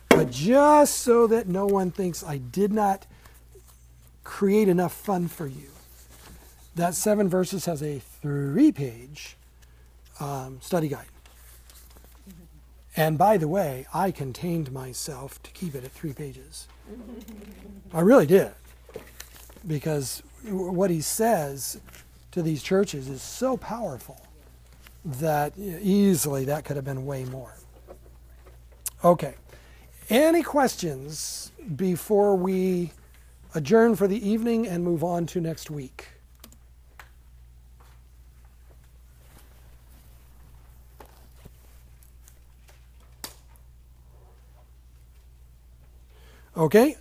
But 0.10 0.32
just 0.32 1.00
so 1.00 1.26
that 1.28 1.48
no 1.48 1.66
one 1.66 1.92
thinks 1.92 2.24
I 2.24 2.38
did 2.38 2.74
not 2.74 3.08
create 4.26 4.68
enough 4.68 4.94
fun 4.94 5.30
for 5.30 5.48
you, 5.48 5.70
that 6.76 6.96
seven 6.96 7.30
verses 7.30 7.66
has 7.66 7.82
a 7.82 8.00
three 8.00 8.72
page 8.72 9.38
um, 10.20 10.60
study 10.62 10.88
guide. 10.88 11.06
And 12.96 13.18
by 13.18 13.38
the 13.38 13.48
way, 13.48 13.88
I 13.94 14.12
contained 14.12 14.72
myself 14.72 15.42
to 15.44 15.52
keep 15.52 15.74
it 15.74 15.84
at 15.84 15.92
three 15.92 16.14
pages. 16.14 16.68
I 17.94 18.02
really 18.02 18.28
did. 18.28 18.52
Because 19.66 20.22
what 20.46 20.90
he 20.90 21.02
says 21.02 21.80
to 22.32 22.42
these 22.42 22.62
churches 22.62 23.08
is 23.08 23.22
so 23.22 23.58
powerful 23.58 24.22
that 25.06 25.58
easily 25.58 26.46
that 26.46 26.66
could 26.66 26.76
have 26.76 26.86
been 26.86 27.06
way 27.06 27.26
more. 27.26 27.56
Okay. 29.04 29.36
Any 30.10 30.44
questions 30.44 31.52
before 31.76 32.36
we 32.36 32.92
adjourn 33.56 33.96
for 33.96 34.08
the 34.08 34.28
evening 34.28 34.68
and 34.68 34.84
move 34.84 35.04
on 35.04 35.26
to 35.28 35.42
next 35.42 35.72
week? 35.72 36.08
Okay, 46.56 46.96